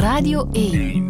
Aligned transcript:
Radio 0.00 0.48
1. 0.52 1.08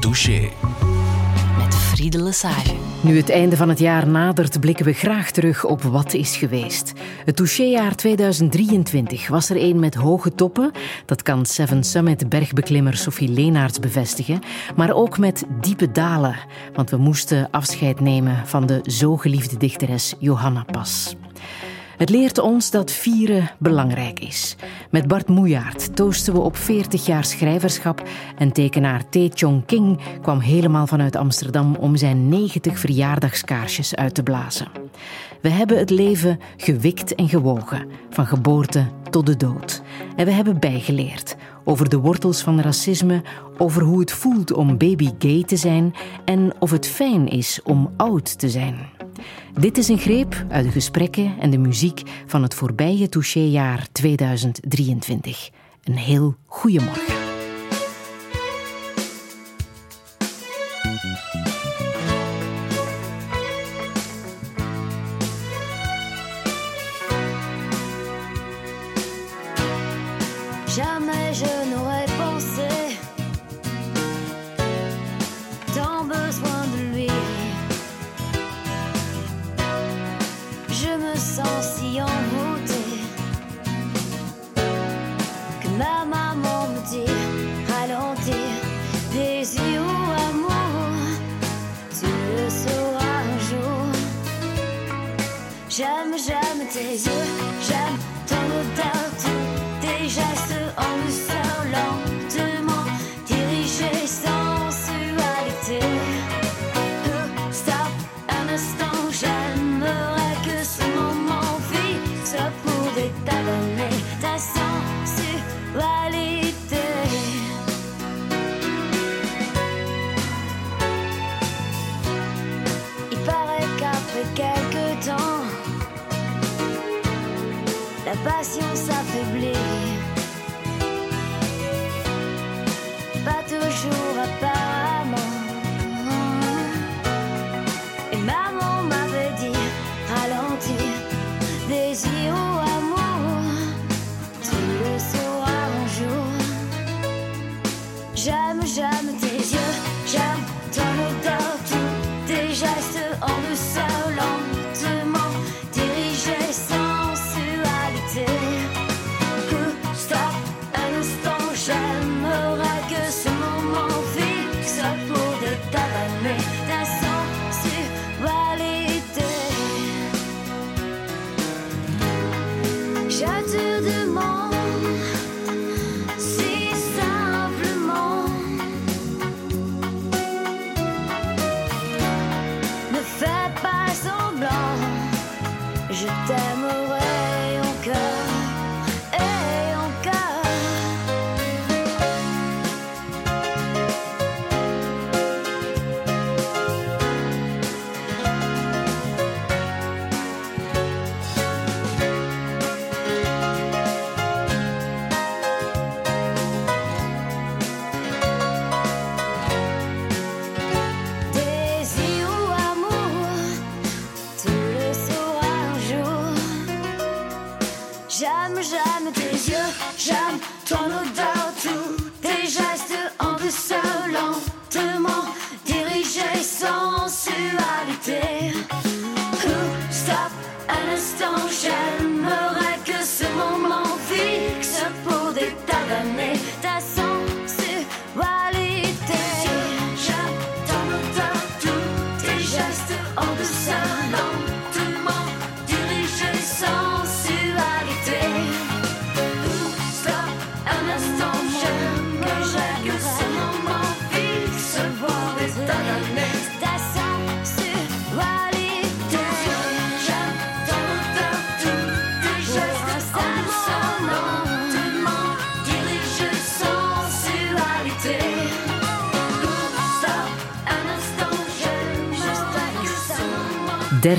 Douche. 0.00 0.48
Met 1.58 1.74
Friede 1.74 2.22
Lesage. 2.22 2.74
Nu 3.00 3.16
het 3.16 3.30
einde 3.30 3.56
van 3.56 3.68
het 3.68 3.78
jaar 3.78 4.08
nadert, 4.08 4.60
blikken 4.60 4.84
we 4.84 4.92
graag 4.92 5.30
terug 5.30 5.64
op 5.64 5.82
wat 5.82 6.14
is 6.14 6.36
geweest. 6.36 6.92
Het 7.24 7.36
touchéjaar 7.36 7.94
2023 7.94 9.28
was 9.28 9.50
er 9.50 9.56
een 9.56 9.78
met 9.78 9.94
hoge 9.94 10.34
toppen. 10.34 10.70
Dat 11.06 11.22
kan 11.22 11.46
Seven 11.46 11.84
Summit 11.84 12.28
bergbeklimmer 12.28 12.96
Sophie 12.96 13.28
Leenaerts 13.28 13.78
bevestigen. 13.78 14.40
Maar 14.76 14.92
ook 14.92 15.18
met 15.18 15.44
diepe 15.60 15.90
dalen. 15.90 16.36
Want 16.74 16.90
we 16.90 16.96
moesten 16.96 17.48
afscheid 17.50 18.00
nemen 18.00 18.46
van 18.46 18.66
de 18.66 18.80
zo 18.86 19.16
geliefde 19.16 19.56
dichteres 19.56 20.14
Johanna 20.18 20.64
Pas. 20.64 21.16
Het 22.00 22.10
leert 22.10 22.38
ons 22.38 22.70
dat 22.70 22.92
vieren 22.92 23.50
belangrijk 23.58 24.20
is. 24.20 24.56
Met 24.90 25.08
Bart 25.08 25.28
Moejaert 25.28 25.96
toosten 25.96 26.32
we 26.32 26.40
op 26.40 26.56
40 26.56 27.06
jaar 27.06 27.24
schrijverschap 27.24 28.02
en 28.38 28.52
tekenaar 28.52 29.08
T. 29.08 29.16
Chong 29.34 29.66
King 29.66 30.00
kwam 30.22 30.38
helemaal 30.38 30.86
vanuit 30.86 31.16
Amsterdam 31.16 31.76
om 31.76 31.96
zijn 31.96 32.28
90 32.28 32.78
verjaardagskaarsjes 32.78 33.94
uit 33.94 34.14
te 34.14 34.22
blazen. 34.22 34.68
We 35.40 35.48
hebben 35.48 35.78
het 35.78 35.90
leven 35.90 36.40
gewikt 36.56 37.14
en 37.14 37.28
gewogen, 37.28 37.86
van 38.10 38.26
geboorte 38.26 38.86
tot 39.10 39.26
de 39.26 39.36
dood. 39.36 39.82
En 40.16 40.24
we 40.24 40.32
hebben 40.32 40.60
bijgeleerd 40.60 41.36
over 41.64 41.88
de 41.88 41.98
wortels 41.98 42.42
van 42.42 42.60
racisme, 42.60 43.22
over 43.58 43.82
hoe 43.82 44.00
het 44.00 44.12
voelt 44.12 44.52
om 44.52 44.78
baby 44.78 45.10
gay 45.18 45.42
te 45.44 45.56
zijn 45.56 45.94
en 46.24 46.52
of 46.58 46.70
het 46.70 46.86
fijn 46.86 47.28
is 47.28 47.60
om 47.64 47.92
oud 47.96 48.38
te 48.38 48.48
zijn. 48.48 48.99
Dit 49.58 49.78
is 49.78 49.88
een 49.88 49.98
greep 49.98 50.44
uit 50.48 50.64
de 50.64 50.70
gesprekken 50.70 51.34
en 51.40 51.50
de 51.50 51.58
muziek 51.58 52.02
van 52.26 52.42
het 52.42 52.54
voorbije 52.54 53.08
touchéjaar 53.08 53.86
2023. 53.92 55.50
Een 55.84 55.96
heel 55.96 56.34
goeiemorgen. 56.46 57.29
J'aime, 95.80 96.14
j'aime 96.18 96.66
tes 96.68 96.92
yeux, 96.92 97.59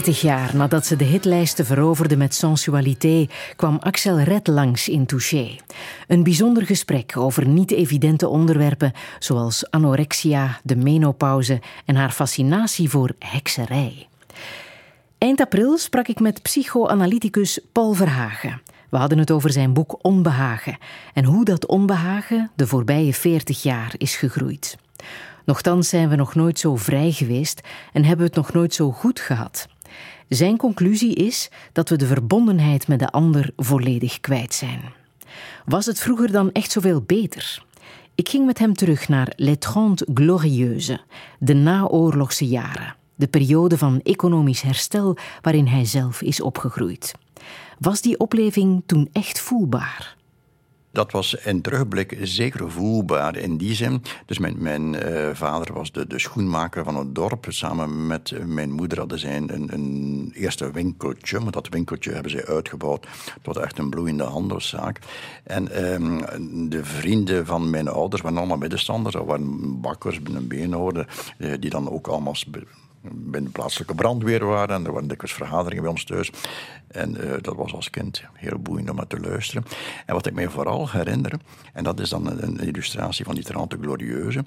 30 0.01 0.21
jaar 0.21 0.55
nadat 0.55 0.85
ze 0.85 0.95
de 0.95 1.03
hitlijsten 1.03 1.65
veroverde 1.65 2.17
met 2.17 2.35
sensualité, 2.35 3.27
kwam 3.55 3.77
Axel 3.79 4.19
Red 4.19 4.47
langs 4.47 4.89
in 4.89 5.05
Touché. 5.05 5.55
Een 6.07 6.23
bijzonder 6.23 6.65
gesprek 6.65 7.17
over 7.17 7.47
niet-evidente 7.47 8.27
onderwerpen 8.27 8.91
zoals 9.19 9.71
anorexia, 9.71 10.59
de 10.63 10.75
menopauze 10.75 11.61
en 11.85 11.95
haar 11.95 12.11
fascinatie 12.11 12.89
voor 12.89 13.11
hekserij. 13.19 14.07
Eind 15.17 15.41
april 15.41 15.77
sprak 15.77 16.07
ik 16.07 16.19
met 16.19 16.41
psychoanalyticus 16.41 17.59
Paul 17.71 17.93
Verhagen. 17.93 18.61
We 18.89 18.97
hadden 18.97 19.17
het 19.17 19.31
over 19.31 19.51
zijn 19.51 19.73
boek 19.73 19.99
Onbehagen 20.01 20.77
en 21.13 21.23
hoe 21.23 21.45
dat 21.45 21.65
onbehagen 21.65 22.51
de 22.55 22.67
voorbije 22.67 23.13
40 23.13 23.63
jaar 23.63 23.93
is 23.97 24.15
gegroeid. 24.15 24.77
Nochtans 25.45 25.89
zijn 25.89 26.09
we 26.09 26.15
nog 26.15 26.35
nooit 26.35 26.59
zo 26.59 26.75
vrij 26.75 27.11
geweest 27.11 27.61
en 27.93 28.03
hebben 28.03 28.25
we 28.25 28.33
het 28.33 28.45
nog 28.45 28.53
nooit 28.53 28.73
zo 28.73 28.91
goed 28.91 29.19
gehad. 29.19 29.67
Zijn 30.33 30.57
conclusie 30.57 31.15
is 31.15 31.49
dat 31.71 31.89
we 31.89 31.95
de 31.95 32.05
verbondenheid 32.05 32.87
met 32.87 32.99
de 32.99 33.09
ander 33.09 33.51
volledig 33.55 34.19
kwijt 34.19 34.53
zijn. 34.53 34.81
Was 35.65 35.85
het 35.85 35.99
vroeger 35.99 36.31
dan 36.31 36.51
echt 36.51 36.71
zoveel 36.71 37.01
beter? 37.01 37.63
Ik 38.15 38.29
ging 38.29 38.45
met 38.45 38.59
hem 38.59 38.73
terug 38.73 39.07
naar 39.09 39.33
Les 39.35 39.55
Trente 39.59 40.07
Glorieuses, 40.13 41.05
de 41.39 41.53
naoorlogse 41.53 42.47
jaren, 42.47 42.95
de 43.15 43.27
periode 43.27 43.77
van 43.77 44.01
economisch 44.03 44.61
herstel 44.61 45.17
waarin 45.41 45.67
hij 45.67 45.85
zelf 45.85 46.21
is 46.21 46.41
opgegroeid. 46.41 47.11
Was 47.79 48.01
die 48.01 48.19
opleving 48.19 48.83
toen 48.85 49.09
echt 49.11 49.39
voelbaar? 49.39 50.15
Dat 50.91 51.11
was 51.11 51.33
in 51.33 51.61
terugblik 51.61 52.17
zeker 52.21 52.71
voelbaar 52.71 53.35
in 53.35 53.57
die 53.57 53.73
zin. 53.73 54.03
Dus 54.25 54.39
mijn, 54.39 54.55
mijn 54.57 54.93
uh, 54.93 55.29
vader 55.33 55.73
was 55.73 55.91
de, 55.91 56.07
de, 56.07 56.19
schoenmaker 56.19 56.83
van 56.83 56.95
het 56.95 57.15
dorp. 57.15 57.45
Samen 57.49 58.07
met 58.07 58.33
mijn 58.45 58.71
moeder 58.71 58.99
hadden 58.99 59.19
zij 59.19 59.37
een, 59.37 59.73
een, 59.73 60.31
eerste 60.35 60.71
winkeltje. 60.71 61.39
Maar 61.39 61.51
dat 61.51 61.69
winkeltje 61.69 62.11
hebben 62.11 62.31
zij 62.31 62.45
uitgebouwd 62.45 63.07
tot 63.41 63.57
echt 63.57 63.77
een 63.77 63.89
bloeiende 63.89 64.23
handelszaak. 64.23 64.99
En 65.43 65.93
um, 65.93 66.69
de 66.69 66.85
vrienden 66.85 67.45
van 67.45 67.69
mijn 67.69 67.87
ouders 67.87 68.21
waren 68.21 68.37
allemaal 68.37 68.57
middenstanders. 68.57 69.15
Dat 69.15 69.25
waren 69.25 69.81
bakkers, 69.81 70.19
een 70.23 70.47
uh, 71.37 71.53
die 71.59 71.69
dan 71.69 71.89
ook 71.89 72.07
allemaal 72.07 72.35
bij 73.01 73.41
de 73.43 73.49
plaatselijke 73.49 73.95
brandweer 73.95 74.45
waren. 74.45 74.75
En 74.75 74.85
er 74.85 74.91
waren 74.91 75.07
dikwijls 75.07 75.33
vergaderingen 75.33 75.83
bij 75.83 75.91
ons 75.91 76.03
thuis. 76.03 76.31
En 76.87 77.25
uh, 77.25 77.33
dat 77.41 77.55
was 77.55 77.73
als 77.73 77.89
kind 77.89 78.23
heel 78.33 78.57
boeiend 78.57 78.89
om 78.89 78.95
naar 78.95 79.07
te 79.07 79.19
luisteren. 79.19 79.65
En 80.05 80.13
wat 80.13 80.25
ik 80.25 80.33
mij 80.33 80.49
vooral 80.49 80.89
herinner, 80.89 81.33
en 81.73 81.83
dat 81.83 81.99
is 81.99 82.09
dan 82.09 82.27
een, 82.27 82.43
een 82.43 82.59
illustratie 82.59 83.25
van 83.25 83.35
die 83.35 83.43
Trente 83.43 83.77
Glorieuze, 83.81 84.43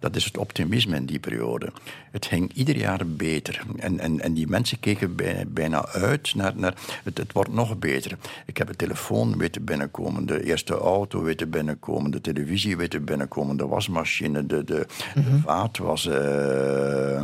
dat 0.00 0.16
is 0.16 0.24
het 0.24 0.38
optimisme 0.38 0.96
in 0.96 1.06
die 1.06 1.18
periode. 1.18 1.72
Het 2.10 2.26
ging 2.26 2.52
ieder 2.52 2.76
jaar 2.76 3.06
beter. 3.06 3.62
En, 3.76 3.98
en, 3.98 4.20
en 4.20 4.34
die 4.34 4.48
mensen 4.48 4.80
keken 4.80 5.16
bij, 5.16 5.44
bijna 5.48 5.86
uit 5.86 6.34
naar, 6.34 6.52
naar 6.56 6.74
het, 7.04 7.18
het 7.18 7.32
wordt 7.32 7.52
nog 7.52 7.78
beter. 7.78 8.16
Ik 8.46 8.56
heb 8.56 8.68
een 8.68 8.76
telefoon 8.76 9.38
weten 9.38 9.64
binnenkomen, 9.64 10.26
de 10.26 10.44
eerste 10.44 10.74
auto 10.74 11.22
weten 11.22 11.50
binnenkomen, 11.50 12.10
de 12.10 12.20
televisie 12.20 12.76
weten 12.76 13.04
binnenkomen, 13.04 13.56
de 13.56 13.66
wasmachine, 13.66 14.46
de, 14.46 14.64
de, 14.64 14.86
de 15.14 15.40
vaat 15.44 15.78
was... 15.78 16.06
Uh, 16.06 17.22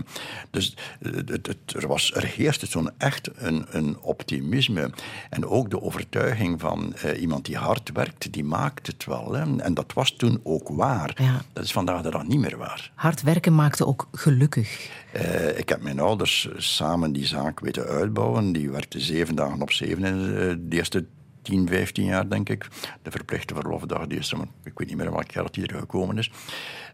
dus 0.51 0.70
het, 1.01 1.47
het, 1.47 1.75
er, 1.75 1.87
was, 1.87 2.15
er 2.15 2.25
heerste 2.25 2.69
toen 2.69 2.91
echt 2.99 3.31
een, 3.35 3.67
een 3.71 3.99
optimisme. 4.01 4.91
En 5.31 5.47
ook 5.47 5.71
de 5.71 5.83
overtuiging 5.83 6.61
van 6.61 6.95
uh, 7.05 7.21
iemand 7.21 7.45
die 7.45 7.57
hard 7.57 7.91
werkt, 7.93 8.33
die 8.33 8.45
maakt 8.45 8.87
het 8.87 9.05
wel. 9.05 9.33
Hè. 9.33 9.57
En 9.57 9.75
dat 9.75 9.93
was 9.93 10.11
toen 10.17 10.41
ook 10.43 10.69
waar. 10.69 11.13
Ja. 11.23 11.43
Dat 11.53 11.65
is 11.65 11.73
vandaag 11.73 12.03
de 12.03 12.11
dag 12.11 12.27
niet 12.27 12.41
meer 12.41 12.57
waar. 12.57 12.91
Hard 12.95 13.23
werken 13.23 13.55
maakte 13.55 13.87
ook 13.87 14.09
gelukkig. 14.13 14.91
Uh, 15.17 15.59
ik 15.59 15.69
heb 15.69 15.83
mijn 15.83 16.01
ouders 16.01 16.49
samen 16.57 17.13
die 17.13 17.27
zaak 17.27 17.61
weten 17.61 17.87
uitbouwen. 17.87 18.53
Die 18.53 18.71
werkten 18.71 19.01
zeven 19.01 19.35
dagen 19.35 19.63
op 19.63 19.73
zeven 19.73 20.05
in 20.05 20.17
uh, 20.17 20.55
de 20.59 20.77
eerste 20.77 21.07
10, 21.43 21.69
15 21.69 22.05
jaar, 22.05 22.29
denk 22.29 22.49
ik. 22.49 22.69
De 23.03 23.11
verplichte 23.11 23.55
verlofdag, 23.55 24.07
die 24.07 24.19
is 24.19 24.33
er, 24.33 24.39
ik 24.65 24.79
weet 24.79 24.89
niet 24.89 24.97
meer 24.97 25.13
welk 25.13 25.31
jaar 25.31 25.45
dat 25.45 25.55
die 25.55 25.67
er 25.67 25.79
gekomen 25.79 26.19
is. 26.19 26.31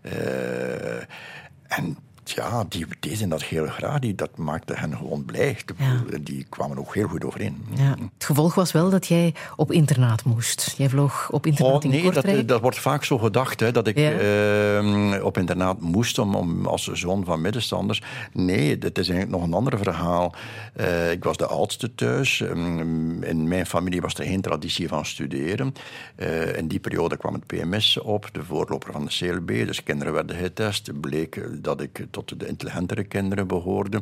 Uh, 0.02 0.96
en 1.62 1.96
ja, 2.30 2.64
die 2.68 2.86
deden 3.00 3.28
dat 3.28 3.42
heel 3.42 3.66
graag. 3.66 3.98
Die, 3.98 4.14
dat 4.14 4.36
maakte 4.36 4.74
hen 4.76 4.96
gewoon 4.96 5.24
blij. 5.24 5.56
Ja. 5.76 6.18
Die 6.20 6.46
kwamen 6.48 6.78
ook 6.78 6.94
heel 6.94 7.08
goed 7.08 7.24
overeen. 7.24 7.64
Ja. 7.74 7.96
Het 8.14 8.24
gevolg 8.24 8.54
was 8.54 8.72
wel 8.72 8.90
dat 8.90 9.06
jij 9.06 9.34
op 9.56 9.72
internaat 9.72 10.24
moest. 10.24 10.74
Jij 10.76 10.88
vloog 10.88 11.30
op 11.30 11.46
internaat 11.46 11.76
oh, 11.76 11.84
in 11.84 11.90
nee, 11.90 12.02
Kortrijk. 12.02 12.36
Dat, 12.36 12.48
dat 12.48 12.60
wordt 12.60 12.78
vaak 12.78 13.04
zo 13.04 13.18
gedacht, 13.18 13.60
hè, 13.60 13.72
dat 13.72 13.86
ik 13.86 13.98
ja. 13.98 14.80
uh, 14.82 15.24
op 15.24 15.38
internaat 15.38 15.80
moest 15.80 16.18
om, 16.18 16.34
om, 16.34 16.66
als 16.66 16.92
zoon 16.92 17.24
van 17.24 17.40
middenstanders. 17.40 18.02
Nee, 18.32 18.78
dat 18.78 18.98
is 18.98 19.08
eigenlijk 19.08 19.38
nog 19.38 19.48
een 19.48 19.54
ander 19.54 19.78
verhaal. 19.78 20.34
Uh, 20.80 21.10
ik 21.10 21.24
was 21.24 21.36
de 21.36 21.46
oudste 21.46 21.94
thuis. 21.94 22.40
Um, 22.40 23.22
in 23.22 23.48
mijn 23.48 23.66
familie 23.66 24.00
was 24.00 24.14
er 24.14 24.24
geen 24.24 24.40
traditie 24.40 24.88
van 24.88 25.06
studeren. 25.06 25.74
Uh, 26.16 26.56
in 26.56 26.68
die 26.68 26.80
periode 26.80 27.16
kwam 27.16 27.34
het 27.34 27.46
PMS 27.46 27.98
op, 27.98 28.28
de 28.32 28.44
voorloper 28.44 28.92
van 28.92 29.04
de 29.04 29.10
CLB. 29.10 29.66
Dus 29.66 29.82
kinderen 29.82 30.12
werden 30.12 30.36
getest. 30.36 31.00
Bleek 31.00 31.40
dat 31.62 31.80
ik 31.80 32.04
tot 32.24 32.40
de 32.40 32.46
intelligentere 32.46 33.04
kinderen 33.04 33.46
behoorde. 33.46 34.00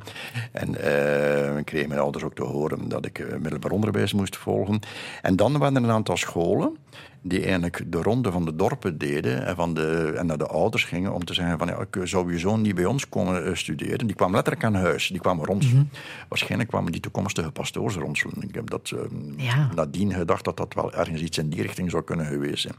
En 0.52 0.74
uh, 0.74 1.56
ik 1.56 1.64
kreeg 1.64 1.86
mijn 1.86 2.00
ouders 2.00 2.24
ook 2.24 2.34
te 2.34 2.44
horen 2.44 2.88
dat 2.88 3.04
ik 3.04 3.18
uh, 3.18 3.36
middelbaar 3.36 3.70
onderwijs 3.70 4.12
moest 4.12 4.36
volgen. 4.36 4.80
En 5.22 5.36
dan 5.36 5.58
waren 5.58 5.76
er 5.76 5.82
een 5.82 5.90
aantal 5.90 6.16
scholen 6.16 6.76
die 7.26 7.42
eigenlijk 7.42 7.92
de 7.92 8.02
ronde 8.02 8.30
van 8.32 8.44
de 8.44 8.56
dorpen 8.56 8.98
deden 8.98 9.46
en, 9.46 9.56
van 9.56 9.74
de, 9.74 10.12
en 10.16 10.26
naar 10.26 10.38
de 10.38 10.46
ouders 10.46 10.84
gingen 10.84 11.12
om 11.12 11.24
te 11.24 11.34
zeggen 11.34 11.58
van 11.58 11.68
ja, 11.68 12.06
zou 12.06 12.32
je 12.32 12.38
zoon 12.38 12.60
niet 12.60 12.74
bij 12.74 12.84
ons 12.84 13.08
komen 13.08 13.46
uh, 13.46 13.54
studeren? 13.54 14.06
Die 14.06 14.16
kwamen 14.16 14.34
letterlijk 14.34 14.64
aan 14.64 14.74
huis, 14.74 15.08
die 15.08 15.20
kwamen 15.20 15.44
ronselen. 15.44 15.76
Mm 15.76 15.88
-hmm. 15.90 16.26
Waarschijnlijk 16.28 16.70
kwamen 16.70 16.92
die 16.92 17.00
toekomstige 17.00 17.50
pastoors 17.50 17.94
ronselen. 17.94 18.42
Ik 18.42 18.54
heb 18.54 18.70
dat 18.70 18.92
ja. 19.36 19.70
nadien 19.74 20.12
gedacht 20.12 20.44
dat 20.44 20.56
dat 20.56 20.74
wel 20.74 20.92
ergens 20.92 21.20
iets 21.20 21.38
in 21.38 21.48
die 21.48 21.62
richting 21.62 21.90
zou 21.90 22.02
kunnen 22.02 22.26
geweest 22.26 22.62
zijn. 22.62 22.74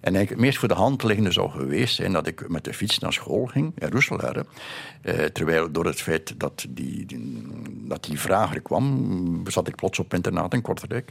En 0.00 0.14
eigenlijk 0.14 0.30
het 0.30 0.40
meest 0.40 0.58
voor 0.58 0.68
de 0.68 0.74
hand 0.74 1.02
liggende 1.02 1.32
zou 1.32 1.50
geweest 1.50 1.94
zijn 1.94 2.12
dat 2.12 2.26
ik 2.26 2.48
met 2.48 2.64
de 2.64 2.74
fiets 2.74 2.98
naar 2.98 3.12
school 3.12 3.46
ging 3.46 3.72
in 3.78 3.90
Roeselare. 3.90 4.44
Eh, 5.02 5.24
terwijl 5.24 5.72
door 5.72 5.86
het 5.86 6.00
feit 6.00 6.34
dat 6.40 6.66
die, 6.68 7.06
die, 7.06 7.46
dat 7.88 8.04
die 8.04 8.20
vraag 8.20 8.54
er 8.54 8.60
kwam, 8.60 9.42
zat 9.46 9.68
ik 9.68 9.74
plots 9.74 9.98
op 9.98 10.14
internaat 10.14 10.54
in 10.54 10.62
Kortrijk. 10.62 11.10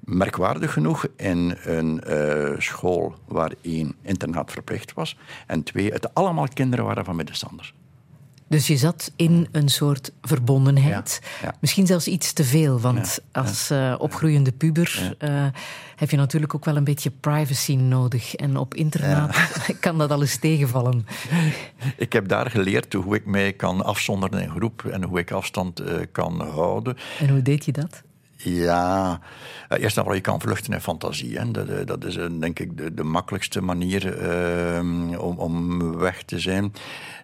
Merkwaardig 0.00 0.72
genoeg 0.72 1.06
in 1.16 1.56
een 1.62 2.02
uh, 2.08 2.58
school 2.58 3.14
waar 3.26 3.52
één 3.60 3.94
internaat 4.02 4.52
verplicht 4.52 4.92
was 4.94 5.16
en 5.46 5.62
twee, 5.62 5.92
het 5.92 6.14
allemaal 6.14 6.48
kinderen 6.54 6.84
waren 6.84 7.04
van 7.04 7.16
middenstanders. 7.16 7.74
Dus 8.48 8.66
je 8.66 8.76
zat 8.76 9.12
in 9.16 9.48
een 9.52 9.68
soort 9.68 10.12
verbondenheid. 10.22 11.20
Ja, 11.22 11.46
ja. 11.46 11.54
Misschien 11.60 11.86
zelfs 11.86 12.08
iets 12.08 12.32
te 12.32 12.44
veel, 12.44 12.80
want 12.80 13.18
ja, 13.32 13.40
als 13.40 13.70
uh, 13.70 13.94
opgroeiende 13.98 14.52
puber 14.52 15.16
uh, 15.18 15.46
heb 15.96 16.10
je 16.10 16.16
natuurlijk 16.16 16.54
ook 16.54 16.64
wel 16.64 16.76
een 16.76 16.84
beetje 16.84 17.10
privacy 17.10 17.74
nodig. 17.74 18.34
En 18.34 18.56
op 18.56 18.74
internaat 18.74 19.36
kan 19.80 19.98
dat 19.98 20.10
alles 20.10 20.36
tegenvallen. 20.36 21.06
Ik 21.96 22.12
heb 22.12 22.28
daar 22.28 22.50
geleerd 22.50 22.92
hoe 22.92 23.14
ik 23.14 23.26
mij 23.26 23.52
kan 23.52 23.84
afzonderen 23.84 24.42
in 24.42 24.50
groep 24.50 24.84
en 24.84 25.02
hoe 25.02 25.18
ik 25.18 25.30
afstand 25.30 25.80
uh, 25.80 25.94
kan 26.12 26.40
houden. 26.40 26.96
En 27.18 27.28
hoe 27.28 27.42
deed 27.42 27.64
je 27.64 27.72
dat? 27.72 28.02
Ja, 28.44 29.20
eerst 29.68 29.96
en 29.96 30.02
vooral 30.02 30.14
je 30.14 30.20
kan 30.20 30.40
vluchten 30.40 30.72
in 30.72 30.80
fantasie. 30.80 31.38
Hè. 31.38 31.50
Dat, 31.50 31.86
dat, 31.86 32.04
is 32.04 32.14
denk 32.14 32.58
ik 32.58 32.76
de, 32.76 32.94
de 32.94 33.04
makkelijkste 33.04 33.60
manier 33.60 34.22
uh, 34.22 35.20
om, 35.20 35.38
om 35.38 35.96
weg 35.96 36.22
te 36.22 36.38
zijn. 36.38 36.72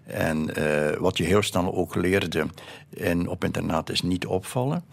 En 0.05 0.51
wat 0.99 1.17
je 1.17 1.25
heel 1.25 1.43
snel 1.43 1.75
ook 1.75 1.95
leerde 1.95 2.47
in, 2.91 3.29
op 3.29 3.45
internaat 3.45 3.91
is 3.91 4.03
niet 4.03 4.27
opvallen. 4.27 4.85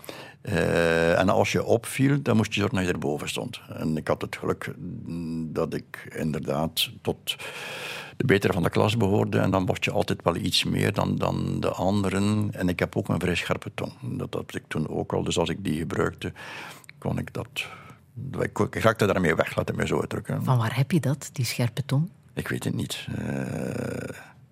En 1.17 1.29
als 1.29 1.51
je 1.51 1.63
opviel, 1.63 2.22
dan 2.22 2.36
moest 2.36 2.53
je 2.53 2.60
zorgen 2.60 2.77
dat 2.77 2.88
je 2.88 2.93
erboven 2.93 3.29
stond. 3.29 3.62
En 3.74 3.98
ik 3.98 4.07
had 4.07 4.22
het 4.22 4.36
geluk 4.36 4.74
dat 5.53 5.74
ik 5.74 6.13
inderdaad 6.15 6.89
tot 7.01 7.36
de 8.17 8.25
betere 8.25 8.53
van 8.53 8.63
de 8.63 8.69
klas 8.69 8.97
behoorde. 8.97 9.39
En 9.39 9.51
dan 9.51 9.65
word 9.65 9.86
je 9.86 9.91
altijd 9.91 10.24
wel 10.24 10.36
iets 10.36 10.63
meer 10.63 10.93
dan, 10.93 11.15
dan 11.15 11.59
de 11.59 11.69
anderen. 11.69 12.50
En 12.51 12.69
ik 12.69 12.79
heb 12.79 12.95
ook 12.95 13.09
een 13.09 13.19
vrij 13.19 13.36
scherpe 13.36 13.71
tong. 13.74 13.91
Dat 14.01 14.33
had 14.33 14.55
ik 14.55 14.63
toen 14.67 14.89
ook 14.89 15.13
al. 15.13 15.24
Dus 15.24 15.38
als 15.38 15.50
ik 15.50 15.63
die 15.63 15.77
gebruikte, 15.77 16.33
kon 16.97 17.17
ik 17.17 17.33
dat... 17.33 17.47
Ik, 18.39 18.59
ik 18.59 18.75
raakte 18.75 19.05
daarmee 19.05 19.36
weg, 19.36 19.55
laat 19.55 19.67
het 19.67 19.77
mij 19.77 19.86
zo 19.86 20.00
uitdrukken. 20.00 20.43
Van 20.43 20.57
waar 20.57 20.75
heb 20.75 20.91
je 20.91 21.00
dat, 21.00 21.29
die 21.33 21.45
scherpe 21.45 21.86
tong? 21.86 22.09
Ik 22.33 22.47
weet 22.47 22.63
het 22.63 22.74
niet. 22.74 23.07
Uh, 23.19 23.27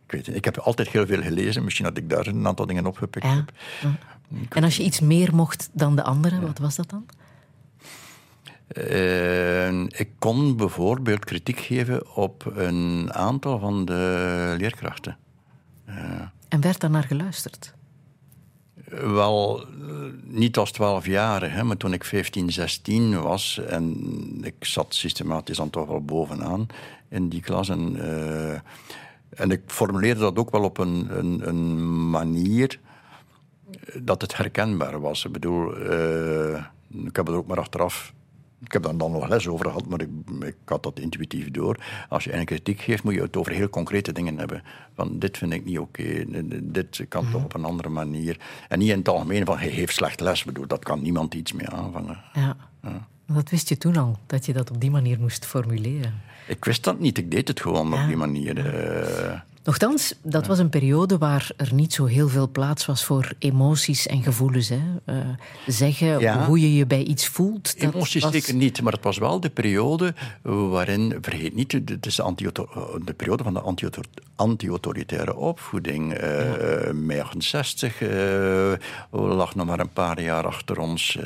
ik, 0.05 0.12
weet 0.12 0.25
het. 0.25 0.36
ik 0.36 0.45
heb 0.45 0.57
altijd 0.57 0.89
heel 0.89 1.05
veel 1.05 1.22
gelezen. 1.22 1.63
Misschien 1.63 1.86
dat 1.86 1.98
ik 1.98 2.10
daar 2.10 2.27
een 2.27 2.48
aantal 2.48 2.65
dingen 2.65 2.86
opgepikt 2.86 3.25
ja. 3.25 3.36
heb. 3.36 3.51
Ja. 3.81 3.95
En 4.50 4.63
als 4.63 4.77
je 4.77 4.84
iets 4.84 5.00
meer 5.00 5.36
mocht 5.36 5.69
dan 5.74 5.95
de 5.95 6.03
anderen, 6.03 6.39
ja. 6.39 6.45
wat 6.45 6.57
was 6.57 6.75
dat 6.75 6.89
dan? 6.89 7.05
Uh, 8.74 9.79
ik 9.79 10.10
kon 10.19 10.57
bijvoorbeeld 10.57 11.25
kritiek 11.25 11.60
geven 11.60 12.15
op 12.15 12.51
een 12.55 13.13
aantal 13.13 13.60
van 13.60 13.86
de 13.86 14.55
leerkrachten. 14.57 15.17
Uh, 15.89 15.95
en 16.48 16.62
werd 16.62 16.79
daar 16.79 16.89
naar 16.89 17.03
geluisterd? 17.03 17.74
Wel, 18.89 19.65
niet 20.24 20.57
als 20.57 20.72
twaalf 20.72 21.05
jaar, 21.05 21.51
hè, 21.51 21.63
maar 21.63 21.77
toen 21.77 21.93
ik 21.93 22.03
15, 22.03 22.51
16 22.51 23.22
was 23.22 23.60
en 23.67 23.95
ik 24.41 24.55
zat 24.60 24.95
systematisch 24.95 25.57
dan 25.57 25.69
toch 25.69 25.88
wel 25.88 26.05
bovenaan 26.05 26.67
in 27.10 27.29
die 27.29 27.41
klas. 27.41 27.69
En, 27.69 27.95
uh, 27.95 28.53
en 29.29 29.51
ik 29.51 29.62
formuleerde 29.65 30.19
dat 30.19 30.38
ook 30.38 30.51
wel 30.51 30.63
op 30.63 30.77
een, 30.77 31.17
een, 31.17 31.48
een 31.48 32.10
manier 32.10 32.79
dat 34.00 34.22
het 34.22 34.38
herkenbaar 34.38 35.00
was. 35.00 35.25
Ik 35.25 35.31
bedoel, 35.31 35.72
ik 36.89 37.15
heb 37.15 37.25
het 37.25 37.36
ook 37.36 37.48
maar 37.48 37.60
achteraf. 37.60 38.13
Ik 38.65 38.72
heb 38.72 38.84
daar 38.84 38.98
dan 38.98 39.12
nog 39.12 39.27
les 39.27 39.48
over 39.48 39.65
gehad, 39.65 39.86
maar 39.86 40.01
ik, 40.01 40.10
ik, 40.39 40.55
had 40.65 40.84
dat 40.84 41.00
intuïtief 41.00 41.51
door. 41.51 41.77
Als 42.10 42.24
je 42.24 42.34
een 42.34 42.45
kritiek 42.45 42.81
geeft, 42.81 43.03
moet 43.03 43.13
je 43.13 43.22
het 43.22 43.38
over 43.38 43.51
heel 43.51 43.69
concrete 43.69 44.12
dingen 44.12 44.38
hebben. 44.38 44.63
Van 44.95 45.19
dit 45.19 45.38
vind 45.38 45.53
ik 45.53 45.65
niet 45.65 45.79
oké, 45.79 46.01
okay, 46.01 46.43
dit 46.63 47.05
kan 47.10 47.24
mm 47.24 47.31
-hmm. 47.31 47.36
toch 47.36 47.43
op 47.43 47.53
een 47.53 47.65
andere 47.65 47.89
manier. 47.89 48.38
En 48.67 48.79
niet 48.79 48.89
in 48.89 48.98
het 48.98 49.10
algemeen 49.10 49.45
van 49.45 49.57
hij 49.57 49.69
heeft 49.69 49.93
slecht 49.93 50.19
les. 50.19 50.43
Bedoel, 50.43 50.67
dat 50.67 50.84
kan 50.84 51.01
niemand 51.01 51.34
iets 51.34 51.53
mee 51.53 51.69
aanvangen. 51.69 52.22
Ja. 52.34 52.55
ja. 52.84 53.07
Dat 53.27 53.50
wist 53.50 53.69
je 53.69 53.77
toen 53.77 53.98
al, 53.98 54.17
dat 54.25 54.45
je 54.45 54.53
dat 54.53 54.72
op 54.72 54.81
die 54.81 54.91
manier 54.91 55.19
moest 55.19 55.45
formuleren. 55.45 56.22
Ik 56.48 56.65
wist 56.65 56.84
dat 56.84 57.00
niet, 57.00 57.17
ik 57.17 57.31
deed 57.31 57.48
het 57.48 57.62
gewoon 57.62 57.93
op 57.93 58.07
die 58.07 58.17
manier. 58.17 58.57
Uh, 58.57 59.39
Nochtans, 59.65 60.13
dat 60.22 60.48
was 60.48 60.60
een 60.60 60.69
periode 60.69 61.17
waar 61.17 61.51
er 61.57 61.74
niet 61.74 61.93
zo 61.93 62.05
heel 62.05 62.27
veel 62.27 62.50
plaats 62.50 62.86
was 62.86 63.05
voor 63.05 63.34
emoties 63.39 64.07
en 64.07 64.24
gevoelens. 64.24 64.69
Hè? 64.69 64.81
Uh, 65.05 65.15
zeggen 65.67 66.43
hoe 66.45 66.60
je 66.60 66.75
je 66.75 66.86
bij 66.86 67.03
iets 67.03 67.27
voelt. 67.27 67.79
Dat 67.79 67.93
emoties 67.93 68.24
was... 68.24 68.31
zeker 68.31 68.55
niet, 68.55 68.81
maar 68.81 68.93
het 68.93 69.03
was 69.03 69.17
wel 69.17 69.39
de 69.39 69.50
periode 69.50 70.13
waarin, 70.41 71.17
vergeet 71.22 71.55
niet, 71.55 71.72
het 71.72 72.05
is 72.05 72.15
de, 72.15 72.67
de 73.05 73.13
periode 73.13 73.43
van 73.43 73.53
de 73.53 73.62
anti-autoritaire 74.36 75.36
opvoeding. 75.36 76.22
Uh, 76.22 76.86
ja. 76.86 76.93
Mei 76.93 77.19
68 77.19 78.01
uh, 78.01 78.74
lag 79.12 79.55
nog 79.55 79.65
maar 79.65 79.79
een 79.79 79.93
paar 79.93 80.22
jaar 80.22 80.45
achter 80.45 80.79
ons. 80.79 81.17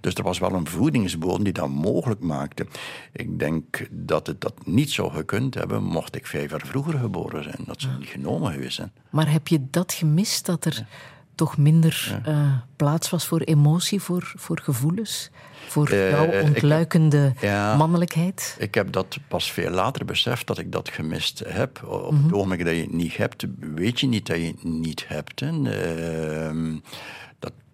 dus 0.00 0.14
er 0.14 0.22
was 0.22 0.38
wel 0.38 0.52
een 0.52 0.68
voedingsbodem 0.68 1.44
die 1.44 1.52
dat 1.52 1.68
mogelijk 1.68 2.20
maakte. 2.20 2.66
Ik 3.12 3.38
denk 3.38 3.88
dat 3.90 4.26
het 4.26 4.40
dat 4.40 4.54
niet 4.64 4.90
zou 4.90 5.12
gekund 5.12 5.54
hebben, 5.54 5.82
mocht 5.82 6.16
ik 6.16 6.26
vijf 6.26 6.50
jaar 6.50 6.66
vroeger 6.66 6.98
geboren 6.98 7.42
zijn 7.42 7.61
dat 7.66 7.80
ze 7.80 7.88
niet 7.98 8.08
genomen 8.08 8.52
geweest 8.52 8.74
zijn. 8.74 8.92
Maar 9.10 9.30
heb 9.30 9.48
je 9.48 9.60
dat 9.70 9.92
gemist, 9.92 10.46
dat 10.46 10.64
er 10.64 10.86
toch 11.34 11.56
minder 11.56 12.20
uh, 12.28 12.56
plaats 12.76 13.10
was 13.10 13.26
voor 13.26 13.40
emotie, 13.40 14.00
voor, 14.00 14.32
voor 14.36 14.60
gevoelens? 14.62 15.30
Voor 15.68 15.92
uh, 15.92 16.10
jouw 16.10 16.42
ontluikende 16.42 17.32
ja, 17.40 17.76
mannelijkheid? 17.76 18.56
Ik 18.58 18.74
heb 18.74 18.92
dat 18.92 19.18
pas 19.28 19.52
veel 19.52 19.70
later 19.70 20.04
beseft 20.04 20.46
dat 20.46 20.58
ik 20.58 20.72
dat 20.72 20.88
gemist 20.88 21.42
heb. 21.46 21.82
Op 21.84 22.10
mm 22.10 22.16
-hmm. 22.16 22.24
het 22.24 22.34
ogenblik 22.34 22.64
dat 22.64 22.74
je 22.74 22.80
het 22.80 22.92
niet 22.92 23.16
hebt, 23.16 23.44
weet 23.58 24.00
je 24.00 24.06
niet 24.06 24.26
dat 24.26 24.36
je 24.36 24.46
het 24.46 24.64
niet 24.64 25.04
hebt. 25.08 25.40
Hè. 25.40 25.50
Uh, 25.50 26.76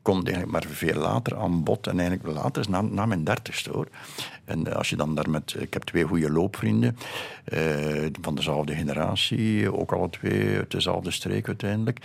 komt 0.09 0.29
eigenlijk 0.29 0.53
maar 0.53 0.75
veel 0.75 1.01
later 1.01 1.37
aan 1.37 1.63
bod. 1.63 1.87
En 1.87 1.99
eigenlijk 2.01 2.39
later 2.39 2.61
is 2.61 2.69
na, 2.69 2.81
na 2.81 3.07
mijn 3.07 3.25
dertigste 3.25 3.71
hoor. 3.71 3.89
En 4.45 4.75
als 4.77 4.91
je 4.91 4.97
dan 4.97 5.15
daar 5.15 5.31
met... 5.31 5.55
Ik 5.59 5.73
heb 5.73 5.83
twee 5.83 6.05
goede 6.05 6.31
loopvrienden 6.31 6.97
uh, 7.53 8.07
van 8.21 8.35
dezelfde 8.35 8.75
generatie, 8.75 9.73
ook 9.79 9.93
alle 9.93 10.11
twee 10.11 10.57
uit 10.57 10.71
dezelfde 10.71 11.11
streek 11.11 11.47
uiteindelijk. 11.47 12.01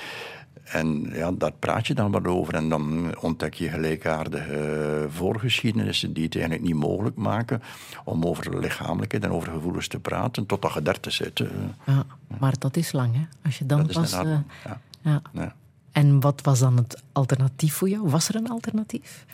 En 0.64 1.10
ja, 1.14 1.32
daar 1.32 1.52
praat 1.52 1.88
je 1.88 1.94
dan 1.94 2.12
wat 2.12 2.28
over. 2.28 2.54
En 2.54 2.70
dan 2.70 3.16
ontdek 3.20 3.54
je 3.54 3.70
gelijkaardige 3.70 5.06
voorgeschiedenissen 5.10 6.14
die 6.14 6.24
het 6.24 6.36
eigenlijk 6.36 6.66
niet 6.66 6.76
mogelijk 6.76 7.16
maken 7.16 7.62
om 8.04 8.26
over 8.26 8.60
lichamelijkheid 8.60 9.24
en 9.24 9.32
over 9.32 9.52
gevoelens 9.52 9.88
te 9.88 10.00
praten 10.00 10.46
totdat 10.46 10.74
je 10.74 10.82
dertig 10.82 11.14
zit. 11.14 11.44
Ja, 11.86 12.06
maar 12.40 12.54
dat 12.60 12.78
is 12.78 12.92
lang, 12.92 13.16
hè? 13.16 13.26
Als 13.46 13.58
je 13.58 13.66
dan 13.66 13.78
dat 13.84 13.92
pas... 13.94 14.14
Uh, 14.14 14.22
ja. 14.64 14.80
Ja. 15.02 15.22
ja. 15.34 15.56
En 15.94 16.20
wat 16.20 16.42
was 16.42 16.60
dan 16.60 16.78
het 16.78 17.04
alternatief 17.12 17.74
voor 17.74 17.90
jou? 17.90 18.10
Was 18.10 18.30
er 18.30 18.36
een 18.36 18.50
alternatief? 18.50 19.26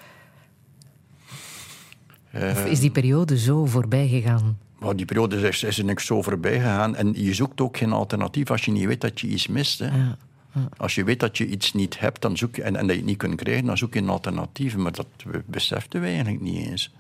Of 2.33 2.65
is 2.65 2.79
die 2.79 2.91
periode 2.91 3.37
zo 3.37 3.65
voorbij 3.65 4.07
gegaan? 4.07 4.57
Maar 4.79 4.95
die 4.95 5.05
periode 5.05 5.47
is, 5.47 5.63
is 5.63 5.77
er 5.77 5.85
niks 5.85 6.05
zo 6.05 6.21
voorbij 6.21 6.53
gegaan. 6.53 6.95
En 6.95 7.13
je 7.23 7.33
zoekt 7.33 7.61
ook 7.61 7.77
geen 7.77 7.91
alternatief 7.91 8.51
als 8.51 8.65
je 8.65 8.71
niet 8.71 8.85
weet 8.85 9.01
dat 9.01 9.19
je 9.19 9.27
iets 9.27 9.47
mist. 9.47 9.79
Hè. 9.79 9.85
Ja, 9.85 10.17
ja. 10.53 10.69
Als 10.77 10.95
je 10.95 11.03
weet 11.03 11.19
dat 11.19 11.37
je 11.37 11.47
iets 11.47 11.73
niet 11.73 11.99
hebt 11.99 12.21
dan 12.21 12.37
zoek 12.37 12.55
je, 12.55 12.63
en, 12.63 12.75
en 12.75 12.81
dat 12.81 12.95
je 12.95 13.01
het 13.01 13.09
niet 13.09 13.17
kunt 13.17 13.35
krijgen, 13.35 13.65
dan 13.65 13.77
zoek 13.77 13.93
je 13.93 13.99
een 13.99 14.09
alternatief. 14.09 14.77
Maar 14.77 14.91
dat 14.91 15.07
beseften 15.45 16.01
wij 16.01 16.09
eigenlijk 16.09 16.41
niet 16.41 16.67
eens. 16.67 16.93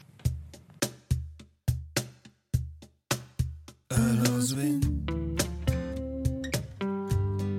Er 3.87 4.31
was 4.31 4.53
wind 4.53 4.85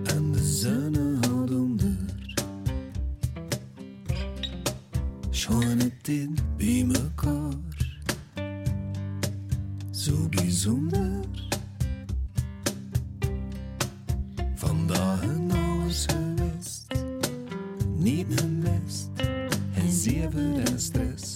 en 0.05 0.33
de 0.33 0.45
zon 0.45 1.10
Schoon 5.41 5.79
het 5.79 6.09
in 6.09 6.37
bij 6.57 6.87
elkaar 6.93 7.99
zo 9.91 10.29
bijzonder. 10.29 11.25
Vandaag 14.55 15.23
een 15.23 15.53
alles 15.53 16.07
geweest, 16.07 16.87
niet 17.97 18.29
mijn 18.29 18.61
best, 18.61 19.09
en 19.75 19.91
zeven 19.91 20.65
en 20.67 20.81
stress. 20.81 21.30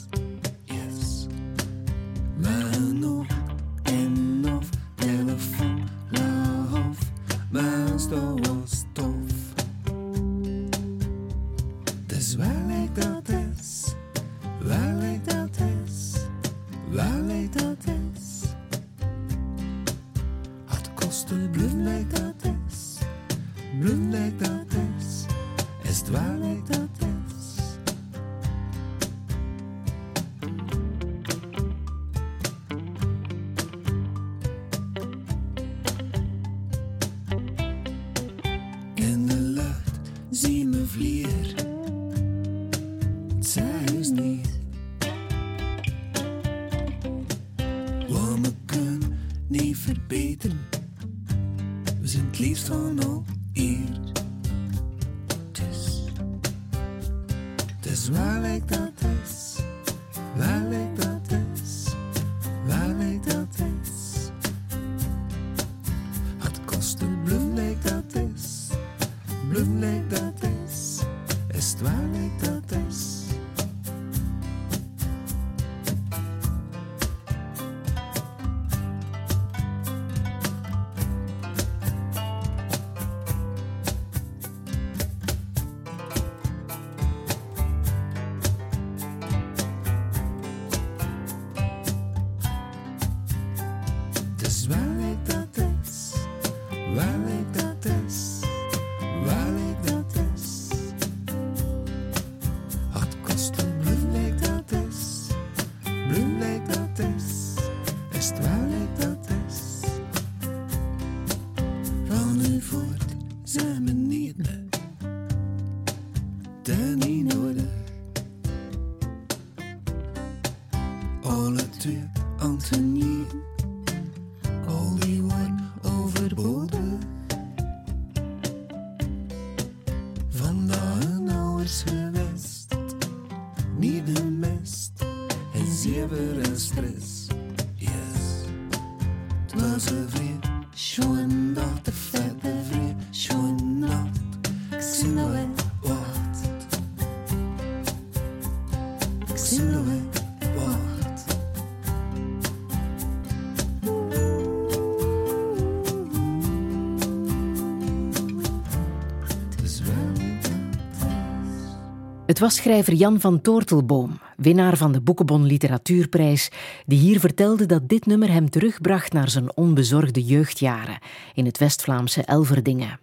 Het 162.35 162.43
was 162.43 162.57
schrijver 162.57 162.93
Jan 162.93 163.21
van 163.21 163.41
Toortelboom, 163.41 164.21
winnaar 164.37 164.77
van 164.77 164.93
de 164.93 165.01
Boekenbon 165.01 165.47
Literatuurprijs, 165.47 166.51
die 166.87 166.99
hier 166.99 167.21
vertelde 167.21 167.67
dat 167.67 167.89
dit 167.89 168.07
nummer 168.07 168.33
hem 168.33 168.51
terugbracht 168.51 169.13
naar 169.13 169.29
zijn 169.31 169.57
onbezorgde 169.57 170.25
jeugdjaren 170.25 170.99
in 171.35 171.45
het 171.45 171.59
West-Vlaamse 171.59 172.23
Elverdingen. 172.23 172.99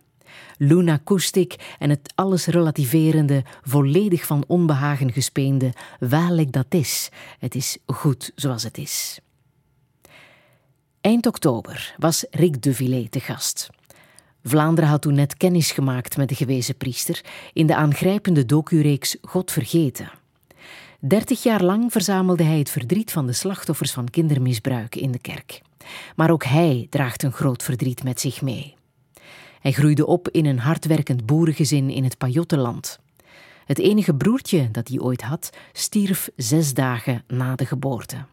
Luna 0.58 1.00
Koestik 1.04 1.76
en 1.80 1.90
het 1.90 2.14
alles 2.16 2.46
relativerende, 2.46 3.44
volledig 3.62 4.26
van 4.26 4.44
onbehagen 4.48 5.12
gespeende 5.12 5.74
Waarlijk 6.00 6.52
dat 6.52 6.68
is. 6.70 7.10
Het 7.40 7.56
is 7.56 7.78
goed 7.86 8.32
zoals 8.36 8.64
het 8.64 8.78
is. 8.78 9.20
Eind 11.02 11.26
oktober 11.26 11.96
was 11.98 12.26
Rick 12.30 12.62
de 12.62 12.74
Villet 12.74 13.12
te 13.12 13.20
gast. 13.20 13.70
Vlaanderen 14.44 14.90
had 14.90 15.02
toen 15.02 15.14
net 15.14 15.38
kennis 15.38 15.72
gemaakt 15.72 16.18
met 16.18 16.30
de 16.30 16.36
gewezen 16.36 16.78
priester 16.78 17.24
in 17.54 17.68
de 17.68 17.76
aangrijpende 17.76 18.46
docureeks 18.46 19.18
God 19.22 19.52
vergeten. 19.52 20.12
Dertig 21.00 21.44
jaar 21.44 21.64
lang 21.64 21.92
verzamelde 21.92 22.44
hij 22.44 22.58
het 22.58 22.70
verdriet 22.70 23.12
van 23.12 23.26
de 23.26 23.34
slachtoffers 23.34 23.92
van 23.92 24.10
kindermisbruik 24.10 24.96
in 24.96 25.12
de 25.12 25.20
kerk. 25.20 25.62
Maar 26.16 26.32
ook 26.32 26.44
hij 26.44 26.88
draagt 26.90 27.24
een 27.24 27.32
groot 27.32 27.64
verdriet 27.64 28.04
met 28.04 28.20
zich 28.20 28.42
mee. 28.42 28.76
Hij 29.60 29.72
groeide 29.72 30.06
op 30.06 30.30
in 30.30 30.46
een 30.46 30.60
hardwerkend 30.60 31.26
boerengezin 31.26 31.90
in 31.90 32.04
het 32.04 32.18
Pajottenland. 32.18 33.00
Het 33.66 33.80
enige 33.80 34.16
broertje 34.16 34.72
dat 34.72 34.88
hij 34.88 35.00
ooit 35.00 35.22
had, 35.22 35.50
stierf 35.74 36.30
zes 36.36 36.74
dagen 36.74 37.24
na 37.28 37.56
de 37.56 37.66
geboorte. 37.66 38.26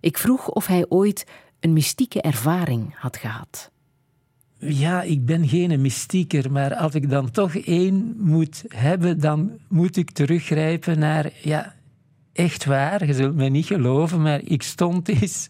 Ik 0.00 0.18
vroeg 0.18 0.48
of 0.48 0.66
hij 0.66 0.86
ooit 0.88 1.26
een 1.60 1.72
mystieke 1.72 2.20
ervaring 2.20 2.94
had 2.98 3.16
gehad. 3.16 3.70
Ja, 4.58 5.02
ik 5.02 5.24
ben 5.24 5.48
geen 5.48 5.80
mystieker, 5.80 6.52
maar 6.52 6.74
als 6.74 6.94
ik 6.94 7.10
dan 7.10 7.30
toch 7.30 7.54
één 7.56 8.14
moet 8.18 8.64
hebben, 8.68 9.20
dan 9.20 9.50
moet 9.68 9.96
ik 9.96 10.10
teruggrijpen 10.10 10.98
naar, 10.98 11.30
ja, 11.42 11.74
echt 12.32 12.64
waar, 12.64 13.06
je 13.06 13.14
zult 13.14 13.34
mij 13.34 13.48
niet 13.48 13.66
geloven, 13.66 14.22
maar 14.22 14.40
ik 14.44 14.62
stond 14.62 15.08
eens, 15.08 15.48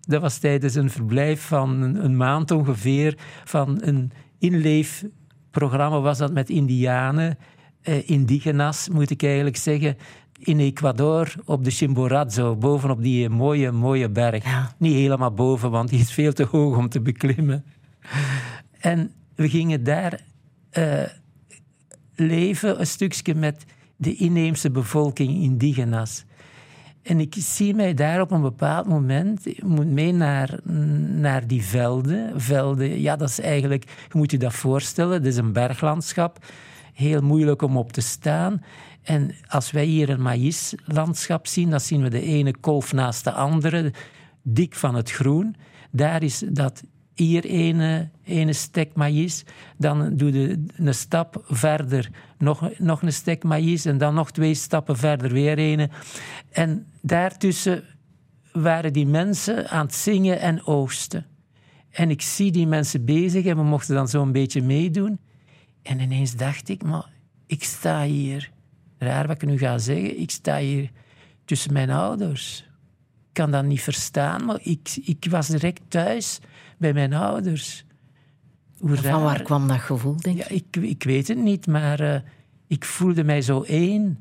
dat 0.00 0.20
was 0.20 0.38
tijdens 0.38 0.74
een 0.74 0.90
verblijf 0.90 1.40
van 1.40 1.82
een, 1.82 2.16
maand 2.16 2.50
ongeveer, 2.50 3.18
van 3.44 3.78
een 3.80 4.12
inleefprogramma 4.38 6.00
was 6.00 6.18
dat 6.18 6.32
met 6.32 6.50
indianen, 6.50 7.38
eh, 7.82 8.08
indigenas 8.08 8.88
moet 8.88 9.10
ik 9.10 9.22
eigenlijk 9.22 9.56
zeggen, 9.56 9.96
in 10.38 10.58
Ecuador 10.58 11.34
op 11.44 11.64
de 11.64 11.70
Chimborazo, 11.70 12.56
bovenop 12.56 13.02
die 13.02 13.28
mooie, 13.28 13.70
mooie 13.70 14.10
berg. 14.10 14.44
Niet 14.78 14.94
helemaal 14.94 15.32
boven, 15.32 15.70
want 15.70 15.88
die 15.88 16.00
is 16.00 16.12
veel 16.12 16.32
te 16.32 16.44
hoog 16.44 16.76
om 16.76 16.88
te 16.88 17.00
beklimmen. 17.00 17.64
En 18.80 19.12
we 19.34 19.48
gingen 19.48 19.84
daar 19.84 20.20
uh, 20.78 21.02
leven, 22.14 22.80
een 22.80 22.86
stukje 22.86 23.34
met 23.34 23.64
de 23.96 24.14
inheemse 24.14 24.70
bevolking, 24.70 25.42
indigenas. 25.42 26.24
En 27.02 27.20
ik 27.20 27.34
zie 27.38 27.74
mij 27.74 27.94
daar 27.94 28.20
op 28.20 28.30
een 28.30 28.40
bepaald 28.40 28.86
moment, 28.86 29.62
moet 29.62 29.86
mee 29.86 30.12
naar, 30.12 30.58
naar 31.16 31.46
die 31.46 31.62
velden. 31.62 32.40
Velden, 32.40 33.00
ja, 33.00 33.16
dat 33.16 33.28
is 33.28 33.40
eigenlijk, 33.40 33.84
je 33.84 34.18
moet 34.18 34.30
je 34.30 34.38
dat 34.38 34.54
voorstellen, 34.54 35.22
dat 35.22 35.32
is 35.32 35.36
een 35.36 35.52
berglandschap. 35.52 36.44
Heel 36.94 37.20
moeilijk 37.20 37.62
om 37.62 37.76
op 37.76 37.92
te 37.92 38.00
staan. 38.00 38.62
En 39.02 39.34
als 39.48 39.70
wij 39.70 39.84
hier 39.84 40.10
een 40.10 40.22
maïslandschap 40.22 41.46
zien, 41.46 41.70
dan 41.70 41.80
zien 41.80 42.02
we 42.02 42.08
de 42.08 42.22
ene 42.22 42.56
kolf 42.56 42.92
naast 42.92 43.24
de 43.24 43.32
andere, 43.32 43.92
dik 44.42 44.74
van 44.74 44.94
het 44.94 45.10
groen. 45.10 45.56
Daar 45.90 46.22
is 46.22 46.44
dat 46.48 46.82
hier 47.14 47.44
ene, 48.24 48.52
stek 48.52 48.94
maïs, 48.94 49.44
dan 49.76 50.16
doe 50.16 50.32
je 50.32 50.64
een 50.76 50.94
stap 50.94 51.44
verder 51.46 52.10
nog, 52.38 52.78
nog 52.78 53.02
een 53.02 53.12
stek 53.12 53.44
maïs 53.44 53.84
en 53.84 53.98
dan 53.98 54.14
nog 54.14 54.30
twee 54.30 54.54
stappen 54.54 54.96
verder 54.96 55.32
weer 55.32 55.58
ene. 55.58 55.90
En 56.50 56.86
daartussen 57.02 57.84
waren 58.52 58.92
die 58.92 59.06
mensen 59.06 59.68
aan 59.68 59.86
het 59.86 59.94
zingen 59.94 60.40
en 60.40 60.66
oogsten. 60.66 61.26
En 61.90 62.10
ik 62.10 62.22
zie 62.22 62.50
die 62.50 62.66
mensen 62.66 63.04
bezig 63.04 63.44
en 63.44 63.56
we 63.56 63.62
mochten 63.62 63.94
dan 63.94 64.08
zo 64.08 64.22
een 64.22 64.32
beetje 64.32 64.62
meedoen. 64.62 65.18
En 65.82 66.00
ineens 66.00 66.36
dacht 66.36 66.68
ik, 66.68 66.82
maar 66.82 67.10
ik 67.46 67.64
sta 67.64 68.02
hier, 68.02 68.50
raar 68.98 69.26
wat 69.26 69.42
ik 69.42 69.48
nu 69.48 69.58
ga 69.58 69.78
zeggen, 69.78 70.20
ik 70.20 70.30
sta 70.30 70.58
hier 70.58 70.90
tussen 71.44 71.72
mijn 71.72 71.90
ouders. 71.90 72.64
Ik 73.28 73.40
kan 73.40 73.50
dat 73.50 73.64
niet 73.64 73.82
verstaan, 73.82 74.44
maar 74.44 74.58
ik, 74.62 74.96
ik 75.04 75.26
was 75.30 75.48
direct 75.48 75.80
thuis 75.88 76.40
bij 76.78 76.92
mijn 76.92 77.12
ouders. 77.12 77.84
Hoe 78.78 78.96
van 78.96 79.22
waar 79.22 79.42
kwam 79.42 79.68
dat 79.68 79.78
gevoel, 79.80 80.16
denk 80.16 80.36
je? 80.36 80.42
Ja, 80.42 80.48
ik, 80.48 80.76
ik 80.76 81.02
weet 81.02 81.28
het 81.28 81.38
niet, 81.38 81.66
maar 81.66 82.00
uh, 82.00 82.16
ik 82.66 82.84
voelde 82.84 83.24
mij 83.24 83.42
zo 83.42 83.62
één 83.62 84.18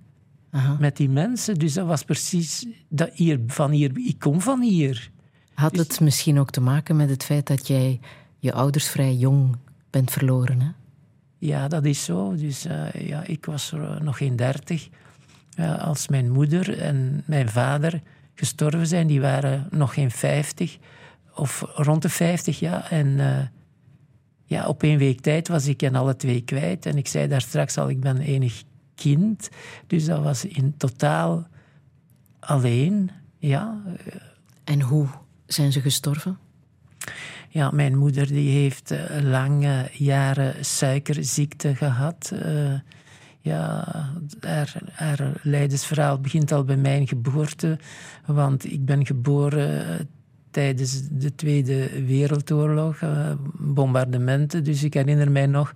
Aha. 0.51 0.77
met 0.79 0.97
die 0.97 1.09
mensen. 1.09 1.55
Dus 1.55 1.73
dat 1.73 1.87
was 1.87 2.03
precies 2.03 2.65
dat 2.89 3.09
hier, 3.13 3.39
van 3.47 3.71
hier. 3.71 3.91
Ik 3.95 4.19
kom 4.19 4.41
van 4.41 4.61
hier. 4.61 5.09
Had 5.53 5.71
dus- 5.71 5.81
het 5.81 5.99
misschien 5.99 6.39
ook 6.39 6.51
te 6.51 6.61
maken 6.61 6.95
met 6.95 7.09
het 7.09 7.23
feit 7.23 7.47
dat 7.47 7.67
jij 7.67 7.99
je 8.39 8.53
ouders 8.53 8.87
vrij 8.87 9.13
jong 9.13 9.55
bent 9.89 10.11
verloren? 10.11 10.61
Hè? 10.61 10.69
Ja, 11.37 11.67
dat 11.67 11.85
is 11.85 12.03
zo. 12.03 12.35
Dus 12.35 12.65
uh, 12.65 12.91
ja, 12.91 13.23
ik 13.25 13.45
was 13.45 13.71
er 13.71 13.79
uh, 13.79 13.99
nog 13.99 14.17
geen 14.17 14.35
dertig. 14.35 14.89
als 15.79 16.07
mijn 16.07 16.31
moeder 16.31 16.79
en 16.79 17.23
mijn 17.25 17.49
vader 17.49 18.01
gestorven 18.35 18.87
zijn, 18.87 19.07
die 19.07 19.21
waren 19.21 19.67
nog 19.71 19.93
geen 19.93 20.11
vijftig 20.11 20.77
of 21.35 21.63
rond 21.75 22.01
de 22.01 22.09
50 22.09 22.59
jaar. 22.59 22.87
En 22.89 23.07
uh, 23.07 23.39
ja, 24.43 24.67
op 24.67 24.83
één 24.83 24.97
week 24.97 25.21
tijd 25.21 25.47
was 25.47 25.67
ik 25.67 25.81
hen 25.81 25.95
alle 25.95 26.15
twee 26.15 26.41
kwijt. 26.41 26.85
En 26.85 26.97
ik 26.97 27.07
zei 27.07 27.27
daar 27.27 27.41
straks 27.41 27.77
al, 27.77 27.89
ik 27.89 27.99
ben 27.99 28.17
enig 28.17 28.63
kind. 28.95 29.49
Dus 29.87 30.05
dat 30.05 30.23
was 30.23 30.45
in 30.45 30.77
totaal 30.77 31.47
alleen. 32.39 33.11
Ja. 33.37 33.81
En 34.63 34.81
hoe 34.81 35.07
zijn 35.45 35.71
ze 35.71 35.81
gestorven? 35.81 36.37
Ja, 37.49 37.71
mijn 37.71 37.97
moeder 37.97 38.27
die 38.27 38.49
heeft 38.49 38.91
uh, 38.91 38.99
lange 39.21 39.89
jaren 39.93 40.65
suikerziekte 40.65 41.75
gehad. 41.75 42.31
Uh, 42.33 42.73
ja, 43.39 43.85
haar, 44.39 44.73
haar 44.91 45.31
leidensverhaal 45.41 46.19
begint 46.19 46.51
al 46.51 46.63
bij 46.63 46.77
mijn 46.77 47.07
geboorte. 47.07 47.79
Want 48.25 48.65
ik 48.65 48.85
ben 48.85 49.05
geboren 49.05 50.09
tijdens 50.53 51.01
de 51.11 51.35
Tweede 51.35 52.05
Wereldoorlog, 52.05 53.01
uh, 53.01 53.31
bombardementen. 53.53 54.63
Dus 54.63 54.83
ik 54.83 54.93
herinner 54.93 55.31
mij 55.31 55.45
nog 55.45 55.73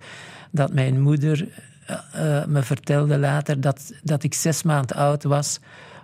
dat 0.50 0.72
mijn 0.72 1.00
moeder 1.00 1.48
uh, 1.88 2.44
me 2.46 2.62
vertelde 2.62 3.18
later 3.18 3.60
dat, 3.60 3.92
dat 4.02 4.22
ik 4.22 4.34
zes 4.34 4.62
maanden 4.62 4.96
oud 4.96 5.22
was 5.22 5.60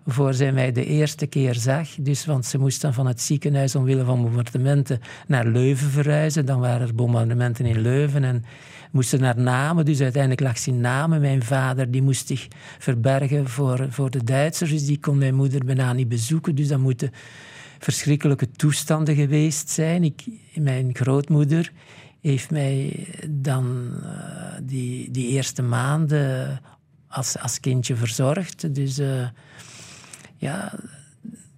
voor 0.06 0.34
zij 0.34 0.52
mij 0.52 0.72
de 0.72 0.84
eerste 0.84 1.26
keer 1.26 1.54
zag. 1.54 1.88
Dus, 1.98 2.26
want 2.26 2.46
ze 2.46 2.58
moest 2.58 2.80
dan 2.80 2.94
van 2.94 3.06
het 3.06 3.20
ziekenhuis 3.20 3.74
omwille 3.74 4.04
van 4.04 4.22
bombardementen 4.22 5.00
naar 5.26 5.46
Leuven 5.46 5.90
verhuizen. 5.90 6.46
Dan 6.46 6.60
waren 6.60 6.86
er 6.86 6.94
bombardementen 6.94 7.66
in 7.66 7.80
Leuven 7.80 8.24
en 8.24 8.44
moesten 8.90 9.20
naar 9.20 9.38
Namen. 9.38 9.84
Dus 9.84 10.00
uiteindelijk 10.00 10.40
lag 10.40 10.58
ze 10.58 10.70
in 10.70 10.80
Namen. 10.80 11.20
Mijn 11.20 11.42
vader 11.42 11.90
die 11.90 12.02
moest 12.02 12.26
zich 12.26 12.48
verbergen 12.78 13.48
voor, 13.48 13.86
voor 13.90 14.10
de 14.10 14.24
Duitsers. 14.24 14.70
Dus 14.70 14.86
die 14.86 15.00
kon 15.00 15.18
mijn 15.18 15.34
moeder 15.34 15.64
bijna 15.64 15.92
niet 15.92 16.08
bezoeken. 16.08 16.54
Dus 16.54 16.68
dan 16.68 16.80
moeten 16.80 17.10
verschrikkelijke 17.84 18.50
toestanden 18.50 19.14
geweest 19.14 19.68
zijn. 19.68 20.04
Ik, 20.04 20.24
mijn 20.54 20.90
grootmoeder 20.92 21.72
heeft 22.20 22.50
mij 22.50 23.08
dan 23.28 23.90
uh, 24.02 24.10
die, 24.62 25.10
die 25.10 25.28
eerste 25.28 25.62
maanden 25.62 26.60
als, 27.08 27.38
als 27.38 27.60
kindje 27.60 27.96
verzorgd. 27.96 28.74
Dus 28.74 28.98
uh, 28.98 29.28
ja, 30.36 30.72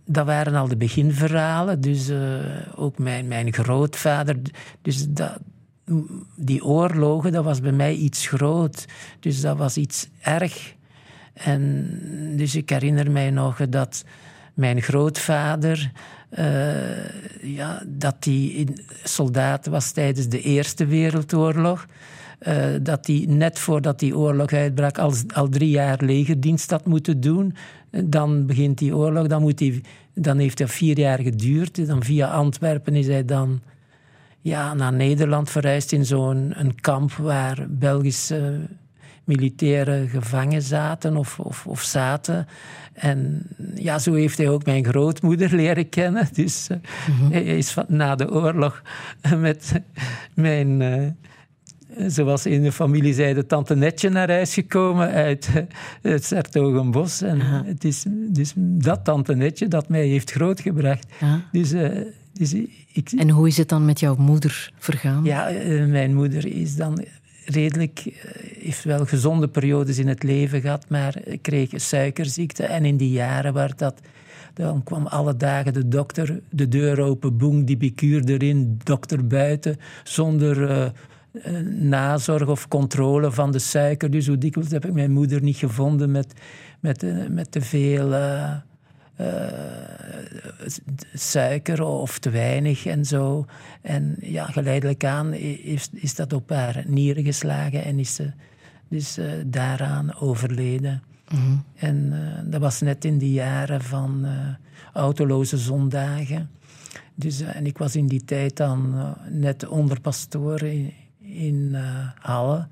dat 0.05 0.27
waren 0.27 0.55
al 0.55 0.69
de 0.69 0.77
beginverhalen. 0.77 1.81
Dus 1.81 2.09
uh, 2.09 2.39
ook 2.75 2.99
mijn, 2.99 3.29
mijn 3.29 3.53
grootvader. 3.53 4.37
Dus 4.83 5.07
dat, 5.09 5.39
die 6.37 6.65
oorlogen, 6.65 7.33
dat 7.33 7.45
was 7.45 7.61
bij 7.61 7.73
mij 7.73 7.95
iets 7.95 8.27
groot. 8.27 8.85
Dus 9.21 9.41
dat 9.41 9.57
was 9.57 9.77
iets 9.77 10.09
erg. 10.21 10.75
En 11.33 11.91
dus 12.37 12.55
ik 12.55 12.71
herinner 12.71 13.11
mij 13.11 13.31
nog 13.31 13.69
dat 13.69 14.05
mijn 14.55 14.83
grootvader 14.83 15.93
ja, 17.42 17.83
dat 17.87 18.16
hij 18.20 18.68
soldaat 19.05 19.66
was 19.66 19.90
tijdens 19.90 20.29
de 20.29 20.42
Eerste 20.42 20.87
Wereldoorlog. 20.87 21.87
Uh, 22.49 22.64
dat 22.83 23.07
hij 23.07 23.25
net 23.29 23.59
voordat 23.59 23.99
die 23.99 24.16
oorlog 24.16 24.53
uitbrak 24.53 24.99
al, 24.99 25.12
al 25.35 25.49
drie 25.49 25.70
jaar 25.70 25.99
legerdienst 26.05 26.70
had 26.70 26.87
moeten 26.87 27.20
doen. 27.20 27.55
Dan 27.90 28.46
begint 28.46 28.79
die 28.79 28.96
oorlog, 28.96 29.27
dan, 29.27 29.42
moet 29.42 29.61
hij, 29.61 29.83
dan 30.14 30.38
heeft 30.38 30.59
hij 30.59 30.68
vier 30.68 30.99
jaar 30.99 31.18
geduurd. 31.18 31.87
Dan 31.87 32.03
via 32.03 32.29
Antwerpen 32.29 32.94
is 32.94 33.07
hij 33.07 33.25
dan 33.25 33.61
ja, 34.40 34.75
naar 34.75 34.92
Nederland 34.92 35.51
verhuisd 35.51 35.92
in 35.92 36.05
zo'n 36.05 36.55
kamp 36.81 37.12
waar 37.12 37.66
Belgische 37.68 38.61
militairen 39.27 40.09
gevangen 40.09 40.62
zaten 40.62 41.17
of, 41.17 41.39
of, 41.39 41.67
of 41.67 41.83
zaten. 41.83 42.47
En 42.93 43.43
ja, 43.75 43.99
zo 43.99 44.12
heeft 44.12 44.39
hij 44.39 44.49
ook 44.49 44.65
mijn 44.65 44.85
grootmoeder 44.85 45.55
leren 45.55 45.89
kennen. 45.89 46.29
Dus 46.35 46.69
uh, 46.71 46.77
hij 47.31 47.45
is 47.45 47.71
van, 47.71 47.85
na 47.89 48.15
de 48.15 48.31
oorlog 48.31 48.83
met 49.39 49.73
mijn, 50.35 50.81
uh, 50.81 52.09
zoals 52.09 52.47
in 52.47 52.62
de 52.62 52.73
familie 52.73 53.15
zei, 53.15 53.35
de 53.35 53.47
tante 53.47 53.77
Netje 53.77 54.09
naar 54.09 54.31
huis 54.31 54.55
gekomen 54.55 55.11
uit 55.11 55.49
het 56.03 56.25
Sertogenbos. 56.25 57.23
En 57.23 57.41
het 57.41 57.85
is 57.85 58.05
dus 58.09 58.53
dat 58.57 59.05
tante 59.05 59.35
Netje 59.35 59.69
dat 59.69 59.89
mij 59.89 60.07
heeft 60.07 60.31
grootgebracht. 60.31 61.07
Dus, 61.53 61.73
uh, 61.73 61.89
dus 62.33 62.55
ik, 62.93 63.11
en 63.17 63.31
hoe 63.31 63.47
is 63.47 63.57
het 63.57 63.69
dan 63.69 63.85
met 63.85 64.01
jouw 64.01 64.17
moeder 64.17 64.73
vergaan? 64.79 65.25
Ja, 65.25 65.53
uh, 65.53 65.87
mijn 65.87 66.15
moeder 66.15 66.47
is 66.47 66.77
dan 66.77 67.05
redelijk, 67.47 68.03
uh, 68.07 68.15
heeft 68.59 68.85
wel 68.85 69.07
gezonde 69.07 69.49
periodes 69.49 69.99
in 69.99 70.09
het 70.09 70.23
leven 70.23 70.61
gehad, 70.61 70.89
maar 70.89 71.15
kreeg 71.41 71.71
suikerziekte. 71.75 72.65
En 72.65 72.85
in 72.85 72.97
die 72.97 73.11
jaren 73.11 73.53
waar 73.53 73.77
dat 73.77 74.01
dan 74.57 74.83
kwam 74.83 75.07
alle 75.07 75.37
dagen 75.37 75.73
de 75.73 75.89
dokter, 75.89 76.41
de 76.51 76.69
deur 76.69 77.01
open, 77.01 77.37
boem, 77.37 77.65
die 77.65 77.77
bikuur 77.77 78.25
erin, 78.25 78.81
dokter 78.85 79.27
buiten, 79.27 79.77
zonder 80.05 80.71
uh, 80.71 80.87
nazorg 81.81 82.49
of 82.49 82.69
controle 82.69 83.33
van 83.33 83.53
de 83.53 83.59
suiker. 83.59 84.11
Dus 84.11 84.27
hoe 84.27 84.39
dikwijls 84.39 84.71
heb 84.71 84.85
ik 84.85 84.93
mijn 84.93 85.13
moeder 85.13 85.43
niet 85.43 85.57
gevonden 85.57 86.11
met, 86.11 86.33
met, 86.81 87.05
met 87.29 87.51
te 87.51 87.61
veel 87.61 88.15
suiker 91.12 91.83
of 91.83 92.18
te 92.18 92.31
weinig 92.31 92.87
en 92.87 93.05
zo. 93.05 93.44
En 93.83 94.16
ja, 94.20 94.44
geleidelijk 94.44 95.05
aan 95.05 95.33
is, 95.35 95.88
is 95.92 96.14
dat 96.14 96.33
op 96.33 96.50
haar 96.50 96.85
nieren 96.87 97.24
geslagen 97.24 97.85
en 97.85 97.98
is 97.98 98.14
ze 98.14 98.31
dus 98.88 99.18
daaraan 99.46 100.14
overleden. 100.14 101.02
Mhm. 101.29 101.57
En 101.74 102.12
uh, 102.12 102.50
dat 102.50 102.61
was 102.61 102.81
net 102.81 103.05
in 103.05 103.18
die 103.18 103.33
jaren 103.33 103.83
van 103.83 104.26
autoloze 104.92 105.59
zondagen. 105.59 106.50
Dus, 107.14 107.40
en 107.40 107.66
ik 107.66 107.79
was 107.79 107.96
in 107.96 108.07
die 108.07 108.24
tijd 108.24 108.57
dan 108.57 108.94
net 109.31 109.68
onderpastoor 109.68 110.62
in, 110.62 110.92
in 111.18 111.76
Halle. 112.20 112.66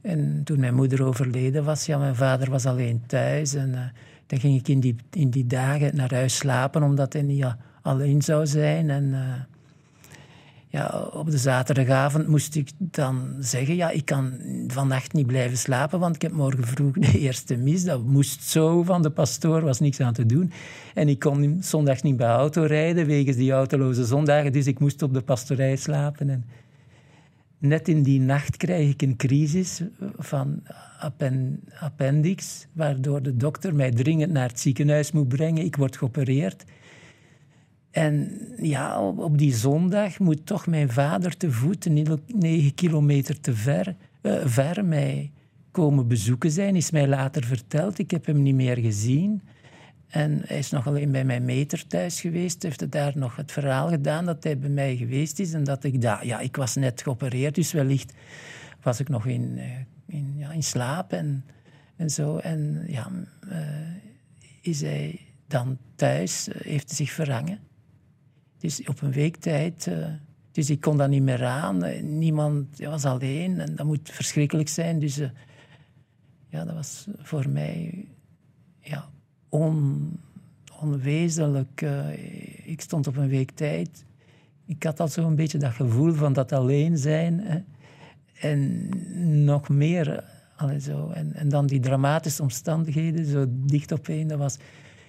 En 0.00 0.40
toen 0.44 0.60
mijn 0.60 0.74
moeder 0.74 1.04
overleden 1.04 1.64
was, 1.64 1.86
ja, 1.86 1.98
mijn 1.98 2.14
vader 2.14 2.50
was 2.50 2.66
alleen 2.66 3.02
thuis. 3.06 3.54
En 3.54 3.92
dan 4.26 4.40
ging 4.40 4.58
ik 4.58 4.68
in 4.68 4.80
die, 4.80 4.96
in 5.10 5.30
die 5.30 5.46
dagen 5.46 5.96
naar 5.96 6.14
huis 6.14 6.36
slapen, 6.36 6.82
omdat 6.82 7.12
hij 7.12 7.22
niet 7.22 7.46
alleen 7.82 8.22
zou 8.22 8.46
zijn. 8.46 8.90
En 8.90 9.14
ja, 10.74 11.08
op 11.12 11.30
de 11.30 11.38
zaterdagavond 11.38 12.28
moest 12.28 12.54
ik 12.54 12.70
dan 12.78 13.36
zeggen: 13.38 13.76
Ja, 13.76 13.90
ik 13.90 14.04
kan 14.04 14.32
vannacht 14.66 15.12
niet 15.12 15.26
blijven 15.26 15.58
slapen, 15.58 16.00
want 16.00 16.14
ik 16.14 16.22
heb 16.22 16.32
morgen 16.32 16.64
vroeg 16.64 16.94
de 16.94 17.18
eerste 17.26 17.56
mis. 17.56 17.84
Dat 17.84 18.04
moest 18.04 18.42
zo 18.42 18.82
van 18.82 19.02
de 19.02 19.10
pastoor, 19.10 19.60
was 19.60 19.80
niks 19.80 20.00
aan 20.00 20.12
te 20.12 20.26
doen. 20.26 20.52
En 20.94 21.08
ik 21.08 21.18
kon 21.18 21.58
zondag 21.60 22.02
niet 22.02 22.16
bij 22.16 22.28
auto 22.28 22.62
rijden 22.62 23.06
wegens 23.06 23.36
die 23.36 23.52
autoloze 23.52 24.04
zondagen, 24.04 24.52
dus 24.52 24.66
ik 24.66 24.78
moest 24.78 25.02
op 25.02 25.14
de 25.14 25.22
pastorij 25.22 25.76
slapen. 25.76 26.30
En 26.30 26.44
net 27.64 27.88
in 27.88 28.02
die 28.02 28.20
nacht 28.20 28.56
krijg 28.56 28.90
ik 28.90 29.02
een 29.02 29.16
crisis 29.16 29.82
van 30.18 30.62
appendix, 31.80 32.66
waardoor 32.72 33.22
de 33.22 33.36
dokter 33.36 33.74
mij 33.74 33.90
dringend 33.90 34.32
naar 34.32 34.48
het 34.48 34.60
ziekenhuis 34.60 35.12
moet 35.12 35.28
brengen. 35.28 35.64
Ik 35.64 35.76
word 35.76 35.96
geopereerd. 35.96 36.64
En 37.90 38.40
ja, 38.60 39.00
op, 39.00 39.38
die 39.38 39.54
zondag 39.54 40.18
moet 40.18 40.46
toch 40.46 40.66
mijn 40.66 40.90
vader 40.90 41.36
te 41.36 41.52
voet, 41.52 41.88
negen 42.26 42.74
kilometer 42.74 43.40
te 43.40 43.54
ver, 43.54 43.96
uh, 44.22 44.46
ver 44.46 44.84
mij 44.84 45.32
komen 45.70 46.08
bezoeken 46.08 46.50
zijn. 46.50 46.76
Is 46.76 46.90
mij 46.90 47.08
later 47.08 47.44
verteld. 47.44 47.98
Ik 47.98 48.10
heb 48.10 48.26
hem 48.26 48.42
niet 48.42 48.54
meer 48.54 48.76
gezien. 48.76 49.42
En 50.14 50.42
hij 50.46 50.58
is 50.58 50.70
nog 50.70 50.86
alleen 50.86 51.10
bij 51.10 51.24
mijn 51.24 51.44
meter 51.44 51.86
thuis 51.86 52.20
geweest. 52.20 52.62
Heeft 52.62 52.90
daar 52.90 53.12
nog 53.14 53.36
het 53.36 53.52
verhaal 53.52 53.88
gedaan 53.88 54.24
dat 54.24 54.44
hij 54.44 54.58
bij 54.58 54.68
mij 54.70 54.96
geweest 54.96 55.38
is. 55.38 55.52
En 55.52 55.64
dat 55.64 55.84
ik 55.84 56.00
daar, 56.00 56.26
ja, 56.26 56.40
ik 56.40 56.56
was 56.56 56.74
net 56.74 57.02
geopereerd, 57.02 57.54
dus 57.54 57.72
wellicht 57.72 58.12
was 58.82 59.00
ik 59.00 59.08
nog 59.08 59.26
in, 59.26 59.58
eh, 59.58 59.70
in, 60.06 60.34
ja, 60.36 60.52
in 60.52 60.62
slaap 60.62 61.12
en, 61.12 61.44
en 61.96 62.10
zo. 62.10 62.36
En 62.36 62.84
ja, 62.86 63.10
uh, 63.48 63.58
is 64.60 64.80
hij 64.80 65.20
dan 65.46 65.78
thuis, 65.94 66.48
heeft 66.52 66.86
hij 66.86 66.96
zich 66.96 67.10
verhangen. 67.10 67.58
Dus 68.58 68.88
op 68.88 69.02
een 69.02 69.12
week 69.12 69.36
tijd. 69.36 69.90
Dus 70.52 70.70
ik 70.70 70.80
kon 70.80 70.96
dat 70.96 71.08
niet 71.08 71.22
meer 71.22 71.44
aan. 71.44 71.84
Niemand 72.18 72.78
was 72.78 73.04
alleen 73.04 73.60
en 73.60 73.76
dat 73.76 73.86
moet 73.86 74.10
verschrikkelijk 74.10 74.68
zijn. 74.68 74.98
Dus 74.98 75.16
ja, 76.48 76.64
dat 76.64 76.74
was 76.74 77.06
voor 77.18 77.48
mij 77.48 78.06
ja, 78.80 79.12
on, 79.54 80.10
onwezenlijk. 80.80 81.82
Uh, 81.82 82.68
ik 82.68 82.80
stond 82.80 83.06
op 83.06 83.16
een 83.16 83.28
week 83.28 83.50
tijd. 83.50 84.04
Ik 84.66 84.82
had 84.82 85.00
al 85.00 85.08
zo'n 85.08 85.34
beetje 85.34 85.58
dat 85.58 85.72
gevoel 85.72 86.12
van 86.12 86.32
dat 86.32 86.52
alleen 86.52 86.98
zijn. 86.98 87.40
Hè. 87.40 87.58
En 88.48 88.88
nog 89.44 89.68
meer. 89.68 90.24
Allee, 90.56 90.80
zo. 90.80 91.08
En, 91.08 91.32
en 91.34 91.48
dan 91.48 91.66
die 91.66 91.80
dramatische 91.80 92.42
omstandigheden, 92.42 93.26
zo 93.26 93.46
dicht 93.48 93.92
op 93.92 94.08
één. 94.08 94.28
Dat 94.28 94.38
was 94.38 94.56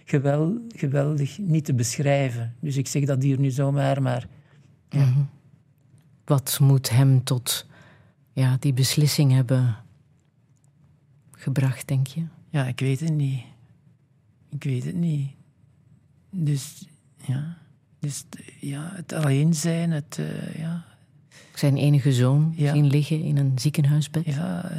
geweld, 0.04 0.60
geweldig 0.68 1.38
niet 1.38 1.66
te 1.66 1.74
beschrijven. 1.74 2.56
Dus 2.60 2.78
ik 2.78 2.88
zeg 2.88 3.06
dat 3.06 3.24
hier 3.24 3.40
nu 3.40 3.50
zomaar, 3.50 4.02
maar... 4.02 4.28
Ja. 4.90 5.06
Mhm. 5.06 5.20
Wat 6.26 6.60
moet 6.62 6.90
hem 6.90 7.24
tot 7.24 7.68
ja, 8.34 8.58
die 8.60 8.74
beslissing 8.74 9.32
hebben 9.32 9.76
gebracht, 11.32 11.88
denk 11.88 12.08
je? 12.08 12.24
Ja, 12.50 12.66
ik 12.66 12.80
weet 12.80 13.00
het 13.00 13.14
niet. 13.14 13.42
Ik 14.56 14.64
weet 14.64 14.86
het 14.86 14.96
niet. 14.96 15.32
Dus 16.30 16.88
ja, 17.26 17.58
dus, 18.00 18.26
ja 18.60 18.92
het 18.94 19.14
alleen 19.14 19.54
zijn, 19.54 19.92
het... 19.92 20.18
Uh, 20.20 20.56
ja. 20.56 20.86
Zijn 21.54 21.78
enige 21.78 22.14
zoon 22.14 22.54
ja. 22.56 22.74
zien 22.74 22.88
liggen 22.88 23.22
in 23.22 23.38
een 23.38 23.60
ziekenhuisbed? 23.60 24.26
Ja, 24.26 24.72
uh, 24.72 24.78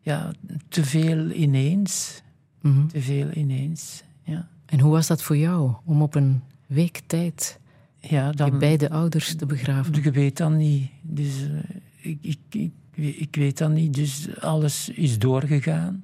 ja 0.00 0.32
te 0.68 0.84
veel 0.84 1.30
ineens. 1.30 2.22
Mm 2.60 2.88
Te 2.88 3.00
veel 3.00 3.30
ineens. 3.32 4.02
Ja. 4.22 4.48
En 4.66 4.80
hoe 4.80 4.92
was 4.92 5.06
dat 5.06 5.22
voor 5.22 5.36
jou 5.36 5.74
om 5.84 6.02
op 6.02 6.14
een 6.14 6.42
week 6.66 7.00
tijd 7.06 7.60
ja, 8.00 8.32
dan, 8.32 8.52
je 8.52 8.58
beide 8.58 8.90
ouders 8.90 9.36
te 9.36 9.46
begraven? 9.46 9.94
Ik 9.94 10.14
weet 10.14 10.36
dat 10.36 10.52
niet. 10.52 10.90
Dus, 11.02 11.40
uh, 11.40 11.58
ik, 11.96 12.18
ik, 12.20 12.38
ik, 12.50 12.72
ik, 12.94 13.36
weet 13.36 13.58
dat 13.58 13.70
niet. 13.70 13.94
Dus 13.94 14.40
alles 14.40 14.88
is 14.88 15.18
doorgegaan. 15.18 16.02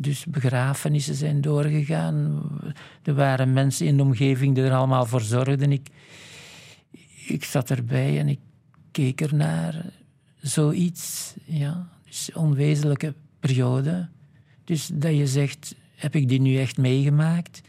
Dus 0.00 0.24
begrafenissen 0.26 1.14
zijn 1.14 1.40
doorgegaan. 1.40 2.42
Er 3.02 3.14
waren 3.14 3.52
mensen 3.52 3.86
in 3.86 3.96
de 3.96 4.02
omgeving 4.02 4.54
die 4.54 4.64
er 4.64 4.72
allemaal 4.72 5.06
voor 5.06 5.20
zorgden. 5.20 5.72
Ik, 5.72 5.88
ik 7.26 7.44
zat 7.44 7.70
erbij 7.70 8.18
en 8.18 8.28
ik 8.28 8.38
keek 8.90 9.20
ernaar. 9.20 9.84
Zoiets, 10.40 11.34
ja. 11.44 11.88
Dus 12.04 12.32
onwezenlijke 12.32 13.14
periode. 13.40 14.08
Dus 14.64 14.90
dat 14.92 15.16
je 15.16 15.26
zegt, 15.26 15.74
heb 15.96 16.14
ik 16.14 16.28
die 16.28 16.40
nu 16.40 16.56
echt 16.56 16.76
meegemaakt? 16.76 17.60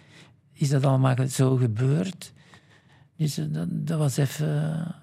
Is 0.53 0.69
dat 0.69 0.85
allemaal 0.85 1.27
zo 1.27 1.55
gebeurd? 1.55 2.33
Dus 3.15 3.37
eh, 3.37 3.45
dat, 3.49 3.67
dat 3.69 3.99
was 3.99 4.17
even 4.17 4.95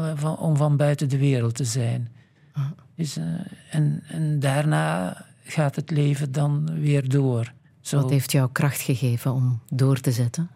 uh, 0.00 0.40
om 0.40 0.56
van 0.56 0.76
buiten 0.76 1.08
de 1.08 1.18
wereld 1.18 1.54
te 1.54 1.64
zijn. 1.64 2.08
Ah. 2.52 2.70
Dus, 2.94 3.18
uh, 3.18 3.24
en, 3.70 4.02
en 4.08 4.38
daarna 4.40 5.16
gaat 5.44 5.76
het 5.76 5.90
leven 5.90 6.32
dan 6.32 6.80
weer 6.80 7.08
door. 7.08 7.52
Zo. 7.80 8.00
Wat 8.00 8.10
heeft 8.10 8.32
jou 8.32 8.48
kracht 8.52 8.80
gegeven 8.80 9.32
om 9.32 9.60
door 9.68 10.00
te 10.00 10.12
zetten? 10.12 10.50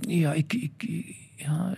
Ja, 0.00 0.32
ik, 0.32 0.52
ik, 0.52 0.84
ja, 1.36 1.74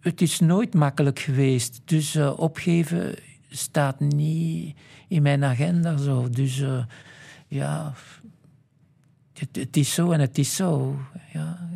het 0.00 0.20
is 0.20 0.40
nooit 0.40 0.74
makkelijk 0.74 1.18
geweest. 1.18 1.80
Dus 1.84 2.14
uh, 2.14 2.38
opgeven 2.38 3.14
staat 3.48 4.00
niet 4.00 4.76
in 5.08 5.22
mijn 5.22 5.44
agenda 5.44 5.96
zo. 5.96 6.28
Dus 6.28 6.58
uh, 6.58 6.84
ja, 7.48 7.94
het, 9.32 9.56
het, 9.56 9.76
is 9.76 9.94
zo 9.94 10.10
en 10.10 10.20
het 10.20 10.38
is 10.38 10.56
zo. 10.56 11.00
Ja, 11.32 11.68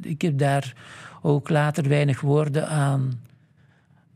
ik 0.00 0.22
heb 0.22 0.38
daar 0.38 0.74
ook 1.22 1.48
later 1.48 1.88
weinig 1.88 2.20
woorden 2.20 2.68
aan, 2.68 3.20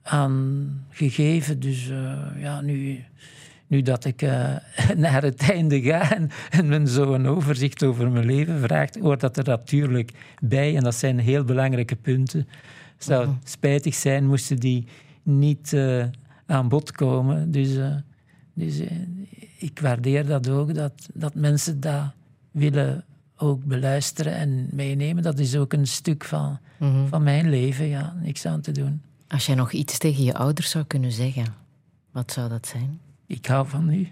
aan 0.02 0.86
gegeven. 0.90 1.60
Dus 1.60 1.88
uh, 1.88 2.26
ja, 2.36 2.60
nu, 2.60 3.04
nu 3.66 3.82
dat 3.82 4.04
ik 4.04 4.22
uh, 4.22 4.56
naar 4.96 5.22
het 5.22 5.50
einde 5.50 5.82
ga 5.82 6.14
en, 6.14 6.30
en 6.50 6.68
men 6.68 6.88
zo 6.88 7.14
een 7.14 7.26
overzicht 7.26 7.82
over 7.82 8.10
mijn 8.10 8.26
leven 8.26 8.60
vraagt, 8.60 8.98
hoort 8.98 9.20
dat 9.20 9.36
er 9.36 9.44
natuurlijk 9.44 10.12
bij. 10.42 10.76
En 10.76 10.82
dat 10.82 10.94
zijn 10.94 11.18
heel 11.18 11.44
belangrijke 11.44 11.96
punten. 11.96 12.48
Het 12.94 13.04
zou 13.04 13.26
mhm. 13.26 13.36
spijtig 13.44 13.94
zijn 13.94 14.26
moesten 14.26 14.56
die 14.56 14.86
niet 15.22 15.72
uh, 15.72 16.04
aan 16.46 16.68
bod 16.68 16.92
komen. 16.92 17.50
Dus, 17.50 17.78
dus 18.54 18.80
ik 19.58 19.78
waardeer 19.78 20.26
dat 20.26 20.48
ook, 20.48 20.74
dat, 20.74 21.08
dat 21.14 21.34
mensen 21.34 21.80
dat 21.80 22.12
willen 22.50 23.04
ook 23.36 23.64
beluisteren 23.64 24.34
en 24.34 24.68
meenemen. 24.72 25.22
Dat 25.22 25.38
is 25.38 25.56
ook 25.56 25.72
een 25.72 25.86
stuk 25.86 26.24
van, 26.24 26.58
mhm. 26.78 27.06
van 27.06 27.22
mijn 27.22 27.50
leven, 27.50 27.86
ja, 27.86 28.16
niks 28.22 28.46
aan 28.46 28.60
te 28.60 28.72
doen. 28.72 29.02
Als 29.28 29.46
jij 29.46 29.54
nog 29.54 29.72
iets 29.72 29.98
tegen 29.98 30.24
je 30.24 30.34
ouders 30.34 30.70
zou 30.70 30.84
kunnen 30.84 31.12
zeggen, 31.12 31.44
wat 32.10 32.32
zou 32.32 32.48
dat 32.48 32.66
zijn? 32.66 33.00
Ik 33.26 33.46
hou 33.46 33.68
van 33.68 33.90
u. 33.90 34.08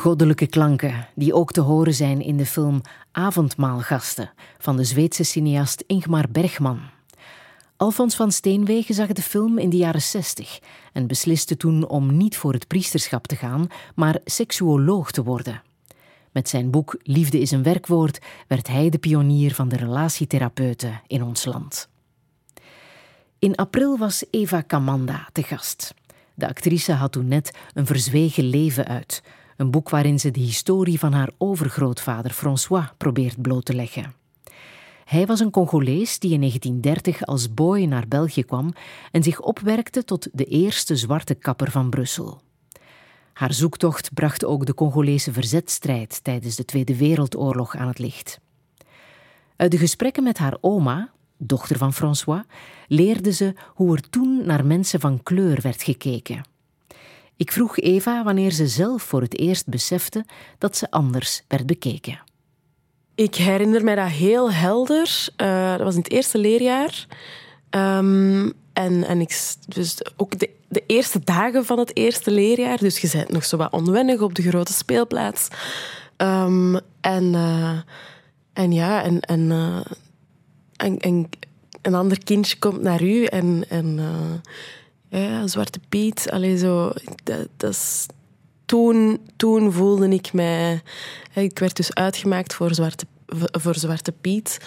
goddelijke 0.00 0.46
klanken 0.46 1.08
die 1.14 1.34
ook 1.34 1.52
te 1.52 1.60
horen 1.60 1.94
zijn 1.94 2.20
in 2.20 2.36
de 2.36 2.46
film 2.46 2.80
Avondmaalgasten 3.12 4.30
van 4.58 4.76
de 4.76 4.84
Zweedse 4.84 5.24
cineast 5.24 5.84
Ingmar 5.86 6.26
Bergman. 6.30 6.80
Alfons 7.76 8.16
van 8.16 8.32
Steenwegen 8.32 8.94
zag 8.94 9.12
de 9.12 9.22
film 9.22 9.58
in 9.58 9.70
de 9.70 9.76
jaren 9.76 10.02
60 10.02 10.60
en 10.92 11.06
besliste 11.06 11.56
toen 11.56 11.88
om 11.88 12.16
niet 12.16 12.36
voor 12.36 12.52
het 12.52 12.66
priesterschap 12.66 13.26
te 13.26 13.36
gaan, 13.36 13.66
maar 13.94 14.18
seksuoloog 14.24 15.10
te 15.10 15.22
worden. 15.22 15.62
Met 16.30 16.48
zijn 16.48 16.70
boek 16.70 16.98
Liefde 17.02 17.40
is 17.40 17.50
een 17.50 17.62
werkwoord 17.62 18.18
werd 18.46 18.66
hij 18.66 18.88
de 18.88 18.98
pionier 18.98 19.54
van 19.54 19.68
de 19.68 19.76
relatietherapeuten 19.76 21.00
in 21.06 21.22
ons 21.22 21.44
land. 21.44 21.88
In 23.38 23.56
april 23.56 23.98
was 23.98 24.24
Eva 24.30 24.60
Kamanda 24.60 25.28
te 25.32 25.42
gast. 25.42 25.94
De 26.34 26.48
actrice 26.48 26.92
had 26.92 27.12
toen 27.12 27.28
net 27.28 27.56
een 27.74 27.86
verzwegen 27.86 28.44
leven 28.44 28.86
uit, 28.86 29.22
een 29.60 29.70
boek 29.70 29.90
waarin 29.90 30.20
ze 30.20 30.30
de 30.30 30.40
historie 30.40 30.98
van 30.98 31.12
haar 31.12 31.30
overgrootvader 31.38 32.30
François 32.30 32.84
probeert 32.96 33.42
bloot 33.42 33.64
te 33.64 33.74
leggen. 33.74 34.14
Hij 35.04 35.26
was 35.26 35.40
een 35.40 35.50
Congolees 35.50 36.18
die 36.18 36.32
in 36.32 36.38
1930 36.38 37.26
als 37.26 37.54
boy 37.54 37.84
naar 37.84 38.08
België 38.08 38.44
kwam 38.44 38.72
en 39.12 39.22
zich 39.22 39.40
opwerkte 39.40 40.04
tot 40.04 40.28
de 40.32 40.44
eerste 40.44 40.96
zwarte 40.96 41.34
kapper 41.34 41.70
van 41.70 41.90
Brussel. 41.90 42.40
Haar 43.32 43.52
zoektocht 43.52 44.14
bracht 44.14 44.44
ook 44.44 44.66
de 44.66 44.74
Congolese 44.74 45.32
verzetstrijd 45.32 46.24
tijdens 46.24 46.56
de 46.56 46.64
Tweede 46.64 46.96
Wereldoorlog 46.96 47.76
aan 47.76 47.88
het 47.88 47.98
licht. 47.98 48.40
Uit 49.56 49.70
de 49.70 49.78
gesprekken 49.78 50.22
met 50.22 50.38
haar 50.38 50.56
oma, 50.60 51.10
dochter 51.36 51.78
van 51.78 51.92
François, 51.92 52.42
leerde 52.86 53.32
ze 53.32 53.54
hoe 53.74 53.96
er 53.96 54.10
toen 54.10 54.46
naar 54.46 54.66
mensen 54.66 55.00
van 55.00 55.22
kleur 55.22 55.60
werd 55.62 55.82
gekeken. 55.82 56.49
Ik 57.40 57.52
vroeg 57.52 57.78
Eva 57.78 58.24
wanneer 58.24 58.50
ze 58.50 58.66
zelf 58.66 59.02
voor 59.02 59.20
het 59.20 59.38
eerst 59.38 59.66
besefte 59.66 60.24
dat 60.58 60.76
ze 60.76 60.90
anders 60.90 61.42
werd 61.48 61.66
bekeken. 61.66 62.20
Ik 63.14 63.34
herinner 63.34 63.84
mij 63.84 63.94
dat 63.94 64.08
heel 64.08 64.52
helder. 64.52 65.28
Uh, 65.36 65.70
dat 65.70 65.80
was 65.80 65.94
in 65.94 66.00
het 66.00 66.10
eerste 66.10 66.38
leerjaar. 66.38 67.06
Um, 67.70 68.52
en, 68.72 69.04
en 69.04 69.20
ik, 69.20 69.54
dus 69.68 69.98
ook 70.16 70.38
de, 70.38 70.50
de, 70.68 70.82
eerste 70.86 71.20
dagen 71.24 71.64
van 71.64 71.78
het 71.78 71.96
eerste 71.96 72.30
leerjaar. 72.30 72.78
Dus 72.78 72.98
je 72.98 73.10
bent 73.12 73.32
nog 73.32 73.44
zo 73.44 73.56
wat 73.56 73.72
onwennig 73.72 74.20
op 74.20 74.34
de 74.34 74.42
grote 74.42 74.72
speelplaats. 74.72 75.48
Um, 76.16 76.80
en, 77.00 77.32
uh, 77.32 77.78
en 78.52 78.72
ja, 78.72 79.02
en, 79.02 79.20
en, 79.20 79.40
uh, 79.40 79.80
en, 80.76 80.98
en, 80.98 81.28
een 81.82 81.94
ander 81.94 82.24
kindje 82.24 82.58
komt 82.58 82.82
naar 82.82 83.02
u 83.02 83.24
en, 83.24 83.64
en 83.68 83.98
ja, 85.10 85.46
Zwarte 85.46 85.80
Piet. 85.88 86.30
Allee, 86.30 86.58
zo, 86.58 86.92
dat, 87.24 87.48
dat 87.56 88.06
toen, 88.64 89.20
toen 89.36 89.72
voelde 89.72 90.08
ik 90.08 90.32
mij... 90.32 90.82
Ik 91.34 91.58
werd 91.58 91.76
dus 91.76 91.94
uitgemaakt 91.94 92.54
voor 92.54 92.74
Zwarte, 92.74 93.06
voor 93.50 93.74
Zwarte 93.74 94.12
Piet. 94.12 94.60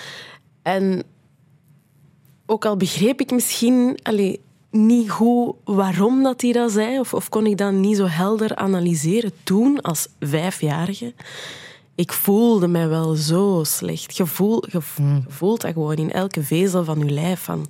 En 0.62 1.04
ook 2.46 2.66
al 2.66 2.78
begreep 2.78 3.20
ik 3.20 3.32
misschien 3.32 4.00
allee, 4.02 4.40
niet 4.72 5.10
goed 5.10 5.56
waarom 5.64 6.24
dat 6.24 6.42
hij 6.42 6.52
dat 6.52 6.72
zei, 6.72 7.00
of, 7.00 7.14
of 7.14 7.30
kon 7.30 7.46
ik 7.46 7.58
dat 7.58 7.74
niet 7.74 7.98
zo 7.98 8.06
helder 8.06 8.56
analyseren 8.56 9.32
toen 9.44 9.82
als 9.82 10.08
vijfjarige. 10.20 11.14
Ik 11.96 12.14
voelde 12.14 12.68
mij 12.68 12.88
wel 12.88 13.14
zo 13.14 13.62
slecht. 13.66 14.18
Je, 14.18 14.26
voel, 14.26 14.64
je 14.70 14.80
hmm. 14.96 15.26
voelt 15.28 15.62
dat 15.62 15.74
gewoon 15.74 15.96
in 15.96 16.12
elke 16.12 16.44
vezel 16.44 16.84
van 16.84 17.00
je 17.00 17.10
lijf. 17.10 17.40
Van, 17.40 17.68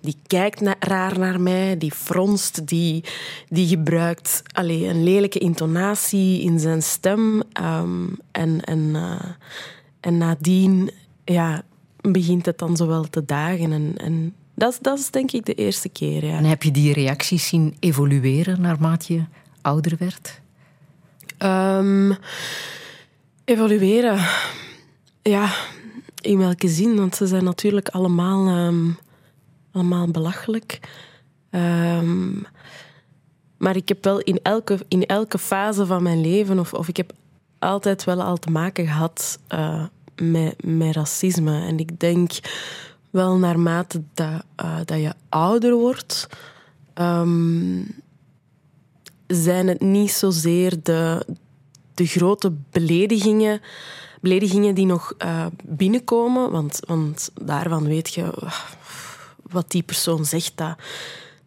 die 0.00 0.16
kijkt 0.26 0.62
raar 0.78 1.18
naar 1.18 1.40
mij, 1.40 1.78
die 1.78 1.92
fronst, 1.92 2.66
die, 2.66 3.04
die 3.48 3.66
gebruikt 3.66 4.42
allee, 4.52 4.86
een 4.86 5.04
lelijke 5.04 5.38
intonatie 5.38 6.42
in 6.42 6.58
zijn 6.58 6.82
stem. 6.82 7.42
Um, 7.62 8.16
en, 8.30 8.64
en, 8.64 8.78
uh, 8.78 9.20
en 10.00 10.18
nadien 10.18 10.90
ja, 11.24 11.62
begint 12.00 12.46
het 12.46 12.58
dan 12.58 12.76
zo 12.76 12.86
wel 12.86 13.04
te 13.10 13.24
dagen. 13.24 13.72
En, 13.72 13.94
en 13.96 14.34
dat, 14.54 14.78
dat 14.80 14.98
is 14.98 15.10
denk 15.10 15.32
ik 15.32 15.46
de 15.46 15.54
eerste 15.54 15.88
keer. 15.88 16.24
Ja. 16.24 16.36
En 16.36 16.44
heb 16.44 16.62
je 16.62 16.70
die 16.70 16.92
reacties 16.92 17.46
zien 17.46 17.76
evolueren 17.78 18.60
naarmate 18.60 19.14
je 19.14 19.24
ouder 19.60 19.96
werd? 19.98 20.40
Um, 21.38 22.16
evolueren. 23.48 24.26
Ja, 25.22 25.54
in 26.20 26.38
welke 26.38 26.68
zin? 26.68 26.96
Want 26.96 27.16
ze 27.16 27.26
zijn 27.26 27.44
natuurlijk 27.44 27.88
allemaal, 27.88 28.66
um, 28.66 28.98
allemaal 29.72 30.10
belachelijk. 30.10 30.80
Um, 31.50 32.46
maar 33.56 33.76
ik 33.76 33.88
heb 33.88 34.04
wel 34.04 34.18
in 34.18 34.38
elke, 34.42 34.78
in 34.88 35.06
elke 35.06 35.38
fase 35.38 35.86
van 35.86 36.02
mijn 36.02 36.20
leven, 36.20 36.58
of, 36.58 36.74
of 36.74 36.88
ik 36.88 36.96
heb 36.96 37.12
altijd 37.58 38.04
wel 38.04 38.22
al 38.22 38.36
te 38.36 38.50
maken 38.50 38.86
gehad 38.86 39.38
uh, 39.52 39.84
met, 40.22 40.64
met 40.64 40.94
racisme. 40.94 41.66
En 41.66 41.78
ik 41.78 42.00
denk 42.00 42.30
wel 43.10 43.36
naarmate 43.36 44.02
dat, 44.14 44.44
uh, 44.62 44.76
dat 44.84 45.00
je 45.00 45.14
ouder 45.28 45.74
wordt, 45.74 46.26
um, 46.94 47.94
zijn 49.26 49.68
het 49.68 49.80
niet 49.80 50.10
zozeer 50.10 50.82
de, 50.82 51.26
de 51.98 52.06
grote 52.06 52.52
beledigingen, 52.70 53.60
beledigingen 54.20 54.74
die 54.74 54.86
nog 54.86 55.14
uh, 55.24 55.46
binnenkomen. 55.64 56.50
Want, 56.50 56.80
want 56.86 57.30
daarvan 57.42 57.84
weet 57.86 58.14
je 58.14 58.48
wat 59.42 59.70
die 59.70 59.82
persoon 59.82 60.24
zegt. 60.24 60.52
Dat, 60.54 60.76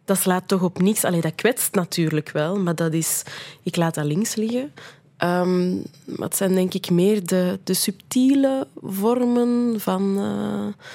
dat 0.04 0.18
slaat 0.18 0.48
toch 0.48 0.62
op 0.62 0.80
niks. 0.80 1.04
Allee, 1.04 1.20
dat 1.20 1.34
kwetst 1.34 1.74
natuurlijk 1.74 2.30
wel, 2.30 2.58
maar 2.58 2.74
dat 2.74 2.92
is... 2.92 3.22
Ik 3.62 3.76
laat 3.76 3.94
dat 3.94 4.04
links 4.04 4.34
liggen. 4.34 4.72
Um, 5.18 5.82
zijn 6.30 6.54
denk 6.54 6.74
ik 6.74 6.90
meer 6.90 7.26
de, 7.26 7.58
de 7.64 7.74
subtiele 7.74 8.66
vormen 8.82 9.80
van, 9.80 10.18
uh, 10.18 10.86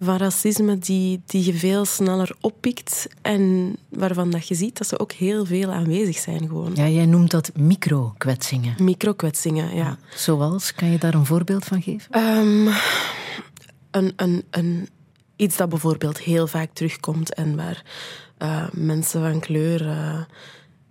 van 0.00 0.16
racisme 0.16 0.78
die, 0.78 1.22
die 1.26 1.44
je 1.44 1.54
veel 1.54 1.84
sneller 1.84 2.36
oppikt 2.40 3.08
en 3.22 3.76
waarvan 3.88 4.30
dat 4.30 4.48
je 4.48 4.54
ziet 4.54 4.78
dat 4.78 4.86
ze 4.86 4.98
ook 4.98 5.12
heel 5.12 5.44
veel 5.44 5.70
aanwezig 5.70 6.18
zijn. 6.18 6.48
Gewoon. 6.48 6.72
Ja, 6.74 6.88
jij 6.88 7.06
noemt 7.06 7.30
dat 7.30 7.50
microkwetsingen. 7.56 8.74
Microkwetsingen, 8.78 9.74
ja. 9.74 9.98
Zoals? 10.14 10.74
Kan 10.74 10.90
je 10.90 10.98
daar 10.98 11.14
een 11.14 11.26
voorbeeld 11.26 11.64
van 11.64 11.82
geven? 11.82 12.18
Um, 12.18 12.68
een, 13.90 14.12
een, 14.16 14.44
een, 14.50 14.88
iets 15.36 15.56
dat 15.56 15.68
bijvoorbeeld 15.68 16.18
heel 16.18 16.46
vaak 16.46 16.70
terugkomt 16.72 17.34
en 17.34 17.56
waar 17.56 17.84
uh, 18.38 18.68
mensen 18.72 19.20
van 19.20 19.40
kleur... 19.40 19.86
Uh, 19.86 20.20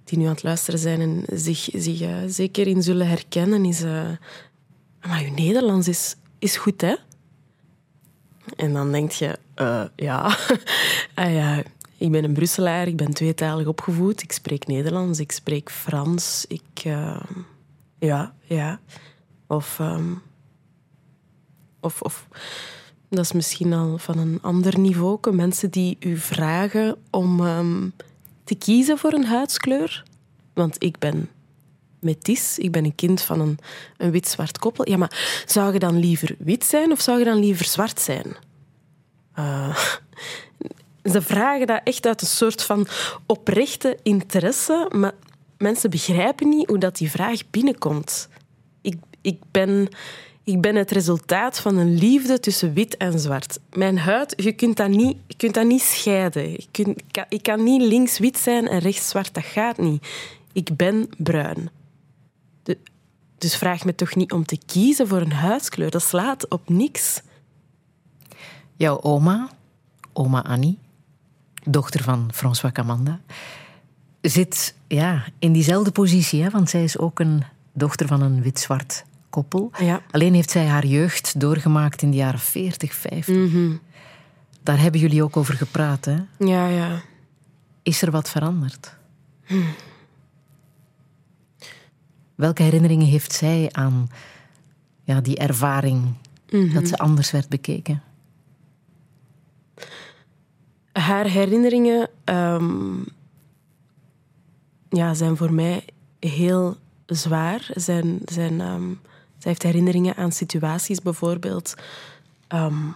die 0.03 0.17
nu 0.17 0.25
aan 0.25 0.31
het 0.31 0.43
luisteren 0.43 0.79
zijn 0.79 1.01
en 1.01 1.23
zich, 1.39 1.69
zich 1.73 2.01
uh, 2.01 2.15
zeker 2.27 2.67
in 2.67 2.83
zullen 2.83 3.07
herkennen, 3.07 3.65
is... 3.65 3.83
Maar 5.07 5.23
je 5.23 5.31
Nederlands 5.31 5.87
is, 5.87 6.15
is 6.39 6.57
goed, 6.57 6.81
hè? 6.81 6.95
En 8.55 8.73
dan 8.73 8.91
denk 8.91 9.11
je, 9.11 9.39
uh, 9.57 9.83
ja. 9.95 10.25
ah, 11.15 11.33
ja, 11.33 11.63
ik 11.97 12.11
ben 12.11 12.23
een 12.23 12.33
Brusselaar, 12.33 12.87
ik 12.87 12.97
ben 12.97 13.13
tweetalig 13.13 13.67
opgevoed. 13.67 14.21
Ik 14.21 14.31
spreek 14.31 14.67
Nederlands, 14.67 15.19
ik 15.19 15.31
spreek 15.31 15.71
Frans. 15.71 16.45
Ik, 16.47 16.85
ja, 17.99 18.33
ja. 18.41 18.79
Of, 19.47 19.79
um, 19.79 20.21
of, 21.79 22.01
of, 22.01 22.27
dat 23.09 23.19
is 23.19 23.31
misschien 23.31 23.73
al 23.73 23.97
van 23.97 24.17
een 24.17 24.39
ander 24.41 24.79
niveau. 24.79 25.35
Mensen 25.35 25.71
die 25.71 25.97
u 25.99 26.17
vragen 26.17 26.97
om 27.09 27.39
um, 27.41 27.93
te 28.43 28.55
kiezen 28.55 28.97
voor 28.97 29.13
een 29.13 29.25
huidskleur. 29.25 30.03
Want 30.53 30.83
ik 30.83 30.99
ben 30.99 31.29
metis, 31.99 32.57
ik 32.57 32.71
ben 32.71 32.85
een 32.85 32.95
kind 32.95 33.21
van 33.21 33.39
een, 33.39 33.57
een 33.97 34.11
wit-zwart 34.11 34.59
koppel. 34.59 34.89
Ja, 34.89 34.97
maar 34.97 35.43
zou 35.45 35.73
je 35.73 35.79
dan 35.79 35.99
liever 35.99 36.35
wit 36.37 36.65
zijn 36.65 36.91
of 36.91 37.01
zou 37.01 37.19
je 37.19 37.25
dan 37.25 37.39
liever 37.39 37.65
zwart 37.65 37.99
zijn? 37.99 38.35
Uh, 39.35 39.77
ze 41.13 41.21
vragen 41.21 41.67
dat 41.67 41.81
echt 41.83 42.05
uit 42.05 42.21
een 42.21 42.27
soort 42.27 42.63
van 42.63 42.87
oprechte 43.25 43.97
interesse, 44.03 44.89
maar 44.95 45.13
mensen 45.57 45.89
begrijpen 45.89 46.49
niet 46.49 46.67
hoe 46.67 46.77
dat 46.77 46.97
die 46.97 47.11
vraag 47.11 47.49
binnenkomt. 47.49 48.29
Ik, 48.81 48.95
ik 49.21 49.39
ben 49.51 49.89
ik 50.49 50.61
ben 50.61 50.75
het 50.75 50.91
resultaat 50.91 51.59
van 51.59 51.77
een 51.77 51.97
liefde 51.97 52.39
tussen 52.39 52.73
wit 52.73 52.97
en 52.97 53.19
zwart. 53.19 53.59
Mijn 53.73 53.97
huid, 53.97 54.33
je 54.35 54.51
kunt 54.51 54.77
dat 54.77 54.89
niet, 54.89 55.17
je 55.27 55.35
kunt 55.37 55.53
dat 55.53 55.65
niet 55.65 55.81
scheiden. 55.81 56.55
Ik 57.29 57.43
kan 57.43 57.63
niet 57.63 57.81
links 57.81 58.19
wit 58.19 58.37
zijn 58.37 58.67
en 58.67 58.79
rechts 58.79 59.09
zwart. 59.09 59.33
Dat 59.33 59.43
gaat 59.43 59.77
niet. 59.77 60.07
Ik 60.53 60.75
ben 60.75 61.09
bruin. 61.17 61.69
Dus 63.39 63.57
vraag 63.57 63.85
me 63.85 63.95
toch 63.95 64.15
niet 64.15 64.31
om 64.31 64.45
te 64.45 64.59
kiezen 64.65 65.07
voor 65.07 65.21
een 65.21 65.31
huidskleur. 65.31 65.89
Dat 65.89 66.03
slaat 66.03 66.47
op 66.47 66.69
niks. 66.69 67.21
Jouw 68.75 69.01
oma, 69.01 69.49
oma 70.13 70.41
Annie, 70.41 70.77
dochter 71.63 72.03
van 72.03 72.29
François 72.33 72.73
Camanda, 72.73 73.19
zit 74.21 74.75
ja, 74.87 75.25
in 75.39 75.53
diezelfde 75.53 75.91
positie. 75.91 76.43
Hè? 76.43 76.49
Want 76.49 76.69
zij 76.69 76.83
is 76.83 76.97
ook 76.97 77.19
een 77.19 77.43
dochter 77.73 78.07
van 78.07 78.21
een 78.21 78.41
wit-zwart 78.41 79.05
koppel. 79.29 79.71
Ja. 79.79 80.01
Alleen 80.11 80.33
heeft 80.33 80.51
zij 80.51 80.65
haar 80.65 80.85
jeugd 80.85 81.39
doorgemaakt 81.39 82.01
in 82.01 82.11
de 82.11 82.17
jaren 82.17 82.39
40, 82.39 82.93
50. 82.93 83.35
Mm 83.35 83.79
Daar 84.63 84.79
hebben 84.79 85.01
jullie 85.01 85.23
ook 85.23 85.37
over 85.37 85.53
gepraat, 85.53 86.05
hè? 86.05 86.17
Ja, 86.37 86.67
ja. 86.67 87.01
Is 87.83 88.01
er 88.01 88.11
wat 88.11 88.29
veranderd? 88.29 88.95
Hm. 89.45 89.55
Welke 92.39 92.63
herinneringen 92.63 93.07
heeft 93.07 93.33
zij 93.33 93.69
aan 93.71 94.09
ja, 95.03 95.21
die 95.21 95.37
ervaring 95.37 96.13
dat 96.73 96.87
ze 96.87 96.97
anders 96.97 97.31
werd 97.31 97.49
bekeken? 97.49 98.01
Haar 100.91 101.25
herinneringen 101.25 102.09
ehm, 102.23 102.97
ja, 104.89 105.13
zijn 105.13 105.37
voor 105.37 105.53
mij 105.53 105.85
heel 106.19 106.77
zwaar. 107.05 107.69
Zijn, 107.73 108.19
zijn, 108.25 108.61
ehm, 108.61 108.87
zij 109.37 109.51
heeft 109.51 109.63
herinneringen 109.63 110.15
aan 110.15 110.31
situaties 110.31 111.01
bijvoorbeeld 111.01 111.75
ehm, 112.47 112.87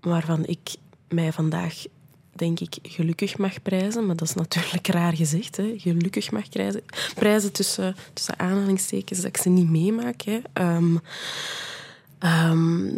waarvan 0.00 0.46
ik 0.46 0.76
mij 1.08 1.32
vandaag 1.32 1.84
denk 2.40 2.60
ik 2.60 2.78
gelukkig 2.82 3.38
mag 3.38 3.62
prijzen, 3.62 4.06
maar 4.06 4.16
dat 4.16 4.28
is 4.28 4.34
natuurlijk 4.34 4.86
raar 4.98 5.16
gezegd. 5.16 5.56
Hè. 5.56 5.74
Gelukkig 5.76 6.30
mag 6.30 6.48
prijzen, 6.48 6.82
prijzen 7.14 7.52
tussen, 7.52 7.94
tussen 8.12 8.38
aanhalingstekens 8.38 9.18
dat 9.20 9.28
ik 9.28 9.36
ze 9.36 9.48
niet 9.48 9.70
meemaak. 9.70 10.22
Hè. 10.22 10.38
Ehm, 10.52 10.96
ehm, 12.18 12.88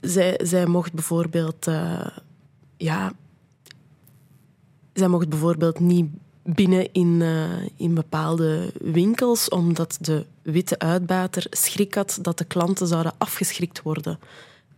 zij, 0.00 0.40
zij 0.42 0.66
mocht 0.66 0.92
bijvoorbeeld, 0.92 1.66
uh, 1.66 2.06
ja, 2.76 3.12
zij 4.92 5.08
mocht 5.08 5.28
bijvoorbeeld 5.28 5.80
niet 5.80 6.06
binnen 6.42 6.92
in, 6.92 7.20
uh, 7.20 7.68
in 7.76 7.94
bepaalde 7.94 8.72
winkels, 8.80 9.48
omdat 9.48 9.98
de 10.00 10.26
witte 10.42 10.78
uitbater 10.78 11.46
schrik 11.50 11.94
had 11.94 12.18
dat 12.22 12.38
de 12.38 12.44
klanten 12.44 12.86
zouden 12.86 13.12
afgeschrikt 13.18 13.82
worden 13.82 14.18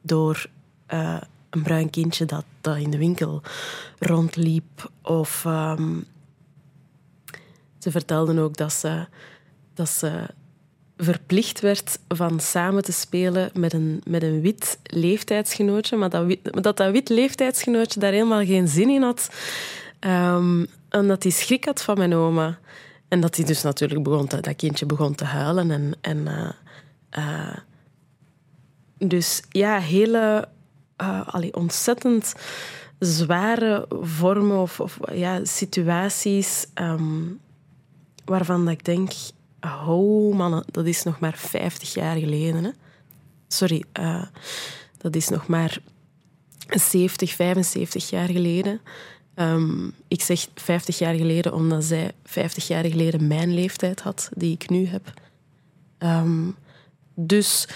door 0.01 0.47
uh, 0.93 1.21
een 1.55 1.63
bruin 1.63 1.91
kindje 1.91 2.25
dat, 2.25 2.45
dat 2.61 2.77
in 2.77 2.91
de 2.91 2.99
winkel 2.99 3.43
rondliep. 3.99 4.91
Of 5.03 5.45
um, 5.45 6.05
ze 7.79 7.91
vertelden 7.91 8.39
ook 8.39 8.57
dat 8.57 8.73
ze, 8.73 9.07
dat 9.75 9.89
ze 9.89 10.27
verplicht 10.97 11.61
werd 11.61 11.99
van 12.09 12.41
samen 12.41 12.83
te 12.83 12.93
spelen 12.93 13.51
met 13.55 13.73
een, 13.73 14.03
met 14.07 14.23
een 14.23 14.41
wit 14.41 14.79
leeftijdsgenootje, 14.83 15.97
maar 15.97 16.11
dat, 16.11 16.37
dat 16.43 16.77
dat 16.77 16.93
wit 16.93 17.09
leeftijdsgenootje 17.09 18.01
daar 18.01 18.13
helemaal 18.13 18.45
geen 18.45 18.69
zin 18.69 18.89
in 18.89 19.03
had. 19.03 19.29
Um, 20.01 20.67
omdat 20.91 21.23
hij 21.23 21.33
schrik 21.33 21.65
had 21.65 21.83
van 21.83 21.99
mijn 21.99 22.15
oma. 22.15 22.59
En 23.09 23.21
dat 23.21 23.37
hij 23.37 23.45
dus 23.45 23.63
natuurlijk 23.63 24.03
begon 24.03 24.27
te, 24.27 24.41
dat 24.41 24.57
kindje 24.57 24.87
begon 24.87 25.15
te 25.15 25.25
huilen. 25.25 25.71
En, 25.71 25.93
en, 26.01 26.19
uh, 26.19 26.51
uh, 27.19 27.57
dus 28.99 29.43
ja, 29.49 29.79
hele 29.79 30.49
uh, 31.03 31.29
allee, 31.29 31.55
ontzettend 31.55 32.35
zware 32.99 33.87
vormen 34.01 34.57
of, 34.57 34.81
of 34.81 34.99
ja, 35.13 35.45
situaties 35.45 36.67
um, 36.75 37.41
waarvan 38.25 38.65
dat 38.65 38.75
ik 38.75 38.85
denk, 38.85 39.13
oh 39.61 40.35
mannen, 40.37 40.65
dat 40.71 40.87
is 40.87 41.03
nog 41.03 41.19
maar 41.19 41.35
50 41.37 41.95
jaar 41.95 42.17
geleden. 42.17 42.65
Hè? 42.65 42.71
Sorry, 43.49 43.85
uh, 44.01 44.23
dat 44.99 45.17
is 45.17 45.29
nog 45.29 45.47
maar 45.47 45.79
70, 46.69 47.35
75 47.35 48.11
jaar 48.11 48.29
geleden. 48.29 48.81
Um, 49.37 49.95
ik 50.09 50.23
zeg 50.23 50.47
50 50.55 50.99
jaar 50.99 51.15
geleden 51.15 51.53
omdat 51.55 51.85
zij 51.85 52.13
50 52.25 52.67
jaar 52.67 52.85
geleden 52.85 53.27
mijn 53.27 53.55
leeftijd 53.55 54.01
had, 54.01 54.29
die 54.35 54.53
ik 54.53 54.69
nu 54.69 54.87
heb. 54.87 55.13
Um, 55.99 56.57
dus 57.15 57.69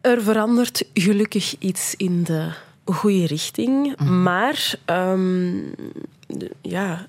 er 0.00 0.22
verandert 0.22 0.84
gelukkig 0.94 1.56
iets 1.58 1.94
in 1.96 2.22
de 2.22 2.52
goede 2.84 3.26
richting. 3.26 4.00
Mm. 4.00 4.22
Maar 4.22 4.74
um, 4.86 5.74
de, 6.26 6.50
ja, 6.60 7.06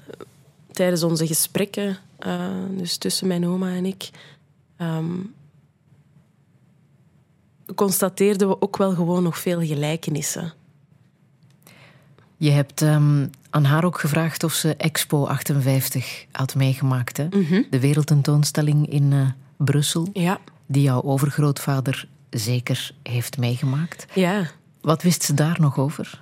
tijdens 0.71 1.03
onze 1.03 1.27
gesprekken, 1.27 1.97
uh, 2.19 2.49
dus 2.77 2.97
tussen 2.97 3.27
mijn 3.27 3.47
oma 3.47 3.69
en 3.69 3.85
ik, 3.85 4.09
um, 4.77 5.33
constateerden 7.75 8.47
we 8.47 8.61
ook 8.61 8.77
wel 8.77 8.93
gewoon 8.93 9.23
nog 9.23 9.39
veel 9.39 9.61
gelijkenissen. 9.61 10.53
Je 12.37 12.51
hebt 12.51 12.81
um, 12.81 13.29
aan 13.49 13.63
haar 13.63 13.83
ook 13.83 13.99
gevraagd 13.99 14.43
of 14.43 14.53
ze 14.53 14.75
Expo 14.75 15.25
58 15.25 16.25
had 16.31 16.55
meegemaakt. 16.55 17.17
Hè? 17.17 17.27
Mm 17.29 17.45
-hmm. 17.45 17.65
De 17.69 17.79
wereldtentoonstelling 17.79 18.89
in 18.89 19.11
uh, 19.11 19.29
Brussel. 19.57 20.07
Ja. 20.13 20.39
Die 20.65 20.81
jouw 20.81 21.01
overgrootvader 21.01 22.07
zeker 22.31 22.91
heeft 23.03 23.37
meegemaakt. 23.37 24.05
Ja. 24.13 24.47
Wat 24.81 25.01
wist 25.01 25.23
ze 25.23 25.33
daar 25.33 25.57
nog 25.59 25.77
over? 25.77 26.21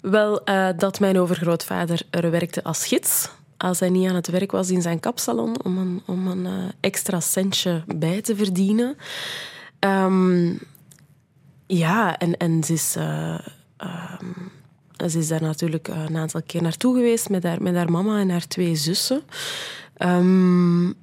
Wel, 0.00 0.48
uh, 0.48 0.68
dat 0.76 1.00
mijn 1.00 1.18
overgrootvader 1.18 2.00
er 2.10 2.30
werkte 2.30 2.64
als 2.64 2.86
gids. 2.86 3.28
Als 3.56 3.80
hij 3.80 3.88
niet 3.88 4.08
aan 4.08 4.14
het 4.14 4.28
werk 4.28 4.50
was 4.50 4.70
in 4.70 4.82
zijn 4.82 5.00
kapsalon 5.00 5.62
om 5.62 5.78
een, 5.78 6.02
om 6.06 6.26
een 6.26 6.44
uh, 6.44 6.64
extra 6.80 7.20
centje 7.20 7.84
bij 7.96 8.20
te 8.20 8.36
verdienen. 8.36 8.96
Um, 9.80 10.58
ja, 11.66 12.18
en, 12.18 12.36
en 12.36 12.64
ze 12.64 12.72
is... 12.72 12.94
Uh, 12.96 13.38
um, 13.78 14.50
ze 15.10 15.18
is 15.18 15.28
daar 15.28 15.42
natuurlijk 15.42 15.88
een 15.88 16.16
aantal 16.16 16.42
keer 16.46 16.62
naartoe 16.62 16.94
geweest 16.94 17.28
met 17.28 17.42
haar, 17.42 17.62
met 17.62 17.74
haar 17.74 17.90
mama 17.90 18.20
en 18.20 18.30
haar 18.30 18.46
twee 18.46 18.74
zussen. 18.74 19.22
Um, 19.98 20.94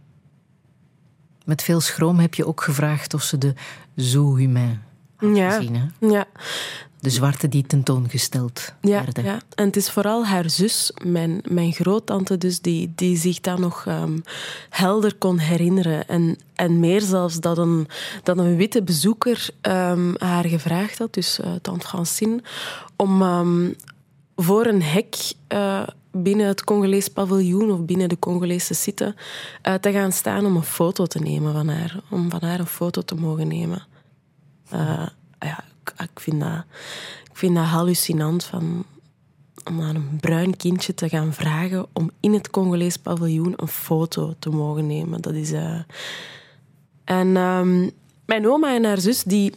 met 1.45 1.63
veel 1.63 1.81
schroom 1.81 2.19
heb 2.19 2.33
je 2.33 2.45
ook 2.47 2.61
gevraagd 2.61 3.13
of 3.13 3.23
ze 3.23 3.37
de 3.37 3.53
Zoo 3.95 4.35
Humain 4.35 4.81
had 5.15 5.35
ja, 5.35 5.51
gezien. 5.51 5.75
Hè? 5.75 6.07
Ja. 6.07 6.25
De 6.99 7.09
zwarte 7.09 7.47
die 7.47 7.63
tentoongesteld 7.63 8.73
ja, 8.81 9.03
werden. 9.03 9.23
Ja, 9.23 9.39
en 9.55 9.65
het 9.65 9.75
is 9.75 9.89
vooral 9.89 10.25
haar 10.25 10.49
zus, 10.49 10.91
mijn, 11.05 11.41
mijn 11.49 11.73
groottante 11.73 12.37
dus, 12.37 12.59
die, 12.61 12.91
die 12.95 13.17
zich 13.17 13.39
dat 13.39 13.59
nog 13.59 13.85
um, 13.85 14.23
helder 14.69 15.15
kon 15.15 15.37
herinneren. 15.37 16.07
En, 16.07 16.37
en 16.53 16.79
meer 16.79 17.01
zelfs 17.01 17.39
dat 17.39 17.57
een, 17.57 17.87
dat 18.23 18.37
een 18.37 18.55
witte 18.55 18.83
bezoeker 18.83 19.49
um, 19.61 20.13
haar 20.17 20.45
gevraagd 20.45 20.97
had, 20.97 21.13
dus 21.13 21.39
uh, 21.39 21.53
tante 21.61 21.87
Francine, 21.87 22.41
om 22.95 23.21
um, 23.21 23.75
voor 24.35 24.65
een 24.65 24.81
hek... 24.81 25.15
Uh, 25.53 25.83
binnen 26.13 26.47
het 26.47 26.63
Congolees 26.63 27.07
paviljoen 27.07 27.71
of 27.71 27.85
binnen 27.85 28.09
de 28.09 28.19
Congolese 28.19 28.73
site 28.73 29.15
uh, 29.67 29.73
te 29.73 29.91
gaan 29.91 30.11
staan 30.11 30.45
om 30.45 30.55
een 30.55 30.63
foto 30.63 31.05
te 31.05 31.19
nemen 31.19 31.53
van 31.53 31.67
haar. 31.67 31.99
Om 32.09 32.29
van 32.29 32.41
haar 32.41 32.59
een 32.59 32.65
foto 32.65 33.01
te 33.01 33.15
mogen 33.15 33.47
nemen. 33.47 33.83
Uh, 34.73 35.07
ja, 35.39 35.63
ik, 35.81 35.93
ik, 35.97 36.19
vind 36.19 36.39
dat, 36.39 36.63
ik 37.23 37.37
vind 37.37 37.55
dat 37.55 37.65
hallucinant 37.65 38.43
van, 38.43 38.85
om 39.63 39.81
aan 39.81 39.95
een 39.95 40.17
bruin 40.19 40.57
kindje 40.57 40.93
te 40.93 41.09
gaan 41.09 41.33
vragen 41.33 41.85
om 41.93 42.11
in 42.19 42.33
het 42.33 42.49
Congolees 42.49 42.97
paviljoen 42.97 43.53
een 43.55 43.67
foto 43.67 44.33
te 44.39 44.49
mogen 44.49 44.87
nemen. 44.87 45.21
Dat 45.21 45.33
is... 45.33 45.51
Uh... 45.51 45.79
En 47.03 47.35
um, 47.35 47.91
mijn 48.25 48.47
oma 48.47 48.75
en 48.75 48.83
haar 48.83 48.99
zus, 48.99 49.23
die, 49.23 49.53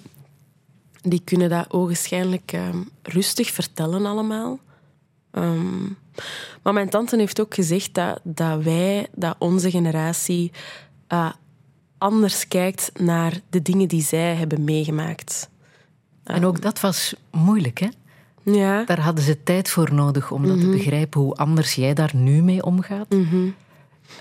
die 1.03 1.23
kunnen 1.25 1.51
dat 1.51 1.73
ogenschijnlijk 1.73 2.53
um, 2.53 2.89
rustig 3.03 3.51
vertellen 3.51 4.07
allemaal. 4.07 4.59
Um, 5.33 5.97
maar 6.63 6.73
mijn 6.73 6.89
tante 6.89 7.17
heeft 7.17 7.41
ook 7.41 7.55
gezegd 7.55 7.95
dat, 7.95 8.21
dat 8.23 8.63
wij, 8.63 9.07
dat 9.15 9.37
onze 9.39 9.71
generatie 9.71 10.53
uh, 11.13 11.31
anders 11.99 12.49
kijkt 12.49 12.91
naar 13.01 13.41
de 13.51 13.63
dingen 13.63 13.89
die 13.89 14.03
zij 14.03 14.35
hebben 14.35 14.65
meegemaakt. 14.65 15.49
En 16.25 16.45
ook 16.45 16.63
dat 16.63 16.81
was 16.81 17.15
moeilijk, 17.31 17.81
hè? 17.81 17.89
Ja. 18.53 18.85
Daar 18.85 19.01
hadden 19.01 19.25
ze 19.25 19.43
tijd 19.43 19.71
voor 19.71 19.95
nodig 19.95 20.31
om 20.31 20.47
dat 20.47 20.57
mm 20.57 20.63
-hmm. 20.63 20.71
te 20.71 20.77
begrijpen, 20.77 21.21
hoe 21.21 21.35
anders 21.35 21.75
jij 21.75 21.95
daar 21.95 22.11
nu 22.15 22.43
mee 22.43 22.65
omgaat. 22.65 23.11
Mm 23.11 23.27
-hmm. 23.31 23.55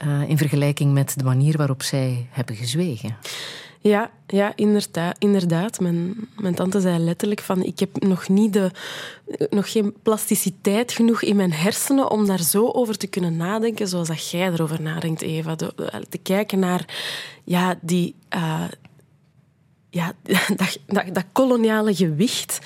uh, 0.05 0.29
in 0.29 0.37
vergelijking 0.37 0.93
met 0.93 1.13
de 1.17 1.23
manier 1.23 1.57
waarop 1.57 1.83
zij 1.83 2.27
hebben 2.29 2.55
gezwegen. 2.55 3.17
Ja, 3.89 4.11
ja 4.27 4.53
inderdaad. 4.55 5.15
inderdaad. 5.19 5.79
Mijn, 5.79 6.15
mijn 6.37 6.55
tante 6.55 6.81
zei 6.81 6.99
letterlijk 6.99 7.41
van 7.41 7.63
ik 7.63 7.79
heb 7.79 8.03
nog, 8.03 8.27
niet 8.29 8.53
de, 8.53 8.71
nog 9.49 9.71
geen 9.71 9.93
plasticiteit 10.03 10.91
genoeg 10.91 11.21
in 11.21 11.35
mijn 11.35 11.53
hersenen 11.53 12.11
om 12.11 12.25
daar 12.25 12.41
zo 12.41 12.69
over 12.71 12.97
te 12.97 13.07
kunnen 13.07 13.37
nadenken 13.37 13.87
zoals 13.87 14.07
dat 14.07 14.29
jij 14.29 14.51
erover 14.51 14.81
nadenkt, 14.81 15.21
Eva. 15.21 15.55
Te 16.09 16.17
kijken 16.23 16.59
naar 16.59 16.85
ja, 17.43 17.75
die... 17.81 18.15
Uh, 18.35 18.63
ja, 19.89 20.13
dat, 20.55 20.79
dat, 20.87 21.25
koloniale 21.31 21.95
gewicht 21.95 22.59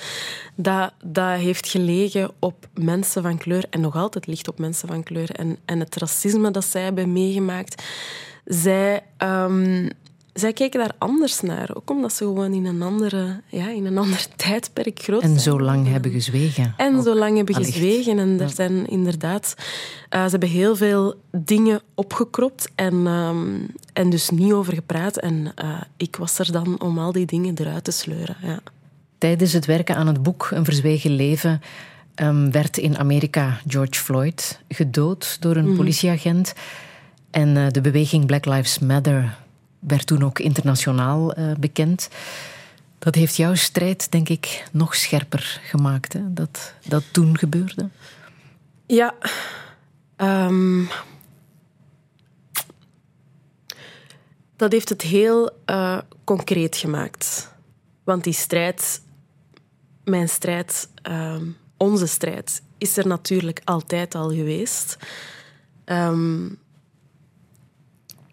dat, 0.54 0.92
dat 1.04 1.38
heeft 1.38 1.68
gelegen 1.68 2.30
op 2.38 2.68
mensen 2.74 3.22
van 3.22 3.38
kleur 3.38 3.64
en 3.70 3.80
nog 3.80 3.96
altijd 3.96 4.26
ligt 4.26 4.48
op 4.48 4.58
mensen 4.58 4.88
van 4.88 5.02
kleur. 5.02 5.30
En, 5.30 5.58
en 5.64 5.80
het 5.80 5.96
racisme 5.96 6.50
dat 6.50 6.64
zij 6.64 6.82
hebben 6.82 7.12
meegemaakt. 7.12 7.82
Zij... 8.44 9.02
Um, 9.18 9.88
zij 10.32 10.52
kijken 10.52 10.80
daar 10.80 10.94
anders 10.98 11.40
naar. 11.40 11.70
Ook 11.74 11.90
omdat 11.90 12.12
ze 12.12 12.24
gewoon 12.24 12.52
in 12.52 12.66
een, 12.66 12.82
andere, 12.82 13.40
ja, 13.46 13.70
in 13.70 13.86
een 13.86 13.98
ander 14.04 14.26
tijdperk 14.36 15.00
groot 15.02 15.20
zijn. 15.20 15.32
En 15.32 15.40
zo 15.40 15.60
lang 15.60 15.88
hebben 15.88 16.10
gezwegen. 16.10 16.74
En 16.76 16.96
ook. 16.96 17.04
zo 17.04 17.14
lang 17.14 17.36
hebben 17.36 17.54
Allicht. 17.54 17.72
gezwegen. 17.72 18.18
En 18.18 18.40
er 18.40 18.50
zijn 18.50 18.86
inderdaad... 18.86 19.54
Uh, 20.14 20.24
ze 20.24 20.30
hebben 20.30 20.48
heel 20.48 20.76
veel 20.76 21.14
dingen 21.30 21.80
opgekropt 21.94 22.70
en, 22.74 23.06
um, 23.06 23.66
en 23.92 24.10
dus 24.10 24.30
niet 24.30 24.52
over 24.52 24.74
gepraat. 24.74 25.16
En 25.16 25.52
uh, 25.64 25.80
ik 25.96 26.16
was 26.16 26.38
er 26.38 26.52
dan 26.52 26.80
om 26.80 26.98
al 26.98 27.12
die 27.12 27.26
dingen 27.26 27.54
eruit 27.58 27.84
te 27.84 27.90
sleuren. 27.90 28.36
Ja. 28.42 28.60
Tijdens 29.18 29.52
het 29.52 29.66
werken 29.66 29.96
aan 29.96 30.06
het 30.06 30.22
boek 30.22 30.48
Een 30.52 30.64
Verzwegen 30.64 31.10
Leven... 31.10 31.60
Um, 32.14 32.50
werd 32.50 32.76
in 32.76 32.98
Amerika 32.98 33.60
George 33.66 34.00
Floyd 34.00 34.60
gedood 34.68 35.36
door 35.40 35.56
een 35.56 35.68
mm. 35.68 35.76
politieagent. 35.76 36.54
En 37.30 37.56
uh, 37.56 37.66
de 37.68 37.80
beweging 37.80 38.26
Black 38.26 38.44
Lives 38.44 38.78
Matter 38.78 39.36
werd 39.80 40.06
toen 40.06 40.24
ook 40.24 40.38
internationaal 40.38 41.38
uh, 41.38 41.54
bekend. 41.54 42.08
Dat 42.98 43.14
heeft 43.14 43.36
jouw 43.36 43.54
strijd, 43.54 44.12
denk 44.12 44.28
ik, 44.28 44.64
nog 44.72 44.94
scherper 44.94 45.60
gemaakt, 45.64 46.12
hè? 46.12 46.32
Dat, 46.32 46.74
dat 46.86 47.02
toen 47.12 47.38
gebeurde. 47.38 47.88
Ja. 48.86 49.14
Um, 50.16 50.88
dat 54.56 54.72
heeft 54.72 54.88
het 54.88 55.02
heel 55.02 55.50
uh, 55.66 55.98
concreet 56.24 56.76
gemaakt. 56.76 57.54
Want 58.04 58.24
die 58.24 58.32
strijd, 58.32 59.02
mijn 60.04 60.28
strijd, 60.28 60.88
um, 61.10 61.56
onze 61.76 62.06
strijd, 62.06 62.62
is 62.78 62.96
er 62.96 63.06
natuurlijk 63.06 63.60
altijd 63.64 64.14
al 64.14 64.28
geweest. 64.28 64.96
Um, 65.84 66.58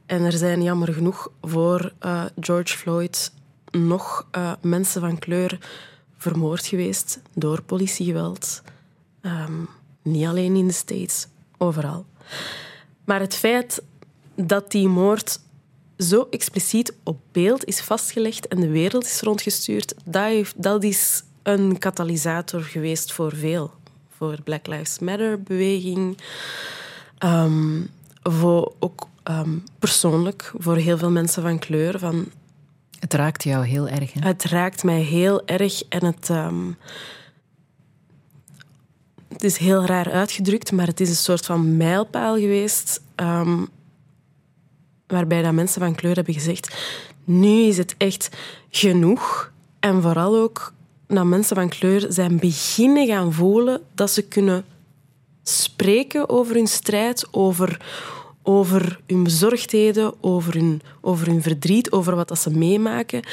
en 0.07 0.23
er 0.23 0.31
zijn 0.31 0.63
jammer 0.63 0.93
genoeg 0.93 1.31
voor 1.41 1.91
uh, 2.05 2.25
George 2.39 2.77
Floyd 2.77 3.31
nog 3.71 4.27
uh, 4.31 4.51
mensen 4.61 5.01
van 5.01 5.19
kleur 5.19 5.59
vermoord 6.17 6.67
geweest 6.67 7.19
door 7.33 7.61
politiegeweld. 7.61 8.61
Um, 9.21 9.69
niet 10.01 10.25
alleen 10.25 10.55
in 10.55 10.67
de 10.67 10.73
States, 10.73 11.27
overal. 11.57 12.05
Maar 13.03 13.19
het 13.19 13.35
feit 13.35 13.81
dat 14.35 14.71
die 14.71 14.87
moord 14.87 15.39
zo 15.97 16.27
expliciet 16.29 16.93
op 17.03 17.19
beeld 17.31 17.65
is 17.65 17.81
vastgelegd 17.81 18.47
en 18.47 18.59
de 18.59 18.69
wereld 18.69 19.05
is 19.05 19.21
rondgestuurd, 19.21 19.95
dat, 20.05 20.23
heeft, 20.23 20.83
is 20.83 21.23
een 21.43 21.77
katalysator 21.77 22.61
geweest 22.61 23.11
voor 23.11 23.35
veel. 23.35 23.71
Voor 24.17 24.35
de 24.35 24.41
Black 24.41 24.67
Lives 24.67 24.99
Matter-beweging. 24.99 26.17
Um, 27.25 27.89
voor 28.23 28.73
ook 28.79 29.07
um, 29.29 29.63
persoonlijk, 29.79 30.51
voor 30.57 30.75
heel 30.75 30.97
veel 30.97 31.11
mensen 31.11 31.41
van 31.41 31.59
kleur. 31.59 31.99
Van, 31.99 32.25
het 32.99 33.13
raakt 33.13 33.43
jou 33.43 33.65
heel 33.65 33.87
erg, 33.87 34.13
hè? 34.13 34.27
Het 34.27 34.43
raakt 34.43 34.83
mij 34.83 35.01
heel 35.01 35.45
erg 35.45 35.83
en 35.89 36.05
het... 36.05 36.29
Um, 36.29 36.77
het 39.27 39.43
is 39.43 39.57
heel 39.57 39.85
raar 39.85 40.11
uitgedrukt, 40.11 40.71
maar 40.71 40.87
het 40.87 40.99
is 40.99 41.09
een 41.09 41.15
soort 41.15 41.45
van 41.45 41.77
mijlpaal 41.77 42.35
geweest 42.35 43.01
um, 43.15 43.67
waarbij 45.07 45.41
dat 45.41 45.53
mensen 45.53 45.81
van 45.81 45.95
kleur 45.95 46.15
hebben 46.15 46.33
gezegd 46.33 46.75
nu 47.27 47.61
is 47.61 47.77
het 47.77 47.95
echt 47.97 48.29
genoeg. 48.69 49.51
En 49.79 50.01
vooral 50.01 50.35
ook 50.35 50.73
dat 51.07 51.25
mensen 51.25 51.55
van 51.55 51.69
kleur 51.69 52.05
zijn 52.09 52.39
beginnen 52.39 53.07
gaan 53.07 53.33
voelen 53.33 53.81
dat 53.95 54.11
ze 54.11 54.21
kunnen 54.21 54.65
spreken 55.43 56.29
over 56.29 56.55
hun 56.55 56.67
strijd, 56.67 57.27
over, 57.31 57.81
over 58.49 58.99
hun 59.07 59.23
bezorgdheden, 59.23 60.23
over 60.23 60.53
hun, 60.53 60.81
over 61.01 61.27
hun 61.27 61.41
verdriet, 61.41 61.91
over 61.91 62.15
wat 62.15 62.27
dat 62.27 62.39
ze 62.39 62.49
meemaken. 62.49 63.23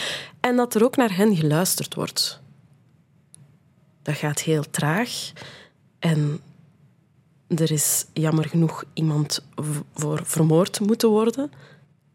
En 0.40 0.56
dat 0.56 0.74
er 0.74 0.84
ook 0.84 0.96
naar 0.96 1.16
hen 1.16 1.36
geluisterd 1.36 1.94
wordt. 1.94 2.40
Dat 4.02 4.14
gaat 4.14 4.40
heel 4.40 4.70
traag. 4.70 5.32
En 5.98 6.40
er 7.48 7.70
is 7.70 8.06
jammer 8.12 8.48
genoeg 8.48 8.84
iemand 8.92 9.46
voor 9.94 10.20
vermoord 10.24 10.80
moeten 10.80 11.08
worden. 11.08 11.50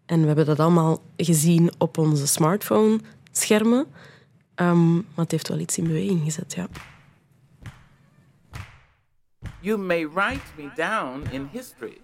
En 0.05 0.21
we 0.21 0.27
hebben 0.27 0.45
dat 0.45 0.59
allemaal 0.59 1.01
gezien 1.17 1.71
op 1.77 1.97
onze 1.97 2.27
smartphone-schermen. 2.27 3.85
Um, 4.55 4.93
maar 4.93 5.03
het 5.15 5.31
heeft 5.31 5.47
wel 5.47 5.59
iets 5.59 5.77
in 5.77 5.83
beweging 5.83 6.21
gezet, 6.23 6.53
ja. 6.53 6.67
You 9.61 9.77
may 9.77 10.05
write 10.05 10.57
me 10.57 10.71
down 10.77 11.27
in 11.33 11.49
history. 11.49 12.01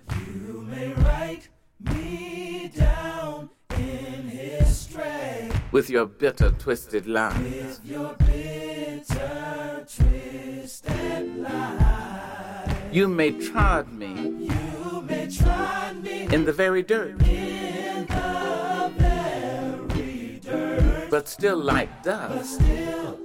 You 0.47 0.61
may 0.69 0.91
write 0.91 1.47
me 1.79 2.69
down 2.75 3.49
in 3.77 4.27
history. 4.27 5.51
With 5.71 5.89
your 5.89 6.05
bitter, 6.05 6.51
twisted 6.51 7.07
lies. 7.07 7.37
With 7.39 7.79
your 7.85 8.13
bitter, 8.15 9.85
twisted 9.87 11.37
lies. 11.37 12.75
You 12.91 13.07
may 13.07 13.31
trod 13.31 13.91
me. 13.93 14.13
You 14.51 15.01
may 15.01 15.29
trod 15.29 16.03
me. 16.03 16.27
In 16.33 16.43
the 16.43 16.53
very 16.53 16.83
dirt. 16.83 17.21
In 17.21 18.05
the 18.07 18.91
very 18.97 20.39
dirt. 20.39 21.09
But 21.09 21.29
still 21.29 21.57
like 21.57 22.03
dust. 22.03 22.59
But 22.59 22.65
still 22.65 23.24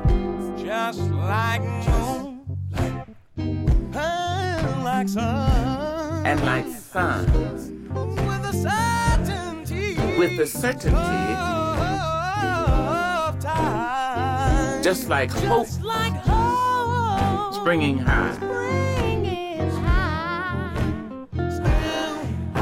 Just 0.81 1.11
like 1.11 1.61
moon. 1.61 2.41
And 3.37 4.83
like 4.83 5.07
sun. 5.07 6.25
And 6.25 6.43
like 6.43 6.65
sun. 6.65 7.25
With 8.25 8.41
the 8.41 8.51
certainty. 8.51 9.95
With 10.17 10.37
the 10.37 10.47
certainty. 10.47 11.35
Of 13.19 13.39
time. 13.39 14.81
Just 14.81 15.07
like 15.07 15.29
hope. 15.29 15.67
Just 15.67 15.83
like 15.83 16.13
hope. 16.13 17.53
Springing 17.53 17.99
high. 17.99 18.33
Springing 18.33 19.69
high. 19.85 20.73
Still 21.57 22.17
I 22.55 22.57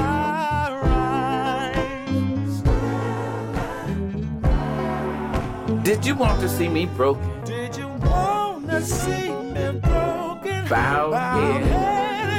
rise. 5.72 5.84
Did 5.84 6.06
you 6.06 6.16
want 6.16 6.42
to 6.42 6.50
see 6.50 6.68
me 6.68 6.86
broken? 6.86 7.24
Did 7.24 7.26
you 7.26 7.36
want 7.36 7.40
to 7.40 7.40
see 7.40 7.48
me 7.48 7.56
broken? 7.56 7.59
Bowed 10.70 11.14
head 11.14 12.30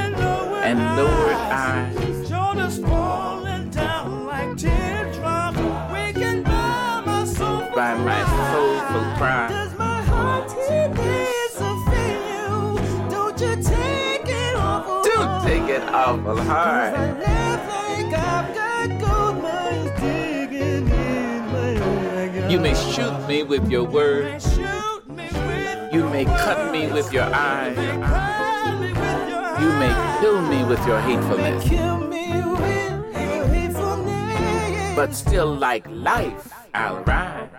and 0.63 0.79
lowered 0.97 1.35
eyes. 1.35 2.27
Shoulders 2.27 2.79
falling 2.79 3.69
down 3.69 4.25
like 4.25 4.57
teardrops. 4.57 5.59
Waking 5.93 6.41
by 6.41 7.03
my 7.05 7.25
soul. 7.25 7.69
By 7.75 7.93
my 7.93 8.23
soulful 8.25 9.17
cry. 9.17 9.49
Does 9.49 9.77
my 9.77 10.01
heart 10.01 10.49
you? 10.67 10.87
Don't 13.11 13.39
you 13.39 13.55
take 13.61 14.25
it 14.25 14.55
awful 14.55 15.03
Don't 15.03 15.43
take 15.45 15.69
it 15.69 15.83
awful 15.93 16.37
hard. 16.41 16.95
I 16.95 17.11
like 17.19 18.15
I've 18.17 18.55
got 18.55 18.89
gold 18.99 19.43
mines 19.43 19.91
digging 20.01 20.89
in 20.89 21.45
my 21.51 21.75
own. 21.79 22.49
You 22.49 22.59
may 22.59 22.73
shoot 22.73 23.27
me 23.27 23.43
with 23.43 23.69
your 23.69 23.83
words. 23.83 24.50
You 25.91 26.09
may 26.09 26.23
cut 26.23 26.71
me 26.71 26.87
with 26.89 27.11
your 27.11 27.23
eyes. 27.23 27.75
You 29.61 29.69
may 29.73 29.93
kill 30.21 30.41
me 30.41 30.63
with 30.63 30.87
your 30.87 31.01
hatefulness. 31.01 31.65
But 34.95 35.13
still, 35.13 35.53
like 35.53 35.85
life, 35.89 36.53
I'll 36.73 37.03
rise. 37.03 37.49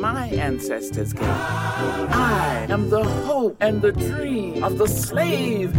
My 0.00 0.26
ancestors 0.28 1.12
gave. 1.12 1.24
I 1.28 2.66
am 2.70 2.88
the 2.88 3.04
hope 3.04 3.56
and 3.60 3.82
the 3.82 3.92
dream 3.92 4.64
of 4.64 4.78
the 4.78 4.88
slave. 4.88 5.74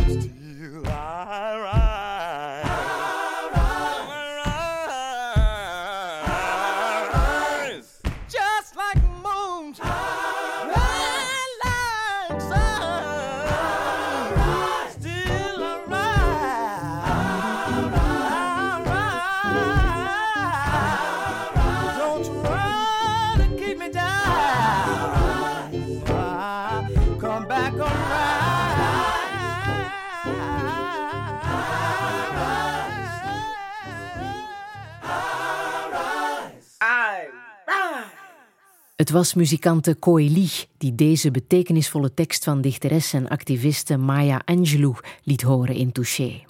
Was 39.11 39.33
muzikante 39.33 39.99
Coeli 39.99 40.49
die 40.77 40.95
deze 40.95 41.31
betekenisvolle 41.31 42.13
tekst 42.13 42.43
van 42.43 42.61
dichteres 42.61 43.13
en 43.13 43.27
activiste 43.27 43.97
Maya 43.97 44.41
Angelou 44.45 44.95
liet 45.23 45.41
horen 45.41 45.75
in 45.75 45.91
Touché. 45.91 46.43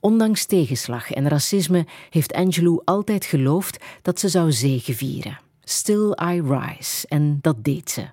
Ondanks 0.00 0.44
tegenslag 0.44 1.10
en 1.10 1.28
racisme 1.28 1.86
heeft 2.10 2.32
Angelou 2.32 2.80
altijd 2.84 3.24
geloofd 3.24 3.84
dat 4.02 4.20
ze 4.20 4.28
zou 4.28 4.52
zegevieren. 4.52 5.40
Still 5.64 6.16
I 6.22 6.40
Rise. 6.40 7.06
En 7.08 7.38
dat 7.40 7.64
deed 7.64 7.90
ze. 7.90 8.06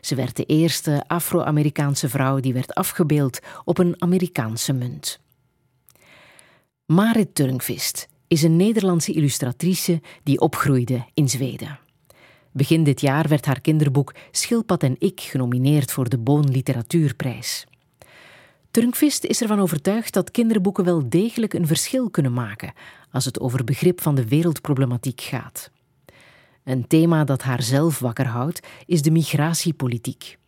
Ze 0.00 0.14
werd 0.14 0.36
de 0.36 0.44
eerste 0.44 1.04
Afro-Amerikaanse 1.06 2.08
vrouw 2.08 2.40
die 2.40 2.52
werd 2.52 2.74
afgebeeld 2.74 3.38
op 3.64 3.78
een 3.78 3.94
Amerikaanse 3.98 4.72
munt. 4.72 5.20
Marit 6.86 7.34
Turnqvist 7.34 8.08
is 8.28 8.42
een 8.42 8.56
Nederlandse 8.56 9.12
illustratrice 9.12 10.00
die 10.22 10.40
opgroeide 10.40 11.04
in 11.14 11.28
Zweden. 11.28 11.78
Begin 12.52 12.84
dit 12.84 13.00
jaar 13.00 13.28
werd 13.28 13.46
haar 13.46 13.60
kinderboek 13.60 14.14
Schilpad 14.30 14.82
en 14.82 14.96
ik 14.98 15.20
genomineerd 15.20 15.92
voor 15.92 16.08
de 16.08 16.18
Boon 16.18 16.50
Literatuurprijs. 16.50 17.66
Turnqvist 18.70 19.24
is 19.24 19.40
ervan 19.40 19.60
overtuigd 19.60 20.12
dat 20.12 20.30
kinderboeken 20.30 20.84
wel 20.84 21.08
degelijk 21.08 21.54
een 21.54 21.66
verschil 21.66 22.10
kunnen 22.10 22.32
maken 22.32 22.72
als 23.10 23.24
het 23.24 23.40
over 23.40 23.64
begrip 23.64 24.00
van 24.00 24.14
de 24.14 24.28
wereldproblematiek 24.28 25.20
gaat. 25.20 25.70
Een 26.64 26.86
thema 26.86 27.24
dat 27.24 27.42
haar 27.42 27.62
zelf 27.62 27.98
wakker 27.98 28.26
houdt 28.26 28.66
is 28.86 29.02
de 29.02 29.10
migratiepolitiek. 29.10 30.38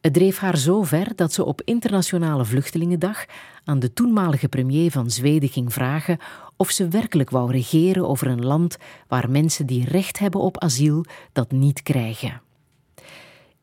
Het 0.00 0.12
dreef 0.12 0.38
haar 0.38 0.56
zo 0.56 0.82
ver 0.82 1.16
dat 1.16 1.32
ze 1.32 1.44
op 1.44 1.62
Internationale 1.64 2.44
Vluchtelingendag 2.44 3.24
aan 3.64 3.78
de 3.78 3.92
toenmalige 3.92 4.48
premier 4.48 4.90
van 4.90 5.10
Zweden 5.10 5.48
ging 5.48 5.72
vragen 5.72 6.18
of 6.56 6.70
ze 6.70 6.88
werkelijk 6.88 7.30
wou 7.30 7.52
regeren 7.52 8.08
over 8.08 8.26
een 8.26 8.44
land 8.44 8.76
waar 9.08 9.30
mensen 9.30 9.66
die 9.66 9.84
recht 9.84 10.18
hebben 10.18 10.40
op 10.40 10.58
asiel 10.58 11.04
dat 11.32 11.50
niet 11.50 11.82
krijgen. 11.82 12.42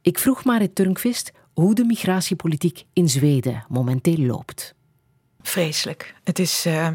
Ik 0.01 0.19
vroeg 0.19 0.43
Marit 0.43 0.75
Turnqvist 0.75 1.31
hoe 1.53 1.75
de 1.75 1.85
migratiepolitiek 1.85 2.85
in 2.93 3.09
Zweden 3.09 3.65
momenteel 3.69 4.17
loopt. 4.17 4.75
Vreselijk. 5.41 6.15
Het 6.23 6.39
is, 6.39 6.65
uh, 6.65 6.87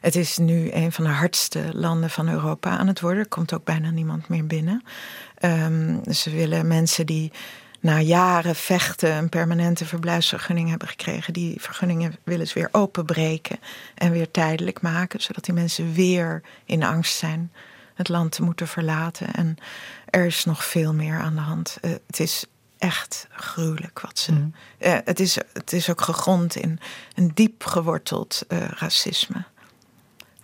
het 0.00 0.14
is 0.14 0.38
nu 0.38 0.72
een 0.72 0.92
van 0.92 1.04
de 1.04 1.10
hardste 1.10 1.68
landen 1.72 2.10
van 2.10 2.28
Europa 2.28 2.78
aan 2.78 2.86
het 2.86 3.00
worden. 3.00 3.20
Er 3.20 3.28
komt 3.28 3.54
ook 3.54 3.64
bijna 3.64 3.90
niemand 3.90 4.28
meer 4.28 4.46
binnen. 4.46 4.82
Um, 5.40 6.12
ze 6.12 6.30
willen 6.30 6.66
mensen 6.66 7.06
die 7.06 7.32
na 7.86 8.00
jaren 8.00 8.54
vechten 8.54 9.12
een 9.12 9.28
permanente 9.28 9.86
verblijfsvergunning 9.86 10.68
hebben 10.68 10.88
gekregen. 10.88 11.32
Die 11.32 11.60
vergunningen 11.60 12.16
willen 12.24 12.46
ze 12.46 12.54
weer 12.54 12.68
openbreken 12.72 13.58
en 13.94 14.10
weer 14.10 14.30
tijdelijk 14.30 14.80
maken, 14.80 15.22
zodat 15.22 15.44
die 15.44 15.54
mensen 15.54 15.92
weer 15.92 16.42
in 16.64 16.82
angst 16.82 17.16
zijn 17.16 17.52
het 17.94 18.08
land 18.08 18.32
te 18.32 18.42
moeten 18.42 18.68
verlaten. 18.68 19.32
En 19.32 19.56
er 20.10 20.26
is 20.26 20.44
nog 20.44 20.64
veel 20.64 20.94
meer 20.94 21.18
aan 21.18 21.34
de 21.34 21.40
hand. 21.40 21.78
Uh, 21.80 21.90
het 22.06 22.20
is 22.20 22.44
echt 22.78 23.26
gruwelijk 23.30 24.00
wat 24.00 24.18
ze. 24.18 24.32
Mm. 24.32 24.54
Uh, 24.78 24.96
het, 25.04 25.20
is, 25.20 25.38
het 25.52 25.72
is 25.72 25.90
ook 25.90 26.00
gegrond 26.00 26.56
in 26.56 26.80
een 27.14 27.30
diep 27.34 27.64
geworteld 27.64 28.42
uh, 28.48 28.58
racisme. 28.68 29.44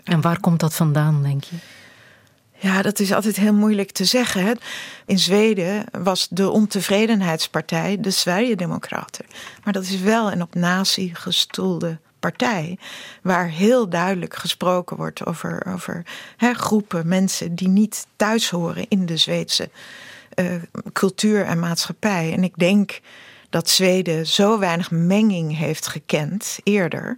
En 0.05 0.21
waar 0.21 0.41
komt 0.41 0.61
dat 0.61 0.75
vandaan, 0.75 1.23
denk 1.23 1.45
je? 1.45 1.57
Ja, 2.63 2.83
dat 2.83 2.99
is 3.01 3.13
altijd 3.13 3.37
heel 3.37 3.55
moeilijk 3.55 3.91
te 3.91 4.05
zeggen. 4.05 4.59
In 5.07 5.19
Zweden 5.19 5.85
was 5.93 6.29
de 6.31 6.51
ontevredenheidspartij 6.51 8.01
de 8.01 8.11
Sverigedemocraten. 8.11 9.25
Maar 9.65 9.73
dat 9.73 9.83
is 9.83 10.01
wel 10.01 10.33
een 10.33 10.43
op 10.43 10.55
nazi 10.55 11.11
gestoelde 11.15 11.99
partij. 12.19 12.79
Waar 13.23 13.49
heel 13.49 13.89
duidelijk 13.89 14.35
gesproken 14.35 14.97
wordt 14.97 15.27
over, 15.27 15.67
over 15.75 16.03
groepen 16.39 17.09
mensen 17.09 17.55
die 17.55 17.69
niet 17.69 18.07
thuis 18.17 18.51
horen 18.51 18.89
in 18.89 19.07
de 19.07 19.17
Zweedse 19.17 19.71
uh, 20.35 20.47
cultuur 20.93 21.45
en 21.45 21.59
maatschappij. 21.59 22.33
En 22.33 22.45
ik 22.45 22.55
denk 22.57 23.01
dat 23.51 23.69
Zweden 23.69 24.27
zo 24.27 24.59
weinig 24.59 24.91
menging 24.91 25.57
heeft 25.57 25.87
gekend 25.87 26.59
eerder 26.63 27.17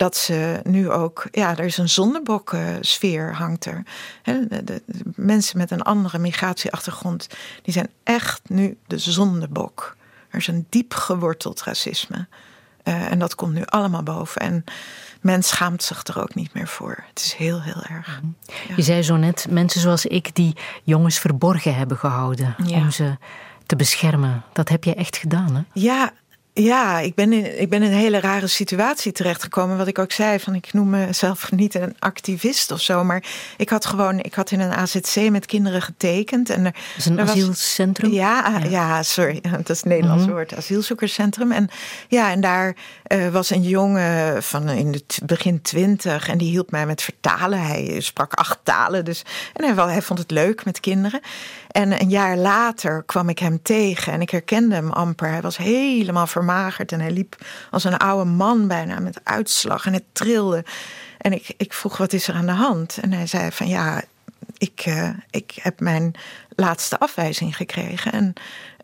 dat 0.00 0.16
ze 0.16 0.60
nu 0.64 0.90
ook, 0.90 1.28
ja, 1.30 1.56
er 1.56 1.64
is 1.64 1.78
een 1.78 1.88
zondebok-sfeer 1.88 3.34
hangt 3.34 3.64
er. 3.64 3.82
De, 4.22 4.64
de, 4.64 4.82
mensen 5.14 5.58
met 5.58 5.70
een 5.70 5.82
andere 5.82 6.18
migratieachtergrond, 6.18 7.28
die 7.62 7.72
zijn 7.72 7.88
echt 8.02 8.40
nu 8.48 8.78
de 8.86 8.98
zondebok. 8.98 9.96
Er 10.30 10.38
is 10.38 10.46
een 10.46 10.66
diep 10.68 10.94
geworteld 10.94 11.62
racisme. 11.62 12.26
Uh, 12.84 13.10
en 13.10 13.18
dat 13.18 13.34
komt 13.34 13.54
nu 13.54 13.62
allemaal 13.64 14.02
boven. 14.02 14.40
En 14.40 14.64
men 15.20 15.42
schaamt 15.42 15.82
zich 15.82 16.06
er 16.06 16.22
ook 16.22 16.34
niet 16.34 16.54
meer 16.54 16.68
voor. 16.68 17.04
Het 17.08 17.24
is 17.24 17.32
heel, 17.34 17.62
heel 17.62 17.82
erg. 17.82 18.20
Ja. 18.68 18.74
Je 18.76 18.82
zei 18.82 19.02
zo 19.02 19.16
net, 19.16 19.46
mensen 19.50 19.80
zoals 19.80 20.06
ik 20.06 20.34
die 20.34 20.56
jongens 20.82 21.18
verborgen 21.18 21.74
hebben 21.74 21.96
gehouden 21.96 22.54
ja. 22.64 22.76
om 22.76 22.90
ze 22.90 23.16
te 23.66 23.76
beschermen. 23.76 24.44
Dat 24.52 24.68
heb 24.68 24.84
je 24.84 24.94
echt 24.94 25.16
gedaan, 25.16 25.54
hè? 25.54 25.62
Ja, 25.72 26.12
ja, 26.62 26.98
ik 26.98 27.14
ben, 27.14 27.32
in, 27.32 27.60
ik 27.60 27.68
ben 27.68 27.82
in 27.82 27.92
een 27.92 27.98
hele 27.98 28.20
rare 28.20 28.46
situatie 28.46 29.12
terechtgekomen. 29.12 29.76
Wat 29.76 29.86
ik 29.86 29.98
ook 29.98 30.12
zei, 30.12 30.40
van 30.40 30.54
ik 30.54 30.72
noem 30.72 30.90
mezelf 30.90 31.52
niet 31.52 31.74
een 31.74 31.96
activist 31.98 32.70
of 32.70 32.80
zo. 32.80 33.04
Maar 33.04 33.22
ik 33.56 33.68
had 33.68 33.86
gewoon, 33.86 34.18
ik 34.18 34.34
had 34.34 34.50
in 34.50 34.60
een 34.60 34.72
AZC 34.72 35.30
met 35.30 35.46
kinderen 35.46 35.82
getekend. 35.82 36.50
En 36.50 36.64
er, 36.64 36.72
dat 36.72 36.96
is 36.96 37.06
een 37.06 37.18
er 37.18 37.28
asielcentrum? 37.28 38.10
Was, 38.10 38.18
ja, 38.18 38.58
ja, 38.58 38.68
ja. 38.70 39.02
sorry. 39.02 39.40
Dat 39.50 39.70
is 39.70 39.76
het 39.76 39.86
Nederlands 39.86 40.24
-hmm. 40.24 40.32
woord. 40.32 40.56
Asielzoekerscentrum. 40.56 41.52
En 41.52 41.68
ja, 42.08 42.30
en 42.30 42.40
daar 42.40 42.76
uh, 43.08 43.28
was 43.28 43.50
een 43.50 43.62
jongen 43.62 44.42
van 44.42 44.68
in 44.68 44.92
het 44.92 45.20
begin 45.24 45.62
twintig. 45.62 46.28
En 46.28 46.38
die 46.38 46.50
hielp 46.50 46.70
mij 46.70 46.86
met 46.86 47.02
vertalen. 47.02 47.62
Hij 47.66 48.00
sprak 48.00 48.32
acht 48.32 48.58
talen. 48.62 49.04
Dus, 49.04 49.22
en 49.52 49.74
hij, 49.74 49.84
hij 49.84 50.02
vond 50.02 50.18
het 50.18 50.30
leuk 50.30 50.64
met 50.64 50.80
kinderen. 50.80 51.20
En 51.70 52.00
een 52.00 52.08
jaar 52.08 52.36
later 52.36 53.02
kwam 53.02 53.28
ik 53.28 53.38
hem 53.38 53.62
tegen 53.62 54.12
en 54.12 54.20
ik 54.20 54.30
herkende 54.30 54.74
hem 54.74 54.90
amper. 54.90 55.28
Hij 55.28 55.40
was 55.40 55.56
helemaal 55.56 56.26
vermagerd 56.26 56.92
en 56.92 57.00
hij 57.00 57.10
liep 57.10 57.36
als 57.70 57.84
een 57.84 57.96
oude 57.96 58.30
man 58.30 58.68
bijna 58.68 58.98
met 58.98 59.20
uitslag 59.24 59.86
en 59.86 59.92
het 59.92 60.04
trilde. 60.12 60.64
En 61.18 61.32
ik, 61.32 61.54
ik 61.56 61.72
vroeg, 61.72 61.96
wat 61.96 62.12
is 62.12 62.28
er 62.28 62.34
aan 62.34 62.46
de 62.46 62.52
hand? 62.52 62.98
En 63.00 63.12
hij 63.12 63.26
zei 63.26 63.50
van 63.52 63.68
ja, 63.68 64.02
ik, 64.58 64.86
uh, 64.86 65.08
ik 65.30 65.58
heb 65.62 65.80
mijn 65.80 66.14
laatste 66.56 66.98
afwijzing 66.98 67.56
gekregen. 67.56 68.12
En 68.12 68.32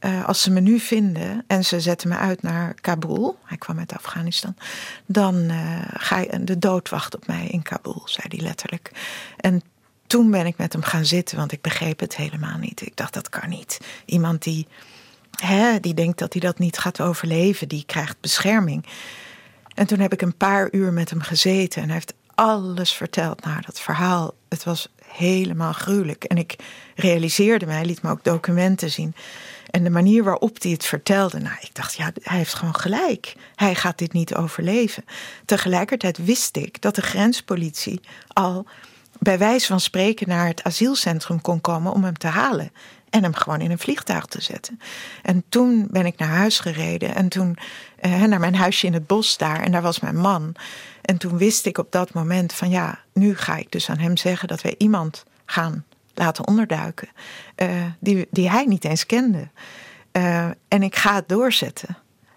uh, 0.00 0.24
als 0.24 0.42
ze 0.42 0.50
me 0.50 0.60
nu 0.60 0.78
vinden 0.78 1.44
en 1.46 1.64
ze 1.64 1.80
zetten 1.80 2.08
me 2.08 2.16
uit 2.16 2.42
naar 2.42 2.74
Kabul, 2.74 3.38
hij 3.44 3.56
kwam 3.56 3.78
uit 3.78 3.94
Afghanistan, 3.94 4.56
dan 5.06 5.34
uh, 5.34 5.82
ga 5.92 6.18
je, 6.18 6.44
de 6.44 6.58
dood 6.58 6.88
wacht 6.88 7.14
op 7.14 7.26
mij 7.26 7.46
in 7.46 7.62
Kabul, 7.62 8.02
zei 8.04 8.26
hij 8.28 8.46
letterlijk. 8.46 8.90
En 9.36 9.62
toen 10.06 10.30
ben 10.30 10.46
ik 10.46 10.56
met 10.56 10.72
hem 10.72 10.82
gaan 10.82 11.04
zitten, 11.06 11.36
want 11.36 11.52
ik 11.52 11.60
begreep 11.60 12.00
het 12.00 12.16
helemaal 12.16 12.58
niet. 12.58 12.86
Ik 12.86 12.96
dacht, 12.96 13.14
dat 13.14 13.28
kan 13.28 13.48
niet. 13.48 13.80
Iemand 14.04 14.42
die, 14.42 14.66
hè, 15.30 15.80
die 15.80 15.94
denkt 15.94 16.18
dat 16.18 16.32
hij 16.32 16.42
dat 16.42 16.58
niet 16.58 16.78
gaat 16.78 17.00
overleven, 17.00 17.68
die 17.68 17.84
krijgt 17.86 18.20
bescherming. 18.20 18.86
En 19.74 19.86
toen 19.86 19.98
heb 19.98 20.12
ik 20.12 20.22
een 20.22 20.36
paar 20.36 20.68
uur 20.70 20.92
met 20.92 21.10
hem 21.10 21.20
gezeten 21.20 21.82
en 21.82 21.88
hij 21.88 21.96
heeft 21.96 22.14
alles 22.34 22.92
verteld. 22.92 23.44
Nou, 23.44 23.60
dat 23.66 23.80
verhaal, 23.80 24.34
het 24.48 24.64
was 24.64 24.92
helemaal 25.04 25.72
gruwelijk. 25.72 26.24
En 26.24 26.38
ik 26.38 26.56
realiseerde 26.94 27.66
mij, 27.66 27.74
hij 27.74 27.84
liet 27.84 28.02
me 28.02 28.10
ook 28.10 28.24
documenten 28.24 28.90
zien. 28.90 29.14
En 29.70 29.84
de 29.84 29.90
manier 29.90 30.24
waarop 30.24 30.62
hij 30.62 30.70
het 30.70 30.84
vertelde, 30.84 31.38
nou, 31.38 31.56
ik 31.60 31.74
dacht, 31.74 31.94
ja, 31.94 32.12
hij 32.22 32.38
heeft 32.38 32.54
gewoon 32.54 32.76
gelijk. 32.76 33.34
Hij 33.54 33.74
gaat 33.74 33.98
dit 33.98 34.12
niet 34.12 34.34
overleven. 34.34 35.04
Tegelijkertijd 35.44 36.24
wist 36.24 36.56
ik 36.56 36.80
dat 36.80 36.94
de 36.94 37.02
grenspolitie 37.02 38.00
al 38.28 38.66
bij 39.18 39.38
wijze 39.38 39.66
van 39.66 39.80
spreken 39.80 40.28
naar 40.28 40.46
het 40.46 40.62
asielcentrum 40.62 41.40
kon 41.40 41.60
komen 41.60 41.92
om 41.92 42.04
hem 42.04 42.18
te 42.18 42.26
halen. 42.26 42.72
En 43.10 43.22
hem 43.22 43.34
gewoon 43.34 43.60
in 43.60 43.70
een 43.70 43.78
vliegtuig 43.78 44.26
te 44.26 44.42
zetten. 44.42 44.80
En 45.22 45.44
toen 45.48 45.86
ben 45.90 46.06
ik 46.06 46.18
naar 46.18 46.28
huis 46.28 46.58
gereden. 46.58 47.14
En 47.14 47.28
toen 47.28 47.56
eh, 47.96 48.22
naar 48.22 48.40
mijn 48.40 48.54
huisje 48.54 48.86
in 48.86 48.92
het 48.92 49.06
bos 49.06 49.36
daar. 49.36 49.60
En 49.60 49.72
daar 49.72 49.82
was 49.82 50.00
mijn 50.00 50.16
man. 50.16 50.54
En 51.02 51.16
toen 51.16 51.38
wist 51.38 51.66
ik 51.66 51.78
op 51.78 51.92
dat 51.92 52.12
moment 52.12 52.52
van 52.52 52.70
ja, 52.70 52.98
nu 53.12 53.36
ga 53.36 53.56
ik 53.56 53.72
dus 53.72 53.90
aan 53.90 53.98
hem 53.98 54.16
zeggen 54.16 54.48
dat 54.48 54.62
wij 54.62 54.74
iemand 54.78 55.24
gaan 55.44 55.84
laten 56.14 56.46
onderduiken. 56.46 57.08
Uh, 57.56 57.68
die, 57.98 58.26
die 58.30 58.50
hij 58.50 58.64
niet 58.64 58.84
eens 58.84 59.06
kende. 59.06 59.48
Uh, 60.12 60.44
en 60.68 60.82
ik 60.82 60.96
ga 60.96 61.14
het 61.14 61.28
doorzetten. 61.28 61.96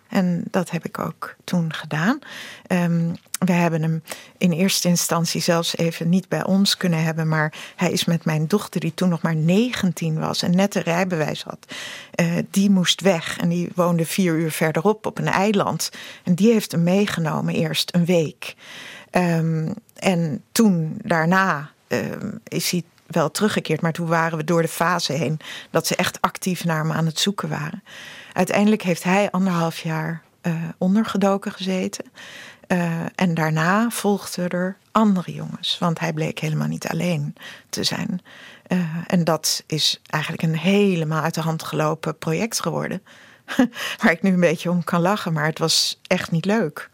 En 0.09 0.43
dat 0.51 0.69
heb 0.69 0.85
ik 0.85 0.99
ook 0.99 1.35
toen 1.43 1.73
gedaan. 1.73 2.19
Um, 2.67 3.15
we 3.39 3.51
hebben 3.51 3.81
hem 3.81 4.03
in 4.37 4.51
eerste 4.51 4.87
instantie 4.87 5.41
zelfs 5.41 5.77
even 5.77 6.09
niet 6.09 6.27
bij 6.27 6.45
ons 6.45 6.77
kunnen 6.77 7.03
hebben. 7.03 7.27
Maar 7.27 7.53
hij 7.75 7.91
is 7.91 8.05
met 8.05 8.25
mijn 8.25 8.47
dochter, 8.47 8.79
die 8.79 8.93
toen 8.93 9.09
nog 9.09 9.21
maar 9.21 9.35
19 9.35 10.19
was 10.19 10.41
en 10.41 10.55
net 10.55 10.75
een 10.75 10.81
rijbewijs 10.81 11.43
had. 11.43 11.75
Uh, 12.15 12.33
die 12.49 12.69
moest 12.69 13.01
weg 13.01 13.37
en 13.37 13.49
die 13.49 13.69
woonde 13.75 14.05
vier 14.05 14.33
uur 14.33 14.51
verderop 14.51 15.05
op 15.05 15.17
een 15.17 15.27
eiland. 15.27 15.89
En 16.23 16.35
die 16.35 16.51
heeft 16.51 16.71
hem 16.71 16.83
meegenomen 16.83 17.53
eerst 17.53 17.95
een 17.95 18.05
week. 18.05 18.55
Um, 19.11 19.73
en 19.95 20.43
toen 20.51 20.99
daarna 21.03 21.71
um, 21.87 22.39
is 22.43 22.71
hij 22.71 22.83
wel 23.07 23.31
teruggekeerd. 23.31 23.81
Maar 23.81 23.93
toen 23.93 24.07
waren 24.07 24.37
we 24.37 24.43
door 24.43 24.61
de 24.61 24.67
fase 24.67 25.13
heen 25.13 25.39
dat 25.69 25.87
ze 25.87 25.95
echt 25.95 26.21
actief 26.21 26.65
naar 26.65 26.79
hem 26.79 26.91
aan 26.91 27.05
het 27.05 27.19
zoeken 27.19 27.49
waren. 27.49 27.83
Uiteindelijk 28.33 28.81
heeft 28.81 29.03
hij 29.03 29.31
anderhalf 29.31 29.79
jaar 29.79 30.21
uh, 30.41 30.53
ondergedoken 30.77 31.51
gezeten. 31.51 32.05
Uh, 32.71 33.05
en 33.15 33.33
daarna 33.33 33.89
volgden 33.89 34.49
er 34.49 34.77
andere 34.91 35.33
jongens, 35.33 35.77
want 35.77 35.99
hij 35.99 36.13
bleek 36.13 36.39
helemaal 36.39 36.67
niet 36.67 36.87
alleen 36.87 37.35
te 37.69 37.83
zijn. 37.83 38.21
Uh, 38.67 38.79
en 39.07 39.23
dat 39.23 39.63
is 39.67 40.01
eigenlijk 40.07 40.43
een 40.43 40.57
helemaal 40.57 41.21
uit 41.21 41.33
de 41.33 41.41
hand 41.41 41.63
gelopen 41.63 42.17
project 42.17 42.61
geworden. 42.61 43.01
Waar 44.01 44.11
ik 44.11 44.21
nu 44.21 44.33
een 44.33 44.39
beetje 44.39 44.69
om 44.69 44.83
kan 44.83 45.01
lachen, 45.01 45.33
maar 45.33 45.45
het 45.45 45.59
was 45.59 45.99
echt 46.07 46.31
niet 46.31 46.45
leuk. 46.45 46.89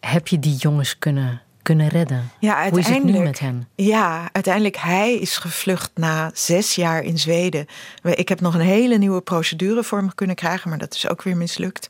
Heb 0.00 0.28
je 0.28 0.38
die 0.38 0.56
jongens 0.56 0.98
kunnen 0.98 1.42
kunnen 1.62 1.88
redden. 1.88 2.30
Ja, 2.38 2.68
Hoe 2.68 2.78
is 2.78 2.88
het 2.88 3.04
nu 3.04 3.18
met 3.18 3.38
hen? 3.38 3.68
Ja, 3.74 4.28
uiteindelijk 4.32 4.76
hij 4.76 5.14
is 5.14 5.36
gevlucht 5.36 5.90
na 5.94 6.30
zes 6.34 6.74
jaar 6.74 7.02
in 7.02 7.18
Zweden. 7.18 7.66
Ik 8.02 8.28
heb 8.28 8.40
nog 8.40 8.54
een 8.54 8.60
hele 8.60 8.98
nieuwe 8.98 9.20
procedure 9.20 9.84
voor 9.84 9.98
hem 9.98 10.14
kunnen 10.14 10.36
krijgen, 10.36 10.68
maar 10.68 10.78
dat 10.78 10.94
is 10.94 11.08
ook 11.08 11.22
weer 11.22 11.36
mislukt. 11.36 11.86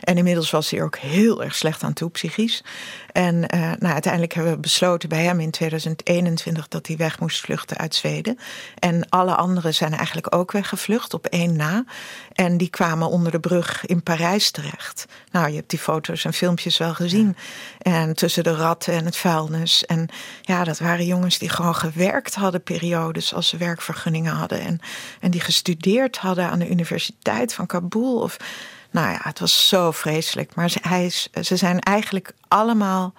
En 0.00 0.16
inmiddels 0.16 0.50
was 0.50 0.70
hij 0.70 0.82
ook 0.82 0.96
heel 0.96 1.44
erg 1.44 1.54
slecht 1.54 1.82
aan 1.82 1.92
toe, 1.92 2.10
psychisch. 2.10 2.64
En 3.12 3.34
uh, 3.34 3.60
nou, 3.60 3.92
uiteindelijk 3.92 4.34
hebben 4.34 4.52
we 4.52 4.58
besloten 4.58 5.08
bij 5.08 5.22
hem 5.22 5.40
in 5.40 5.50
2021 5.50 6.68
dat 6.68 6.86
hij 6.86 6.96
weg 6.96 7.20
moest 7.20 7.40
vluchten 7.40 7.76
uit 7.76 7.94
Zweden. 7.94 8.38
En 8.78 9.08
alle 9.08 9.34
anderen 9.34 9.74
zijn 9.74 9.94
eigenlijk 9.94 10.34
ook 10.34 10.52
weggevlucht 10.52 11.14
op 11.14 11.26
één 11.26 11.56
na. 11.56 11.84
En 12.32 12.56
die 12.56 12.70
kwamen 12.70 13.08
onder 13.08 13.32
de 13.32 13.40
brug 13.40 13.86
in 13.86 14.02
Parijs 14.02 14.50
terecht. 14.50 15.06
Nou, 15.30 15.48
je 15.48 15.56
hebt 15.56 15.70
die 15.70 15.78
foto's 15.78 16.24
en 16.24 16.32
filmpjes 16.32 16.78
wel 16.78 16.94
gezien. 16.94 17.36
En 17.78 18.14
tussen 18.14 18.44
de 18.44 18.54
ratten 18.54 18.94
en 18.94 19.04
het 19.04 19.15
vuilnis. 19.16 19.84
En 19.84 20.08
ja, 20.42 20.64
dat 20.64 20.78
waren 20.78 21.06
jongens 21.06 21.38
die 21.38 21.48
gewoon 21.48 21.74
gewerkt 21.74 22.34
hadden 22.34 22.62
periodes 22.62 23.34
als 23.34 23.48
ze 23.48 23.56
werkvergunningen 23.56 24.32
hadden. 24.32 24.60
En, 24.60 24.80
en 25.20 25.30
die 25.30 25.40
gestudeerd 25.40 26.16
hadden 26.16 26.50
aan 26.50 26.58
de 26.58 26.70
Universiteit 26.70 27.54
van 27.54 27.66
Kabul. 27.66 28.18
Of, 28.20 28.36
nou 28.90 29.10
ja, 29.10 29.20
het 29.22 29.38
was 29.38 29.68
zo 29.68 29.90
vreselijk. 29.90 30.54
Maar 30.54 30.70
ze, 30.70 30.78
hij 30.82 31.10
ze 31.42 31.56
zijn 31.56 31.80
eigenlijk 31.80 32.32
allemaal 32.48 33.14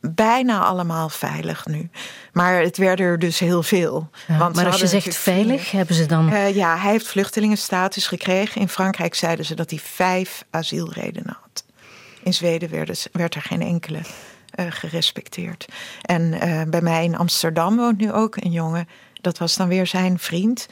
bijna 0.00 0.64
allemaal 0.64 1.08
veilig 1.08 1.66
nu. 1.66 1.90
Maar 2.32 2.60
het 2.60 2.76
werden 2.76 3.06
er 3.06 3.18
dus 3.18 3.38
heel 3.38 3.62
veel. 3.62 4.10
Ja, 4.28 4.38
want 4.38 4.56
maar 4.56 4.66
als 4.66 4.80
je 4.80 4.86
zegt 4.86 5.16
veilig, 5.16 5.70
hebben 5.70 5.96
ze 5.96 6.06
dan. 6.06 6.32
Uh, 6.32 6.54
ja, 6.54 6.78
hij 6.78 6.90
heeft 6.90 7.06
vluchtelingenstatus 7.06 8.06
gekregen. 8.06 8.60
In 8.60 8.68
Frankrijk 8.68 9.14
zeiden 9.14 9.44
ze 9.44 9.54
dat 9.54 9.70
hij 9.70 9.78
vijf 9.78 10.44
asielredenen 10.50 11.36
had. 11.42 11.64
In 12.22 12.34
Zweden 12.34 12.70
werd, 13.12 13.34
er 13.34 13.42
geen 13.42 13.62
enkele 13.62 14.00
gerespecteerd. 14.56 15.66
En 16.02 16.22
uh, 16.22 16.62
bij 16.68 16.80
mij 16.80 17.04
in 17.04 17.16
Amsterdam 17.16 17.76
woont 17.76 17.98
nu 17.98 18.12
ook 18.12 18.36
een 18.36 18.50
jongen. 18.50 18.88
Dat 19.20 19.38
was 19.38 19.56
dan 19.56 19.68
weer 19.68 19.86
zijn 19.86 20.18
vriend. 20.18 20.68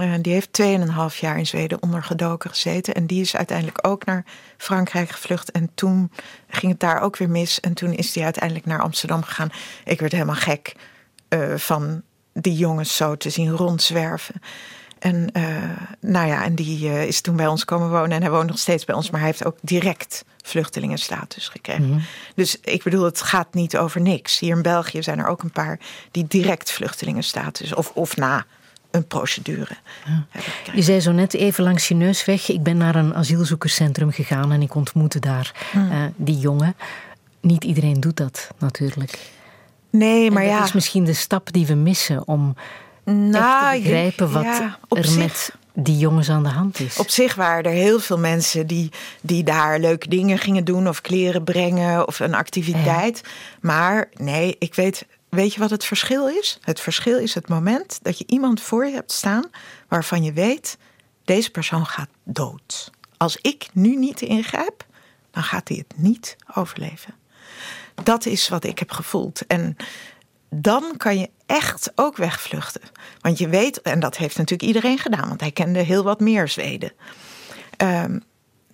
Uh, 0.00 0.14
die 0.20 0.32
heeft 0.32 0.62
2,5 0.62 1.18
jaar 1.20 1.38
in 1.38 1.46
Zweden 1.46 1.82
ondergedoken 1.82 2.50
gezeten. 2.50 2.94
En 2.94 3.06
die 3.06 3.20
is 3.20 3.36
uiteindelijk 3.36 3.86
ook 3.86 4.04
naar 4.04 4.24
Frankrijk 4.56 5.10
gevlucht. 5.10 5.50
En 5.50 5.70
toen 5.74 6.10
ging 6.48 6.72
het 6.72 6.80
daar 6.80 7.00
ook 7.00 7.16
weer 7.16 7.30
mis. 7.30 7.60
En 7.60 7.74
toen 7.74 7.92
is 7.92 8.14
hij 8.14 8.24
uiteindelijk 8.24 8.66
naar 8.66 8.82
Amsterdam 8.82 9.22
gegaan. 9.22 9.52
Ik 9.84 10.00
werd 10.00 10.12
helemaal 10.12 10.34
gek 10.34 10.74
van 11.56 12.02
die 12.32 12.56
jongens 12.56 12.96
zo 12.96 13.16
te 13.16 13.30
zien 13.30 13.50
rondzwerven. 13.50 14.34
En 15.02 15.28
uh, 15.32 15.42
nou 16.00 16.26
ja, 16.26 16.44
en 16.44 16.54
die 16.54 17.06
is 17.06 17.20
toen 17.20 17.36
bij 17.36 17.46
ons 17.46 17.64
komen 17.64 17.90
wonen. 17.90 18.10
En 18.10 18.22
hij 18.22 18.30
woont 18.30 18.48
nog 18.48 18.58
steeds 18.58 18.84
bij 18.84 18.94
ons. 18.94 19.10
Maar 19.10 19.20
hij 19.20 19.28
heeft 19.28 19.44
ook 19.44 19.56
direct 19.60 20.24
vluchtelingenstatus 20.42 21.48
gekregen. 21.48 21.84
Mm 21.84 21.90
-hmm. 21.90 22.02
Dus 22.34 22.58
ik 22.60 22.82
bedoel, 22.82 23.04
het 23.04 23.22
gaat 23.22 23.54
niet 23.54 23.76
over 23.76 24.00
niks. 24.00 24.38
Hier 24.38 24.56
in 24.56 24.62
België 24.62 25.02
zijn 25.02 25.18
er 25.18 25.26
ook 25.26 25.42
een 25.42 25.50
paar 25.50 25.78
die 26.10 26.26
direct 26.28 26.70
vluchtelingenstatus... 26.72 27.74
of, 27.74 27.90
of 27.94 28.16
na 28.16 28.44
een 28.90 29.06
procedure. 29.06 29.76
Ja. 30.06 30.26
Je 30.74 30.82
zei 30.82 31.00
zo 31.00 31.12
net 31.12 31.34
even 31.34 31.64
langs 31.64 31.88
je 31.88 31.94
neus 31.94 32.24
weg. 32.24 32.48
Ik 32.48 32.62
ben 32.62 32.76
naar 32.76 32.94
een 32.94 33.14
asielzoekerscentrum 33.14 34.12
gegaan 34.12 34.52
en 34.52 34.62
ik 34.62 34.74
ontmoette 34.74 35.18
daar 35.18 35.68
hmm. 35.72 35.92
uh, 35.92 36.04
die 36.16 36.38
jongen. 36.38 36.74
Niet 37.40 37.64
iedereen 37.64 38.00
doet 38.00 38.16
dat 38.16 38.48
natuurlijk. 38.58 39.30
Nee, 39.90 40.30
maar 40.30 40.42
en 40.42 40.48
dat 40.48 40.58
ja. 40.58 40.64
is 40.64 40.72
misschien 40.72 41.04
de 41.04 41.14
stap 41.14 41.52
die 41.52 41.66
we 41.66 41.74
missen 41.74 42.28
om 42.28 42.56
nou, 43.04 43.74
echt 43.74 43.76
te 43.76 43.82
begrijpen 43.82 44.32
wat 44.32 44.42
ja, 44.42 44.78
er 44.88 45.04
zich, 45.04 45.16
met 45.16 45.54
die 45.74 45.98
jongens 45.98 46.30
aan 46.30 46.42
de 46.42 46.48
hand 46.48 46.80
is. 46.80 46.98
Op 46.98 47.10
zich 47.10 47.34
waren 47.34 47.64
er 47.64 47.76
heel 47.76 48.00
veel 48.00 48.18
mensen 48.18 48.66
die, 48.66 48.90
die 49.20 49.44
daar 49.44 49.78
leuke 49.78 50.08
dingen 50.08 50.38
gingen 50.38 50.64
doen, 50.64 50.88
of 50.88 51.00
kleren 51.00 51.44
brengen 51.44 52.06
of 52.06 52.20
een 52.20 52.34
activiteit. 52.34 53.20
Ja. 53.24 53.30
Maar 53.60 54.08
nee, 54.14 54.56
ik 54.58 54.74
weet 54.74 55.06
Weet 55.34 55.54
je 55.54 55.60
wat 55.60 55.70
het 55.70 55.84
verschil 55.84 56.28
is? 56.28 56.58
Het 56.60 56.80
verschil 56.80 57.18
is 57.18 57.34
het 57.34 57.48
moment 57.48 57.98
dat 58.02 58.18
je 58.18 58.24
iemand 58.26 58.60
voor 58.60 58.86
je 58.86 58.94
hebt 58.94 59.12
staan 59.12 59.50
waarvan 59.88 60.22
je 60.22 60.32
weet, 60.32 60.78
deze 61.24 61.50
persoon 61.50 61.86
gaat 61.86 62.08
dood. 62.24 62.90
Als 63.16 63.36
ik 63.36 63.68
nu 63.72 63.96
niet 63.96 64.20
ingrijp, 64.20 64.86
dan 65.30 65.42
gaat 65.42 65.68
hij 65.68 65.76
het 65.76 65.98
niet 65.98 66.36
overleven. 66.54 67.14
Dat 68.02 68.26
is 68.26 68.48
wat 68.48 68.64
ik 68.64 68.78
heb 68.78 68.90
gevoeld. 68.90 69.46
En 69.46 69.76
dan 70.54 70.96
kan 70.96 71.18
je 71.18 71.30
echt 71.46 71.92
ook 71.94 72.16
wegvluchten. 72.16 72.82
Want 73.20 73.38
je 73.38 73.48
weet, 73.48 73.82
en 73.82 74.00
dat 74.00 74.16
heeft 74.16 74.36
natuurlijk 74.36 74.68
iedereen 74.68 74.98
gedaan, 74.98 75.28
want 75.28 75.40
hij 75.40 75.50
kende 75.50 75.78
heel 75.78 76.02
wat 76.02 76.20
meer 76.20 76.48
Zweden. 76.48 76.92
Um, 77.76 78.22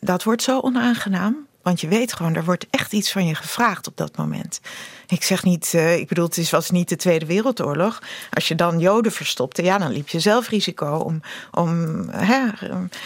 dat 0.00 0.22
wordt 0.22 0.42
zo 0.42 0.60
onaangenaam. 0.60 1.46
Want 1.62 1.80
je 1.80 1.88
weet 1.88 2.12
gewoon, 2.12 2.34
er 2.34 2.44
wordt 2.44 2.66
echt 2.70 2.92
iets 2.92 3.12
van 3.12 3.26
je 3.26 3.34
gevraagd 3.34 3.86
op 3.86 3.96
dat 3.96 4.16
moment. 4.16 4.60
Ik 5.06 5.22
zeg 5.22 5.44
niet, 5.44 5.72
uh, 5.74 5.96
ik 5.96 6.08
bedoel, 6.08 6.24
het 6.24 6.50
was 6.50 6.70
niet 6.70 6.88
de 6.88 6.96
Tweede 6.96 7.26
Wereldoorlog. 7.26 8.02
Als 8.30 8.48
je 8.48 8.54
dan 8.54 8.78
Joden 8.78 9.12
verstopte, 9.12 9.62
ja, 9.62 9.78
dan 9.78 9.92
liep 9.92 10.08
je 10.08 10.20
zelf 10.20 10.48
risico 10.48 10.96
om. 10.96 11.20
om 11.50 12.04
hè, 12.10 12.46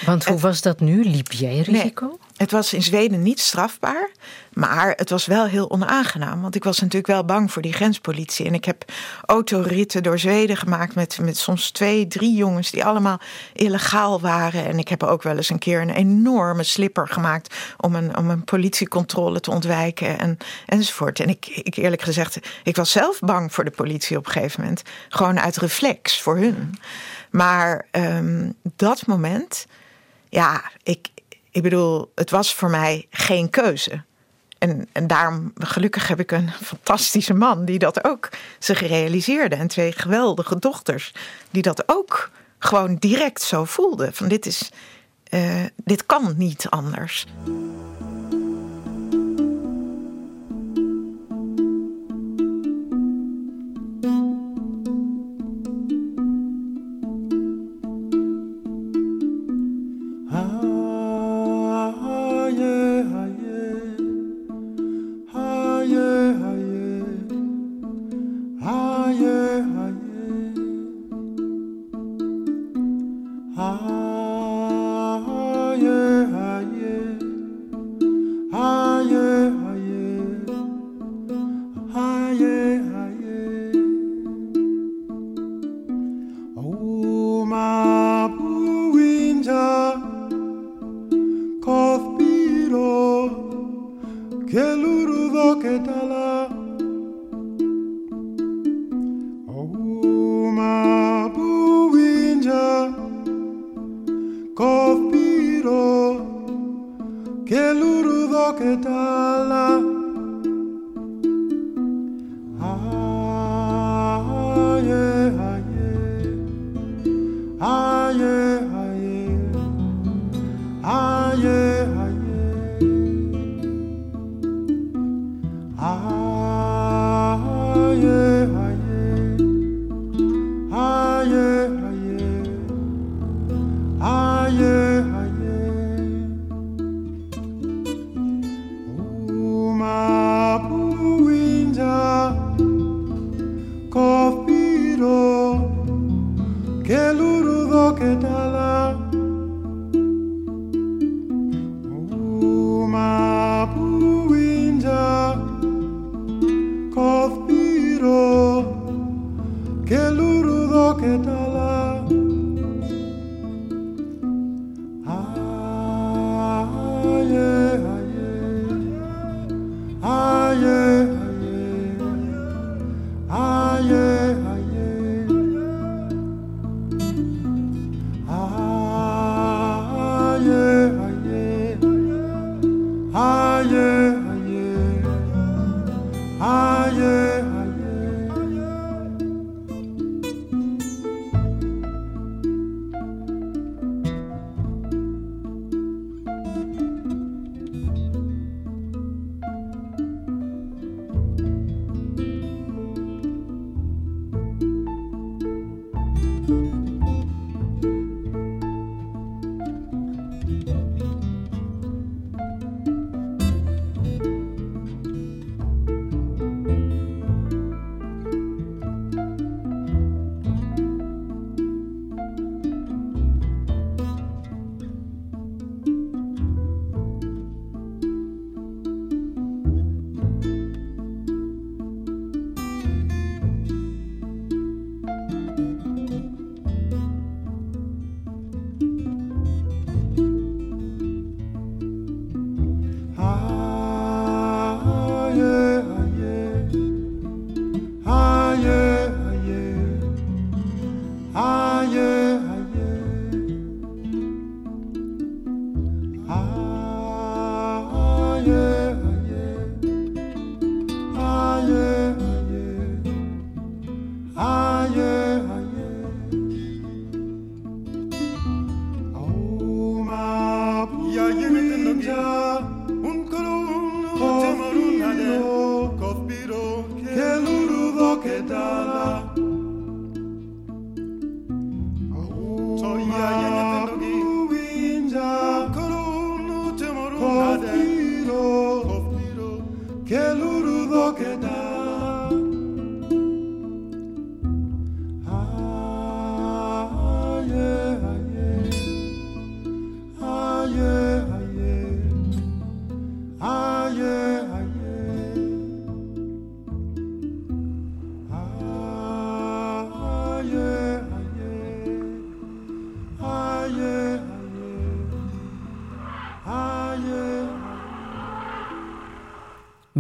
Want 0.05 0.25
hoe 0.25 0.39
was 0.39 0.63
dat 0.63 0.81
nu? 0.81 1.05
Liep 1.05 1.33
jij 1.33 1.59
risico? 1.59 2.07
Nee, 2.07 2.19
het 2.37 2.51
was 2.51 2.73
in 2.73 2.83
Zweden 2.83 3.23
niet 3.23 3.41
strafbaar. 3.41 4.11
Maar 4.53 4.93
het 4.97 5.11
was 5.11 5.27
wel 5.27 5.47
heel 5.47 5.71
onaangenaam. 5.71 6.41
Want 6.41 6.55
ik 6.55 6.65
was 6.65 6.79
natuurlijk 6.79 7.07
wel 7.07 7.25
bang 7.25 7.53
voor 7.53 7.63
die 7.63 7.73
grenspolitie. 7.73 8.47
En 8.47 8.55
ik 8.55 8.65
heb 8.65 8.85
autoritten 9.25 10.03
door 10.03 10.19
Zweden 10.19 10.57
gemaakt 10.57 10.95
met, 10.95 11.19
met 11.21 11.37
soms 11.37 11.71
twee, 11.71 12.07
drie 12.07 12.35
jongens 12.35 12.71
die 12.71 12.85
allemaal 12.85 13.21
illegaal 13.53 14.21
waren. 14.21 14.65
En 14.65 14.79
ik 14.79 14.89
heb 14.89 15.03
ook 15.03 15.23
wel 15.23 15.37
eens 15.37 15.51
een 15.51 15.59
keer 15.59 15.81
een 15.81 15.91
enorme 15.91 16.63
slipper 16.63 17.09
gemaakt 17.09 17.55
om 17.77 17.95
een, 17.95 18.17
om 18.17 18.31
een 18.31 18.45
politiecontrole 18.45 19.41
te 19.41 19.51
ontwijken 19.51 20.19
en, 20.19 20.39
enzovoort. 20.67 21.21
En 21.21 21.29
ik, 21.29 21.47
ik 21.47 21.77
eerlijk 21.77 22.03
gezegd, 22.03 22.39
ik 22.63 22.77
was 22.77 22.91
zelf 22.91 23.21
bang 23.21 23.53
voor 23.53 23.65
de 23.65 23.71
politie 23.71 24.17
op 24.17 24.27
een 24.27 24.33
gegeven 24.33 24.61
moment. 24.61 24.83
Gewoon 25.09 25.41
uit 25.41 25.57
reflex 25.57 26.21
voor 26.21 26.37
hun. 26.37 26.75
Maar 27.31 27.87
um, 27.91 28.55
dat 28.77 29.07
moment, 29.07 29.67
ja, 30.29 30.71
ik, 30.83 31.09
ik 31.51 31.63
bedoel, 31.63 32.13
het 32.15 32.31
was 32.31 32.55
voor 32.55 32.71
mij 32.71 33.07
geen 33.11 33.51
keuze. 33.51 34.05
En, 34.63 34.89
en 34.93 35.07
daarom, 35.07 35.53
gelukkig 35.59 36.09
heb 36.09 36.21
ik 36.21 36.31
een 36.31 36.51
fantastische 36.51 37.35
man 37.35 37.65
die 37.65 37.79
dat 37.79 38.05
ook 38.05 38.29
zich 38.59 38.81
realiseerde. 38.81 39.57
En 39.57 39.69
twee 39.69 39.93
geweldige 39.93 40.59
dochters 40.59 41.13
die 41.51 41.63
dat 41.63 41.83
ook 41.87 42.31
gewoon 42.59 42.97
direct 42.97 43.43
zo 43.43 43.65
voelden. 43.65 44.15
Van 44.15 44.29
dit 44.29 44.47
is, 44.47 44.71
uh, 45.31 45.65
dit 45.77 46.07
kan 46.07 46.35
niet 46.37 46.67
anders. 46.71 47.27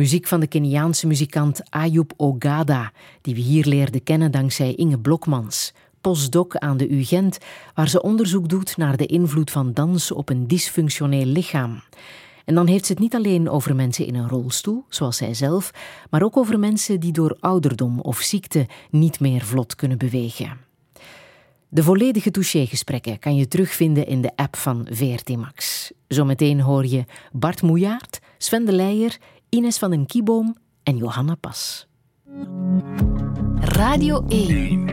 Muziek 0.02 0.26
van 0.26 0.40
de 0.40 0.46
Keniaanse 0.46 1.06
muzikant 1.06 1.70
Ayub 1.70 2.12
Ogada, 2.16 2.92
die 3.20 3.34
we 3.34 3.40
hier 3.40 3.66
leerden 3.66 4.02
kennen 4.02 4.30
dankzij 4.30 4.74
Inge 4.74 4.98
Blokmans, 4.98 5.72
postdoc 6.00 6.56
aan 6.56 6.76
de 6.76 6.88
UGent, 6.88 7.38
waar 7.74 7.88
ze 7.88 8.02
onderzoek 8.02 8.48
doet 8.48 8.76
naar 8.76 8.96
de 8.96 9.06
invloed 9.06 9.50
van 9.50 9.72
dans 9.72 10.12
op 10.12 10.28
een 10.28 10.46
dysfunctioneel 10.46 11.24
lichaam. 11.24 11.82
En 12.44 12.54
dan 12.54 12.66
heeft 12.66 12.86
ze 12.86 12.92
het 12.92 13.00
niet 13.00 13.14
alleen 13.14 13.48
over 13.48 13.76
mensen 13.76 14.06
in 14.06 14.14
een 14.14 14.28
rolstoel, 14.28 14.84
zoals 14.88 15.16
zij 15.16 15.34
zelf, 15.34 15.70
maar 16.10 16.22
ook 16.22 16.36
over 16.36 16.58
mensen 16.58 17.00
die 17.00 17.12
door 17.12 17.36
ouderdom 17.40 18.00
of 18.00 18.18
ziekte 18.18 18.66
niet 18.90 19.20
meer 19.20 19.40
vlot 19.40 19.74
kunnen 19.74 19.98
bewegen. 19.98 20.56
De 21.68 21.82
volledige 21.82 22.30
touché-gesprekken 22.30 23.18
kan 23.18 23.36
je 23.36 23.48
terugvinden 23.48 24.06
in 24.06 24.22
de 24.22 24.36
app 24.36 24.56
van 24.56 24.86
VRT 24.90 25.36
Max. 25.36 25.90
Zometeen 26.08 26.60
hoor 26.60 26.86
je 26.86 27.04
Bart 27.32 27.62
Moejaert, 27.62 28.20
Sven 28.38 28.64
de 28.64 28.72
Leijer, 28.72 29.18
Ines 29.54 29.78
van 29.78 29.90
den 29.90 30.06
Kieboom 30.06 30.56
en 30.82 30.96
Johanna 30.96 31.34
Pas. 31.34 31.86
Radio 33.60 34.24
1. 34.28 34.86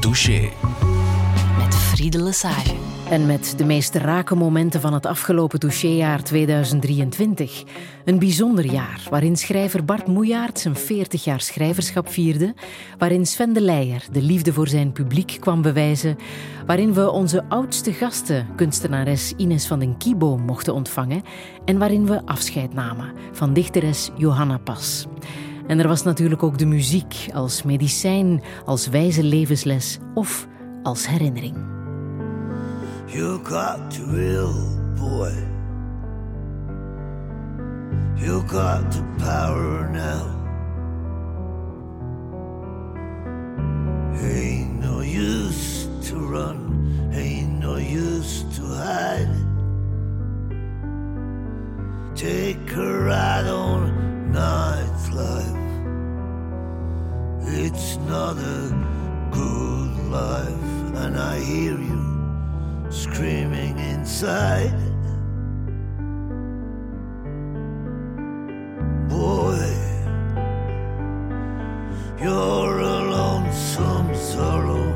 Douche. 0.00 0.50
Met 1.58 1.74
Friede 1.74 2.22
Lesage. 2.22 2.85
En 3.10 3.26
met 3.26 3.54
de 3.56 3.64
meest 3.64 3.94
rake 3.94 4.34
momenten 4.34 4.80
van 4.80 4.92
het 4.92 5.06
afgelopen 5.06 5.58
touchéjaar 5.58 6.22
2023. 6.22 7.64
Een 8.04 8.18
bijzonder 8.18 8.64
jaar 8.64 9.06
waarin 9.10 9.36
schrijver 9.36 9.84
Bart 9.84 10.06
Moejaert 10.06 10.58
zijn 10.58 10.76
40 10.76 11.24
jaar 11.24 11.40
schrijverschap 11.40 12.08
vierde. 12.08 12.54
Waarin 12.98 13.26
Sven 13.26 13.52
de 13.52 13.60
Leijer 13.60 14.04
de 14.12 14.22
liefde 14.22 14.52
voor 14.52 14.68
zijn 14.68 14.92
publiek 14.92 15.36
kwam 15.40 15.62
bewijzen. 15.62 16.16
Waarin 16.66 16.94
we 16.94 17.10
onze 17.10 17.44
oudste 17.48 17.92
gasten, 17.92 18.46
kunstenares 18.56 19.32
Ines 19.36 19.66
van 19.66 19.78
den 19.78 19.96
Kieboom, 19.96 20.40
mochten 20.40 20.74
ontvangen. 20.74 21.22
En 21.64 21.78
waarin 21.78 22.06
we 22.06 22.22
afscheid 22.24 22.74
namen 22.74 23.12
van 23.32 23.52
dichteres 23.52 24.10
Johanna 24.16 24.58
Pas. 24.58 25.06
En 25.66 25.78
er 25.78 25.88
was 25.88 26.02
natuurlijk 26.02 26.42
ook 26.42 26.58
de 26.58 26.66
muziek 26.66 27.26
als 27.34 27.62
medicijn, 27.62 28.42
als 28.64 28.88
wijze 28.88 29.22
levensles 29.22 29.98
of 30.14 30.46
als 30.82 31.08
herinnering. 31.08 31.75
You 33.08 33.38
got 33.38 33.92
the 33.92 34.02
real 34.04 34.52
boy. 34.96 35.32
You 38.20 38.42
got 38.48 38.90
the 38.90 39.04
power 39.20 39.88
now. 39.90 40.24
Ain't 44.20 44.80
no 44.80 45.02
use 45.02 45.88
to 46.08 46.16
run, 46.16 47.12
ain't 47.14 47.60
no 47.60 47.76
use 47.76 48.42
to 48.56 48.62
hide. 48.62 49.30
Take 52.16 52.72
a 52.72 52.98
ride 53.04 53.46
on 53.46 54.32
nightlife. 54.32 55.62
It's 57.64 57.98
not 57.98 58.36
a 58.36 58.74
good 59.30 60.10
life, 60.10 61.04
and 61.04 61.16
I 61.16 61.38
hear 61.38 61.78
you 61.78 62.15
screaming 62.90 63.78
inside. 63.78 64.72
Boy, 69.08 69.74
you're 72.20 72.78
a 72.78 72.98
lonesome 73.16 74.14
sorrow. 74.14 74.92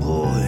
Boy, 0.00 0.46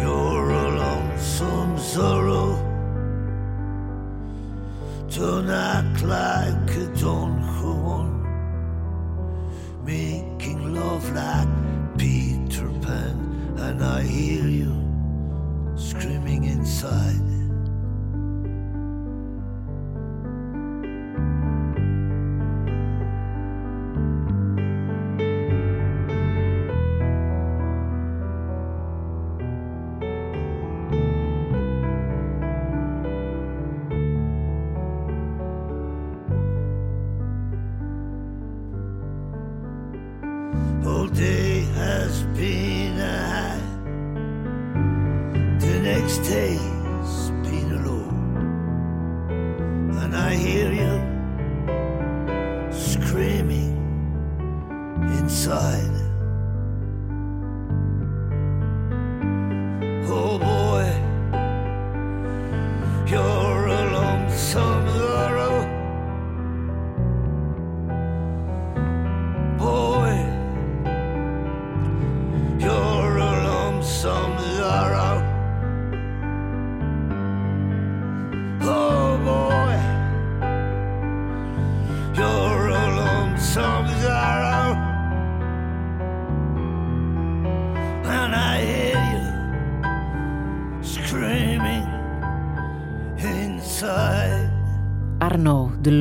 you're 0.00 0.50
a 0.50 0.68
lonesome 0.82 1.78
sorrow. 1.78 2.62
Don't 5.10 5.48
act 5.48 6.02
like 6.02 6.55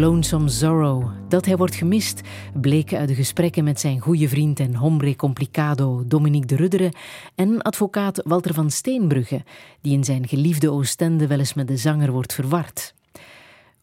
Lonesome 0.06 0.50
Zorro. 0.50 1.12
Dat 1.28 1.46
hij 1.46 1.58
wordt 1.58 1.76
gemist, 1.76 2.22
bleek 2.54 2.94
uit 2.94 3.08
de 3.08 3.16
gesprekken 3.16 3.64
met 3.64 3.80
zijn 3.80 4.00
goede 4.00 4.30
vriend 4.30 4.60
en 4.60 4.76
hombre 4.76 5.16
complicado 5.16 6.04
Dominique 6.08 6.48
de 6.48 6.56
Rudderen 6.56 6.96
en 7.36 7.62
advocaat 7.62 8.22
Walter 8.24 8.54
van 8.54 8.72
Steenbrugge, 8.72 9.44
die 9.82 9.94
in 9.94 10.04
zijn 10.04 10.28
geliefde 10.28 10.72
Oostende 10.72 11.28
wel 11.28 11.40
eens 11.40 11.54
met 11.54 11.68
de 11.68 11.78
zanger 11.78 12.12
wordt 12.12 12.34
verward. 12.34 12.94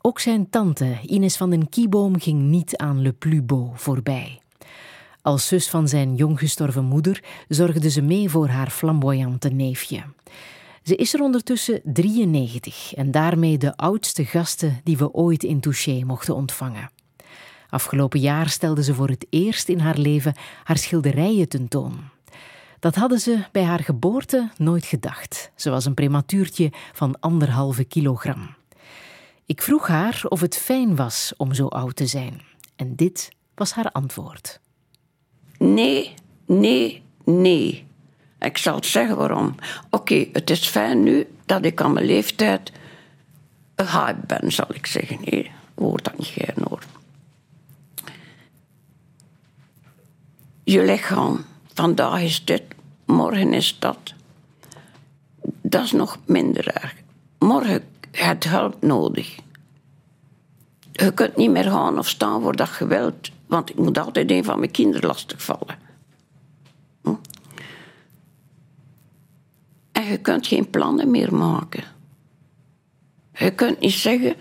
Ook 0.01 0.19
zijn 0.19 0.51
tante, 0.51 0.99
Ines 1.07 1.37
van 1.37 1.51
den 1.51 1.69
Kieboom, 1.69 2.21
ging 2.21 2.41
niet 2.41 2.77
aan 2.77 3.03
Le 3.03 3.13
Plus 3.13 3.45
Beau 3.45 3.71
voorbij. 3.75 4.41
Als 5.23 5.47
zus 5.47 5.69
van 5.69 5.89
zijn 5.89 6.15
jong 6.15 6.39
gestorven 6.39 6.85
moeder 6.85 7.23
zorgde 7.49 7.91
ze 7.91 8.03
mee 8.03 8.31
voor 8.31 8.49
haar 8.49 8.71
flamboyante 8.71 9.49
neefje. 9.49 10.03
Ze 10.83 10.97
is 10.97 11.15
er 11.15 11.21
ondertussen 11.21 11.81
93 11.85 12.95
en 12.95 13.11
daarmee 13.11 13.59
de 13.59 13.77
oudste 13.77 14.25
gasten 14.25 14.81
die 14.85 14.97
we 14.97 15.13
ooit 15.13 15.43
in 15.43 15.61
Touché 15.61 16.03
mochten 16.05 16.35
ontvangen. 16.35 16.91
Afgelopen 17.69 18.21
jaar 18.21 18.49
stelde 18.49 18.83
ze 18.83 18.95
voor 18.95 19.09
het 19.09 19.27
eerst 19.31 19.69
in 19.69 19.79
haar 19.79 19.99
leven 19.99 20.35
haar 20.65 20.77
schilderijen 20.77 21.49
tentoon. 21.49 22.01
Dat 22.79 22.95
hadden 22.95 23.21
ze 23.21 23.45
bij 23.53 23.63
haar 23.63 23.81
geboorte 23.81 24.51
nooit 24.57 24.85
gedacht. 24.85 25.51
Ze 25.57 25.71
was 25.71 25.85
een 25.85 25.95
prematuurtje 25.95 26.73
van 26.93 27.21
anderhalve 27.21 27.85
kilogram. 27.85 28.55
Ik 29.47 29.63
vroeg 29.63 29.87
haar 29.87 30.23
of 30.29 30.41
het 30.41 30.57
fijn 30.57 30.97
was 30.97 31.33
om 31.37 31.55
zo 31.55 31.67
oud 31.67 31.97
te 31.97 32.07
zijn. 32.07 32.43
En 32.77 32.97
dit 32.97 33.33
was 33.55 33.73
haar 33.73 33.91
antwoord. 33.91 34.61
Nee, 35.59 36.15
nee, 36.47 37.03
nee. 37.25 37.87
Ik 38.43 38.59
zal 38.59 38.85
zeggen 38.85 39.17
waarom. 39.17 39.55
Oké, 39.91 40.27
het 40.33 40.51
is 40.51 40.67
fijn 40.67 41.03
nu 41.03 41.27
dat 41.47 41.65
ik 41.65 41.81
aan 41.81 41.93
mijn 41.93 42.07
leeftijd 42.07 42.73
een 43.75 43.89
hype 43.89 44.27
ben, 44.27 44.53
zal 44.53 44.67
ik 44.73 44.87
zeggen. 44.87 45.19
Nee, 45.25 45.51
hoort 45.75 46.05
dat 46.05 46.19
niet 46.19 46.27
gern 46.27 46.65
hoor. 46.69 46.83
Je 50.65 50.83
lichaam, 50.85 51.45
vandaag 51.75 52.21
is 52.21 52.45
dit, 52.45 52.63
morgen 53.05 53.53
is 53.53 53.77
dat. 53.79 54.15
Dat 55.63 55.85
is 55.85 55.93
nog 55.93 56.19
minder 56.25 56.67
erg. 56.67 56.95
Morgen 57.39 57.85
heb 58.11 58.43
je 58.43 58.49
hulp 58.49 58.83
nodig. 58.83 59.37
Je 60.93 61.13
kunt 61.15 61.37
niet 61.37 61.51
meer 61.51 61.71
gaan 61.71 61.99
of 61.99 62.09
staan 62.09 62.43
voor 62.43 62.57
dat 62.57 62.77
je 62.79 62.87
wilt, 62.87 63.31
want 63.47 63.71
ik 63.71 63.77
moet 63.77 63.99
altijd 63.99 64.31
een 64.31 64.45
van 64.45 64.59
mijn 64.59 64.71
kinderen 64.71 65.07
lastigvallen. 65.07 65.79
Hm? 67.03 67.15
Je 70.13 70.19
kunt 70.19 70.47
geen 70.47 70.71
plannen 70.71 71.11
meer 71.11 71.35
maken. 71.35 71.85
Je 73.35 73.51
kunt 73.51 73.81
niet 73.81 73.93
zeggen, 73.93 74.35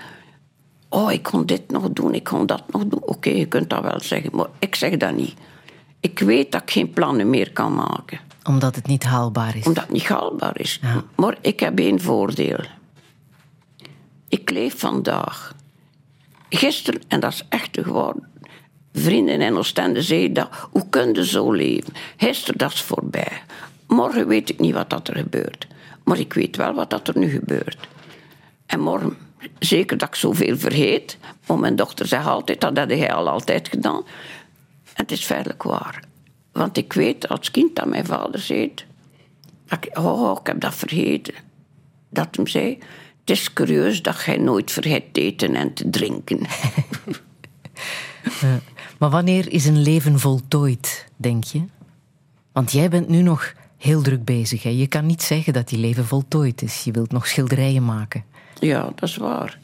oh, 0.90 1.12
ik 1.12 1.24
kon 1.24 1.46
dit 1.46 1.72
nog 1.72 1.90
doen, 1.90 2.14
ik 2.14 2.24
kon 2.24 2.46
dat 2.46 2.64
nog 2.72 2.86
doen. 2.86 3.02
Oké, 3.04 3.30
je 3.30 3.46
kunt 3.46 3.70
dat 3.70 3.82
wel 3.82 4.00
zeggen, 4.00 4.36
maar 4.36 4.48
ik 4.60 4.76
zeg 4.76 4.98
dat 4.98 5.16
niet. 5.16 5.34
Ik 6.00 6.20
weet 6.20 6.52
dat 6.52 6.62
ik 6.62 6.72
geen 6.72 6.94
plannen 6.94 7.30
meer 7.30 7.52
kan 7.52 7.76
maken. 7.76 8.20
Omdat 8.44 8.76
het 8.76 8.88
niet 8.88 9.04
haalbaar 9.04 9.56
is. 9.56 9.66
Omdat 9.66 9.84
het 9.84 9.92
niet 9.92 10.08
haalbaar 10.08 10.60
is. 10.60 10.80
Maar 11.16 11.38
ik 11.42 11.60
heb 11.60 11.80
één 11.80 12.02
voordeel. 12.02 12.60
Ik 14.28 14.50
leef 14.50 14.80
vandaag. 14.80 15.56
Gisteren, 16.50 17.02
en 17.08 17.20
dat 17.20 17.34
is 17.34 17.46
echt 17.50 17.78
gewoon. 17.82 18.26
Vrienden 18.94 19.42
in 19.42 19.58
Oostende 19.58 20.02
zeiden 20.02 20.34
dat. 20.34 20.50
Hoe 20.72 20.90
kun 20.90 21.14
je 21.14 21.26
zo 21.26 21.52
leven? 21.52 21.94
Gisteren, 22.18 22.58
dat 22.58 22.74
is 22.74 22.82
voorbij. 22.82 23.42
Morgen 23.96 24.28
weet 24.28 24.50
ik 24.50 24.60
niet 24.60 24.74
wat 24.74 24.90
dat 24.90 25.08
er 25.08 25.16
gebeurt. 25.16 25.68
Maar 26.04 26.20
ik 26.20 26.34
weet 26.34 26.56
wel 26.56 26.74
wat 26.74 26.90
dat 26.90 27.08
er 27.08 27.18
nu 27.18 27.30
gebeurt. 27.30 27.88
En 28.66 28.80
morgen, 28.80 29.18
zeker 29.60 29.98
dat 29.98 30.08
ik 30.08 30.16
zoveel 30.16 30.58
vergeet. 30.58 31.18
Want 31.46 31.60
mijn 31.60 31.76
dochter 31.76 32.08
zegt 32.08 32.26
altijd, 32.26 32.62
dat 32.62 32.78
had 32.78 32.90
hij 32.90 33.14
al 33.14 33.30
altijd 33.30 33.68
gedaan. 33.68 34.04
En 34.94 35.04
het 35.04 35.12
is 35.12 35.26
feitelijk 35.26 35.64
waar. 35.64 36.04
Want 36.52 36.78
ik 36.78 36.94
weet 36.94 37.28
als 37.28 37.52
kind 37.52 37.76
dat 37.76 37.86
mijn 37.86 38.06
vader 38.06 38.40
zei... 38.40 38.74
Oh, 39.94 40.38
ik 40.40 40.48
heb 40.48 40.60
dat 40.60 40.76
vergeten. 40.76 41.34
Dat 42.10 42.36
hem 42.36 42.48
zei... 42.48 42.78
Het 43.20 43.30
is 43.30 43.54
curieus 43.54 44.02
dat 44.02 44.24
jij 44.26 44.38
nooit 44.38 44.72
vergeet 44.72 45.14
te 45.14 45.22
eten 45.22 45.56
en 45.56 45.74
te 45.74 45.90
drinken. 45.90 46.40
Maar 49.00 49.10
wanneer 49.10 49.52
is 49.52 49.66
een 49.66 49.82
leven 49.82 50.20
voltooid, 50.20 51.08
denk 51.16 51.44
je? 51.44 51.64
Want 52.52 52.72
jij 52.72 52.90
bent 52.90 53.08
nu 53.08 53.22
nog 53.22 53.54
heel 53.82 54.02
druk 54.02 54.26
bezig. 54.26 54.64
Hè? 54.64 54.70
Je 54.70 54.88
kan 54.88 55.06
niet 55.06 55.22
zeggen 55.22 55.54
dat 55.54 55.70
je 55.70 55.78
leven 55.78 56.06
voltooid 56.06 56.62
is. 56.62 56.84
Je 56.84 56.92
wilt 56.92 57.12
nog 57.12 57.28
schilderijen 57.28 57.86
maken. 57.86 58.24
Ja, 58.60 58.92
dat 58.96 59.10
is 59.10 59.16
waar. 59.16 59.60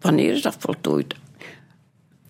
Wanneer 0.00 0.32
is 0.32 0.42
dat 0.42 0.56
voltooid? 0.58 1.14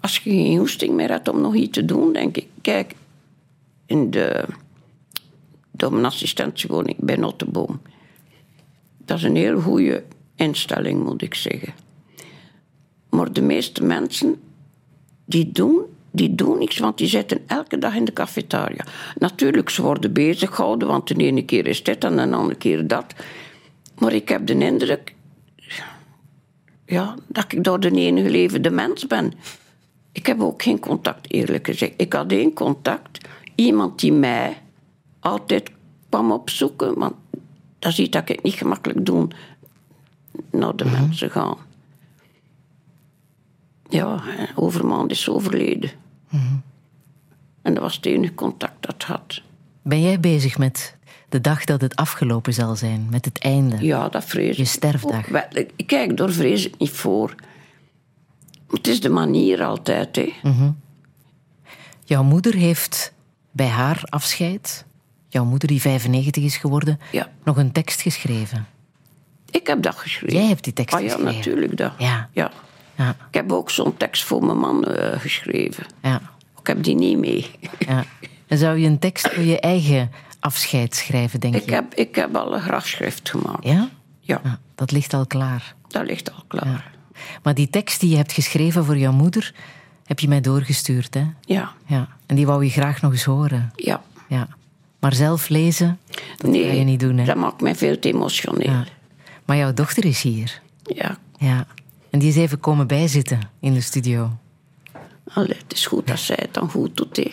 Als 0.01 0.17
je 0.17 0.21
geen 0.31 0.59
hoesting 0.59 0.95
meer 0.95 1.11
hebt 1.11 1.29
om 1.29 1.41
nog 1.41 1.55
iets 1.55 1.71
te 1.71 1.85
doen, 1.85 2.13
denk 2.13 2.37
ik... 2.37 2.47
Kijk, 2.61 2.95
in 3.87 4.11
de... 4.11 4.45
Ik 6.85 6.99
bij 6.99 7.17
Notteboom. 7.17 7.81
Dat 9.05 9.19
is 9.19 9.23
een 9.23 9.37
heel 9.37 9.61
goede 9.61 10.05
instelling, 10.35 11.05
moet 11.05 11.23
ik 11.23 11.35
zeggen. 11.35 11.75
Maar 13.11 13.33
de 13.33 13.43
meeste 13.43 13.85
mensen 13.85 14.41
die 15.25 15.53
doen, 15.53 15.81
die 16.15 16.35
doen 16.35 16.59
niks, 16.59 16.79
want 16.79 16.99
die 16.99 17.09
zitten 17.09 17.39
elke 17.47 17.79
dag 17.79 17.95
in 17.95 18.05
de 18.05 18.13
cafetaria. 18.13 18.85
Natuurlijk, 19.19 19.71
ze 19.71 19.83
worden 19.83 20.13
bezig 20.13 20.55
gehouden, 20.55 20.89
want 20.89 21.09
de 21.09 21.15
ene 21.15 21.45
keer 21.45 21.67
is 21.67 21.83
dit 21.83 22.05
en 22.05 22.17
de 22.17 22.37
andere 22.37 22.59
keer 22.59 22.87
dat. 22.87 23.15
Maar 23.99 24.13
ik 24.13 24.29
heb 24.29 24.47
de 24.47 24.59
indruk 24.59 25.15
ja, 26.87 27.15
dat 27.27 27.53
ik 27.53 27.65
door 27.65 27.81
de 27.81 27.91
enige 27.91 28.31
levende 28.31 28.71
mens 28.71 29.07
ben. 29.07 29.33
Ik 30.13 30.27
heb 30.27 30.41
ook 30.41 30.63
geen 30.63 30.81
contact, 30.81 31.33
eerlijk 31.33 31.67
gezegd. 31.67 31.93
Ik 31.97 32.13
had 32.13 32.33
één 32.33 32.53
contact, 32.53 33.29
iemand 33.55 34.01
die 34.01 34.13
mij 34.13 34.63
altijd 35.21 35.71
kwam 36.09 36.33
opzoeken, 36.33 36.99
want 36.99 37.15
dat 37.79 37.93
ziet 37.93 38.13
dat 38.13 38.23
ik 38.23 38.29
het 38.29 38.43
niet 38.43 38.55
gemakkelijk 38.55 39.07
doen 39.07 39.33
naar 40.51 40.77
de 40.77 40.85
mensen 40.85 41.31
gaan. 41.31 41.57
Ja, 43.89 44.23
en 44.37 44.49
Overmaand 44.55 45.11
is 45.11 45.29
overleden. 45.29 45.91
En 47.63 47.75
dat 47.75 47.83
was 47.83 47.97
het 47.97 48.07
enige 48.07 48.35
contact 48.35 48.83
dat 48.87 48.95
ik 48.95 49.03
had. 49.03 49.43
Ben 49.83 50.03
jij 50.03 50.21
bezig 50.21 50.59
met 50.59 50.97
de 51.29 51.41
dag 51.41 51.65
dat 51.65 51.81
het 51.81 51.97
afgelopen 51.97 52.53
zal 52.55 52.77
zijn, 52.77 53.07
met 53.11 53.25
het 53.25 53.39
einde? 53.39 53.77
Ja, 53.81 54.09
dat 54.09 54.25
vrees 54.25 54.57
Je 54.57 54.65
sterfdag. 54.65 55.27
ook 55.33 55.67
Kijk, 55.87 56.17
daar 56.17 56.31
vrees 56.31 56.67
ik 56.67 56.79
niet 56.79 56.91
voor. 56.91 57.35
Het 58.71 58.87
is 58.87 59.01
de 59.01 59.09
manier 59.09 59.63
altijd, 59.65 60.17
hè. 60.17 60.33
Jouw 62.05 62.23
moeder 62.23 62.55
heeft 62.55 63.13
bij 63.51 63.67
haar 63.69 64.01
afscheid, 64.05 64.85
jouw 65.29 65.45
moeder 65.45 65.69
die 65.69 65.81
95 65.81 66.43
is 66.45 66.57
geworden, 66.57 66.99
Ja. 67.13 67.29
nog 67.45 67.57
een 67.57 67.73
tekst 67.73 68.01
geschreven. 68.01 68.67
Ik 69.51 69.67
heb 69.67 69.83
dat 69.83 69.95
geschreven. 69.95 70.37
Jij 70.39 70.47
hebt 70.47 70.65
die 70.65 70.73
tekst 70.73 70.95
ah, 70.95 71.01
ja, 71.03 71.07
geschreven. 71.09 71.35
natuurlijk 71.37 71.77
dat. 71.77 71.93
Ja. 71.99 72.29
ja. 72.33 72.51
Ja, 72.97 73.09
Ik 73.29 73.35
heb 73.35 73.53
ook 73.53 73.71
zo'n 73.71 73.97
tekst 73.97 74.25
voor 74.25 74.45
mijn 74.45 74.59
man 74.59 74.85
eh, 74.85 75.21
geschreven. 75.21 75.85
ja, 76.03 76.21
Ik 76.61 76.67
heb 76.67 76.83
die 76.83 76.95
niet 76.95 77.19
mee. 77.19 77.51
ja. 77.79 78.05
En 78.47 78.59
zou 78.59 78.79
je 78.79 78.87
een 78.87 78.99
tekst 78.99 79.29
voor 79.29 79.43
je 79.45 79.61
eigen 79.61 80.11
afscheid 80.41 80.95
schrijven, 80.95 81.41
denk 81.41 81.55
Ik 81.55 81.65
je? 81.65 81.75
heb, 81.75 81.95
ik 81.95 82.15
heb 82.15 82.37
al 82.37 82.55
een 82.55 82.61
grafschrift 82.61 83.31
gemaakt. 83.31 83.65
Ja? 83.65 83.89
Ja, 84.21 84.41
dat 84.75 84.91
ligt 84.91 85.15
al 85.15 85.27
klaar. 85.27 85.75
dat 85.89 86.07
ligt 86.07 86.33
al 86.33 86.45
klaar. 86.47 86.93
Maar 87.43 87.55
die 87.55 87.71
tekst 87.71 88.01
die 88.01 88.11
je 88.11 88.17
hebt 88.17 88.33
geschreven 88.33 88.85
voor 88.85 88.97
jouw 88.99 89.13
moeder, 89.13 89.55
Heb 90.05 90.21
je 90.21 90.29
mij 90.29 90.41
doorgestuurd, 90.41 91.15
hè? 91.15 91.25
Ja. 91.41 91.73
ja. 91.87 92.09
En 92.27 92.37
die 92.37 92.47
wou 92.47 92.65
je 92.65 92.71
graag 92.71 93.01
nog 93.03 93.13
eens 93.13 93.25
horen. 93.25 93.73
Ja. 93.77 94.03
ja. 94.29 94.49
Maar 95.01 95.15
zelf 95.15 95.49
lezen, 95.49 95.99
dat 96.37 96.51
nee, 96.51 96.65
ga 96.69 96.73
je 96.73 96.85
niet 96.85 97.01
doen, 97.01 97.19
hè? 97.19 97.25
dat 97.25 97.37
maakt 97.37 97.61
mij 97.61 97.75
veel 97.75 97.99
te 97.99 98.09
emotioneel. 98.09 98.71
Ja. 98.71 98.85
Maar 99.45 99.57
jouw 99.57 99.73
dochter 99.75 100.05
is 100.05 100.23
hier. 100.23 100.61
Ja. 100.83 101.17
Ja. 101.39 101.67
En 102.15 102.21
die 102.21 102.29
is 102.29 102.37
even 102.37 102.61
komen 102.61 102.87
bijzitten 102.87 103.41
in 103.61 103.75
de 103.75 103.81
studio. 103.81 104.39
Allee, 105.25 105.57
het 105.59 105.73
is 105.73 105.87
goed 105.87 106.07
dat 106.07 106.19
zij 106.19 106.39
het 106.41 106.55
dan 106.55 106.71
goed 106.71 106.97
doet. 106.97 107.17
Hè. 107.17 107.33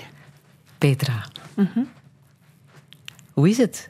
Petra. 0.78 1.28
Mhm. 1.56 1.80
Hoe 3.34 3.50
is 3.50 3.58
het? 3.58 3.90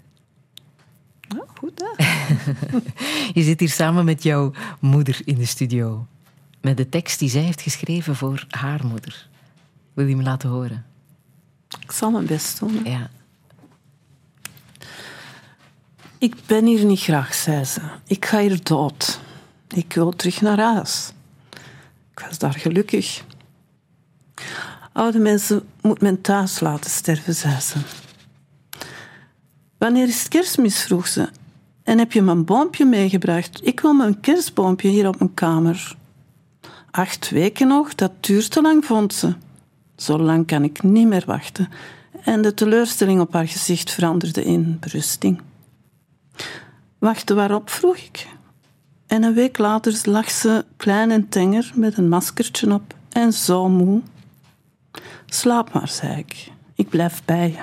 Ja, 1.22 1.46
goed, 1.58 1.84
hè? 1.84 2.06
je 3.39 3.44
zit 3.44 3.60
hier 3.60 3.70
samen 3.70 4.06
met 4.06 4.24
jouw 4.24 4.52
moeder 4.80 5.22
in 5.26 5.36
de 5.36 5.46
studio. 5.46 6.08
Met 6.62 6.78
de 6.78 6.89
tekst 6.89 7.20
die 7.20 7.30
zij 7.30 7.42
heeft 7.42 7.62
geschreven 7.62 8.16
voor 8.16 8.46
haar 8.50 8.86
moeder. 8.86 9.30
Wil 9.94 10.08
je 10.08 10.16
me 10.16 10.24
laten 10.24 10.50
horen? 10.50 10.86
Ik 11.80 11.92
zal 11.92 12.12
mijn 12.12 12.26
best 12.26 12.60
doen. 12.60 12.84
Ja. 12.84 13.10
Ik 16.18 16.36
ben 16.46 16.66
hier 16.66 16.86
niet 16.86 17.02
graag, 17.02 17.34
zei 17.34 17.64
ze. 17.64 17.82
Ik 18.06 18.26
ga 18.26 18.39
hier 18.39 18.64
dood. 18.64 19.20
Ik 19.74 19.93
wil 19.93 20.11
terug 20.11 20.41
naar 20.41 20.59
huis. 20.59 21.11
Ik 22.11 22.19
was 22.28 22.38
daar 22.38 22.53
gelukkig. 22.53 23.24
Oude 24.93 25.19
mensen 25.19 25.67
moet 25.82 26.01
men 26.01 26.22
thuis 26.22 26.59
laten 26.59 26.91
sterven, 26.91 27.36
zei 27.36 27.59
ze. 27.59 27.78
Wanneer 29.78 30.07
is 30.07 30.19
het 30.19 30.28
kerstmis, 30.28 30.82
vroeg 30.82 31.07
ze. 31.07 31.30
En 31.84 31.97
heb 31.97 32.11
je 32.11 32.22
mijn 32.22 32.45
boompje 32.45 32.86
meegebracht? 32.86 33.59
Ik 33.63 33.80
wil 33.80 33.93
mijn 33.93 34.19
kerstboompje 34.19 34.89
hier 34.89 35.07
op 35.07 35.19
mijn 35.19 35.34
kamer. 35.34 35.95
Acht 36.91 37.30
weken 37.30 37.67
nog, 37.67 37.95
dat 37.95 38.11
duurt 38.19 38.51
te 38.51 38.61
lang, 38.61 38.86
vond 38.86 39.13
ze. 39.13 39.34
Zo 39.95 40.17
lang 40.17 40.47
kan 40.47 40.63
ik 40.63 40.84
niet 40.84 41.07
meer 41.07 41.24
wachten. 41.26 41.69
En 42.24 42.41
de 42.41 42.53
teleurstelling 42.53 43.22
op 43.22 43.34
haar 43.34 43.47
gezicht 43.47 43.91
veranderde 43.91 44.43
in 44.43 44.78
berusting. 44.80 45.41
Wachten 46.99 47.36
waarop, 47.36 47.69
vroeg 47.69 47.97
ik. 47.97 48.28
En 49.12 49.24
een 49.24 49.34
week 49.34 49.57
later 49.57 50.01
lag 50.03 50.30
ze 50.32 50.66
klein 50.78 51.12
en 51.12 51.30
tenger 51.30 51.72
met 51.76 51.97
een 51.97 52.09
maskertje 52.09 52.74
op 52.74 52.93
en 53.09 53.34
zo 53.34 53.70
moe. 53.70 54.01
Slaap 55.26 55.74
maar, 55.74 55.88
zei 55.88 56.18
ik. 56.18 56.51
Ik 56.76 56.89
blijf 56.89 57.22
bij 57.26 57.49
je. 57.51 57.62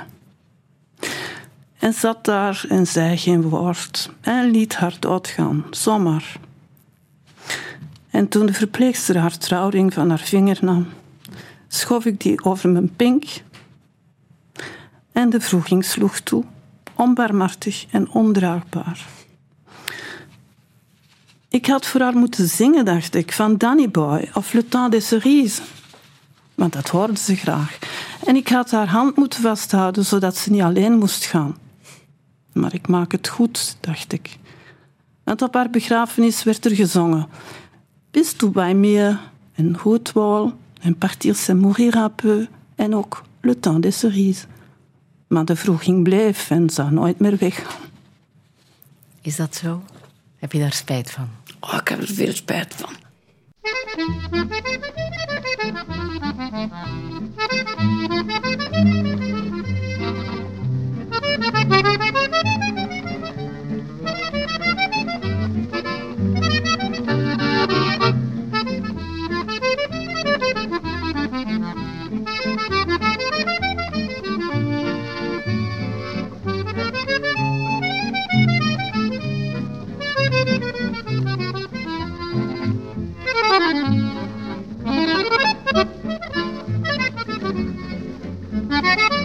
En 1.78 1.92
zat 1.92 2.24
daar 2.24 2.64
en 2.68 2.86
zei 2.86 3.16
geen 3.16 3.42
woord 3.42 4.10
en 4.20 4.50
liet 4.50 4.76
haar 4.76 4.96
doodgaan, 4.98 5.64
zomaar. 5.70 6.36
En 8.10 8.28
toen 8.28 8.46
de 8.46 8.52
verpleegster 8.52 9.18
haar 9.18 9.38
trouwring 9.38 9.94
van 9.94 10.08
haar 10.08 10.18
vinger 10.18 10.58
nam, 10.60 10.88
schoof 11.68 12.04
ik 12.04 12.20
die 12.20 12.44
over 12.44 12.68
mijn 12.68 12.96
pink 12.96 13.24
en 15.12 15.30
de 15.30 15.40
vroeging 15.40 15.84
sloeg 15.84 16.20
toe, 16.20 16.44
onbarmhartig 16.94 17.86
en 17.90 18.10
ondraagbaar. 18.10 19.17
Ik 21.50 21.66
had 21.66 21.86
voor 21.86 22.00
haar 22.00 22.16
moeten 22.16 22.48
zingen, 22.48 22.84
dacht 22.84 23.14
ik, 23.14 23.32
van 23.32 23.56
Danny 23.56 23.90
Boy 23.90 24.30
of 24.34 24.52
Le 24.52 24.68
Temps 24.68 24.90
des 24.90 25.06
Cerises. 25.06 25.60
Want 26.54 26.72
dat 26.72 26.88
hoorde 26.88 27.16
ze 27.16 27.36
graag. 27.36 27.78
En 28.24 28.36
ik 28.36 28.48
had 28.48 28.70
haar 28.70 28.88
hand 28.88 29.16
moeten 29.16 29.42
vasthouden, 29.42 30.04
zodat 30.04 30.36
ze 30.36 30.50
niet 30.50 30.62
alleen 30.62 30.98
moest 30.98 31.24
gaan. 31.24 31.56
Maar 32.52 32.74
ik 32.74 32.88
maak 32.88 33.12
het 33.12 33.28
goed, 33.28 33.76
dacht 33.80 34.12
ik. 34.12 34.38
Want 35.24 35.42
op 35.42 35.54
haar 35.54 35.70
begrafenis 35.70 36.42
werd 36.42 36.64
er 36.64 36.74
gezongen. 36.74 37.28
Bist 38.10 38.40
du 38.40 38.48
bij 38.48 38.74
me? 38.74 39.16
En 39.54 39.78
wol. 40.12 40.52
En 40.80 40.98
partir 40.98 41.34
c'est 41.34 41.60
mourir 41.60 41.96
un 41.96 42.14
peu. 42.14 42.46
En 42.74 42.94
ook 42.94 43.22
Le 43.40 43.60
Temps 43.60 43.80
des 43.80 43.98
Cerises. 43.98 44.46
Maar 45.26 45.44
de 45.44 45.56
vroeging 45.56 46.02
bleef 46.02 46.50
en 46.50 46.70
zou 46.70 46.92
nooit 46.92 47.18
meer 47.18 47.36
weggaan. 47.36 47.80
Is 49.20 49.36
dat 49.36 49.56
zo? 49.56 49.82
Heb 50.36 50.52
je 50.52 50.58
daar 50.58 50.72
spijt 50.72 51.10
van? 51.10 51.37
Oh, 51.60 51.78
ik 51.80 51.88
heb 51.88 52.00
er 52.00 52.06
veel 52.06 52.32
spijt 52.32 52.74
van. 52.74 52.96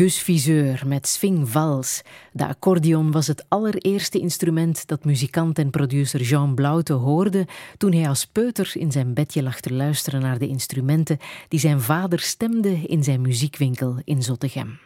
Gus 0.00 0.18
Viseur 0.18 0.82
met 0.86 1.08
Swing 1.08 1.48
Vals. 1.48 2.02
De 2.32 2.46
accordeon 2.46 3.10
was 3.10 3.26
het 3.26 3.44
allereerste 3.48 4.18
instrument 4.18 4.86
dat 4.86 5.04
muzikant 5.04 5.58
en 5.58 5.70
producer 5.70 6.20
Jean 6.20 6.54
Blaute 6.54 6.92
hoorde 6.92 7.46
toen 7.76 7.92
hij 7.92 8.08
als 8.08 8.26
peuter 8.26 8.72
in 8.74 8.92
zijn 8.92 9.14
bedje 9.14 9.42
lag 9.42 9.60
te 9.60 9.72
luisteren 9.72 10.20
naar 10.20 10.38
de 10.38 10.48
instrumenten 10.48 11.18
die 11.48 11.60
zijn 11.60 11.80
vader 11.80 12.20
stemde 12.20 12.82
in 12.86 13.04
zijn 13.04 13.20
muziekwinkel 13.20 13.96
in 14.04 14.22
Zottegem. 14.22 14.78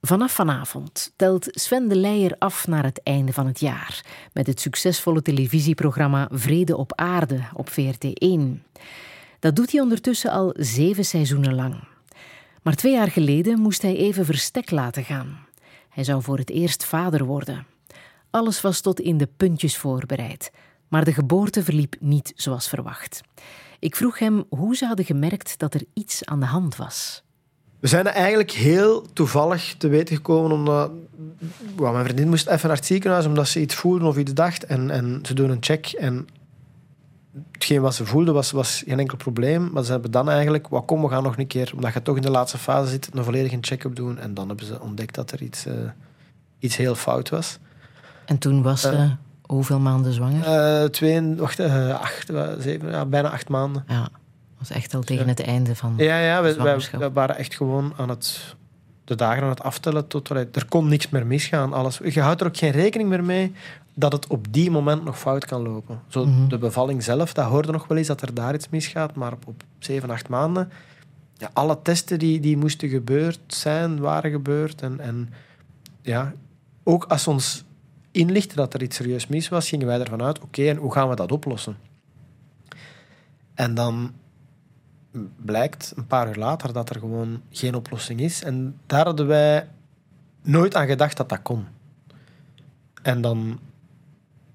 Vanaf 0.00 0.32
vanavond 0.32 1.12
telt 1.16 1.46
Sven 1.50 1.88
de 1.88 1.96
Leijer 1.96 2.36
af 2.38 2.66
naar 2.66 2.84
het 2.84 3.02
einde 3.02 3.32
van 3.32 3.46
het 3.46 3.60
jaar 3.60 4.04
met 4.32 4.46
het 4.46 4.60
succesvolle 4.60 5.22
televisieprogramma 5.22 6.28
Vrede 6.32 6.76
op 6.76 6.92
Aarde 6.94 7.40
op 7.54 7.70
VRT1. 7.70 8.62
Dat 9.38 9.56
doet 9.56 9.72
hij 9.72 9.80
ondertussen 9.80 10.30
al 10.30 10.54
zeven 10.56 11.04
seizoenen 11.04 11.54
lang. 11.54 11.96
Maar 12.62 12.74
twee 12.74 12.92
jaar 12.92 13.10
geleden 13.10 13.60
moest 13.60 13.82
hij 13.82 13.96
even 13.96 14.24
verstek 14.24 14.70
laten 14.70 15.04
gaan. 15.04 15.46
Hij 15.88 16.04
zou 16.04 16.22
voor 16.22 16.38
het 16.38 16.50
eerst 16.50 16.84
vader 16.84 17.24
worden. 17.24 17.66
Alles 18.30 18.60
was 18.60 18.80
tot 18.80 19.00
in 19.00 19.18
de 19.18 19.28
puntjes 19.36 19.76
voorbereid, 19.76 20.50
maar 20.88 21.04
de 21.04 21.12
geboorte 21.12 21.64
verliep 21.64 21.96
niet 22.00 22.32
zoals 22.36 22.68
verwacht. 22.68 23.20
Ik 23.78 23.96
vroeg 23.96 24.18
hem 24.18 24.44
hoe 24.48 24.76
ze 24.76 24.86
hadden 24.86 25.04
gemerkt 25.04 25.58
dat 25.58 25.74
er 25.74 25.82
iets 25.94 26.24
aan 26.24 26.40
de 26.40 26.46
hand 26.46 26.76
was. 26.76 27.22
We 27.80 27.86
zijn 27.86 28.06
eigenlijk 28.06 28.50
heel 28.50 29.06
toevallig 29.12 29.74
te 29.78 29.88
weten 29.88 30.16
gekomen 30.16 30.52
omdat 30.52 30.90
mijn 31.76 32.04
vriendin 32.04 32.28
moest 32.28 32.46
even 32.46 32.68
naar 32.68 32.76
het 32.76 32.86
ziekenhuis 32.86 33.26
omdat 33.26 33.48
ze 33.48 33.60
iets 33.60 33.74
voelde 33.74 34.06
of 34.06 34.16
iets 34.16 34.34
dacht. 34.34 34.64
En, 34.64 34.90
en 34.90 35.20
ze 35.22 35.34
doen 35.34 35.50
een 35.50 35.56
check 35.60 35.86
en 35.86 36.28
hetgeen 37.52 37.80
wat 37.80 37.94
ze 37.94 38.06
voelde 38.06 38.32
was, 38.32 38.50
was 38.50 38.82
geen 38.86 38.98
enkel 38.98 39.16
probleem. 39.16 39.70
Maar 39.72 39.84
ze 39.84 39.90
hebben 39.90 40.10
dan 40.10 40.30
eigenlijk, 40.30 40.68
wat 40.68 40.84
kom, 40.84 41.02
we 41.02 41.08
gaan 41.08 41.22
nog 41.22 41.38
een 41.38 41.46
keer, 41.46 41.72
omdat 41.74 41.92
je 41.92 42.02
toch 42.02 42.16
in 42.16 42.22
de 42.22 42.30
laatste 42.30 42.58
fase 42.58 42.90
zit, 42.90 43.08
een 43.12 43.24
volledige 43.24 43.58
check-up 43.60 43.96
doen. 43.96 44.18
En 44.18 44.34
dan 44.34 44.48
hebben 44.48 44.66
ze 44.66 44.80
ontdekt 44.80 45.14
dat 45.14 45.30
er 45.30 45.42
iets, 45.42 45.66
uh, 45.66 45.74
iets 46.58 46.76
heel 46.76 46.94
fout 46.94 47.28
was. 47.28 47.58
En 48.24 48.38
toen 48.38 48.62
was 48.62 48.80
ze 48.80 48.92
uh, 48.92 49.10
hoeveel 49.42 49.80
maanden 49.80 50.12
zwanger? 50.12 50.46
Uh, 50.82 50.88
twee, 50.88 51.34
wacht, 51.34 51.60
acht, 51.60 52.32
zeven, 52.58 52.90
ja, 52.90 53.06
bijna 53.06 53.30
acht 53.30 53.48
maanden. 53.48 53.84
Ja 53.88 54.08
was 54.58 54.70
echt 54.70 54.94
al 54.94 55.00
tegen 55.00 55.28
het 55.28 55.42
einde 55.42 55.76
van 55.76 55.94
Ja, 55.96 56.18
ja 56.18 56.42
we, 56.42 56.80
we, 56.98 57.10
waren 57.12 57.36
echt 57.36 57.54
gewoon 57.54 57.92
aan 57.96 58.08
het, 58.08 58.54
de 59.04 59.14
dagen 59.14 59.42
aan 59.42 59.48
het 59.48 59.62
aftellen. 59.62 60.06
Tot, 60.06 60.30
er 60.30 60.66
kon 60.68 60.88
niks 60.88 61.08
meer 61.08 61.26
misgaan. 61.26 61.72
Alles. 61.72 62.00
Je 62.04 62.20
houdt 62.20 62.40
er 62.40 62.46
ook 62.46 62.56
geen 62.56 62.70
rekening 62.70 63.08
meer 63.08 63.24
mee 63.24 63.54
dat 63.98 64.12
het 64.12 64.26
op 64.26 64.52
die 64.52 64.70
moment 64.70 65.04
nog 65.04 65.18
fout 65.18 65.44
kan 65.44 65.62
lopen. 65.62 66.00
Zo, 66.08 66.26
Mhm. 66.26 66.48
De 66.48 66.58
bevalling 66.58 67.02
zelf, 67.02 67.32
dat 67.32 67.46
hoorde 67.46 67.72
nog 67.72 67.86
wel 67.86 67.98
eens 67.98 68.06
dat 68.06 68.22
er 68.22 68.34
daar 68.34 68.54
iets 68.54 68.68
misgaat. 68.68 69.14
Maar 69.14 69.32
op, 69.32 69.46
op 69.46 69.62
zeven, 69.78 70.10
acht 70.10 70.28
maanden... 70.28 70.70
Ja, 71.34 71.50
alle 71.52 71.78
testen 71.82 72.18
die, 72.18 72.40
die 72.40 72.56
moesten 72.56 72.88
gebeurd 72.88 73.40
zijn, 73.46 73.98
waren 74.00 74.30
gebeurd. 74.30 74.82
En, 74.82 75.00
en 75.00 75.32
ja, 76.02 76.34
ook 76.82 77.04
als 77.04 77.26
ons 77.26 77.64
inlichten 78.10 78.56
dat 78.56 78.74
er 78.74 78.82
iets 78.82 78.96
serieus 78.96 79.26
mis 79.26 79.48
was, 79.48 79.68
gingen 79.68 79.86
wij 79.86 80.00
ervan 80.00 80.22
uit, 80.22 80.40
oké, 80.40 80.68
en 80.68 80.76
hoe 80.76 80.92
gaan 80.92 81.08
we 81.08 81.14
dat 81.14 81.32
oplossen? 81.32 81.76
En 83.54 83.74
dan 83.74 84.12
blijkt 85.36 85.92
een 85.96 86.06
paar 86.06 86.28
uur 86.28 86.36
later 86.36 86.72
dat 86.72 86.90
er 86.90 86.98
gewoon 86.98 87.40
geen 87.50 87.74
oplossing 87.74 88.20
is. 88.20 88.42
En 88.42 88.78
daar 88.86 89.04
hadden 89.04 89.26
wij 89.26 89.68
nooit 90.42 90.74
aan 90.74 90.86
gedacht 90.86 91.16
dat 91.16 91.28
dat 91.28 91.42
kon. 91.42 91.66
En 93.02 93.20
dan 93.20 93.58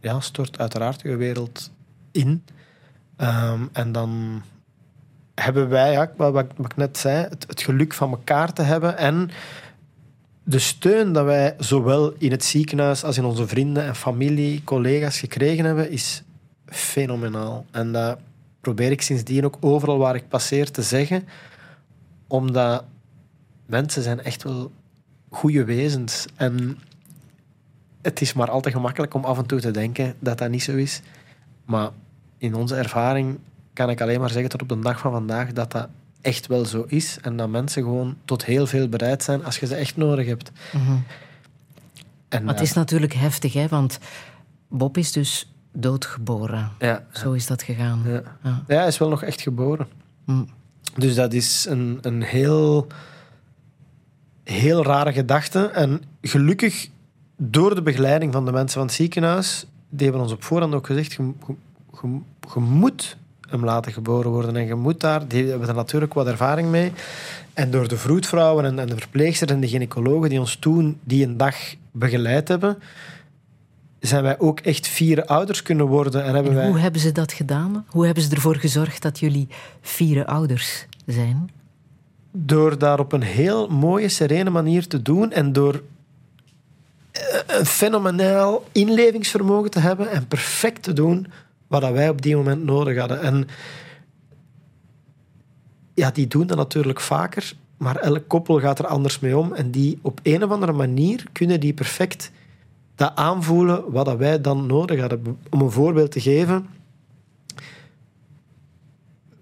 ja, 0.03 0.19
stort 0.19 0.59
uiteraard 0.59 1.01
je 1.01 1.15
wereld 1.15 1.71
in. 2.11 2.43
Um, 3.17 3.69
en 3.71 3.91
dan 3.91 4.41
hebben 5.35 5.69
wij, 5.69 5.91
ja, 5.91 6.11
wat, 6.17 6.33
wat, 6.33 6.45
ik 6.57 6.75
net 6.75 6.97
zei, 6.97 7.27
het, 7.29 7.45
het, 7.47 7.61
geluk 7.61 7.93
van 7.93 8.09
elkaar 8.11 8.53
te 8.53 8.61
hebben 8.61 8.97
en 8.97 9.29
de 10.43 10.59
steun 10.59 11.13
dat 11.13 11.25
wij 11.25 11.55
zowel 11.57 12.13
in 12.17 12.31
het 12.31 12.43
ziekenhuis 12.43 13.03
als 13.03 13.17
in 13.17 13.25
onze 13.25 13.47
vrienden 13.47 13.83
en 13.83 13.95
familie, 13.95 14.63
collega's 14.63 15.19
gekregen 15.19 15.65
hebben, 15.65 15.91
is 15.91 16.23
fenomenaal. 16.65 17.65
En 17.71 17.91
dat 17.91 18.17
probeer 18.61 18.91
ik 18.91 19.01
sindsdien 19.01 19.45
ook 19.45 19.57
overal 19.59 19.97
waar 19.97 20.15
ik 20.15 20.27
passeer 20.27 20.71
te 20.71 20.81
zeggen, 20.81 21.27
omdat 22.27 22.83
mensen 23.65 24.03
zijn 24.03 24.23
echt 24.23 24.43
wel 24.43 24.71
goede 25.29 25.63
wezens. 25.63 26.25
En 26.35 26.77
het 28.03 28.21
is 28.21 28.33
maar 28.33 28.49
al 28.49 28.61
te 28.61 28.71
gemakkelijk 28.71 29.13
om 29.13 29.25
af 29.25 29.37
en 29.37 29.45
toe 29.45 29.59
te 29.59 29.71
denken 29.71 30.15
dat 30.19 30.37
dat 30.37 30.49
niet 30.49 30.63
zo 30.63 30.75
is. 30.75 31.01
Maar 31.65 31.89
in 32.37 32.55
onze 32.55 32.75
ervaring 32.75 33.39
kan 33.73 33.89
ik 33.89 34.01
alleen 34.01 34.19
maar 34.19 34.29
zeggen 34.29 34.49
tot 34.49 34.61
op 34.61 34.69
de 34.69 34.79
dag 34.79 34.99
van 34.99 35.11
vandaag 35.11 35.53
dat 35.53 35.71
dat 35.71 35.87
echt 36.21 36.47
wel 36.47 36.65
zo 36.65 36.85
is. 36.87 37.17
En 37.21 37.37
dat 37.37 37.49
mensen 37.49 37.83
gewoon 37.83 38.17
tot 38.25 38.45
heel 38.45 38.67
veel 38.67 38.87
bereid 38.89 39.23
zijn 39.23 39.45
als 39.45 39.59
je 39.59 39.65
ze 39.65 39.75
echt 39.75 39.97
nodig 39.97 40.27
hebt. 40.27 40.51
Mm 40.73 40.85
-hmm. 40.85 41.03
en, 42.29 42.43
maar 42.43 42.53
het 42.53 42.63
is 42.63 42.73
natuurlijk 42.73 43.13
heftig, 43.13 43.53
hè? 43.53 43.67
want 43.67 43.99
Bob 44.67 44.97
is 44.97 45.11
dus 45.11 45.53
doodgeboren. 45.71 46.71
Ja. 46.79 47.05
Zo 47.11 47.31
is 47.31 47.47
dat 47.47 47.63
gegaan. 47.63 48.01
Ja, 48.05 48.21
ja. 48.43 48.63
ja 48.67 48.77
hij 48.77 48.87
is 48.87 48.97
wel 48.97 49.09
nog 49.09 49.23
echt 49.23 49.41
geboren. 49.41 49.87
Mm. 50.25 50.47
Dus 50.95 51.15
dat 51.15 51.33
is 51.33 51.65
een, 51.69 51.97
een 52.01 52.21
heel, 52.21 52.87
heel 54.43 54.83
rare 54.83 55.13
gedachte. 55.13 55.65
En 55.67 56.01
gelukkig, 56.21 56.89
door 57.37 57.75
de 57.75 57.81
begeleiding 57.81 58.33
van 58.33 58.45
de 58.45 58.51
mensen 58.51 58.77
van 58.77 58.87
het 58.87 58.95
ziekenhuis, 58.95 59.65
die 59.89 60.07
hebben 60.07 60.23
ons 60.23 60.31
op 60.31 60.43
voorhand 60.43 60.73
ook 60.73 60.85
gezegd, 60.85 61.13
je, 61.13 61.31
je, 62.01 62.19
je 62.53 62.59
moet 62.59 63.17
hem 63.49 63.63
laten 63.63 63.91
geboren 63.91 64.31
worden. 64.31 64.55
En 64.55 64.65
je 64.65 64.75
moet 64.75 64.99
daar, 64.99 65.27
die 65.27 65.49
hebben 65.49 65.67
er 65.67 65.75
natuurlijk 65.75 66.13
wat 66.13 66.27
ervaring 66.27 66.69
mee. 66.69 66.91
En 67.53 67.71
door 67.71 67.87
de 67.87 67.97
vroedvrouwen 67.97 68.65
en, 68.65 68.79
en 68.79 68.87
de 68.87 68.97
verpleegsters 68.97 69.51
en 69.51 69.59
de 69.59 69.67
gynaecologen 69.67 70.29
die 70.29 70.39
ons 70.39 70.55
toen 70.55 70.99
die 71.03 71.25
een 71.25 71.37
dag 71.37 71.55
begeleid 71.91 72.47
hebben, 72.47 72.77
zijn 73.99 74.23
wij 74.23 74.39
ook 74.39 74.59
echt 74.59 74.87
vier 74.87 75.25
ouders 75.25 75.61
kunnen 75.61 75.85
worden. 75.85 76.23
En 76.23 76.33
hebben 76.33 76.51
en 76.51 76.57
wij... 76.57 76.67
Hoe 76.67 76.79
hebben 76.79 77.01
ze 77.01 77.11
dat 77.11 77.33
gedaan? 77.33 77.85
Hoe 77.87 78.05
hebben 78.05 78.23
ze 78.23 78.29
ervoor 78.29 78.55
gezorgd 78.55 79.01
dat 79.01 79.19
jullie 79.19 79.47
vier 79.81 80.25
ouders 80.25 80.85
zijn? 81.05 81.49
Door 82.31 82.77
daar 82.77 82.99
op 82.99 83.11
een 83.11 83.21
heel 83.21 83.67
mooie, 83.67 84.09
serene 84.09 84.49
manier 84.49 84.87
te 84.87 85.01
doen 85.01 85.31
en 85.31 85.53
door 85.53 85.81
een 87.47 87.65
fenomenaal 87.65 88.63
inlevingsvermogen 88.71 89.71
te 89.71 89.79
hebben 89.79 90.09
en 90.11 90.27
perfect 90.27 90.83
te 90.83 90.93
doen 90.93 91.27
wat 91.67 91.91
wij 91.91 92.09
op 92.09 92.21
die 92.21 92.35
moment 92.35 92.63
nodig 92.63 92.97
hadden. 92.97 93.21
En 93.21 93.47
ja, 95.93 96.11
die 96.11 96.27
doen 96.27 96.47
dat 96.47 96.57
natuurlijk 96.57 96.99
vaker, 96.99 97.53
maar 97.77 97.95
elk 97.95 98.27
koppel 98.27 98.59
gaat 98.59 98.79
er 98.79 98.87
anders 98.87 99.19
mee 99.19 99.37
om. 99.37 99.53
En 99.53 99.71
die 99.71 99.99
op 100.01 100.19
een 100.23 100.43
of 100.43 100.49
andere 100.49 100.71
manier 100.71 101.23
kunnen 101.31 101.59
die 101.59 101.73
perfect 101.73 102.31
dat 102.95 103.11
aanvoelen 103.15 103.91
wat 103.91 104.05
dat 104.05 104.17
wij 104.17 104.41
dan 104.41 104.65
nodig 104.65 104.99
hadden. 104.99 105.39
Om 105.49 105.61
een 105.61 105.71
voorbeeld 105.71 106.11
te 106.11 106.21
geven. 106.21 106.67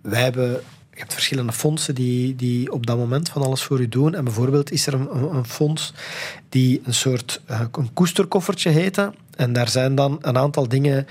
Wij 0.02 0.22
hebben, 0.22 0.62
je 1.02 1.08
hebt 1.08 1.20
verschillende 1.20 1.54
fondsen 1.54 1.96
die, 1.96 2.36
die 2.36 2.72
op 2.72 2.86
dat 2.86 2.98
moment 2.98 3.30
van 3.30 3.42
alles 3.42 3.64
voor 3.64 3.80
u 3.80 3.88
doen. 3.88 4.16
En 4.16 4.24
bijvoorbeeld 4.24 4.72
is 4.72 4.88
er 4.88 4.94
een, 4.94 5.36
een 5.36 5.46
fonds 5.46 5.94
die 6.50 6.82
een 6.86 6.94
soort 6.94 7.42
uh, 7.50 7.62
een 7.72 7.94
koesterkoffertje 7.94 8.70
heet. 8.70 9.10
En 9.36 9.54
daar 9.54 9.70
zijn 9.70 9.96
dan 9.96 10.18
een 10.22 10.38
aantal 10.38 10.68
dingen 10.68 11.08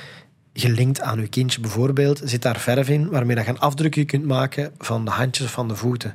gelinkt 0.53 1.01
aan 1.01 1.19
uw 1.19 1.29
kindje. 1.29 1.61
Bijvoorbeeld 1.61 2.21
zit 2.25 2.43
daar 2.43 2.59
verf 2.59 2.89
in 2.89 3.09
waarmee 3.09 3.37
je 3.37 3.49
een 3.49 3.59
afdrukje 3.59 4.05
kunt 4.05 4.25
maken 4.25 4.73
van 4.79 5.05
de 5.05 5.11
handjes 5.11 5.47
of 5.47 5.53
van 5.53 5.69
de 5.69 5.77
voeten. 5.77 6.15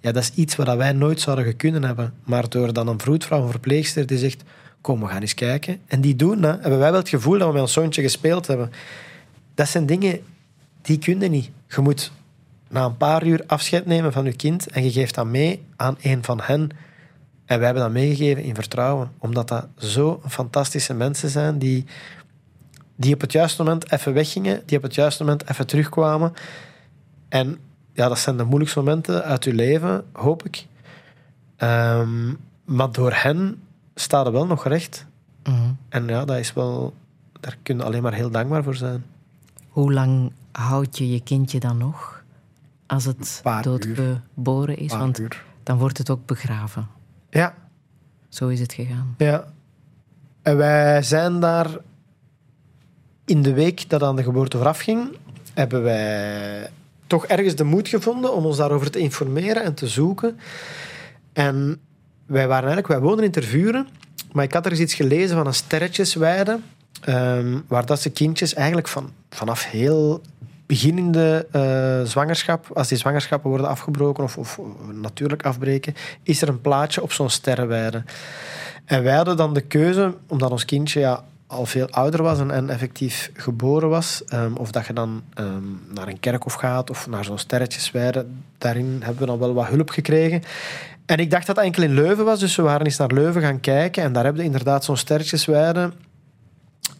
Ja, 0.00 0.12
dat 0.12 0.22
is 0.22 0.32
iets 0.34 0.56
wat 0.56 0.76
wij 0.76 0.92
nooit 0.92 1.20
zouden 1.20 1.56
kunnen 1.56 1.82
hebben. 1.82 2.14
Maar 2.24 2.48
door 2.48 2.72
dan 2.72 2.88
een 2.88 3.00
vroedvrouw, 3.00 3.42
een 3.42 3.50
verpleegster 3.50 4.06
die 4.06 4.18
zegt 4.18 4.42
kom, 4.80 5.00
we 5.00 5.06
gaan 5.06 5.20
eens 5.20 5.34
kijken. 5.34 5.78
En 5.86 6.00
die 6.00 6.16
doen 6.16 6.40
dat. 6.40 6.60
Hebben 6.60 6.78
wij 6.78 6.90
wel 6.90 7.00
het 7.00 7.08
gevoel 7.08 7.38
dat 7.38 7.46
we 7.46 7.52
met 7.52 7.62
ons 7.62 7.72
zoontje 7.72 8.02
gespeeld 8.02 8.46
hebben. 8.46 8.70
Dat 9.54 9.68
zijn 9.68 9.86
dingen 9.86 10.20
die 10.82 10.98
kunnen 10.98 11.30
niet. 11.30 11.50
Je 11.68 11.80
moet 11.80 12.12
na 12.68 12.84
een 12.84 12.96
paar 12.96 13.26
uur 13.26 13.44
afscheid 13.46 13.86
nemen 13.86 14.12
van 14.12 14.24
je 14.24 14.36
kind 14.36 14.68
en 14.68 14.84
je 14.84 14.92
geeft 14.92 15.14
dat 15.14 15.26
mee 15.26 15.64
aan 15.76 15.96
een 16.02 16.24
van 16.24 16.40
hen. 16.42 16.70
En 17.44 17.56
wij 17.56 17.64
hebben 17.64 17.82
dat 17.82 17.92
meegegeven 17.92 18.42
in 18.42 18.54
vertrouwen. 18.54 19.10
Omdat 19.18 19.48
dat 19.48 19.66
zo 19.78 20.20
fantastische 20.28 20.94
mensen 20.94 21.28
zijn 21.28 21.58
die, 21.58 21.84
die 22.96 23.14
op 23.14 23.20
het 23.20 23.32
juiste 23.32 23.62
moment 23.62 23.92
even 23.92 24.12
weggingen, 24.12 24.62
die 24.66 24.76
op 24.76 24.82
het 24.82 24.94
juiste 24.94 25.24
moment 25.24 25.50
even 25.50 25.66
terugkwamen. 25.66 26.32
En 27.28 27.58
ja, 27.92 28.08
dat 28.08 28.18
zijn 28.18 28.36
de 28.36 28.44
moeilijkste 28.44 28.78
momenten 28.78 29.24
uit 29.24 29.44
je 29.44 29.54
leven, 29.54 30.04
hoop 30.12 30.44
ik. 30.44 30.66
Um, 31.58 32.38
maar 32.64 32.92
door 32.92 33.12
hen 33.12 33.62
staat 33.94 34.26
er 34.26 34.32
wel 34.32 34.46
nog 34.46 34.64
recht. 34.64 35.06
Mm 35.44 35.54
-hmm. 35.54 35.76
En 35.88 36.06
ja, 36.06 36.24
dat 36.24 36.36
is 36.36 36.52
wel, 36.52 36.94
daar 37.40 37.56
kun 37.62 37.76
je 37.76 37.82
alleen 37.82 38.02
maar 38.02 38.14
heel 38.14 38.30
dankbaar 38.30 38.62
voor 38.62 38.74
zijn. 38.74 39.04
Hoe 39.68 39.92
lang 39.92 40.32
houd 40.52 40.98
je 40.98 41.12
je 41.12 41.20
kindje 41.20 41.60
dan 41.60 41.78
nog? 41.78 42.15
Als 42.86 43.04
het 43.04 43.42
doodgeboren 43.62 44.76
is? 44.76 44.92
Want 44.92 45.18
uur. 45.18 45.44
dan 45.62 45.78
wordt 45.78 45.98
het 45.98 46.10
ook 46.10 46.26
begraven. 46.26 46.88
Ja. 47.30 47.54
Zo 48.28 48.48
is 48.48 48.60
het 48.60 48.72
gegaan. 48.72 49.14
Ja. 49.18 49.44
En 50.42 50.56
wij 50.56 51.02
zijn 51.02 51.40
daar 51.40 51.70
in 53.24 53.42
de 53.42 53.52
week 53.52 53.88
dat 53.88 54.02
aan 54.02 54.16
de 54.16 54.22
geboorte 54.22 54.56
vooraf 54.56 54.80
ging, 54.80 55.16
hebben 55.54 55.82
wij 55.82 56.70
toch 57.06 57.26
ergens 57.26 57.54
de 57.54 57.64
moed 57.64 57.88
gevonden 57.88 58.34
om 58.34 58.44
ons 58.44 58.56
daarover 58.56 58.90
te 58.90 58.98
informeren 58.98 59.62
en 59.62 59.74
te 59.74 59.88
zoeken. 59.88 60.38
En 61.32 61.80
wij 62.26 62.46
waren 62.46 62.64
eigenlijk, 62.64 62.86
wij 62.86 63.08
woonden 63.08 63.24
in 63.24 63.30
Tervuren, 63.30 63.88
maar 64.32 64.44
ik 64.44 64.52
had 64.52 64.64
er 64.64 64.70
eens 64.70 64.80
iets 64.80 64.94
gelezen 64.94 65.36
van 65.36 65.46
een 65.46 65.54
sterretjesweide, 65.54 66.58
um, 67.08 67.64
waar 67.68 67.86
dat 67.86 68.00
ze 68.00 68.10
kindjes 68.10 68.54
eigenlijk 68.54 68.88
van, 68.88 69.10
vanaf 69.30 69.64
heel 69.64 70.20
beginnende 70.66 71.46
uh, 71.52 72.08
zwangerschap, 72.08 72.70
als 72.74 72.88
die 72.88 72.98
zwangerschappen 72.98 73.50
worden 73.50 73.68
afgebroken 73.68 74.24
of, 74.24 74.38
of 74.38 74.60
natuurlijk 74.92 75.44
afbreken, 75.44 75.94
is 76.22 76.42
er 76.42 76.48
een 76.48 76.60
plaatje 76.60 77.02
op 77.02 77.12
zo'n 77.12 77.30
sterrenweide. 77.30 78.04
En 78.84 79.02
wij 79.02 79.14
hadden 79.14 79.36
dan 79.36 79.54
de 79.54 79.60
keuze, 79.60 80.14
omdat 80.26 80.50
ons 80.50 80.64
kindje 80.64 81.00
ja, 81.00 81.24
al 81.46 81.66
veel 81.66 81.90
ouder 81.90 82.22
was 82.22 82.38
en, 82.38 82.50
en 82.50 82.70
effectief 82.70 83.30
geboren 83.34 83.88
was, 83.88 84.22
um, 84.34 84.56
of 84.56 84.70
dat 84.70 84.86
je 84.86 84.92
dan 84.92 85.22
um, 85.38 85.82
naar 85.94 86.08
een 86.08 86.20
kerkhof 86.20 86.54
gaat 86.54 86.90
of 86.90 87.06
naar 87.06 87.24
zo'n 87.24 87.38
sterretjesweide, 87.38 88.26
daarin 88.58 88.96
hebben 89.02 89.20
we 89.20 89.26
dan 89.26 89.38
wel 89.38 89.54
wat 89.54 89.66
hulp 89.66 89.90
gekregen. 89.90 90.42
En 91.06 91.18
ik 91.18 91.30
dacht 91.30 91.46
dat 91.46 91.56
dat 91.56 91.64
enkel 91.64 91.82
in 91.82 91.94
Leuven 91.94 92.24
was, 92.24 92.40
dus 92.40 92.56
we 92.56 92.62
waren 92.62 92.86
eens 92.86 92.96
naar 92.96 93.12
Leuven 93.12 93.42
gaan 93.42 93.60
kijken 93.60 94.02
en 94.02 94.12
daar 94.12 94.24
hebben 94.24 94.42
we 94.42 94.48
inderdaad 94.48 94.84
zo'n 94.84 94.96
sterretjesweide. 94.96 95.92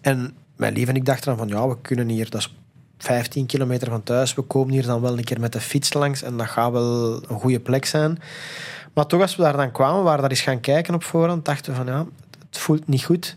En 0.01 0.35
mijn 0.57 0.73
lief 0.73 0.89
en 0.89 0.97
ik 0.97 1.05
dachten 1.05 1.27
dan 1.27 1.37
van, 1.37 1.49
ja, 1.49 1.69
we 1.69 1.77
kunnen 1.83 2.09
hier, 2.09 2.31
dat 2.31 2.51
15 2.98 3.47
kilometer 3.47 3.89
van 3.89 4.02
thuis, 4.02 4.35
we 4.35 4.43
komen 4.43 4.73
hier 4.73 4.86
dan 4.86 5.01
wel 5.01 5.18
een 5.18 5.24
keer 5.24 5.40
met 5.40 5.52
de 5.52 5.60
fiets 5.60 5.93
langs 5.93 6.23
en 6.23 6.36
dat 6.36 6.47
gaat 6.47 6.73
wel 6.73 7.23
een 7.28 7.39
goede 7.39 7.60
plek 7.60 7.85
zijn. 7.85 8.18
Maar 8.93 9.06
toch, 9.06 9.20
als 9.20 9.36
we 9.36 9.43
daar 9.43 9.56
dan 9.56 9.73
kwamen, 9.73 10.02
waren 10.02 10.20
daar 10.20 10.31
eens 10.31 10.40
gaan 10.40 10.60
kijken 10.60 10.94
op 10.94 11.05
voorhand, 11.05 11.44
dachten 11.44 11.73
we 11.73 11.78
van, 11.78 11.86
ja, 11.86 12.06
het 12.48 12.59
voelt 12.59 12.89
niet 12.89 13.05
goed. 13.05 13.36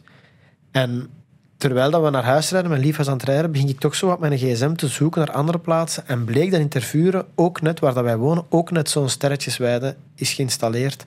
En 0.72 1.10
terwijl 1.58 1.92
dat 1.92 2.04
we 2.04 2.10
naar 2.10 2.24
huis 2.24 2.52
rijden, 2.52 2.70
mijn 2.70 2.82
lief 2.82 2.98
was 2.98 3.08
aan 3.08 3.14
het 3.14 3.24
rijden, 3.24 3.52
begin 3.52 3.70
ik 3.70 3.80
toch 3.80 3.96
zo 3.96 4.08
wat 4.08 4.20
mijn 4.20 4.38
gsm 4.38 4.74
te 4.74 4.88
zoeken 4.88 5.26
naar 5.26 5.36
andere 5.36 5.60
plaatsen. 5.60 6.08
En 6.08 6.26
bleek 6.26 6.52
dat 6.52 6.60
in 6.60 6.70
Tervuren, 6.70 7.26
ook 7.36 7.62
net 7.62 7.80
waar 7.80 7.94
dat 7.94 8.04
wij 8.04 8.18
wonen, 8.18 8.46
ook 8.50 8.72
net 8.72 8.90
zo'n 8.90 9.10
sterretjesweide 9.10 9.96
is 10.16 10.34
geïnstalleerd. 10.34 11.06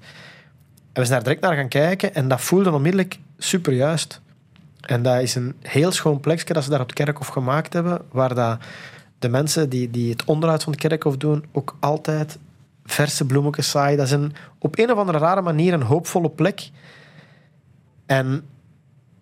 En 0.92 1.00
we 1.00 1.04
zijn 1.04 1.08
daar 1.08 1.22
direct 1.22 1.40
naar 1.40 1.54
gaan 1.54 1.68
kijken 1.68 2.14
en 2.14 2.28
dat 2.28 2.40
voelde 2.40 2.72
onmiddellijk 2.72 3.18
super 3.38 3.72
juist. 3.72 4.20
En 4.82 5.02
dat 5.02 5.20
is 5.20 5.34
een 5.34 5.54
heel 5.60 5.92
schoon 5.92 6.20
plekje 6.20 6.54
dat 6.54 6.64
ze 6.64 6.70
daar 6.70 6.80
op 6.80 6.86
het 6.86 6.96
kerkhof 6.96 7.26
gemaakt 7.26 7.72
hebben, 7.72 8.00
waar 8.10 8.34
dat 8.34 8.58
de 9.18 9.28
mensen 9.28 9.68
die, 9.68 9.90
die 9.90 10.10
het 10.10 10.24
onderhoud 10.24 10.62
van 10.62 10.72
het 10.72 10.80
kerkhof 10.80 11.16
doen 11.16 11.44
ook 11.52 11.76
altijd 11.80 12.38
verse 12.84 13.26
bloemetjes 13.26 13.70
zaaien. 13.70 13.96
Dat 13.96 14.06
is 14.06 14.12
een, 14.12 14.32
op 14.58 14.78
een 14.78 14.92
of 14.92 14.98
andere 14.98 15.18
rare 15.18 15.42
manier 15.42 15.72
een 15.72 15.82
hoopvolle 15.82 16.30
plek. 16.30 16.70
En 18.06 18.44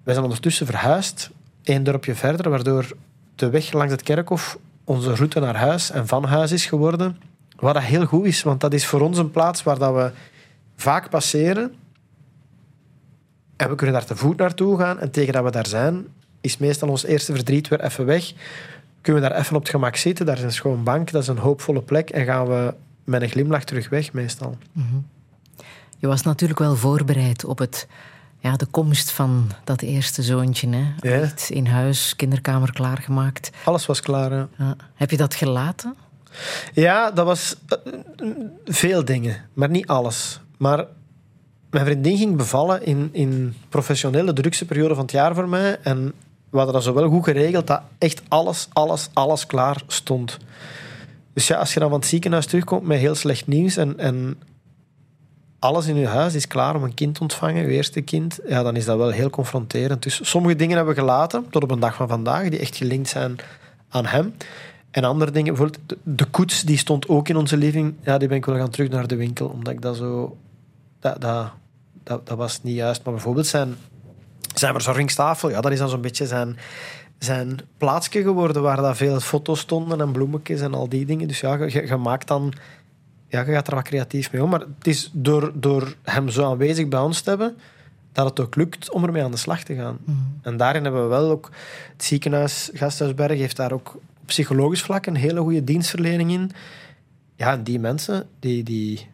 wij 0.03 0.15
zijn 0.15 0.25
ondertussen 0.25 0.67
verhuisd, 0.67 1.31
één 1.63 1.85
dorpje 1.85 2.15
verder, 2.15 2.51
waardoor 2.51 2.97
de 3.35 3.51
weg 3.51 3.73
langs 3.73 3.93
het 3.93 4.03
kerkhof 4.03 4.59
onze 4.85 5.15
route 5.15 5.41
naar 5.41 5.57
huis 5.57 5.91
en 5.91 6.07
van 6.07 6.25
huis 6.25 6.53
is 6.53 6.67
geworden. 6.67 7.21
Wat 7.57 7.75
dat 7.75 7.83
heel 7.83 8.07
goed 8.07 8.25
is, 8.25 8.43
want 8.43 8.61
dat 8.61 8.73
is 8.73 8.87
voor 8.87 9.01
ons 9.01 9.19
een 9.19 9.31
plaats 9.31 9.63
waar 9.63 9.79
dat 9.79 9.95
we 9.95 10.11
vaak 10.77 11.11
passeren. 11.11 11.75
En 13.61 13.69
we 13.69 13.75
kunnen 13.75 13.95
daar 13.95 14.05
te 14.05 14.17
voet 14.17 14.37
naartoe 14.37 14.79
gaan. 14.79 14.99
En 14.99 15.11
tegen 15.11 15.33
dat 15.33 15.45
we 15.45 15.51
daar 15.51 15.67
zijn, 15.67 16.07
is 16.41 16.59
meestal 16.59 16.89
ons 16.89 17.05
eerste 17.05 17.35
verdriet 17.35 17.69
weer 17.69 17.85
even 17.85 18.07
weg. 18.07 18.33
Kunnen 19.01 19.23
we 19.23 19.29
daar 19.29 19.39
even 19.39 19.57
op 19.57 19.63
het 19.63 19.71
gemak 19.71 19.97
zitten. 19.97 20.27
Daar 20.27 20.37
is 20.37 20.43
een 20.43 20.53
schoon 20.53 20.85
bank, 20.85 21.11
dat 21.11 21.23
is 21.23 21.29
een 21.29 21.39
hoopvolle 21.39 21.83
plek. 21.83 22.11
En 22.11 22.25
gaan 22.25 22.47
we 22.47 22.75
met 23.05 23.23
een 23.23 23.29
glimlach 23.29 23.65
terug 23.65 23.89
weg, 23.89 24.13
meestal. 24.13 24.57
Mhm. 24.73 24.97
Je 25.99 26.07
was 26.07 26.23
natuurlijk 26.23 26.59
wel 26.59 26.77
voorbereid 26.77 27.45
op 27.45 27.59
het 27.59 27.89
ja, 28.39 28.57
de 28.57 28.67
komst 28.67 29.11
van 29.11 29.51
dat 29.65 29.83
eerste 29.83 30.23
zoontje. 30.23 30.69
Hè? 30.69 31.11
Ja. 31.11 31.29
In 31.49 31.67
huis, 31.67 32.17
kinderkamer 32.17 32.73
klaargemaakt. 32.73 33.51
Alles 33.65 33.87
was 33.87 34.01
klaar, 34.01 34.49
ja. 34.59 34.77
Heb 34.95 35.11
je 35.11 35.17
dat 35.17 35.35
gelaten? 35.35 35.95
Ja, 36.73 37.11
dat 37.11 37.27
was 37.27 37.57
eh, 37.69 37.79
veel 38.65 39.05
dingen, 39.05 39.49
maar 39.53 39.71
niet 39.71 39.87
alles. 39.87 40.41
Maar 40.59 40.87
mijn 41.71 41.85
vriendin 41.85 42.17
ging 42.17 42.37
bevallen 42.37 42.85
in, 42.85 43.09
in 43.13 43.55
professionele 43.69 44.33
drukste 44.33 44.65
periode 44.65 44.95
van 44.95 45.03
het 45.03 45.13
jaar 45.13 45.35
voor 45.35 45.49
mij. 45.49 45.79
En 45.83 46.13
we 46.51 46.57
hadden 46.57 46.75
dat 46.75 46.85
zo 46.85 46.95
wel 46.95 47.09
goed 47.09 47.25
geregeld 47.25 47.67
dat 47.67 47.83
echt 47.99 48.23
alles, 48.29 48.69
alles, 48.73 49.09
alles 49.13 49.47
klaar 49.47 49.83
stond. 49.87 50.39
Dus 51.33 51.47
ja, 51.47 51.57
als 51.57 51.75
je 51.75 51.81
dan 51.81 51.89
van 51.89 51.99
het 51.99 52.09
ziekenhuis 52.09 52.47
terugkomt 52.47 52.87
met 52.87 52.99
heel 52.99 53.15
slecht 53.15 53.47
nieuws 53.47 53.77
en, 53.77 53.99
en 53.99 54.39
alles 55.59 55.87
in 55.87 55.97
je 55.97 56.07
huis 56.07 56.35
is 56.35 56.47
klaar 56.47 56.77
om 56.77 56.83
een 56.83 56.95
kind 56.95 57.15
te 57.15 57.21
ontvangen, 57.21 57.63
je 57.63 57.69
eerste 57.69 58.01
kind, 58.01 58.39
ja, 58.49 58.63
dan 58.63 58.77
is 58.77 58.85
dat 58.85 58.97
wel 58.97 59.11
heel 59.11 59.31
confronterend. 59.31 60.03
Dus 60.03 60.21
sommige 60.23 60.57
dingen 60.57 60.77
hebben 60.77 60.95
we 60.95 61.01
gelaten, 61.01 61.47
tot 61.51 61.63
op 61.63 61.71
een 61.71 61.81
dag 61.81 61.95
van 61.95 62.09
vandaag, 62.09 62.49
die 62.49 62.59
echt 62.59 62.77
gelinkt 62.77 63.09
zijn 63.09 63.37
aan 63.89 64.07
hem. 64.07 64.35
En 64.91 65.05
andere 65.05 65.31
dingen, 65.31 65.55
bijvoorbeeld 65.55 65.99
de 66.03 66.25
koets, 66.25 66.63
die 66.63 66.79
stond 66.79 67.09
ook 67.09 67.29
in 67.29 67.37
onze 67.37 67.57
living. 67.57 67.95
Ja, 68.03 68.19
die 68.19 68.29
ben 68.29 68.37
ik 68.37 68.45
wel 68.45 68.57
gaan 68.57 68.71
terug 68.71 68.89
naar 68.89 69.07
de 69.07 69.17
winkel, 69.17 69.47
omdat 69.47 69.73
ik 69.73 69.83
dat 69.83 69.97
zo... 69.97 70.37
Dat, 71.01 71.21
dat, 71.21 71.51
dat, 72.03 72.27
dat 72.27 72.37
was 72.37 72.63
niet 72.63 72.77
juist. 72.77 73.05
Maar 73.05 73.13
bijvoorbeeld 73.13 73.47
zijn, 73.47 73.77
zijn 74.55 74.73
verzorgingstafel, 74.73 75.51
ja, 75.51 75.61
dat 75.61 75.73
is 75.73 75.79
dan 75.79 75.89
zo'n 75.89 76.01
beetje 76.01 76.27
zijn, 76.27 76.59
zijn 77.19 77.59
plaatsje 77.77 78.23
geworden 78.23 78.63
waar 78.63 78.77
dat 78.77 78.97
veel 78.97 79.21
foto's 79.21 79.61
stonden 79.61 80.01
en 80.01 80.13
bloemetjes 80.13 80.61
en 80.61 80.75
al 80.75 80.89
die 80.89 81.07
dingen. 81.07 81.29
Dus 81.29 81.41
ja, 81.41 81.55
je, 81.55 81.87
je 81.87 81.97
maakt 81.97 82.29
dan 82.29 82.55
ja, 83.31 83.41
je 83.41 83.53
gaat 83.53 83.69
er 83.69 83.75
wat 83.75 83.85
creatief 83.85 84.33
mee 84.33 84.43
om. 84.43 84.51
Maar 84.51 84.61
het 84.61 84.87
is 84.87 85.11
door, 85.13 85.53
door 85.55 85.95
hem 86.03 86.29
zo 86.29 86.51
aanwezig 86.51 86.89
bij 86.89 87.01
ons 87.01 87.21
te 87.21 87.29
hebben, 87.29 87.57
dat 88.13 88.25
het 88.25 88.41
ook 88.41 88.57
lukt 88.57 88.91
om 88.91 89.05
ermee 89.05 89.23
aan 89.23 89.31
de 89.31 89.37
slag 89.37 89.63
te 89.63 89.75
gaan. 89.75 89.99
Mhm. 90.05 90.17
En 90.43 90.57
daarin 90.57 90.83
hebben 90.83 91.03
we 91.03 91.09
wel 91.09 91.31
ook... 91.31 91.51
Het 91.93 92.05
ziekenhuis 92.05 92.71
Gasthuisberg 92.73 93.39
heeft 93.39 93.57
daar 93.57 93.73
ook 93.73 93.95
op 93.95 94.27
psychologisch 94.27 94.83
vlak 94.83 95.07
een 95.07 95.15
hele 95.15 95.41
goede 95.41 95.65
dienstverlening 95.65 96.31
in. 96.31 96.51
Ja, 97.37 97.53
en 97.53 97.63
die 97.63 97.79
mensen, 97.79 98.27
die, 98.39 98.63
die 98.63 99.09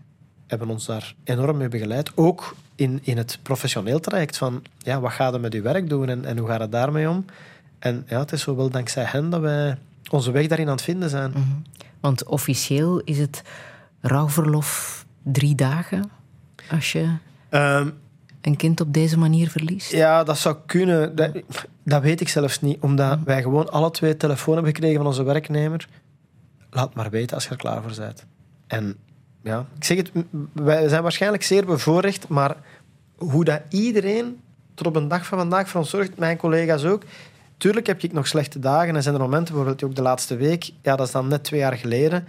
hebben 0.47 0.69
ons 0.69 0.87
daar 0.87 1.15
enorm 1.25 1.57
mee 1.57 1.69
begeleid. 1.69 2.11
Ook 2.15 2.55
in, 2.75 3.01
in 3.03 3.17
het 3.17 3.39
professioneel 3.43 4.01
traject 4.01 4.37
van, 4.37 4.63
ja, 4.79 5.01
wat 5.01 5.13
gaat 5.13 5.35
er 5.35 5.41
met 5.41 5.55
uw 5.55 5.63
werk 5.63 5.89
doen 5.89 6.09
en, 6.09 6.25
en 6.25 6.39
hoe 6.39 6.49
gaat 6.49 6.61
het 6.61 6.73
daarmee 6.73 7.09
om? 7.09 7.25
En 7.79 8.05
ja, 8.09 8.19
het 8.19 8.33
is 8.33 8.43
zo 8.43 8.57
wel 8.57 8.71
dankzij 8.71 9.05
hen 9.05 9.31
dat 9.31 9.41
wij 9.41 9.79
onze 10.11 10.31
weg 10.31 10.47
daarin 10.47 10.67
aan 10.67 10.73
het 10.73 10.83
vinden 10.83 11.11
zijn. 11.11 11.31
Mhm. 11.31 11.41
Want 12.01 12.25
officieel 12.25 13.01
is 13.01 13.19
het 13.19 13.43
rouwverlof 14.01 15.05
drie 15.23 15.55
dagen 15.55 16.11
als 16.71 16.93
je 16.93 17.17
Ehm, 17.49 17.91
een 18.41 18.57
kind 18.57 18.81
op 18.81 18.93
deze 18.93 19.19
manier 19.19 19.51
verliest? 19.51 19.93
Ja, 19.93 20.25
dat 20.25 20.39
zou 20.39 20.57
kunnen. 20.67 21.17
Dat, 21.17 21.31
dat 21.83 22.03
weet 22.03 22.21
ik 22.21 22.29
zelfs 22.29 22.61
niet. 22.61 22.81
Omdat 22.81 23.19
wij 23.25 23.43
gewoon 23.43 23.71
alle 23.71 23.91
twee 23.91 24.17
telefoon 24.17 24.55
hebben 24.55 24.75
gekregen 24.75 24.97
van 24.97 25.07
onze 25.07 25.23
werknemer. 25.23 25.89
Laat 26.71 26.95
maar 26.95 27.11
weten 27.11 27.35
als 27.35 27.45
je 27.45 27.51
er 27.51 27.57
klaar 27.57 27.83
voor 27.83 27.95
bent. 27.99 28.27
En 28.67 28.97
ja, 29.47 29.67
ik 29.77 29.85
zeg 29.85 29.97
het, 29.97 30.11
wij 30.53 30.89
zijn 30.89 31.03
waarschijnlijk 31.03 31.43
zeer 31.43 31.67
bevoorrecht, 31.67 32.29
maar 32.29 32.57
hoe 33.17 33.45
dat 33.45 33.61
iedereen 33.69 34.41
tot 34.75 34.87
op 34.87 34.97
een 34.97 35.09
dag 35.09 35.27
van 35.27 35.39
vandaag 35.39 35.69
voor 35.69 35.81
ons 35.81 35.91
zorgt, 35.91 36.19
mijn 36.19 36.37
collega's 36.37 36.85
ook. 36.85 37.03
Tuurlijk 37.57 37.87
heb 37.87 38.03
ik 38.03 38.13
nog 38.13 38.27
slechte 38.27 38.59
dagen 38.59 38.97
en 38.97 39.03
zijn 39.03 39.15
er 39.15 39.21
momenten, 39.21 39.55
bijvoorbeeld 39.55 39.85
ook 39.85 39.95
de 39.95 40.03
laatste 40.03 40.37
week, 40.37 40.71
ja, 40.83 40.97
dat 40.97 41.07
is 41.07 41.13
dan 41.13 41.29
net 41.29 41.45
twee 41.45 41.61
jaar 41.61 41.77
geleden. 41.77 42.27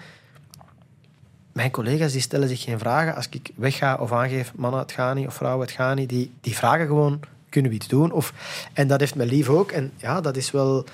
Mijn 1.52 1.72
collega's 1.72 2.12
die 2.12 2.22
stellen 2.22 2.48
zich 2.48 2.62
geen 2.62 2.80
vragen 2.80 3.16
als 3.16 3.28
ik 3.30 3.52
wegga 3.56 3.96
of 3.96 4.12
aangeef, 4.12 4.52
mannen, 4.56 4.80
het 4.80 4.92
gaat 4.92 5.16
niet, 5.16 5.28
of 5.28 5.34
vrouwen, 5.34 5.66
het 5.66 5.76
gaat 5.76 5.96
niet. 5.96 6.10
Die, 6.10 6.32
die 6.42 6.56
vragen 6.56 6.88
gewoon, 6.88 7.20
kunnen 7.50 7.72
we 7.72 7.78
iets 7.78 7.88
doen? 7.88 8.12
Of, 8.12 8.34
en 8.74 8.88
dat 8.88 9.00
heeft 9.00 9.16
mijn 9.16 9.30
lief 9.30 9.50
ook. 9.50 9.72
En 9.72 9.92
ja, 9.96 10.22
dat 10.22 10.38
is 10.38 10.52
wel... 10.52 10.86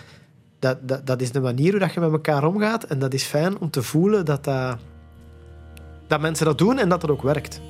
Dat, 0.60 0.88
dat, 0.88 1.08
dat 1.08 1.22
is 1.22 1.32
de 1.32 1.42
manier 1.42 1.72
hoe 1.72 1.80
dat 1.80 1.94
je 1.94 2.00
met 2.00 2.12
elkaar 2.12 2.44
omgaat. 2.44 2.84
En 2.84 3.00
dat 3.00 3.14
is 3.14 3.24
fijn 3.24 3.58
om 3.60 3.70
te 3.70 3.84
voelen 3.84 4.26
dat, 4.26 4.44
dat, 4.44 4.78
dat 6.08 6.22
mensen 6.22 6.46
dat 6.46 6.58
doen 6.58 6.78
en 6.80 6.90
dat 6.90 7.02
het 7.02 7.12
ook 7.12 7.22
werkt. 7.22 7.62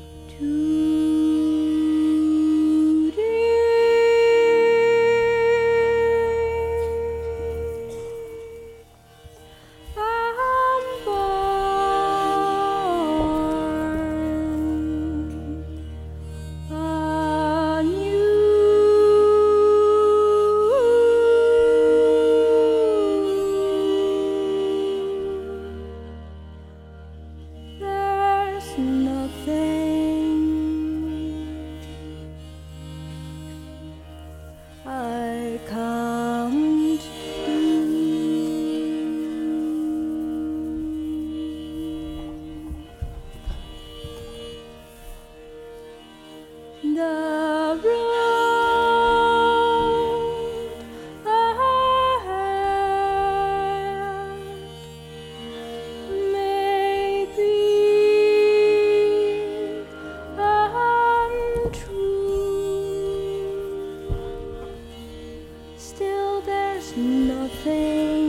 Nothing 66.96 68.23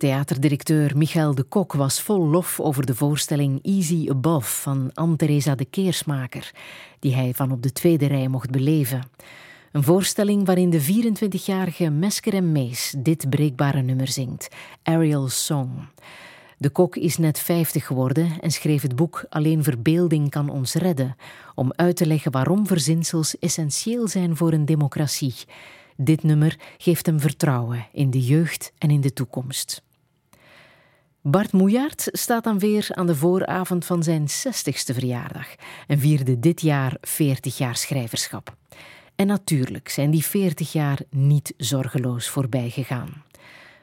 Theaterdirecteur 0.00 0.96
Michael 0.96 1.34
de 1.34 1.42
Kok 1.42 1.72
was 1.72 2.00
vol 2.02 2.26
lof 2.26 2.60
over 2.60 2.86
de 2.86 2.94
voorstelling 2.94 3.58
Easy 3.62 4.06
Above 4.10 4.50
van 4.50 4.90
Anne-Theresa 4.94 5.54
de 5.54 5.64
Keersmaker, 5.64 6.50
die 6.98 7.14
hij 7.14 7.34
van 7.34 7.52
op 7.52 7.62
de 7.62 7.72
tweede 7.72 8.06
rij 8.06 8.28
mocht 8.28 8.50
beleven. 8.50 9.02
Een 9.72 9.82
voorstelling 9.82 10.46
waarin 10.46 10.70
de 10.70 10.82
24-jarige 10.82 11.90
Mesker 11.90 12.34
en 12.34 12.52
Mees 12.52 12.94
dit 12.98 13.30
breekbare 13.30 13.82
nummer 13.82 14.08
zingt, 14.08 14.48
Ariel's 14.82 15.44
Song. 15.44 15.70
De 16.58 16.70
Kok 16.70 16.96
is 16.96 17.16
net 17.16 17.38
50 17.38 17.86
geworden 17.86 18.40
en 18.40 18.50
schreef 18.50 18.82
het 18.82 18.96
boek 18.96 19.24
Alleen 19.28 19.62
verbeelding 19.62 20.30
kan 20.30 20.48
ons 20.48 20.74
redden, 20.74 21.16
om 21.54 21.72
uit 21.76 21.96
te 21.96 22.06
leggen 22.06 22.32
waarom 22.32 22.66
verzinsels 22.66 23.38
essentieel 23.38 24.08
zijn 24.08 24.36
voor 24.36 24.52
een 24.52 24.64
democratie. 24.64 25.34
Dit 25.96 26.22
nummer 26.22 26.58
geeft 26.78 27.06
hem 27.06 27.20
vertrouwen 27.20 27.86
in 27.92 28.10
de 28.10 28.20
jeugd 28.20 28.72
en 28.78 28.90
in 28.90 29.00
de 29.00 29.12
toekomst. 29.12 29.88
Bart 31.22 31.52
Moejaert 31.52 32.08
staat 32.12 32.44
dan 32.44 32.58
weer 32.58 32.88
aan 32.90 33.06
de 33.06 33.14
vooravond 33.14 33.84
van 33.84 34.02
zijn 34.02 34.28
60ste 34.28 34.94
verjaardag 34.94 35.54
en 35.86 35.98
vierde 35.98 36.38
dit 36.38 36.60
jaar 36.60 36.96
40 37.00 37.58
jaar 37.58 37.76
schrijverschap. 37.76 38.56
En 39.14 39.26
natuurlijk 39.26 39.88
zijn 39.88 40.10
die 40.10 40.24
40 40.24 40.72
jaar 40.72 40.98
niet 41.10 41.54
zorgeloos 41.56 42.28
voorbij 42.28 42.70
gegaan. 42.70 43.22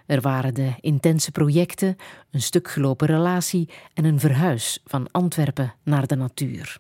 Er 0.05 0.21
waren 0.21 0.53
de 0.53 0.73
intense 0.79 1.31
projecten, 1.31 1.95
een 2.31 2.41
stuk 2.41 2.67
gelopen 2.69 3.07
relatie 3.07 3.69
en 3.93 4.05
een 4.05 4.19
verhuis 4.19 4.81
van 4.85 5.11
Antwerpen 5.11 5.73
naar 5.83 6.07
de 6.07 6.15
natuur. 6.15 6.77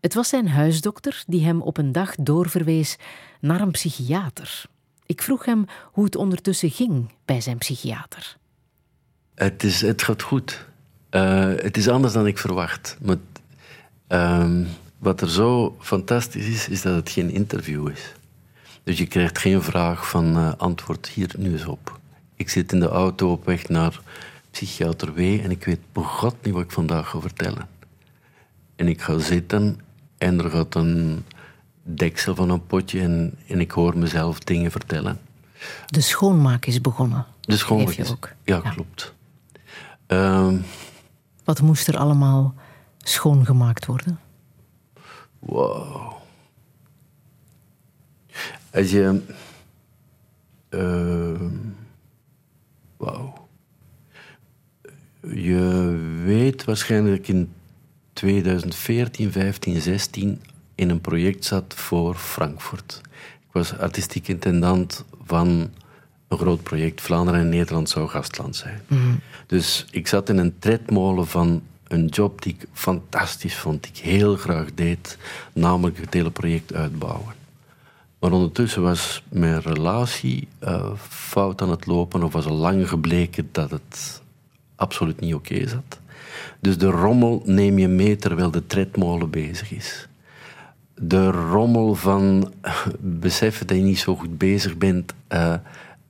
Het 0.00 0.14
was 0.14 0.28
zijn 0.28 0.48
huisdokter 0.48 1.24
die 1.26 1.44
hem 1.44 1.62
op 1.62 1.76
een 1.76 1.92
dag 1.92 2.14
doorverwees 2.14 2.96
naar 3.40 3.60
een 3.60 3.70
psychiater. 3.70 4.64
Ik 5.06 5.22
vroeg 5.22 5.44
hem 5.44 5.64
hoe 5.92 6.04
het 6.04 6.16
ondertussen 6.16 6.70
ging 6.70 7.12
bij 7.24 7.40
zijn 7.40 7.58
psychiater. 7.58 8.38
Het, 9.40 9.62
is, 9.62 9.80
het 9.80 10.02
gaat 10.02 10.22
goed. 10.22 10.66
Eh, 11.10 11.52
het 11.56 11.76
is 11.76 11.88
anders 11.88 12.12
dan 12.12 12.26
ik 12.26 12.38
verwacht. 12.38 12.96
Maar, 13.02 13.16
ehm, 14.06 14.64
wat 14.98 15.20
er 15.20 15.30
zo 15.30 15.76
fantastisch 15.78 16.46
is, 16.46 16.68
is 16.68 16.82
dat 16.82 16.94
het 16.94 17.10
geen 17.10 17.30
interview 17.30 17.88
is. 17.88 18.14
Dus 18.82 18.98
je 18.98 19.06
krijgt 19.06 19.38
geen 19.38 19.62
vraag 19.62 20.08
van 20.08 20.36
eh, 20.36 20.52
antwoord 20.56 21.08
hier 21.08 21.30
nu 21.38 21.52
eens 21.52 21.64
op. 21.64 21.98
Ik 22.36 22.48
zit 22.48 22.72
in 22.72 22.80
de 22.80 22.88
auto 22.88 23.32
op 23.32 23.44
weg 23.44 23.68
naar 23.68 24.00
psychiater 24.50 25.14
W 25.14 25.18
en 25.18 25.50
ik 25.50 25.64
weet 25.64 25.80
begot 25.92 26.36
niet 26.42 26.54
wat 26.54 26.62
ik 26.62 26.70
vandaag 26.70 27.08
ga 27.08 27.20
vertellen. 27.20 27.68
En 28.76 28.88
ik 28.88 29.02
ga 29.02 29.18
zitten 29.18 29.80
en 30.18 30.38
er 30.38 30.50
gaat 30.50 30.74
een 30.74 31.24
deksel 31.82 32.34
van 32.34 32.50
een 32.50 32.66
potje 32.66 33.00
en, 33.00 33.34
en 33.46 33.60
ik 33.60 33.70
hoor 33.70 33.98
mezelf 33.98 34.38
dingen 34.38 34.70
vertellen. 34.70 35.20
De 35.86 36.00
schoonmaak 36.00 36.66
is 36.66 36.80
begonnen. 36.80 37.26
De 37.40 37.56
schoonmaak 37.56 37.94
is... 37.94 38.10
ook. 38.10 38.30
Ja, 38.44 38.60
klopt. 38.60 39.18
Ehm, 40.10 40.56
Wat 41.44 41.60
moest 41.60 41.88
er 41.88 41.96
allemaal 41.96 42.54
schoongemaakt 42.98 43.86
worden? 43.86 44.20
Wow. 45.38 46.12
Als 48.72 48.90
je. 48.90 49.22
eh, 50.68 51.40
Wauw. 52.96 53.48
Je 55.22 55.94
weet 56.24 56.64
waarschijnlijk 56.64 57.28
in 57.28 57.52
2014, 58.12 59.32
15, 59.32 59.80
16 59.80 60.42
in 60.74 60.90
een 60.90 61.00
project 61.00 61.44
zat 61.44 61.74
voor 61.74 62.14
Frankfurt. 62.14 63.00
Ik 63.40 63.52
was 63.52 63.78
artistiek 63.78 64.28
intendant 64.28 65.04
van 65.24 65.70
een 66.30 66.38
groot 66.38 66.62
project. 66.62 67.00
Vlaanderen 67.00 67.40
en 67.40 67.48
Nederland 67.48 67.88
zou 67.88 68.08
gastland 68.08 68.56
zijn. 68.56 68.80
Dus 69.46 69.86
ik 69.90 70.06
zat 70.06 70.28
in 70.28 70.38
een 70.38 70.58
tredmolen 70.58 71.26
van 71.26 71.62
een 71.88 72.06
job 72.06 72.42
die 72.42 72.54
ik 72.58 72.68
fantastisch 72.72 73.56
vond, 73.56 73.82
die 73.82 73.92
ik 73.92 73.98
heel 73.98 74.36
graag 74.36 74.74
deed, 74.74 75.18
namelijk 75.52 75.98
het 75.98 76.14
hele 76.14 76.30
project 76.30 76.74
uitbouwen. 76.74 77.34
Maar 78.18 78.32
ondertussen 78.32 78.82
was 78.82 79.22
mijn 79.28 79.60
relatie 79.60 80.48
eh, 80.58 80.90
fout 81.08 81.62
aan 81.62 81.70
het 81.70 81.86
lopen, 81.86 82.22
of 82.22 82.32
was 82.32 82.46
al 82.46 82.56
lang 82.56 82.88
gebleken 82.88 83.48
dat 83.52 83.70
het 83.70 84.22
absoluut 84.76 85.20
niet 85.20 85.34
oké 85.34 85.68
zat. 85.68 86.00
Dus 86.60 86.78
de 86.78 86.90
rommel 86.90 87.42
neem 87.44 87.78
je 87.78 87.88
mee 87.88 88.16
terwijl 88.16 88.50
de 88.50 88.66
tredmolen 88.66 89.30
bezig 89.30 89.72
is. 89.72 90.08
De 90.94 91.30
rommel 91.30 91.94
van 91.94 92.52
beseffen 93.00 93.66
dat 93.66 93.76
je 93.76 93.82
niet 93.82 93.98
zo 93.98 94.16
goed 94.16 94.38
bezig 94.38 94.76
bent, 94.76 95.14
uh, 95.32 95.54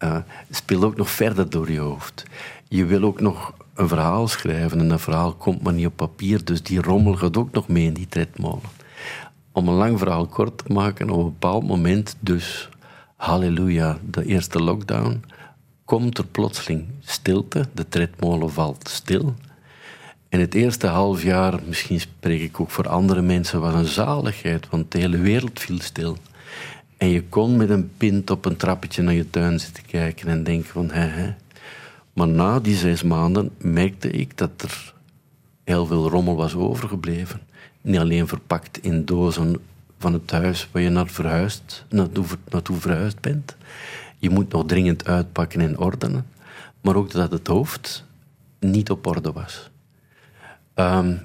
uh, 0.05 0.17
speelt 0.51 0.85
ook 0.85 0.97
nog 0.97 1.11
verder 1.11 1.51
door 1.51 1.71
je 1.71 1.79
hoofd. 1.79 2.25
Je 2.69 2.85
wil 2.85 3.03
ook 3.03 3.21
nog 3.21 3.55
een 3.75 3.89
verhaal 3.89 4.29
schrijven 4.29 4.81
en 4.81 4.89
dat 4.89 5.01
verhaal 5.01 5.35
komt 5.35 5.63
maar 5.63 5.73
niet 5.73 5.87
op 5.87 5.97
papier, 5.97 6.45
dus 6.45 6.63
die 6.63 6.83
rommel 6.83 7.15
gaat 7.15 7.37
ook 7.37 7.53
nog 7.53 7.69
mee 7.69 7.85
in 7.85 7.95
die 7.95 8.09
tredmolen. 8.09 8.79
Om 9.53 9.69
een 9.69 9.75
lang 9.75 9.99
verhaal 9.99 10.27
kort 10.27 10.59
te 10.59 10.73
maken, 10.73 11.11
op 11.11 11.19
een 11.19 11.25
bepaald 11.25 11.67
moment 11.67 12.17
dus, 12.21 12.69
halleluja, 13.17 13.99
de 14.11 14.25
eerste 14.25 14.63
lockdown, 14.63 15.23
komt 15.85 16.19
er 16.19 16.27
plotseling 16.27 16.85
stilte, 17.01 17.69
de 17.73 17.89
tredmolen 17.89 18.51
valt 18.51 18.89
stil. 18.89 19.35
En 20.29 20.41
het 20.41 20.55
eerste 20.55 20.87
half 20.87 21.23
jaar, 21.23 21.61
misschien 21.67 22.01
spreek 22.01 22.41
ik 22.41 22.61
ook 22.61 22.71
voor 22.71 22.89
andere 22.89 23.23
mensen, 23.23 23.61
was 23.61 23.75
een 23.75 23.85
zaligheid, 23.85 24.69
want 24.69 24.93
de 24.93 24.99
hele 24.99 25.19
wereld 25.19 25.61
viel 25.61 25.81
stil. 25.81 26.17
En 27.01 27.09
je 27.09 27.23
kon 27.23 27.57
met 27.57 27.71
een 27.71 27.91
pint 27.97 28.31
op 28.31 28.45
een 28.45 28.57
trappetje 28.57 29.03
naar 29.03 29.15
je 29.15 29.31
tuin 29.31 29.61
zitten 29.61 29.85
kijken 29.87 30.29
en 30.29 30.43
denken 30.43 30.71
van, 30.71 30.91
hè, 30.91 31.07
hè. 31.07 31.35
Maar 32.13 32.29
na 32.29 32.61
die 32.61 32.77
zes 32.77 33.03
maanden 33.03 33.51
merkte 33.59 34.11
ik 34.11 34.39
dat 34.39 34.51
er 34.57 34.95
heel 35.65 35.87
veel 35.87 36.09
rommel 36.09 36.37
was 36.37 36.55
overgebleven. 36.55 37.41
Niet 37.81 37.99
alleen 37.99 38.29
verpakt 38.29 38.79
in 38.83 39.05
dozen 39.05 39.57
van 39.99 40.13
het 40.13 40.31
huis 40.31 40.69
waar 40.73 40.83
je 40.83 40.89
naar 40.89 41.09
verhuisd, 41.09 41.85
naartoe, 41.89 42.25
naartoe 42.49 42.77
verhuisd 42.77 43.21
bent. 43.21 43.57
Je 44.19 44.31
moet 44.31 44.53
nog 44.53 44.67
dringend 44.67 45.07
uitpakken 45.07 45.61
en 45.61 45.79
ordenen. 45.79 46.27
Maar 46.81 46.97
ook 46.97 47.11
dat 47.11 47.33
het 47.33 47.47
hoofd 47.47 48.05
niet 48.59 48.91
op 48.91 49.07
orde 49.07 49.33
was. 49.33 49.71
Um, 50.75 51.21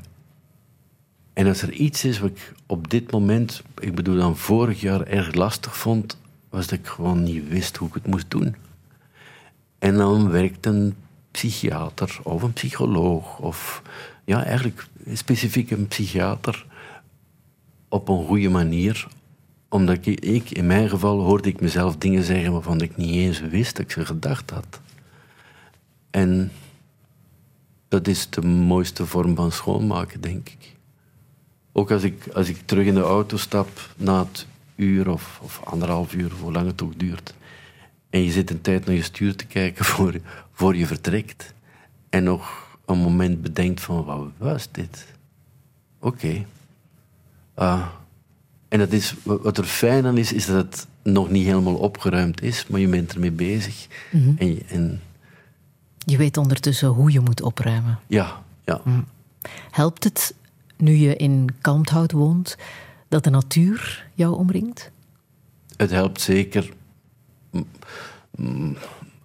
en 1.35 1.47
als 1.47 1.61
er 1.61 1.71
iets 1.71 2.03
is 2.03 2.19
wat 2.19 2.29
ik 2.29 2.53
op 2.65 2.89
dit 2.89 3.11
moment, 3.11 3.63
ik 3.79 3.95
bedoel 3.95 4.15
dan 4.15 4.37
vorig 4.37 4.81
jaar, 4.81 5.01
erg 5.01 5.33
lastig 5.33 5.77
vond, 5.77 6.17
was 6.49 6.67
dat 6.67 6.79
ik 6.79 6.87
gewoon 6.87 7.23
niet 7.23 7.49
wist 7.49 7.77
hoe 7.77 7.87
ik 7.87 7.93
het 7.93 8.07
moest 8.07 8.31
doen. 8.31 8.55
En 9.79 9.95
dan 9.95 10.29
werkt 10.29 10.65
een 10.65 10.95
psychiater 11.31 12.19
of 12.23 12.41
een 12.41 12.53
psycholoog 12.53 13.39
of 13.39 13.81
ja, 14.25 14.43
eigenlijk 14.43 14.87
specifiek 15.13 15.71
een 15.71 15.87
psychiater 15.87 16.65
op 17.89 18.09
een 18.09 18.25
goede 18.25 18.49
manier. 18.49 19.07
Omdat 19.69 19.95
ik, 19.95 20.19
ik, 20.19 20.51
in 20.51 20.67
mijn 20.67 20.89
geval, 20.89 21.19
hoorde 21.19 21.49
ik 21.49 21.61
mezelf 21.61 21.97
dingen 21.97 22.23
zeggen 22.23 22.51
waarvan 22.51 22.81
ik 22.81 22.97
niet 22.97 23.15
eens 23.15 23.39
wist 23.39 23.75
dat 23.75 23.85
ik 23.85 23.91
ze 23.91 24.05
gedacht 24.05 24.49
had. 24.49 24.79
En 26.11 26.51
dat 27.87 28.07
is 28.07 28.29
de 28.29 28.41
mooiste 28.41 29.05
vorm 29.05 29.35
van 29.35 29.51
schoonmaken, 29.51 30.21
denk 30.21 30.49
ik. 30.49 30.74
Ook 31.77 31.91
als 31.91 32.03
ik, 32.03 32.27
als 32.33 32.49
ik 32.49 32.57
terug 32.65 32.85
in 32.85 32.93
de 32.93 33.01
auto 33.01 33.37
stap 33.37 33.89
na 33.97 34.19
het 34.19 34.47
uur 34.75 35.09
of, 35.09 35.39
of 35.43 35.61
anderhalf 35.63 36.13
uur, 36.13 36.31
hoe 36.39 36.51
lang 36.51 36.67
het 36.67 36.81
ook 36.81 36.99
duurt. 36.99 37.33
En 38.09 38.23
je 38.23 38.31
zit 38.31 38.49
een 38.49 38.61
tijd 38.61 38.85
naar 38.85 38.95
je 38.95 39.03
stuur 39.03 39.35
te 39.35 39.45
kijken 39.45 39.85
voor, 39.95 40.13
voor 40.51 40.75
je 40.75 40.87
vertrekt. 40.87 41.53
En 42.09 42.23
nog 42.23 42.77
een 42.85 42.97
moment 42.97 43.41
bedenkt 43.41 43.81
van, 43.81 44.05
wat 44.05 44.27
was 44.37 44.67
dit? 44.71 45.05
Oké. 45.99 46.45
Ah. 47.53 47.87
en 48.67 48.79
dat 48.79 48.91
is, 48.91 49.13
wat 49.23 49.57
er 49.57 49.63
fijn 49.63 50.05
aan 50.05 50.17
is, 50.17 50.33
is 50.33 50.45
dat 50.45 50.55
het 50.55 50.87
nog 51.03 51.29
niet 51.29 51.45
helemaal 51.45 51.75
opgeruimd 51.75 52.41
is, 52.41 52.67
maar 52.67 52.79
je 52.79 52.87
bent 52.87 53.13
ermee 53.13 53.31
bezig. 53.31 53.87
Mhm. 54.11 54.31
en, 54.37 54.47
je, 54.47 54.63
en 54.67 55.01
je 55.97 56.17
weet 56.17 56.37
ondertussen 56.37 56.87
hoe 56.87 57.11
je 57.11 57.19
moet 57.19 57.41
opruimen. 57.41 57.99
Ja, 58.07 58.43
ja. 58.65 58.81
Helpt 59.71 60.03
het 60.03 60.33
nu 60.77 60.93
je 60.93 61.15
in 61.15 61.49
Kalmthout 61.61 62.11
woont, 62.11 62.57
dat 63.07 63.23
de 63.23 63.29
natuur 63.29 64.05
jou 64.13 64.35
omringt? 64.35 64.91
Het 65.77 65.89
helpt 65.89 66.21
zeker. 66.21 66.73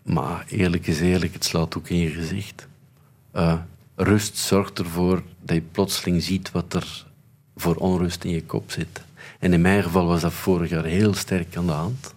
Maar 0.02 0.44
eerlijk 0.48 0.86
is 0.86 1.00
eerlijk, 1.00 1.32
het 1.32 1.44
slaat 1.44 1.76
ook 1.76 1.88
in 1.88 1.98
je 1.98 2.10
gezicht. 2.10 2.66
Uh, 3.34 3.60
rust 3.94 4.36
zorgt 4.36 4.78
ervoor 4.78 5.22
dat 5.42 5.56
je 5.56 5.62
plotseling 5.62 6.22
ziet 6.22 6.50
wat 6.50 6.74
er 6.74 7.06
voor 7.56 7.74
onrust 7.74 8.24
in 8.24 8.30
je 8.30 8.44
kop 8.44 8.70
zit. 8.70 9.02
En 9.38 9.52
in 9.52 9.60
mijn 9.60 9.82
geval 9.82 10.06
was 10.06 10.20
dat 10.20 10.32
vorig 10.32 10.70
jaar 10.70 10.84
heel 10.84 11.14
sterk 11.14 11.56
aan 11.56 11.66
de 11.66 11.72
hand. 11.72 12.14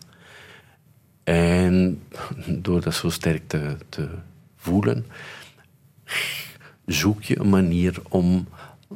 En 1.23 2.01
door 2.47 2.81
dat 2.81 2.93
zo 2.93 3.09
sterk 3.09 3.47
te, 3.47 3.77
te 3.89 4.09
voelen, 4.55 5.05
zoek 6.85 7.23
je 7.23 7.39
een 7.39 7.49
manier 7.49 8.01
om 8.09 8.47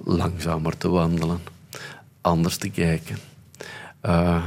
langzamer 0.03 0.77
te 0.77 0.89
wandelen, 0.89 1.39
anders 2.21 2.57
te 2.57 2.69
kijken. 2.69 3.17
Uh, 4.05 4.45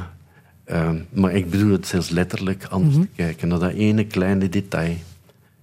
uh, 0.67 0.91
maar 1.11 1.33
ik 1.35 1.51
bedoel 1.51 1.73
het 1.73 1.87
zelfs 1.87 2.09
letterlijk 2.09 2.65
anders 2.65 2.95
te 2.95 3.09
kijken 3.17 3.49
naar 3.49 3.59
dat 3.59 3.73
ene 3.73 4.05
kleine 4.05 4.49
detail. 4.49 4.97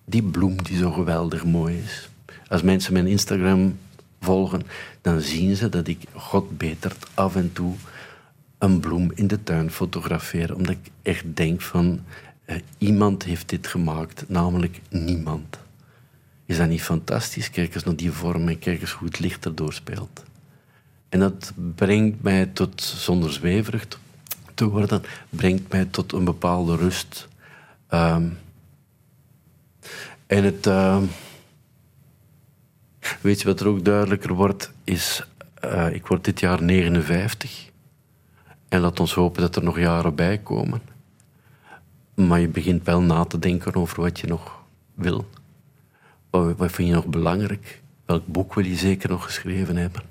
Die 0.06 0.24
bloem 0.24 0.64
die 0.64 0.78
zo 0.78 0.92
geweldig 0.92 1.46
mooi 1.46 1.78
is. 1.78 2.10
Als 2.48 2.62
mensen 2.62 2.94
mijn 2.94 3.08
Instagram 3.08 3.78
volgen, 4.22 4.62
dan 5.02 5.22
zien 5.22 5.56
ze 5.56 5.70
dat 5.70 5.88
ik 5.88 6.00
God 6.14 6.58
betert 6.58 7.08
af 7.14 7.36
en 7.36 7.54
toe 7.54 7.74
een 8.58 8.80
bloem 8.80 9.12
in 9.16 9.28
de 9.28 9.44
tuin 9.44 9.72
fotografeer. 9.72 10.56
Omdat 10.56 10.72
ik 10.72 10.92
echt 11.02 11.24
denk 11.36 11.62
van, 11.62 12.00
uh, 12.46 12.56
iemand 12.78 13.24
heeft 13.24 13.50
dit 13.50 13.68
gemaakt, 13.68 14.24
namelijk 14.28 14.82
niemand. 14.90 15.60
Is 16.48 16.57
dat 16.57 16.68
niet 16.68 16.82
fantastisch? 16.84 17.49
Kijk 17.49 17.76
eens 17.76 17.84
naar 17.84 17.95
die 17.95 18.11
vorm 18.11 18.48
en 18.48 18.60
kijk 18.60 18.82
eens 18.82 18.91
hoe 18.91 19.07
het 19.07 19.19
licht 19.19 19.45
erdoor 19.45 19.74
speelt. 19.74 20.24
En 21.10 21.19
dat 21.19 21.53
brengt 21.76 22.22
mij 22.22 22.45
tot, 22.45 22.82
zonder 22.82 23.34
zweverig 23.34 23.88
te 24.53 24.68
worden, 24.69 25.03
brengt 25.30 25.72
mij 25.72 25.86
tot 25.86 26.11
een 26.11 26.24
bepaalde 26.24 26.76
rust. 26.76 27.28
Um, 27.90 28.38
en 30.28 30.44
het... 30.44 30.68
Uh, 30.68 31.02
weet 33.22 33.41
je 33.41 33.48
wat 33.48 33.60
er 33.60 33.68
ook 33.68 33.86
duidelijker 33.86 34.34
wordt, 34.34 34.72
is... 34.84 35.28
Uh, 35.65 35.94
ik 35.94 36.07
word 36.07 36.24
dit 36.24 36.40
jaar 36.40 36.64
59. 36.64 37.69
En 38.69 38.80
laat 38.80 38.99
ons 38.99 39.14
hopen 39.14 39.41
dat 39.41 39.56
er 39.56 39.64
nog 39.64 39.80
jaren 39.80 40.15
bij 40.15 40.38
komen. 40.38 40.82
Maar 42.14 42.40
je 42.40 42.48
begint 42.48 42.86
wel 42.86 43.02
na 43.02 43.26
te 43.26 43.40
denken 43.40 43.76
over 43.76 44.02
wat 44.02 44.19
je 44.19 44.28
nog 44.28 44.64
wil. 44.94 45.26
Wat 46.30 46.72
vind 46.72 46.88
je 46.88 46.94
nog 46.94 47.06
belangrijk? 47.06 47.82
Welk 48.06 48.26
boek 48.26 48.54
wil 48.54 48.66
je 48.66 48.76
zeker 48.76 49.10
nog 49.10 49.24
geschreven 49.24 49.76
hebben? 49.76 50.02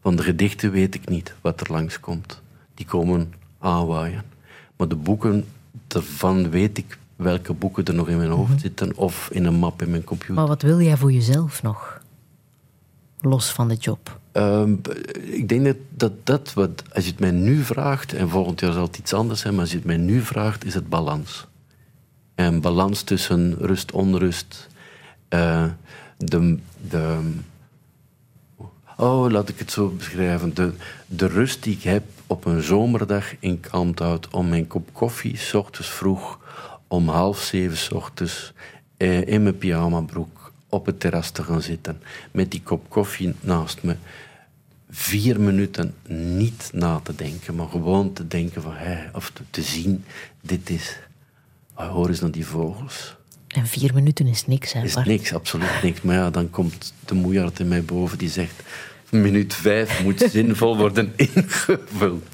Van 0.00 0.16
de 0.16 0.22
gedichten 0.22 0.70
weet 0.70 0.94
ik 0.94 1.08
niet 1.08 1.34
wat 1.40 1.60
er 1.60 1.72
langskomt. 1.72 2.40
Die 2.74 2.86
komen 2.86 3.32
aanwaaien. 3.58 4.24
Maar 4.76 4.88
de 4.88 4.96
boeken, 4.96 5.44
daarvan 5.86 6.50
weet 6.50 6.78
ik 6.78 6.98
welke 7.16 7.52
boeken 7.52 7.84
er 7.84 7.94
nog 7.94 8.08
in 8.08 8.16
mijn 8.16 8.30
hoofd 8.30 8.60
zitten 8.60 8.96
of 8.96 9.28
in 9.32 9.44
een 9.44 9.54
map 9.54 9.82
in 9.82 9.90
mijn 9.90 10.04
computer. 10.04 10.34
Maar 10.34 10.46
wat 10.46 10.62
wil 10.62 10.80
jij 10.80 10.96
voor 10.96 11.12
jezelf 11.12 11.62
nog? 11.62 12.00
Los 13.20 13.52
van 13.52 13.68
de 13.68 13.74
job. 13.74 14.18
Um, 14.32 14.80
ik 15.20 15.48
denk 15.48 15.64
dat, 15.64 15.76
dat 15.90 16.12
dat 16.24 16.52
wat, 16.52 16.82
als 16.92 17.04
je 17.04 17.10
het 17.10 17.20
mij 17.20 17.30
nu 17.30 17.62
vraagt, 17.62 18.12
en 18.12 18.28
volgend 18.28 18.60
jaar 18.60 18.72
zal 18.72 18.82
het 18.82 18.98
iets 18.98 19.12
anders 19.12 19.40
zijn, 19.40 19.52
maar 19.52 19.62
als 19.62 19.70
je 19.70 19.76
het 19.76 19.86
mij 19.86 19.96
nu 19.96 20.20
vraagt, 20.20 20.64
is 20.64 20.74
het 20.74 20.88
balans. 20.88 21.46
En 22.34 22.60
balans 22.60 23.02
tussen 23.02 23.54
rust, 23.58 23.92
onrust, 23.92 24.68
uh, 25.34 25.64
de, 26.16 26.58
de, 26.88 27.20
oh, 28.96 29.30
laat 29.30 29.48
ik 29.48 29.58
het 29.58 29.70
zo 29.70 29.88
beschrijven. 29.88 30.54
De, 30.54 30.72
de 31.06 31.26
rust 31.26 31.62
die 31.62 31.76
ik 31.76 31.82
heb 31.82 32.04
op 32.26 32.44
een 32.44 32.62
zomerdag 32.62 33.34
in 33.38 33.60
Kalmthout 33.60 34.28
om 34.28 34.48
mijn 34.48 34.66
kop 34.66 34.88
koffie, 34.92 35.36
s 35.36 35.54
ochtends 35.54 35.90
vroeg, 35.90 36.38
om 36.88 37.08
half 37.08 37.40
zeven 37.40 37.76
s 37.76 37.92
ochtends, 37.92 38.52
eh, 38.96 39.26
in 39.26 39.42
mijn 39.42 39.58
pyjamabroek 39.58 40.52
op 40.68 40.86
het 40.86 41.00
terras 41.00 41.30
te 41.30 41.42
gaan 41.42 41.62
zitten. 41.62 42.02
Met 42.30 42.50
die 42.50 42.62
kop 42.62 42.88
koffie 42.88 43.34
naast 43.40 43.82
me. 43.82 43.96
Vier 44.90 45.40
minuten 45.40 45.94
niet 46.08 46.70
na 46.72 47.00
te 47.02 47.14
denken, 47.14 47.54
maar 47.54 47.68
gewoon 47.68 48.12
te 48.12 48.26
denken 48.26 48.62
van, 48.62 48.72
hey, 48.74 49.10
of 49.12 49.32
te, 49.50 49.62
zien, 49.62 50.04
dit 50.40 50.70
is. 50.70 50.98
Oh, 51.74 51.90
hoor 51.90 52.08
eens 52.08 52.20
naar 52.20 52.30
die 52.30 52.46
vogels. 52.46 53.16
En 53.50 53.66
vier 53.66 53.90
minuten 53.94 54.26
is 54.26 54.46
niks, 54.46 54.72
hè, 54.72 54.82
Is 54.82 54.94
Bart? 54.94 55.06
niks, 55.06 55.32
absoluut 55.34 55.82
niks. 55.82 56.02
Maar 56.02 56.14
ja, 56.14 56.30
dan 56.30 56.50
komt 56.50 56.92
de 57.04 57.14
moeiaard 57.14 57.58
in 57.58 57.68
mij 57.68 57.82
boven 57.82 58.18
die 58.18 58.28
zegt... 58.30 58.62
Minuut 59.10 59.54
vijf 59.54 60.02
moet 60.02 60.26
zinvol 60.32 60.76
worden 60.76 61.12
ingevuld. 61.16 62.24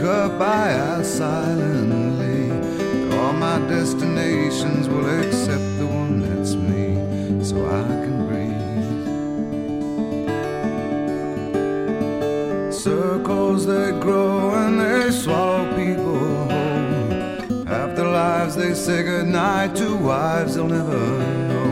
Goodbye 0.00 0.72
as 0.72 1.18
silently. 1.18 2.50
All 3.16 3.32
my 3.32 3.58
destinations 3.66 4.88
will 4.88 5.06
accept 5.20 5.78
the 5.78 5.86
one 5.86 6.20
that's 6.20 6.54
me, 6.54 6.96
so 7.42 7.56
I 7.66 7.82
can 8.04 8.26
breathe. 8.28 8.46
Circles 12.72 13.66
they 13.66 13.92
grow 13.98 14.54
and 14.54 14.78
they 14.80 15.10
swallow 15.10 15.64
people 15.74 16.18
whole. 16.18 17.68
After 17.68 18.04
lives 18.04 18.54
they 18.56 18.74
say 18.74 19.02
goodnight 19.02 19.74
to 19.76 19.96
wives 19.96 20.54
they'll 20.54 20.68
never 20.68 20.98
know. 21.48 21.68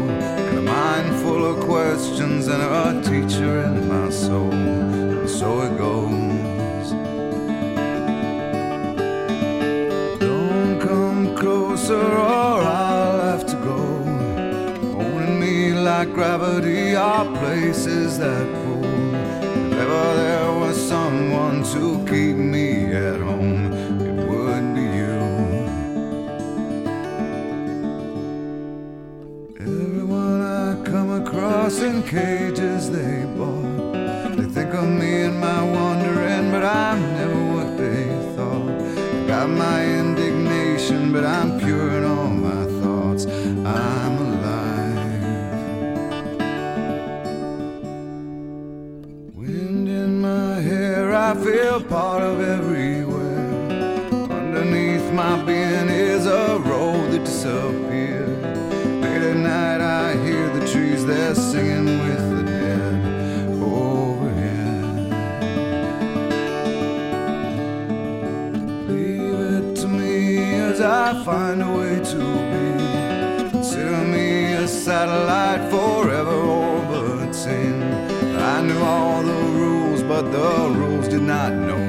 And 0.48 0.58
a 0.58 0.62
mind 0.62 1.14
full 1.22 1.44
of 1.44 1.60
questions 1.64 2.48
and 2.48 2.62
a 2.62 3.02
teacher 3.02 3.64
in 3.66 3.88
my 3.88 3.93
closer 11.86 12.16
or 12.16 12.62
I'll 12.62 13.20
have 13.20 13.46
to 13.46 13.56
go. 13.56 13.78
Holding 14.92 15.38
me 15.40 15.72
like 15.72 16.12
gravity 16.14 16.94
are 16.94 17.26
places 17.38 18.18
that 18.18 18.46
pull. 18.54 18.84
If 18.84 19.78
ever 19.80 20.14
there 20.16 20.52
was 20.60 20.76
someone 20.76 21.62
to 21.74 21.98
keep 22.10 22.36
me 22.36 22.86
at 22.86 23.20
home, 23.20 23.72
it 24.00 24.28
would 24.28 24.74
be 24.74 24.86
you. 25.00 25.20
Everyone 29.60 30.40
I 30.40 30.82
come 30.84 31.10
across 31.22 31.80
in 31.80 32.02
cages 32.02 32.90
they 32.90 33.23
satellite 75.04 75.70
forever 75.70 76.30
orbiting. 76.30 77.82
I 78.52 78.62
knew 78.62 78.78
all 78.78 79.22
the 79.22 79.42
rules, 79.60 80.02
but 80.02 80.22
the 80.32 80.70
rules 80.78 81.08
did 81.08 81.22
not 81.22 81.52
know 81.52 81.83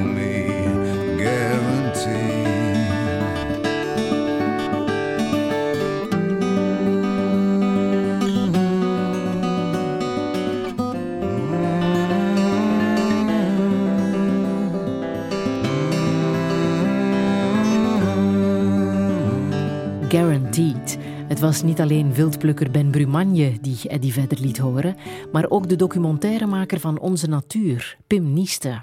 was 21.45 21.63
niet 21.63 21.81
alleen 21.81 22.13
wildplukker 22.13 22.72
Ben 22.72 22.89
Brumagne 22.89 23.57
die 23.61 23.89
Eddie 23.89 24.13
verder 24.13 24.39
liet 24.39 24.57
horen, 24.57 24.95
maar 25.31 25.49
ook 25.49 25.69
de 25.69 25.76
documentairemaker 25.76 26.80
van 26.80 26.99
Onze 26.99 27.27
Natuur, 27.27 27.97
Pim 28.07 28.34
Nieste. 28.34 28.81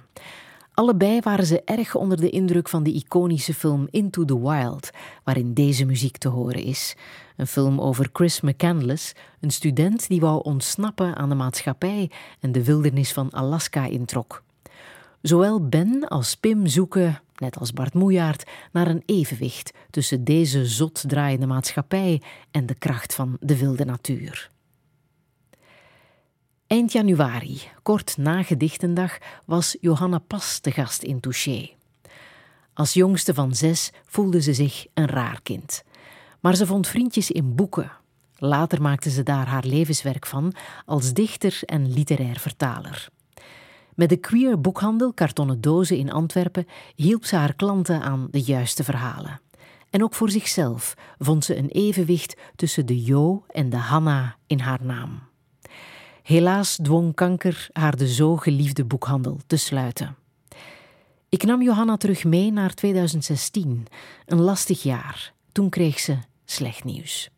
Allebei 0.74 1.20
waren 1.20 1.46
ze 1.46 1.62
erg 1.64 1.94
onder 1.94 2.20
de 2.20 2.30
indruk 2.30 2.68
van 2.68 2.82
de 2.82 2.92
iconische 2.92 3.54
film 3.54 3.88
Into 3.90 4.24
the 4.24 4.40
Wild, 4.40 4.90
waarin 5.24 5.54
deze 5.54 5.84
muziek 5.84 6.16
te 6.16 6.28
horen 6.28 6.62
is. 6.62 6.96
Een 7.36 7.46
film 7.46 7.80
over 7.80 8.08
Chris 8.12 8.40
McCandless, 8.40 9.12
een 9.40 9.50
student 9.50 10.08
die 10.08 10.20
wou 10.20 10.42
ontsnappen 10.42 11.16
aan 11.16 11.28
de 11.28 11.34
maatschappij 11.34 12.10
en 12.40 12.52
de 12.52 12.64
wildernis 12.64 13.12
van 13.12 13.30
Alaska 13.30 13.86
introk. 13.86 14.42
Zowel 15.22 15.68
Ben 15.68 16.08
als 16.08 16.36
Pim 16.36 16.66
zoeken, 16.66 17.20
net 17.42 17.58
als 17.58 17.72
Bart 17.72 17.94
Moejaert, 17.94 18.50
naar 18.72 18.86
een 18.86 19.02
evenwicht 19.06 19.72
tussen 19.90 20.24
deze 20.24 20.66
zot 20.66 21.04
draaiende 21.08 21.46
maatschappij 21.46 22.22
en 22.50 22.66
de 22.66 22.74
kracht 22.74 23.14
van 23.14 23.36
de 23.40 23.58
wilde 23.58 23.84
natuur. 23.84 24.50
Eind 26.66 26.92
januari, 26.92 27.60
kort 27.82 28.16
na 28.16 28.42
Gedichtendag, 28.42 29.18
was 29.44 29.76
Johanna 29.80 30.18
Pas 30.18 30.58
te 30.58 30.70
gast 30.70 31.02
in 31.02 31.20
Touché. 31.20 31.70
Als 32.74 32.92
jongste 32.92 33.34
van 33.34 33.54
zes 33.54 33.90
voelde 34.06 34.40
ze 34.40 34.54
zich 34.54 34.86
een 34.94 35.06
raar 35.08 35.40
kind. 35.42 35.84
Maar 36.40 36.56
ze 36.56 36.66
vond 36.66 36.88
vriendjes 36.88 37.30
in 37.30 37.54
boeken. 37.54 37.92
Later 38.36 38.82
maakte 38.82 39.10
ze 39.10 39.22
daar 39.22 39.46
haar 39.46 39.64
levenswerk 39.64 40.26
van 40.26 40.54
als 40.84 41.12
dichter 41.12 41.60
en 41.64 41.92
literair 41.92 42.38
vertaler. 42.38 43.08
Met 43.94 44.08
de 44.08 44.16
queer 44.16 44.60
boekhandel 44.60 45.12
Kartonnen 45.12 45.60
Dozen 45.60 45.96
in 45.96 46.12
Antwerpen 46.12 46.66
hielp 46.94 47.24
ze 47.24 47.36
haar 47.36 47.54
klanten 47.54 48.02
aan 48.02 48.28
de 48.30 48.40
juiste 48.40 48.84
verhalen. 48.84 49.40
En 49.90 50.02
ook 50.02 50.14
voor 50.14 50.30
zichzelf 50.30 50.94
vond 51.18 51.44
ze 51.44 51.56
een 51.56 51.68
evenwicht 51.68 52.36
tussen 52.56 52.86
de 52.86 53.02
Jo 53.02 53.44
en 53.48 53.70
de 53.70 53.76
Hanna 53.76 54.36
in 54.46 54.58
haar 54.58 54.84
naam. 54.84 55.22
Helaas 56.22 56.78
dwong 56.82 57.14
kanker 57.14 57.68
haar 57.72 57.96
de 57.96 58.08
zo 58.08 58.36
geliefde 58.36 58.84
boekhandel 58.84 59.40
te 59.46 59.56
sluiten. 59.56 60.16
Ik 61.28 61.44
nam 61.44 61.62
Johanna 61.62 61.96
terug 61.96 62.24
mee 62.24 62.52
naar 62.52 62.74
2016, 62.74 63.86
een 64.26 64.40
lastig 64.40 64.82
jaar. 64.82 65.32
Toen 65.52 65.68
kreeg 65.68 65.98
ze 65.98 66.18
slecht 66.44 66.84
nieuws. 66.84 67.30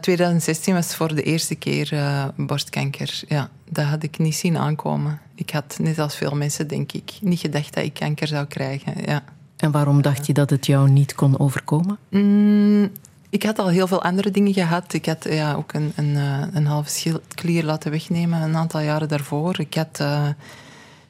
2016 0.00 0.74
was 0.74 0.94
voor 0.94 1.14
de 1.14 1.22
eerste 1.22 1.54
keer 1.54 1.92
uh, 1.92 2.24
borstkanker. 2.36 3.22
Ja, 3.28 3.50
dat 3.70 3.84
had 3.84 4.02
ik 4.02 4.18
niet 4.18 4.34
zien 4.34 4.58
aankomen. 4.58 5.20
Ik 5.34 5.50
had, 5.50 5.76
net 5.80 5.98
als 5.98 6.16
veel 6.16 6.36
mensen, 6.36 6.68
denk 6.68 6.92
ik, 6.92 7.12
niet 7.20 7.38
gedacht 7.38 7.74
dat 7.74 7.84
ik 7.84 7.94
kanker 7.94 8.26
zou 8.26 8.46
krijgen. 8.46 8.92
Ja. 9.04 9.22
En 9.56 9.70
waarom 9.70 10.02
dacht 10.02 10.26
je 10.26 10.32
dat 10.32 10.50
het 10.50 10.66
jou 10.66 10.90
niet 10.90 11.14
kon 11.14 11.38
overkomen? 11.38 11.98
Mm, 12.10 12.90
ik 13.30 13.42
had 13.42 13.58
al 13.58 13.68
heel 13.68 13.86
veel 13.86 14.02
andere 14.02 14.30
dingen 14.30 14.52
gehad. 14.52 14.92
Ik 14.92 15.06
had 15.06 15.24
ja, 15.24 15.54
ook 15.54 15.72
een, 15.72 15.92
een, 15.96 16.14
uh, 16.14 16.42
een 16.52 16.66
halve 16.66 16.90
schildklier 16.90 17.64
laten 17.64 17.90
wegnemen 17.90 18.42
een 18.42 18.56
aantal 18.56 18.80
jaren 18.80 19.08
daarvoor. 19.08 19.60
Ik 19.60 19.74
had... 19.74 19.98
Uh, 20.00 20.28
ik 20.28 20.34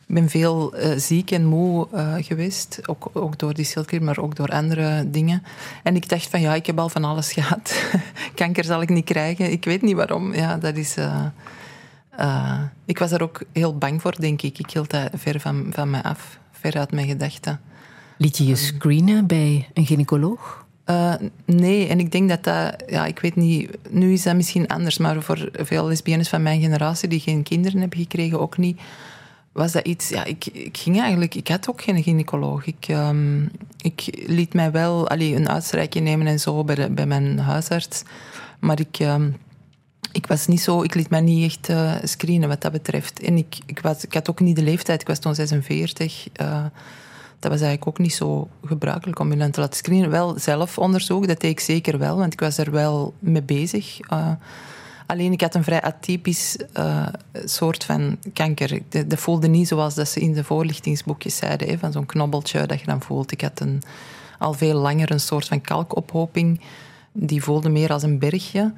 ben 0.07 0.28
veel 0.28 0.77
uh, 0.77 0.93
ziek 0.97 1.31
en 1.31 1.45
moe 1.45 1.89
uh, 1.95 2.15
geweest. 2.19 2.81
Ook, 2.87 3.11
ook 3.12 3.39
door 3.39 3.55
die 3.55 3.65
schildklier, 3.65 4.03
maar 4.03 4.19
ook 4.19 4.37
door 4.37 4.49
andere 4.49 5.11
dingen. 5.11 5.43
En 5.83 5.97
ik 5.97 6.09
dacht 6.09 6.27
van 6.27 6.41
ja, 6.41 6.55
ik 6.55 6.66
heb 6.66 6.78
al 6.78 6.89
van 6.89 7.05
alles 7.05 7.33
gehad. 7.39 7.91
Kanker 8.35 8.65
zal 8.65 8.83
ik 8.83 8.89
niet 8.89 9.05
krijgen. 9.05 9.53
Ik 9.53 9.65
weet 9.65 9.83
niet 9.83 9.97
waarom. 9.97 10.35
Ja, 10.35 10.57
dat 10.57 10.77
is... 10.77 10.97
Uh, 10.97 12.62
ik 12.85 12.99
was 12.99 13.12
er 13.12 13.23
ook 13.23 13.43
heel 13.53 13.78
bang 13.78 14.03
voor, 14.03 14.15
denk 14.20 14.43
ik. 14.43 14.59
Ik 14.59 14.70
hield 14.70 14.91
dat 14.91 15.11
ver 15.15 15.41
van, 15.41 15.66
van 15.70 15.91
mij 15.91 16.03
af. 16.03 16.39
Ver 16.51 16.78
uit 16.78 16.93
mijn 16.93 17.07
gedachten. 17.07 17.61
Liet 18.19 18.37
je 18.37 18.47
je 18.47 18.57
screenen 18.57 19.27
bij 19.27 19.69
een 19.74 19.87
gynaecoloog? 19.87 20.66
Uh, 20.91 21.15
nee, 21.45 21.89
en 21.89 21.99
ik 21.99 22.12
denk 22.12 22.28
dat 22.28 22.45
dat, 22.45 22.85
ja, 22.87 23.07
ik 23.07 23.19
weet 23.19 23.37
niet, 23.37 23.70
nu 23.91 24.12
is 24.12 24.23
dat 24.23 24.35
misschien 24.35 24.66
anders, 24.66 24.99
maar 24.99 25.23
voor 25.23 25.49
veel 25.53 25.87
lesbiennes 25.87 26.28
van 26.28 26.43
mijn 26.43 26.61
generatie 26.61 27.09
die 27.09 27.20
geen 27.20 27.43
kinderen 27.43 27.81
hebben 27.81 27.99
gekregen, 27.99 28.41
ook 28.41 28.57
niet, 28.57 28.81
was 29.57 29.73
dat 29.73 29.87
iets, 29.87 30.09
ja, 30.09 30.24
ik, 30.24 30.47
ik 30.47 30.77
ging 30.77 31.01
eigenlijk, 31.01 31.35
ik 31.35 31.49
had 31.49 31.69
ook 31.69 31.83
geen 31.83 32.03
gynaecoloog. 32.03 32.66
Ik, 32.66 32.89
um, 32.89 33.51
ik 33.81 34.24
liet 34.27 34.55
mij 34.55 34.70
wel 34.70 35.09
allee, 35.09 35.35
een 35.35 35.49
uitstrijkje 35.49 36.01
nemen 36.01 36.27
en 36.27 36.41
zo 36.41 36.65
bij, 36.65 36.93
bij 36.93 37.07
mijn 37.07 37.39
huisarts, 37.39 38.03
maar 38.59 38.81
ik, 38.81 38.99
um, 38.99 39.37
ik 40.12 40.27
was 40.27 40.47
niet 40.47 40.61
zo, 40.61 40.83
ik 40.83 40.95
liet 40.95 41.11
mij 41.11 41.20
niet 41.20 41.45
echt 41.45 41.69
uh, 41.69 41.95
screenen 42.03 42.49
wat 42.49 42.61
dat 42.61 42.73
betreft. 42.73 43.20
En 43.20 43.37
ik, 43.37 43.59
ik, 43.66 43.81
was, 43.81 44.05
ik 44.05 44.15
had 44.15 44.31
ook 44.31 44.41
niet 44.41 44.57
de 44.57 44.62
leeftijd, 44.62 45.01
ik 45.01 45.07
was 45.07 45.19
toen 45.19 45.35
46. 45.35 46.27
Uh, 46.41 46.65
dat 47.39 47.51
was 47.51 47.61
eigenlijk 47.61 47.87
ook 47.87 47.99
niet 47.99 48.15
zo 48.15 48.49
gebruikelijk 48.65 49.19
om 49.19 49.33
je 49.33 49.51
te 49.51 49.61
laten 49.61 49.77
screenen. 49.77 50.11
Wel 50.11 50.39
zelfonderzoek, 50.39 51.27
dat 51.27 51.41
deed 51.41 51.51
ik 51.51 51.61
zeker 51.61 51.99
wel, 51.99 52.16
want 52.16 52.33
ik 52.33 52.41
was 52.41 52.59
er 52.59 52.70
wel 52.70 53.15
mee 53.19 53.43
bezig. 53.43 53.99
Uh, 54.12 54.31
alleen 55.07 55.33
ik 55.33 55.41
had 55.41 55.55
een 55.55 55.65
vrij 55.65 55.83
atypisch 55.83 56.57
uh, 56.78 57.07
soort 57.45 57.85
van 57.85 58.19
kanker. 58.33 58.81
Dat, 58.89 59.19
voelde 59.20 59.49
niet 59.49 59.69
zoals 59.69 59.95
dat 59.95 60.09
ze 60.09 60.20
in 60.20 60.33
de 60.33 60.45
voorlichtingsboekjes 60.45 61.37
zeiden, 61.37 61.69
hè, 61.69 61.78
van 61.78 61.93
zo'n 61.93 62.07
knobbeltje 62.07 62.66
dat 62.66 62.81
je 62.81 62.87
dan 62.87 63.03
voelt. 63.03 63.33
Ik 63.33 63.41
had 63.41 63.61
een, 63.61 63.83
al 64.39 64.53
veel 64.53 64.78
langer 64.78 65.11
een 65.11 65.20
soort 65.20 65.47
van 65.47 65.61
kalkophoping. 65.61 66.61
Die 67.12 67.43
voelde 67.43 67.69
meer 67.69 67.93
als 67.93 68.03
een 68.03 68.19
bergje. 68.19 68.73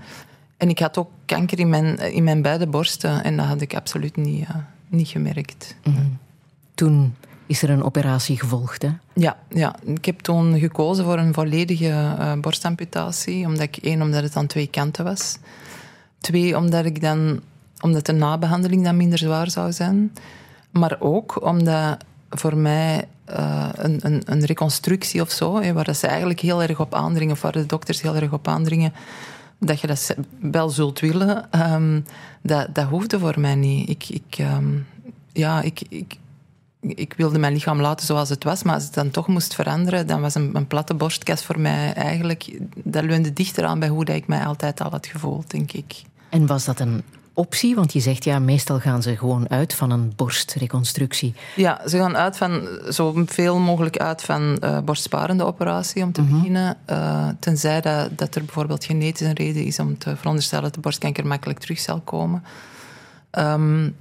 En 0.56 0.68
ik 0.68 0.78
had 0.78 0.98
ook 0.98 1.10
kanker 1.24 1.58
in 1.58 1.68
mijn, 1.68 1.98
in 1.98 2.24
mijn 2.24 2.42
beide 2.42 2.66
borsten 2.66 3.24
en 3.24 3.36
dat 3.36 3.46
had 3.46 3.60
ik 3.60 3.74
absoluut 3.74 4.16
niet, 4.16 4.40
uh, 4.40 4.56
niet 4.88 5.08
gemerkt. 5.08 5.76
Mm 5.84 5.94
-hmm. 5.94 6.18
Toen 6.74 7.14
is 7.46 7.62
er 7.62 7.70
een 7.70 7.82
operatie 7.82 8.38
gevolgd. 8.38 8.82
Hè? 8.82 8.90
Ja, 9.14 9.36
ja, 9.48 9.76
ik 9.84 10.04
heb 10.04 10.20
toen 10.20 10.58
gekozen 10.58 11.04
voor 11.04 11.18
een 11.18 11.34
volledige 11.34 11.88
uh, 11.88 12.32
borstamputatie. 12.40 13.46
Omdat 13.46 13.62
ik, 13.62 13.76
één, 13.76 14.02
omdat 14.02 14.22
het 14.22 14.36
aan 14.36 14.46
twee 14.46 14.66
kanten 14.66 15.04
was. 15.04 15.38
Twee, 16.18 16.56
omdat, 16.56 16.84
ik 16.84 17.00
dan, 17.00 17.40
omdat 17.80 18.06
de 18.06 18.12
nabehandeling 18.12 18.84
dan 18.84 18.96
minder 18.96 19.18
zwaar 19.18 19.50
zou 19.50 19.72
zijn. 19.72 20.12
Maar 20.70 20.96
ook 21.00 21.44
omdat 21.44 21.96
voor 22.30 22.56
mij 22.56 23.08
uh, 23.30 23.68
een, 23.72 23.98
een, 24.02 24.22
een, 24.24 24.44
reconstructie 24.44 25.20
of 25.20 25.30
zo, 25.30 25.60
hè, 25.60 25.72
waar 25.72 25.94
ze 25.94 26.06
eigenlijk 26.06 26.40
heel 26.40 26.62
erg 26.62 26.80
op 26.80 26.94
aandringen, 26.94 27.34
of 27.34 27.42
waar 27.42 27.52
de 27.52 27.66
dokters 27.66 28.02
heel 28.02 28.16
erg 28.16 28.32
op 28.32 28.48
aandringen, 28.48 28.92
dat 29.58 29.80
je 29.80 29.86
dat 29.86 30.16
wel 30.40 30.68
zult 30.68 31.00
willen, 31.00 31.48
um, 31.72 32.04
dat, 32.42 32.74
dat 32.74 32.84
hoefde 32.84 33.18
voor 33.18 33.40
mij 33.40 33.54
niet. 33.54 33.88
Ik, 33.88 34.08
ik, 34.08 34.38
um, 34.38 34.86
ja, 35.32 35.62
ik, 35.62 35.80
ik, 35.88 36.16
ik 36.80 37.14
wilde 37.16 37.38
mijn 37.38 37.52
lichaam 37.52 37.80
laten 37.80 38.06
zoals 38.06 38.28
het 38.28 38.44
was, 38.44 38.62
maar 38.62 38.74
als 38.74 38.84
het 38.84 38.94
dan 38.94 39.10
toch 39.10 39.26
moest 39.26 39.54
veranderen, 39.54 40.06
dan 40.06 40.20
was 40.20 40.34
een, 40.34 40.50
een 40.52 40.66
platte 40.66 40.94
borstkas 40.94 41.44
voor 41.44 41.60
mij 41.60 41.92
eigenlijk, 41.92 42.58
dat 42.74 43.04
leunde 43.04 43.32
dichter 43.32 43.64
aan 43.64 43.78
bij 43.78 43.88
hoe 43.88 44.04
dat 44.04 44.16
ik 44.16 44.26
mij 44.26 44.44
altijd 44.44 44.80
al 44.80 44.90
had 44.90 45.06
gevoeld, 45.06 45.50
denk 45.50 45.72
ik. 45.72 46.02
En 46.28 46.46
was 46.46 46.64
dat 46.64 46.80
een 46.80 47.02
optie? 47.32 47.74
Want 47.74 47.92
je 47.92 48.00
zegt 48.00 48.24
ja, 48.24 48.38
meestal 48.38 48.78
gaan 48.80 49.02
ze 49.02 49.16
gewoon 49.16 49.48
uit 49.50 49.74
van 49.74 49.90
een 49.90 50.12
borstreconstructie. 50.16 51.34
Ja, 51.56 51.80
ze 51.88 51.96
gaan 51.98 52.16
uit 52.16 52.36
van 52.36 52.68
zoveel 52.88 53.58
mogelijk 53.58 53.96
uit 53.96 54.22
van 54.22 54.58
uh, 54.64 54.78
borstsparende 54.80 55.44
operatie 55.44 56.02
om 56.02 56.12
te 56.12 56.22
Mhm. 56.22 56.34
beginnen. 56.34 56.76
Uh, 56.90 57.28
tenzij 57.40 57.80
dat, 57.80 58.18
dat 58.18 58.34
er 58.34 58.44
bijvoorbeeld 58.44 58.84
genetisch 58.84 59.26
een 59.26 59.32
reden 59.34 59.64
is 59.64 59.78
om 59.78 59.98
te 59.98 60.16
veronderstellen 60.16 60.64
dat 60.64 60.74
de 60.74 60.80
borstkanker 60.80 61.26
makkelijk 61.26 61.58
terug 61.58 61.78
zal 61.78 62.00
komen. 62.00 62.44
Um, 63.38 63.96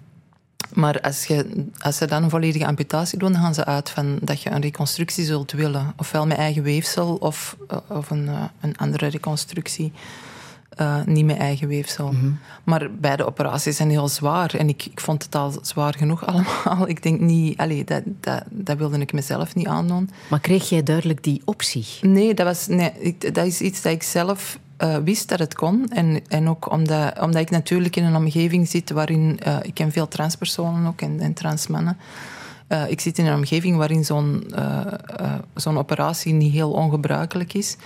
maar 0.73 1.01
als, 1.01 1.25
je, 1.25 1.65
als 1.79 1.97
ze 1.97 2.05
dan 2.05 2.23
een 2.23 2.29
volledige 2.29 2.65
amputatie 2.65 3.19
doen, 3.19 3.31
dan 3.31 3.41
gaan 3.41 3.53
ze 3.53 3.65
uit 3.65 3.89
van 3.89 4.17
dat 4.21 4.41
je 4.41 4.49
een 4.49 4.61
reconstructie 4.61 5.25
zult 5.25 5.51
willen. 5.51 5.93
Ofwel 5.97 6.25
met 6.27 6.37
eigen 6.37 6.63
weefsel 6.63 7.15
of, 7.15 7.57
uh, 7.71 7.77
of 7.87 8.09
een, 8.09 8.29
een 8.61 8.77
andere 8.77 9.07
reconstructie. 9.07 9.91
Uh, 10.81 11.03
niet 11.05 11.25
met 11.25 11.37
eigen 11.37 11.67
weefsel. 11.67 12.11
Mhm. 12.11 12.31
Maar 12.63 12.91
beide 12.99 13.25
operaties 13.25 13.75
zijn 13.75 13.89
heel 13.89 14.07
zwaar. 14.07 14.53
En 14.55 14.69
ik, 14.69 14.85
ik 14.85 14.99
vond 14.99 15.23
het 15.23 15.35
al 15.35 15.53
zwaar 15.61 15.93
genoeg 15.93 16.25
allemaal. 16.27 16.87
Ik 16.87 17.03
denk 17.03 17.19
niet... 17.19 17.57
Allee, 17.57 17.83
dat, 17.83 18.03
dat, 18.19 18.43
dat 18.49 18.77
wilde 18.77 18.99
ik 18.99 19.13
mezelf 19.13 19.55
niet 19.55 19.67
aandoen. 19.67 20.09
Maar 20.29 20.39
kreeg 20.39 20.69
jij 20.69 20.83
duidelijk 20.83 21.23
die 21.23 21.41
optie? 21.45 21.85
Nee, 22.01 22.33
dat, 22.33 22.45
was, 22.45 22.67
nee 22.67 22.91
ik, 22.99 23.35
dat 23.35 23.45
is 23.45 23.61
iets 23.61 23.81
dat 23.81 23.91
ik 23.91 24.03
zelf 24.03 24.59
uh, 24.83 24.97
wist 24.97 25.29
dat 25.29 25.39
het 25.39 25.53
kon. 25.53 25.89
En, 25.89 26.21
en 26.27 26.49
ook 26.49 26.71
omdat, 26.71 27.19
omdat 27.19 27.41
ik 27.41 27.49
natuurlijk 27.49 27.95
in 27.95 28.03
een 28.03 28.15
omgeving 28.15 28.67
zit 28.67 28.89
waarin... 28.89 29.39
Uh, 29.47 29.57
ik 29.61 29.73
ken 29.73 29.91
veel 29.91 30.07
transpersonen 30.07 30.87
ook 30.87 31.01
en, 31.01 31.19
en 31.19 31.33
transmannen. 31.33 31.97
Uh, 32.69 32.89
ik 32.89 33.01
zit 33.01 33.17
in 33.17 33.25
een 33.25 33.35
omgeving 33.35 33.77
waarin 33.77 34.05
zo'n 34.05 34.53
zo'n 35.55 35.77
operatie 35.77 36.33
niet 36.33 36.53
heel 36.53 36.71
ongebruikelijk 36.71 37.53
is. 37.53 37.77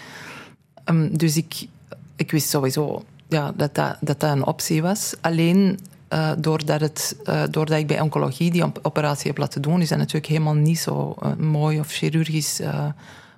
Um, 0.86 1.18
dus 1.18 1.38
ik 1.38 1.68
ik 2.16 2.32
wist 2.32 2.50
sowieso 2.50 3.04
ja, 3.28 3.52
dat, 3.56 3.76
dat, 3.76 3.98
dat 4.00 4.20
dat 4.20 4.32
een 4.32 4.46
optie 4.46 4.82
was. 4.82 5.14
Alleen 5.22 5.80
uh, 6.14 6.32
doordat, 6.38 6.82
het, 6.82 7.16
uh, 7.26 7.44
doordat 7.50 7.78
ik 7.78 7.88
bij 7.88 8.00
oncologie 8.00 8.52
die 8.52 8.64
operatie 8.82 9.28
heb 9.28 9.38
laten 9.38 9.62
doen, 9.62 9.82
is 9.82 9.90
dat 9.90 9.98
natuurlijk 9.98 10.28
helemaal 10.28 10.54
niet 10.54 10.80
zo 10.80 11.16
mooi 11.38 11.80
of 11.80 11.88
chirurgisch 11.88 12.62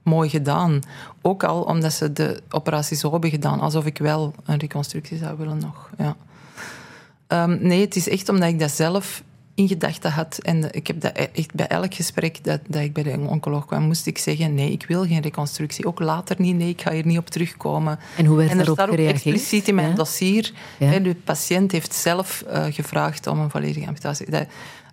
mooi 0.03 0.29
gedaan. 0.29 0.79
Ook 1.21 1.43
al 1.43 1.61
omdat 1.61 1.93
ze 1.93 2.13
de 2.13 2.41
operatie 2.49 2.97
zo 2.97 3.11
hebben 3.11 3.29
gedaan, 3.29 3.59
alsof 3.59 3.85
ik 3.85 3.97
wel 3.97 4.33
een 4.45 4.59
reconstructie 4.59 5.17
zou 5.17 5.37
willen 5.37 5.57
nog. 5.57 5.89
Ja. 5.97 6.15
Um, 7.27 7.57
nee, 7.61 7.81
het 7.81 7.95
is 7.95 8.09
echt 8.09 8.29
omdat 8.29 8.49
ik 8.49 8.59
dat 8.59 8.71
zelf 8.71 9.23
in 9.55 9.67
gedachten 9.67 10.11
had. 10.11 10.39
En 10.41 10.73
ik 10.73 10.87
heb 10.87 11.01
dat 11.01 11.11
echt 11.11 11.53
bij 11.53 11.67
elk 11.67 11.93
gesprek 11.93 12.43
dat, 12.43 12.59
dat 12.67 12.81
ik 12.81 12.93
bij 12.93 13.03
de 13.03 13.19
oncoloog 13.27 13.65
kwam, 13.65 13.83
moest 13.83 14.05
ik 14.05 14.17
zeggen: 14.17 14.53
nee, 14.53 14.71
ik 14.71 14.85
wil 14.87 15.05
geen 15.05 15.21
reconstructie. 15.21 15.85
Ook 15.85 15.99
later 15.99 16.35
niet, 16.39 16.55
nee, 16.55 16.69
ik 16.69 16.81
ga 16.81 16.91
hier 16.91 17.05
niet 17.05 17.17
op 17.17 17.29
terugkomen. 17.29 17.99
En 18.17 18.25
hoe 18.25 18.37
werd 18.37 18.51
en 18.51 18.59
er 18.59 18.65
daarop 18.65 18.95
gereageerd? 18.95 19.13
expliciet 19.13 19.67
in 19.67 19.75
mijn 19.75 19.89
ja? 19.89 19.95
dossier: 19.95 20.51
ja? 20.79 20.87
hè, 20.87 21.01
de 21.01 21.15
patiënt 21.15 21.71
heeft 21.71 21.93
zelf 21.93 22.43
uh, 22.47 22.65
gevraagd 22.69 23.27
om 23.27 23.39
een 23.39 23.49
volledige 23.49 23.87
amputatie. 23.87 24.31
Dat, 24.31 24.47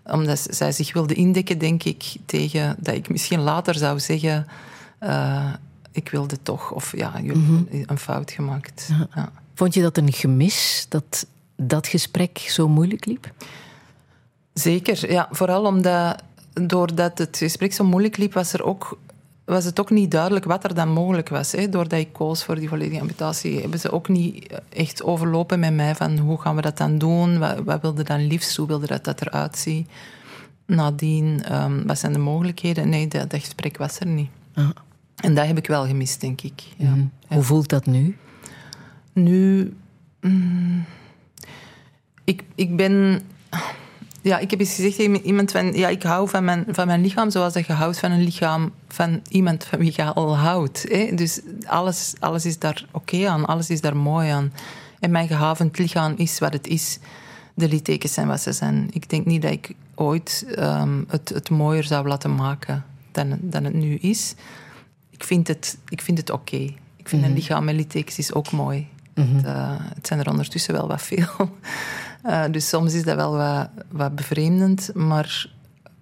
omdat 0.05 0.47
zij 0.51 0.73
zich 0.73 0.93
wilde 0.93 1.15
indekken, 1.15 1.59
denk 1.59 1.83
ik, 1.83 2.05
tegen 2.27 2.77
dat 2.79 2.95
ik 2.95 3.09
misschien 3.09 3.41
later 3.41 3.75
zou 3.75 4.01
zeggen: 4.01 4.47
uh, 5.01 5.53
ik 5.93 6.09
wilde 6.09 6.43
toch, 6.43 6.71
of 6.73 6.97
ja, 6.97 7.13
jullie 7.23 7.37
Mhm. 7.43 7.83
een 7.87 7.99
fout 7.99 8.31
gemaakt. 8.31 8.87
Ja. 8.89 9.07
Ja. 9.15 9.33
Vond 9.55 9.75
je 9.75 9.83
dat 9.83 9.97
een 9.97 10.13
gemis 10.13 10.87
dat 10.89 11.27
dat 11.57 11.87
gesprek 11.87 12.39
zo 12.39 12.69
moeilijk 12.69 13.05
liep? 13.05 13.33
Zeker, 14.53 15.13
ja. 15.13 15.29
Vooral 15.31 15.65
omdat, 15.65 16.23
doordat 16.53 17.19
het 17.19 17.37
gesprek 17.37 17.73
zo 17.73 17.85
moeilijk 17.85 18.17
liep, 18.17 18.33
was, 18.33 18.53
er 18.53 18.65
ook, 18.65 18.99
was 19.45 19.65
het 19.65 19.81
ook 19.81 19.91
niet 19.91 20.11
duidelijk 20.11 20.45
wat 20.45 20.65
er 20.65 20.75
dan 20.75 20.89
mogelijk 20.89 21.29
was. 21.29 21.53
Hè. 21.53 21.69
Doordat 21.69 21.99
ik 21.99 22.13
koos 22.13 22.45
voor 22.45 22.55
die 22.55 22.69
volledige 22.69 23.01
amputatie, 23.01 23.61
hebben 23.61 23.79
ze 23.81 23.91
ook 23.91 24.09
niet 24.09 24.61
echt 24.69 25.03
overlopen 25.03 25.61
met 25.61 25.75
mij 25.75 25.95
van 25.95 26.19
hoe 26.19 26.41
gaan 26.41 26.57
we 26.57 26.63
dat 26.63 26.77
dan 26.79 26.99
doen, 26.99 27.39
wat, 27.39 27.59
wat 27.65 27.81
wilde 27.81 28.03
dan 28.03 28.27
liefst, 28.27 28.57
hoe 28.57 28.67
wilde 28.67 28.87
dat, 28.87 29.05
dat 29.05 29.21
eruit 29.21 29.59
zien. 29.59 29.89
Nadien, 30.67 31.55
um, 31.63 31.87
wat 31.87 31.99
zijn 31.99 32.13
de 32.13 32.19
mogelijkheden? 32.19 32.89
Nee, 32.89 33.09
dat, 33.09 33.31
dat 33.31 33.41
gesprek 33.41 33.77
was 33.77 33.99
er 34.01 34.07
niet. 34.07 34.31
Ah. 34.55 34.69
En 35.21 35.35
dat 35.35 35.47
heb 35.47 35.59
ik 35.59 35.67
wel 35.67 35.87
gemist, 35.87 36.21
denk 36.21 36.41
ik. 36.41 36.63
Ja. 36.77 36.91
Mm. 36.91 37.11
Ja. 37.29 37.35
Hoe 37.35 37.45
voelt 37.45 37.69
dat 37.69 37.87
nu? 37.87 38.17
Nu... 39.13 39.73
Mm, 40.21 40.85
ik, 42.25 42.43
ik 42.55 42.77
ben 42.77 43.23
ja, 44.23 44.39
ik 44.39 44.51
heb 44.51 44.61
eens 44.61 44.75
gezegd 44.75 44.97
tegen 44.97 45.23
iemand 45.23 45.51
van... 45.51 45.73
Ja, 45.73 45.89
ik 45.89 46.03
hou 46.03 46.29
van 46.29 46.45
mijn, 46.45 46.65
van 46.69 46.87
mijn 46.87 47.01
lichaam 47.01 47.31
zoals 47.31 47.53
dat 47.53 47.67
je 47.67 47.73
houdt 47.73 47.99
van 47.99 48.11
een 48.11 48.23
lichaam 48.23 48.73
van 48.89 49.23
iemand 49.29 49.65
van 49.65 49.79
wie 49.79 49.93
je 49.97 50.05
al 50.05 50.37
houdt. 50.37 50.85
Hè? 50.89 51.15
Dus 51.15 51.41
alles, 51.67 52.15
alles 52.19 52.45
is 52.45 52.59
daar 52.59 52.85
oké 52.93 53.15
okay 53.15 53.27
aan. 53.27 53.47
Alles 53.47 53.71
is 53.71 53.81
daar 53.81 53.97
mooi 53.97 54.29
aan. 54.29 54.53
En 54.99 55.11
mijn 55.11 55.29
gehavend 55.29 55.79
lichaam 55.79 56.15
is 56.17 56.39
wat 56.39 56.53
het 56.53 56.67
is. 56.67 56.99
De 57.55 57.69
littekens 57.69 58.13
zijn 58.13 58.27
wat 58.27 58.41
ze 58.41 58.53
zijn. 58.53 58.89
Ik 58.93 59.09
denk 59.09 59.27
niet 59.27 59.43
dat 59.43 59.51
ik 59.51 59.75
ooit 59.95 60.45
um, 60.59 61.05
het, 61.09 61.29
het 61.29 61.51
mooier 61.51 61.85
zou 61.85 62.09
laten 62.09 62.35
maken 62.35 62.85
dan, 63.13 63.39
dan 63.41 63.65
het 63.65 63.75
nu 63.75 63.95
is. 63.95 64.35
Ik 65.21 65.27
vind 65.27 65.49
het, 65.49 65.79
ik 65.89 66.01
vind 66.01 66.19
het 66.19 66.31
oké. 66.31 66.55
Okay. 66.55 66.77
Ik 66.97 67.09
vind 67.09 67.23
Mhm. 67.23 67.31
een 67.31 67.37
lichaam 67.37 67.65
met 67.65 67.75
littekens 67.75 68.19
is 68.19 68.33
ook 68.33 68.51
mooi. 68.51 68.89
Mhm. 69.15 69.35
Het, 69.37 69.45
uh, 69.47 69.77
het 69.95 70.07
zijn 70.07 70.21
er 70.21 70.31
ondertussen 70.31 70.75
wel 70.75 70.89
wat 70.89 71.03
veel. 71.03 71.51
Uh, 72.27 72.45
dus 72.55 72.69
soms 72.69 72.95
is 72.95 73.03
dat 73.05 73.17
wel 73.17 73.37
wat, 73.37 73.69
wat 73.91 74.15
bevreemdend, 74.15 74.91
maar 74.95 75.51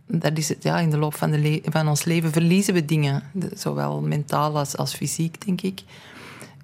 dat 0.06 0.38
is 0.38 0.48
het, 0.48 0.62
ja, 0.62 0.78
in 0.78 0.90
de 0.90 0.96
loop 0.98 1.14
van, 1.14 1.30
de 1.30 1.62
van 1.64 1.88
ons 1.88 2.04
leven 2.04 2.32
verliezen 2.32 2.74
we 2.74 2.84
dingen, 2.84 3.22
de, 3.32 3.50
zowel 3.56 4.00
mentaal 4.00 4.58
als, 4.58 4.76
als 4.76 4.94
fysiek, 4.94 5.44
denk 5.46 5.60
ik. 5.60 5.82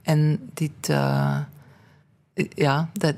En 0.03 0.51
dit, 0.55 0.89
uh, 0.91 1.39
ja, 2.55 2.91
dat, 2.93 3.15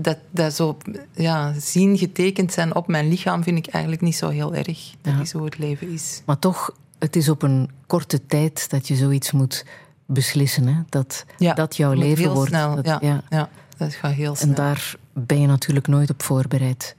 dat, 0.00 0.18
dat 0.30 0.54
zo 0.54 0.76
ja, 1.14 1.52
zien 1.58 1.98
getekend 1.98 2.52
zijn 2.52 2.74
op 2.74 2.86
mijn 2.88 3.08
lichaam 3.08 3.42
vind 3.42 3.58
ik 3.58 3.66
eigenlijk 3.66 4.02
niet 4.02 4.16
zo 4.16 4.28
heel 4.28 4.54
erg. 4.54 4.94
Dat 5.00 5.14
Ja. 5.14 5.20
is 5.20 5.32
hoe 5.32 5.44
het 5.44 5.58
leven 5.58 5.88
is. 5.92 6.22
Maar 6.26 6.38
toch, 6.38 6.70
het 6.98 7.16
is 7.16 7.28
op 7.28 7.42
een 7.42 7.70
korte 7.86 8.26
tijd 8.26 8.70
dat 8.70 8.88
je 8.88 8.96
zoiets 8.96 9.32
moet 9.32 9.64
beslissen. 10.06 10.66
Hè? 10.66 10.82
Dat, 10.88 11.24
Ja, 11.38 11.54
dat 11.54 11.76
jouw 11.76 11.92
leven 11.92 12.24
heel 12.24 12.34
wordt. 12.34 12.48
snel, 12.50 12.74
Dat- 12.74 13.00
ja, 13.00 13.22
ja, 13.30 13.48
dat 13.76 13.94
gaat 13.94 14.12
heel 14.12 14.34
snel. 14.34 14.48
En 14.48 14.54
daar 14.54 14.94
ben 15.12 15.40
je 15.40 15.46
natuurlijk 15.46 15.86
nooit 15.86 16.10
op 16.10 16.22
voorbereid. 16.22 16.96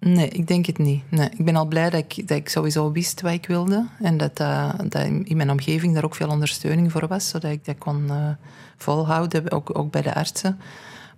Nee, 0.00 0.28
ik 0.28 0.46
denk 0.46 0.66
het 0.66 0.78
niet. 0.78 1.10
Nee, 1.10 1.28
ik 1.36 1.44
ben 1.44 1.56
al 1.56 1.66
blij 1.66 1.90
dat 1.90 2.00
ik, 2.00 2.28
dat 2.28 2.36
ik 2.36 2.48
sowieso 2.48 2.92
wist 2.92 3.20
wat 3.20 3.32
ik 3.32 3.46
wilde. 3.46 3.86
En 4.02 4.16
dat, 4.16 4.40
uh, 4.40 4.70
dat 4.88 5.02
in 5.04 5.36
mijn 5.36 5.50
omgeving 5.50 5.94
daar 5.94 6.04
ook 6.04 6.14
veel 6.14 6.28
ondersteuning 6.28 6.92
voor 6.92 7.06
was. 7.08 7.28
Zodat 7.28 7.50
ik 7.50 7.64
dat 7.64 7.78
kon 7.78 8.04
uh, 8.06 8.28
volhouden, 8.76 9.50
ook, 9.50 9.78
ook 9.78 9.90
bij 9.90 10.02
de 10.02 10.14
artsen. 10.14 10.58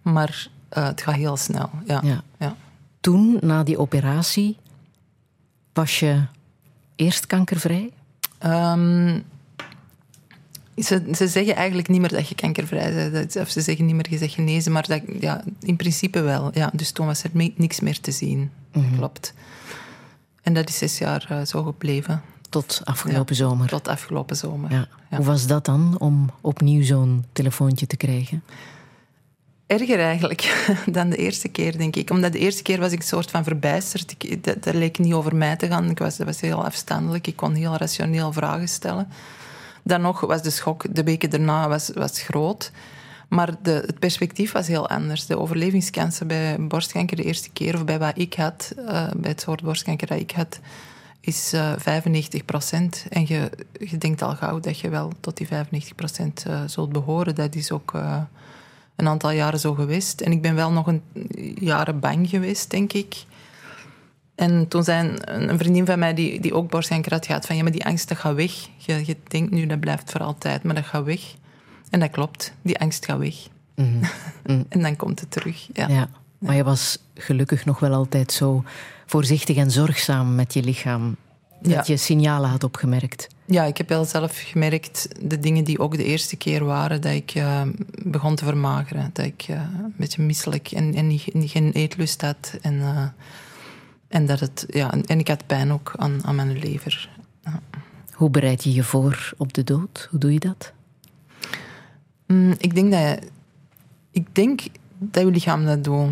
Maar 0.02 0.48
uh, 0.78 0.86
het 0.86 1.02
gaat 1.02 1.14
heel 1.14 1.36
snel. 1.36 1.70
Ja. 1.86 2.00
Ja. 2.04 2.22
Ja. 2.38 2.56
Toen, 3.00 3.38
na 3.40 3.62
die 3.62 3.78
operatie, 3.78 4.56
was 5.72 5.98
je 5.98 6.22
eerst 6.96 7.26
kankervrij? 7.26 7.90
Um, 8.46 9.22
ze, 10.76 11.02
ze 11.14 11.28
zeggen 11.28 11.54
eigenlijk 11.54 11.88
niet 11.88 12.00
meer 12.00 12.08
dat 12.12 12.28
je 12.28 12.34
kankervrij 12.34 13.10
bent. 13.10 13.36
Of 13.36 13.48
ze 13.48 13.60
zeggen 13.60 13.86
niet 13.86 13.94
meer 13.94 14.06
je 14.10 14.18
bent 14.18 14.30
genezen. 14.30 14.72
Maar 14.72 14.86
dat, 14.86 15.02
ja, 15.20 15.44
in 15.60 15.76
principe 15.76 16.20
wel. 16.20 16.50
Ja, 16.54 16.70
dus 16.72 16.90
toen 16.90 17.06
was 17.06 17.22
er 17.22 17.30
me- 17.32 17.52
niks 17.56 17.80
meer 17.80 18.00
te 18.00 18.10
zien. 18.10 18.50
Mhm. 18.72 18.96
Klopt. 18.96 19.34
En 20.42 20.54
dat 20.54 20.68
is 20.68 20.78
zes 20.78 20.98
jaar 20.98 21.28
uh, 21.32 21.44
zo 21.44 21.62
gebleven. 21.62 22.22
Tot 22.48 22.80
afgelopen 22.84 23.34
zomer? 23.36 23.68
Tot 23.68 23.88
afgelopen 23.88 24.36
zomer. 24.36 24.72
Ja. 24.72 24.88
Hoe 25.16 25.24
was 25.24 25.46
dat 25.46 25.64
dan, 25.64 25.96
om 25.98 26.30
opnieuw 26.40 26.82
zo'n 26.84 27.24
telefoontje 27.32 27.86
te 27.86 27.96
krijgen? 27.96 28.42
Erger 29.70 30.00
eigenlijk 30.00 30.66
dan 30.92 31.10
de 31.10 31.16
eerste 31.16 31.48
keer, 31.48 31.78
denk 31.78 31.96
ik. 31.96 32.10
Omdat 32.10 32.32
de 32.32 32.38
eerste 32.38 32.62
keer 32.62 32.80
was 32.80 32.92
ik 32.92 32.98
een 32.98 33.06
soort 33.06 33.30
van 33.30 33.44
verbijsterd. 33.44 34.14
Ik, 34.18 34.44
dat, 34.62 34.74
leek 34.74 34.98
niet 34.98 35.12
over 35.12 35.36
mij 35.36 35.56
te 35.56 35.66
gaan. 35.66 35.90
Ik 35.90 35.98
was, 35.98 36.16
dat 36.16 36.26
was 36.26 36.40
heel 36.40 36.64
afstandelijk. 36.64 37.26
Ik 37.26 37.36
kon 37.36 37.54
heel 37.54 37.76
rationeel 37.76 38.32
vragen 38.32 38.68
stellen. 38.68 39.08
Dan 39.82 40.00
nog 40.00 40.20
was 40.20 40.42
de 40.42 40.50
schok, 40.50 40.94
de 40.94 41.02
weken 41.02 41.30
daarna 41.30 41.68
was, 41.68 41.90
was 41.94 42.20
groot. 42.20 42.72
Maar 43.28 43.54
de, 43.62 43.82
het 43.86 43.98
perspectief 43.98 44.52
was 44.52 44.66
heel 44.66 44.88
anders. 44.88 45.26
De 45.26 45.38
overlevingskansen 45.38 46.26
bij 46.26 46.56
borstkanker 46.60 47.16
de 47.16 47.24
eerste 47.24 47.50
keer, 47.50 47.74
of 47.74 47.84
bij 47.84 47.98
wat 47.98 48.18
ik 48.18 48.34
had, 48.34 48.72
uh, 48.78 48.84
bij 49.16 49.30
het 49.30 49.40
soort 49.40 49.62
borstkanker 49.62 50.06
dat 50.06 50.20
ik 50.20 50.30
had, 50.30 50.60
is 51.20 51.54
uh, 51.54 51.72
95 51.76 52.44
procent. 52.44 53.06
En 53.08 53.24
je, 53.26 53.50
denkt 53.98 54.22
al 54.22 54.34
gauw 54.36 54.60
dat 54.60 54.78
je 54.78 54.88
wel 54.88 55.12
tot 55.20 55.36
die 55.36 55.46
95 55.46 55.94
procent 55.94 56.44
uh, 56.48 56.60
zult 56.66 56.92
behoren. 56.92 57.34
Dat 57.34 57.54
is 57.54 57.70
ook 57.70 57.92
een 58.96 59.08
aantal 59.08 59.30
jaren 59.30 59.60
zo 59.60 59.74
geweest. 59.74 60.20
En 60.20 60.32
ik 60.32 60.42
ben 60.42 60.54
wel 60.54 60.72
nog 60.72 60.86
een 60.86 61.02
jaren 61.58 62.00
bang 62.00 62.28
geweest, 62.28 62.70
denk 62.70 62.92
ik. 62.92 63.24
En 64.34 64.68
toen 64.68 64.84
zei 64.84 65.16
een, 65.20 65.58
vriendin 65.58 65.86
van 65.86 65.98
mij, 65.98 66.14
die, 66.14 66.40
die 66.40 66.54
ook 66.54 66.70
borstkanker 66.70 67.12
had 67.12 67.26
gehad, 67.26 67.46
van 67.46 67.56
ja, 67.56 67.62
maar 67.62 67.72
die 67.72 67.84
angst 67.84 68.08
dat 68.08 68.18
gaat 68.18 68.34
weg. 68.34 68.52
Je, 68.76 69.06
je 69.06 69.16
denkt 69.28 69.50
nu, 69.50 69.66
dat 69.66 69.80
blijft 69.80 70.10
voor 70.10 70.20
altijd, 70.20 70.62
maar 70.62 70.74
dat 70.74 70.84
gaat 70.84 71.04
weg. 71.04 71.34
En 71.90 72.00
dat 72.00 72.10
klopt, 72.10 72.52
die 72.62 72.78
angst 72.78 73.04
gaat 73.04 73.18
weg. 73.18 73.34
Mm 73.74 74.00
-hmm. 74.44 74.64
en 74.68 74.80
dan 74.80 74.96
komt 74.96 75.20
het 75.20 75.30
terug. 75.30 75.68
Ja. 75.72 75.88
ja. 75.88 76.08
Maar 76.38 76.56
je 76.56 76.64
was 76.64 76.98
gelukkig 77.14 77.64
nog 77.64 77.78
wel 77.78 77.92
altijd 77.92 78.32
zo 78.32 78.64
voorzichtig 79.06 79.56
en 79.56 79.70
zorgzaam 79.70 80.34
met 80.34 80.54
je 80.54 80.62
lichaam. 80.62 81.16
Dat 81.60 81.72
ja. 81.72 81.82
je 81.86 81.96
signalen 81.96 82.50
had 82.50 82.64
opgemerkt. 82.64 83.28
Ja, 83.44 83.64
ik 83.64 83.76
heb 83.76 83.88
wel 83.88 84.04
zelf 84.04 84.38
gemerkt 84.38 85.08
de 85.20 85.38
dingen 85.38 85.64
die 85.64 85.78
ook 85.78 85.96
de 85.96 86.04
eerste 86.04 86.36
keer 86.36 86.64
waren 86.64 87.00
dat 87.00 87.12
ik 87.12 87.34
uh, 87.34 87.62
begon 88.04 88.34
te 88.34 88.44
vermageren. 88.44 89.10
Dat 89.12 89.24
ik 89.24 89.46
uh, 89.50 89.56
een 89.56 89.94
beetje 89.96 90.22
misselijk 90.22 90.70
en, 90.70 90.94
en 90.94 91.18
geen 91.48 91.72
eetlust 91.72 92.20
had. 92.20 92.58
En, 92.62 92.74
uh, 92.74 93.08
en, 94.08 94.26
dat 94.26 94.40
het, 94.40 94.64
ja, 94.68 94.92
en, 94.92 95.04
en, 95.06 95.18
ik 95.18 95.28
had 95.28 95.46
pijn 95.46 95.72
ook 95.72 95.92
aan, 95.96 96.20
aan 96.24 96.34
mijn 96.34 96.58
lever. 96.58 97.10
Ja. 97.44 97.60
Hoe 98.12 98.30
bereid 98.30 98.64
je 98.64 98.72
je 98.72 98.82
voor 98.82 99.32
op 99.36 99.52
de 99.52 99.64
dood? 99.64 100.06
Hoe 100.10 100.18
doe 100.18 100.32
je 100.32 100.40
dat? 100.40 100.72
Mm, 102.26 102.54
ik 102.58 102.74
denk 102.74 102.92
dat 102.92 103.18
ik 104.10 104.34
denk 104.34 104.60
dat 105.00 105.22
je 105.22 105.30
lichaam 105.30 105.64
dat 105.64 105.84
doet. 105.84 106.10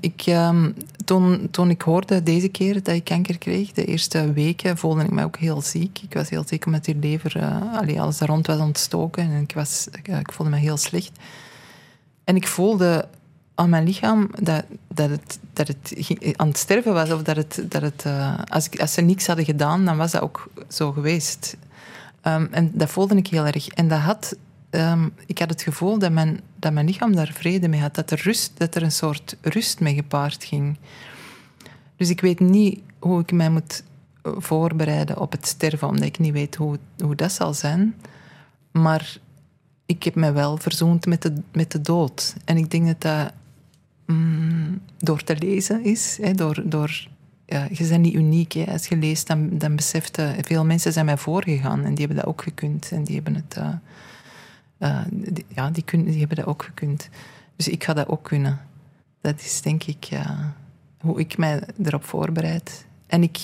Ik, 0.00 0.26
um, 0.26 0.74
toen, 1.04 1.48
toen 1.50 1.70
ik 1.70 1.82
hoorde 1.82 2.22
deze 2.22 2.48
keer 2.48 2.82
dat 2.82 2.94
ik 2.94 3.04
kanker 3.04 3.38
kreeg, 3.38 3.72
de 3.72 3.84
eerste 3.84 4.32
weken, 4.32 4.78
voelde 4.78 5.02
ik 5.02 5.10
me 5.10 5.24
ook 5.24 5.36
heel 5.36 5.60
ziek. 5.60 5.98
Ik 6.02 6.14
was 6.14 6.30
heel 6.30 6.44
ziek 6.46 6.66
omdat 6.66 6.84
die 6.84 6.96
lever, 6.96 7.42
allee, 7.72 8.00
alles 8.00 8.20
er 8.20 8.26
rond 8.26 8.46
was 8.46 8.58
ontstoken. 8.58 9.22
En 9.22 9.40
ik, 9.40 9.52
was, 9.54 9.88
ik, 9.92 10.08
ik, 10.08 10.32
voelde 10.32 10.52
me 10.52 10.58
heel 10.58 10.76
slecht. 10.76 11.12
En 12.24 12.36
ik 12.36 12.46
voelde 12.46 13.08
aan 13.54 13.68
mijn 13.68 13.84
lichaam 13.84 14.30
dat, 14.40 14.64
dat, 14.88 15.10
het, 15.10 15.38
dat 15.52 15.68
het 15.68 15.94
aan 16.36 16.48
het 16.48 16.58
sterven 16.58 16.92
was. 16.92 17.12
Of 17.12 17.22
dat 17.22 17.36
het, 17.36 17.64
dat 17.68 17.82
het, 17.82 18.04
als, 18.48 18.66
ik, 18.66 18.80
als 18.80 18.92
ze 18.92 19.00
niks 19.00 19.26
hadden 19.26 19.44
gedaan, 19.44 19.84
dan 19.84 19.96
was 19.96 20.10
dat 20.10 20.22
ook 20.22 20.48
zo 20.68 20.92
geweest. 20.92 21.56
Um, 22.26 22.48
en 22.50 22.70
dat 22.74 22.90
voelde 22.90 23.16
ik 23.16 23.26
heel 23.26 23.46
erg. 23.46 23.68
En 23.68 23.88
dat 23.88 23.98
had 23.98 24.36
um, 24.74 25.14
ik 25.26 25.38
had 25.38 25.50
het 25.50 25.62
gevoel 25.62 25.98
dat 25.98 26.12
mijn, 26.12 26.40
dat 26.56 26.72
mijn 26.72 26.86
lichaam 26.86 27.14
daar 27.14 27.30
vrede 27.34 27.68
mee 27.68 27.80
had. 27.80 27.94
Dat 27.94 28.10
er, 28.10 28.20
rust, 28.24 28.52
dat 28.58 28.74
er 28.74 28.82
een 28.82 28.92
soort 28.92 29.36
rust 29.40 29.80
mee 29.80 29.94
gepaard 29.94 30.44
ging. 30.44 30.76
Dus 31.96 32.10
ik 32.10 32.20
weet 32.20 32.40
niet 32.40 32.80
hoe 32.98 33.20
ik 33.20 33.32
mij 33.32 33.50
moet 33.50 33.82
voorbereiden 34.22 35.18
op 35.18 35.32
het 35.32 35.46
sterven, 35.46 35.88
omdat 35.88 36.04
ik 36.04 36.18
niet 36.18 36.32
weet 36.32 36.54
hoe, 36.54 36.78
hoe 36.98 37.14
dat 37.14 37.32
zal 37.32 37.54
zijn. 37.54 37.94
Maar 38.70 39.16
ik 39.86 40.02
heb 40.02 40.14
mij 40.14 40.32
wel 40.32 40.56
verzoend 40.56 41.06
met 41.06 41.22
de, 41.22 41.34
met 41.52 41.72
de 41.72 41.80
dood. 41.80 42.34
En 42.44 42.56
ik 42.56 42.70
denk 42.70 42.86
dat 42.86 43.00
dat 43.00 43.32
mm, 44.06 44.80
door 44.98 45.24
te 45.24 45.36
lezen 45.36 45.84
is, 45.84 46.18
door, 46.34 46.62
door 46.64 47.08
ja, 47.46 47.68
je 47.72 47.86
bent 47.88 48.02
niet 48.02 48.14
uniek. 48.14 48.52
Hè. 48.52 48.72
Als 48.72 48.86
je 48.86 48.96
leest, 48.96 49.26
dan, 49.26 49.58
dan 49.58 49.76
beseft 49.76 50.16
je... 50.16 50.34
Veel 50.40 50.64
mensen 50.64 50.92
zijn 50.92 51.06
mij 51.06 51.16
voorgegaan 51.16 51.84
en 51.84 51.94
die 51.94 52.06
hebben 52.06 52.16
dat 52.16 52.26
ook 52.26 52.42
gekund. 52.42 52.88
En 52.92 53.04
die 53.04 53.14
hebben 53.14 53.34
het... 53.34 53.56
Uh, 53.58 53.68
uh, 54.82 55.00
die, 55.10 55.44
ja, 55.48 55.70
die, 55.70 55.82
kun, 55.82 56.04
die 56.04 56.18
hebben 56.18 56.36
dat 56.36 56.46
ook 56.46 56.62
gekund. 56.62 57.08
Dus 57.56 57.68
ik 57.68 57.84
ga 57.84 57.92
dat 57.92 58.08
ook 58.08 58.22
kunnen. 58.22 58.60
Dat 59.20 59.40
is 59.40 59.62
denk 59.62 59.84
ik 59.84 60.08
hoe 61.00 61.20
ik 61.20 61.38
mij 61.38 61.62
erop 61.82 62.04
voorbereid. 62.04 62.86
En 63.06 63.22
ik, 63.22 63.38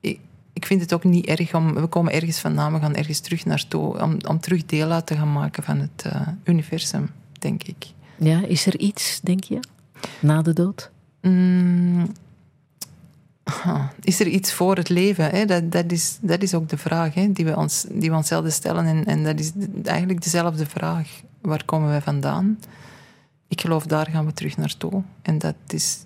ik, 0.00 0.20
ik, 0.52 0.66
vind 0.66 0.80
het 0.80 0.94
ook 0.94 1.04
niet 1.04 1.26
erg 1.26 1.54
om... 1.54 1.74
We 1.74 1.86
komen 1.86 2.12
ergens 2.12 2.38
vandaan, 2.38 2.72
we 2.72 2.78
gaan 2.78 2.94
ergens 2.94 3.20
terug 3.20 3.44
naartoe. 3.44 4.02
Om, 4.02 4.16
om 4.28 4.40
terug 4.40 4.66
deel 4.66 4.90
uit 4.90 5.06
te 5.06 5.16
gaan 5.16 5.32
maken 5.32 5.62
van 5.62 5.78
het 5.78 6.04
uh, 6.06 6.28
universum, 6.44 7.10
denk 7.38 7.62
ik. 7.62 7.86
Ja, 8.16 8.46
is 8.46 8.66
er 8.66 8.78
iets, 8.78 9.20
denk 9.20 9.44
je, 9.44 9.60
na 10.20 10.42
de 10.42 10.52
dood? 10.52 10.90
Mm, 11.20 12.12
is 14.00 14.20
er 14.20 14.26
iets 14.26 14.52
voor 14.52 14.76
het 14.76 14.88
leven? 14.88 15.30
Hè? 15.30 15.44
Dat, 15.44 15.72
dat, 15.72 15.92
is, 15.92 16.18
dat 16.20 16.42
is 16.42 16.54
ook 16.54 16.68
de 16.68 16.78
vraag 16.78 17.14
hè, 17.14 17.32
die, 17.32 17.44
we 17.44 17.56
ons, 17.56 17.86
die 17.90 18.10
we 18.10 18.16
onszelf 18.16 18.52
stellen. 18.52 18.86
En, 18.86 19.04
en 19.04 19.24
dat 19.24 19.40
is 19.40 19.52
eigenlijk 19.84 20.22
dezelfde 20.22 20.66
vraag. 20.66 21.08
Waar 21.40 21.64
komen 21.64 21.88
wij 21.88 22.00
vandaan? 22.00 22.58
Ik 23.48 23.60
geloof, 23.60 23.86
daar 23.86 24.06
gaan 24.10 24.26
we 24.26 24.32
terug 24.32 24.56
naartoe. 24.56 25.02
En 25.22 25.38
dat, 25.38 25.54
is, 25.68 25.98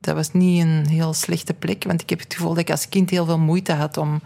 dat 0.00 0.14
was 0.14 0.32
niet 0.32 0.62
een 0.62 0.86
heel 0.86 1.12
slechte 1.14 1.54
plek, 1.54 1.84
want 1.84 2.02
ik 2.02 2.10
heb 2.10 2.18
het 2.18 2.34
gevoel 2.34 2.48
dat 2.48 2.58
ik 2.58 2.70
als 2.70 2.88
kind 2.88 3.10
heel 3.10 3.24
veel 3.24 3.38
moeite 3.38 3.72
had 3.72 3.96
om 3.96 4.20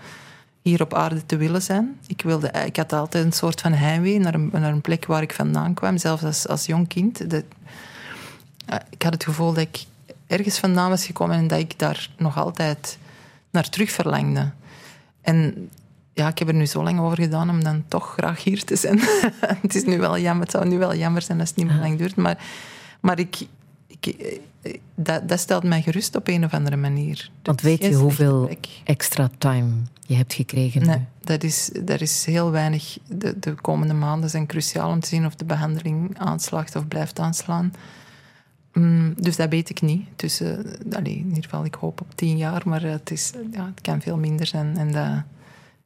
hier 0.63 0.83
op 0.83 0.95
aarde 0.95 1.27
te 1.27 1.37
willen 1.37 1.63
zijn. 1.63 1.99
Ik, 2.07 2.23
wilde, 2.23 2.51
ik 2.67 2.77
had 2.77 2.93
altijd 2.93 3.25
een 3.25 3.33
soort 3.33 3.61
van 3.61 3.73
heimwee 3.73 4.19
naar 4.19 4.35
een, 4.35 4.49
naar 4.53 4.73
een 4.73 4.81
plek 4.81 5.07
waar 5.07 5.23
ik 5.23 5.33
vandaan 5.33 5.75
kwam, 5.75 5.99
zelfs 5.99 6.23
als, 6.23 6.49
als 6.49 6.67
jong 6.67 6.89
kind. 6.89 7.31
Dat, 7.31 7.45
ik 8.91 9.03
had 9.03 9.13
het 9.13 9.25
gevoel 9.25 9.53
dat 9.53 9.63
ik 9.63 9.85
ergens 10.27 10.59
vandaan 10.59 10.91
was 10.91 11.07
gekomen 11.07 11.37
en 11.37 11.47
dat 11.47 11.59
ik 11.59 11.79
daar 11.79 12.11
nog 12.17 12.37
altijd 12.37 12.99
naar 13.51 13.69
terug 13.69 13.91
verlangde. 13.91 14.53
En 15.21 15.71
ja, 16.13 16.29
ik 16.29 16.39
heb 16.39 16.49
er 16.49 16.55
nu 16.55 16.67
zo 16.67 16.83
lang 16.83 17.01
over 17.01 17.17
gedaan 17.17 17.51
om 17.51 17.65
dan 17.65 17.85
toch 17.89 18.13
graag 18.13 18.45
hier 18.45 18.65
te 18.65 18.77
zijn. 18.77 19.01
het 19.63 19.75
is 19.75 19.85
nu 19.85 19.99
wel 19.99 20.19
jammer, 20.19 20.43
het 20.43 20.53
zou 20.53 20.69
nu 20.69 20.79
wel 20.79 20.95
jammer 20.95 21.23
zijn 21.23 21.41
als 21.41 21.49
het 21.49 21.59
niet 21.59 21.67
meer 21.67 21.79
lang 21.79 21.99
duurt, 21.99 22.17
maar, 22.17 22.45
maar 23.01 23.19
ik, 23.19 23.37
ik, 23.87 24.17
dat, 24.95 25.29
dat 25.29 25.41
stelt 25.41 25.65
mij 25.65 25.83
gerust 25.83 26.17
op 26.17 26.29
een 26.29 26.45
of 26.45 26.53
andere 26.53 26.77
manier. 26.77 27.31
Want 27.43 27.61
weet 27.61 27.83
je 27.83 27.95
hoeveel 27.95 28.51
extra 28.85 29.31
time 29.39 29.73
je 30.07 30.15
hebt 30.15 30.35
gekregen 30.35 30.87
nee, 30.87 31.05
Dat 31.21 31.43
is, 31.43 31.71
dat 31.81 32.01
is 32.01 32.25
heel 32.25 32.51
weinig. 32.51 32.99
De, 33.09 33.39
de 33.39 33.55
komende 33.55 33.95
maanden 33.95 34.31
zijn 34.31 34.47
cruciaal 34.47 34.91
om 34.91 35.01
te 35.01 35.09
zien 35.09 35.27
of 35.27 35.35
de 35.35 35.45
behandeling 35.45 36.19
aanslaagt 36.19 36.77
of 36.77 36.89
blijft 36.89 37.19
aanslaan. 37.19 37.73
Mm, 38.79 39.15
dus 39.17 39.37
dat 39.37 39.49
weet 39.49 39.71
ik 39.71 39.81
niet. 39.81 40.07
Dus, 40.17 40.41
uh, 40.41 40.49
allee, 40.93 41.17
in 41.17 41.29
ieder 41.29 41.43
geval, 41.43 41.65
ik 41.65 41.75
hoop 41.75 42.01
op 42.01 42.15
tien 42.15 42.37
jaar, 42.37 42.63
maar 42.65 42.83
het, 42.83 43.11
is, 43.11 43.33
ja, 43.53 43.65
het 43.67 43.81
kan 43.81 44.01
veel 44.01 44.17
minder 44.17 44.47
zijn. 44.47 44.77
En 44.77 44.93
dat, 44.93 45.23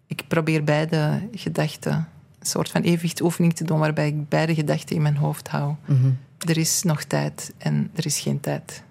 ik 0.06 0.24
probeer 0.28 0.64
beide 0.64 1.28
gedachten, 1.34 1.92
een 2.38 2.46
soort 2.46 2.70
van 2.70 2.82
evenwichtsoefening 2.82 3.54
te 3.54 3.64
doen, 3.64 3.78
waarbij 3.78 4.06
ik 4.06 4.28
beide 4.28 4.54
gedachten 4.54 4.96
in 4.96 5.02
mijn 5.02 5.16
hoofd 5.16 5.48
hou. 5.48 5.74
Mm 5.86 5.96
-hmm. 6.00 6.18
Er 6.38 6.58
is 6.58 6.82
nog 6.82 7.02
tijd 7.02 7.52
en 7.58 7.90
er 7.94 8.06
is 8.06 8.20
geen 8.20 8.40
tijd. 8.40 8.82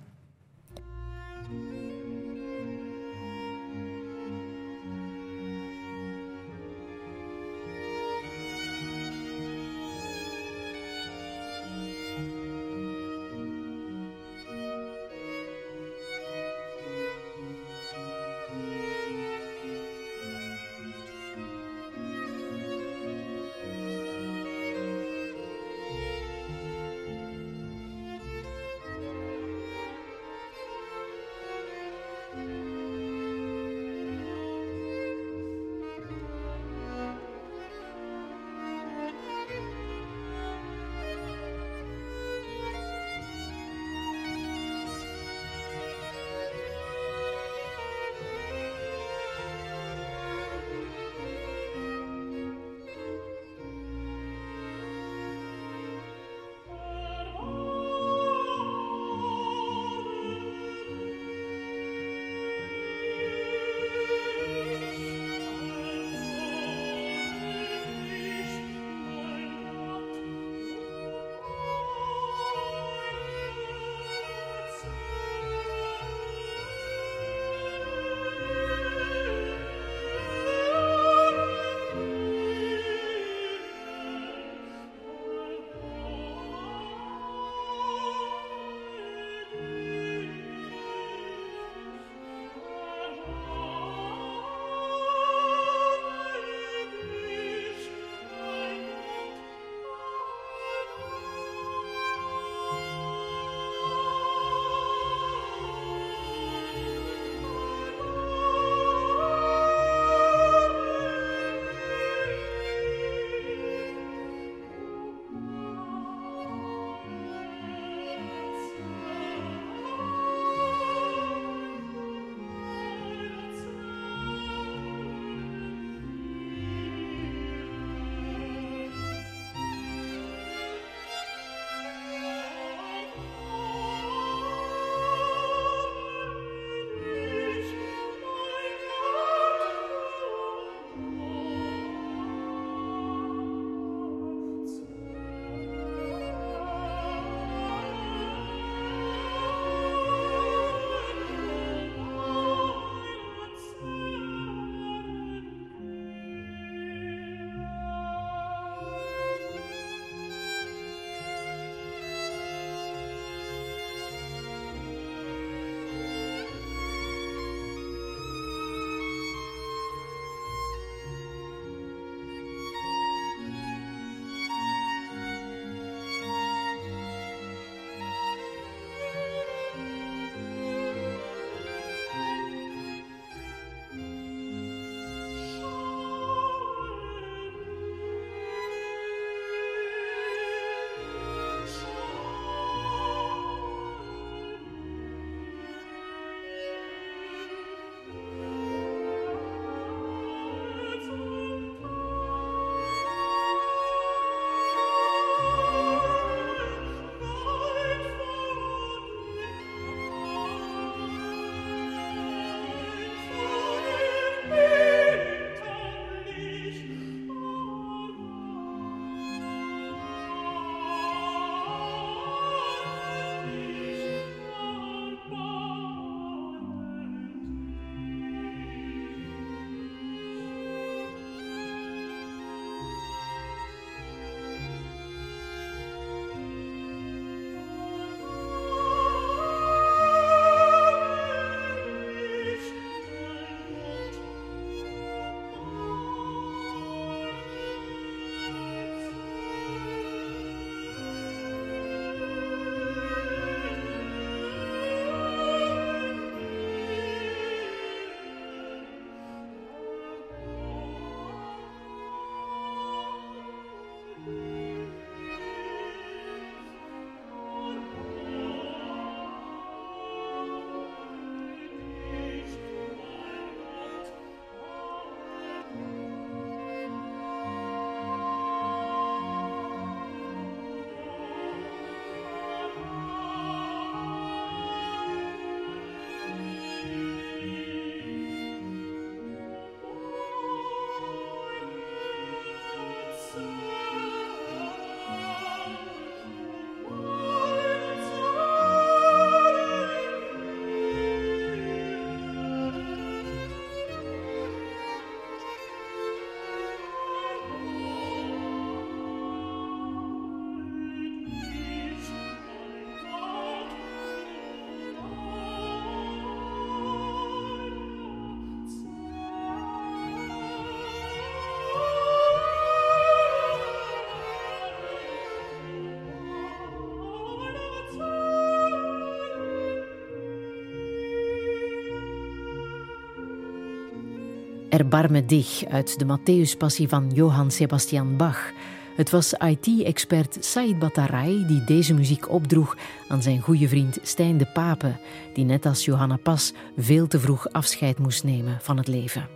Erbarme 334.80 335.26
dich 335.26 335.65
uit 335.65 335.99
de 335.99 336.06
Matthäuspassie 336.06 336.88
van 336.88 337.11
Johann 337.14 337.51
Sebastian 337.51 338.18
Bach. 338.18 338.51
Het 338.95 339.10
was 339.10 339.34
IT-expert 339.34 340.38
Said 340.39 340.80
Batarai 340.80 341.45
die 341.47 341.64
deze 341.64 341.93
muziek 341.93 342.30
opdroeg 342.30 342.77
aan 343.07 343.22
zijn 343.22 343.41
goede 343.41 343.68
vriend 343.68 343.97
Stijn 344.01 344.38
de 344.38 344.45
Pape, 344.45 344.95
die 345.34 345.45
net 345.45 345.65
als 345.65 345.85
Johanna 345.85 346.15
Pas 346.15 346.53
veel 346.77 347.07
te 347.07 347.19
vroeg 347.19 347.51
afscheid 347.51 347.97
moest 347.97 348.23
nemen 348.23 348.57
van 348.61 348.77
het 348.77 348.88
leven. 348.88 349.27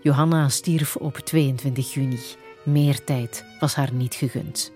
Johanna 0.00 0.48
stierf 0.48 0.96
op 0.96 1.16
22 1.16 1.94
juni. 1.94 2.20
Meer 2.62 3.04
tijd 3.04 3.44
was 3.60 3.74
haar 3.74 3.92
niet 3.92 4.14
gegund. 4.14 4.72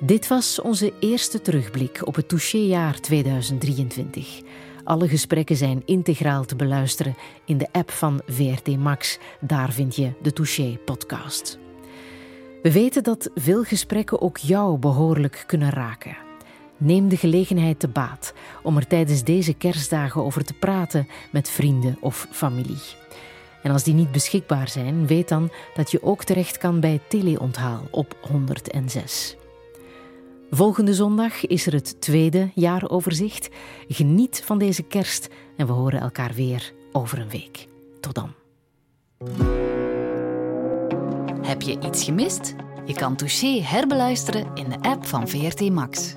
Dit 0.00 0.28
was 0.28 0.60
onze 0.60 0.92
eerste 1.00 1.40
terugblik 1.40 2.06
op 2.06 2.14
het 2.14 2.28
touchéjaar 2.28 3.00
2023. 3.00 4.40
Alle 4.88 5.08
gesprekken 5.08 5.56
zijn 5.56 5.82
integraal 5.84 6.44
te 6.44 6.56
beluisteren 6.56 7.16
in 7.44 7.58
de 7.58 7.68
app 7.72 7.90
van 7.90 8.20
VRT 8.26 8.76
Max. 8.76 9.18
Daar 9.40 9.72
vind 9.72 9.96
je 9.96 10.12
de 10.22 10.32
Touché-podcast. 10.32 11.58
We 12.62 12.72
weten 12.72 13.02
dat 13.02 13.30
veel 13.34 13.64
gesprekken 13.64 14.20
ook 14.20 14.36
jou 14.36 14.78
behoorlijk 14.78 15.44
kunnen 15.46 15.70
raken. 15.70 16.16
Neem 16.76 17.08
de 17.08 17.16
gelegenheid 17.16 17.80
te 17.80 17.88
baat 17.88 18.32
om 18.62 18.76
er 18.76 18.86
tijdens 18.86 19.24
deze 19.24 19.54
kerstdagen 19.54 20.24
over 20.24 20.44
te 20.44 20.54
praten 20.54 21.08
met 21.32 21.50
vrienden 21.50 21.96
of 22.00 22.26
familie. 22.30 22.82
En 23.62 23.70
als 23.70 23.84
die 23.84 23.94
niet 23.94 24.12
beschikbaar 24.12 24.68
zijn, 24.68 25.06
weet 25.06 25.28
dan 25.28 25.50
dat 25.74 25.90
je 25.90 26.02
ook 26.02 26.24
terecht 26.24 26.58
kan 26.58 26.80
bij 26.80 27.00
Teleonthaal 27.08 27.82
op 27.90 28.16
106. 28.20 29.36
Volgende 30.50 30.94
zondag 30.94 31.46
is 31.46 31.66
er 31.66 31.72
het 31.72 32.00
tweede 32.00 32.50
jaaroverzicht. 32.54 33.48
Geniet 33.88 34.42
van 34.44 34.58
deze 34.58 34.82
kerst 34.82 35.28
en 35.56 35.66
we 35.66 35.72
horen 35.72 36.00
elkaar 36.00 36.32
weer 36.34 36.72
over 36.92 37.18
een 37.18 37.28
week. 37.28 37.66
Tot 38.00 38.14
dan. 38.14 38.32
Heb 41.42 41.62
je 41.62 41.78
iets 41.80 42.04
gemist? 42.04 42.54
Je 42.84 42.94
kan 42.94 43.16
Touché 43.16 43.60
herbeluisteren 43.62 44.50
in 44.54 44.68
de 44.68 44.80
app 44.80 45.06
van 45.06 45.28
VRT 45.28 45.70
Max. 45.70 46.14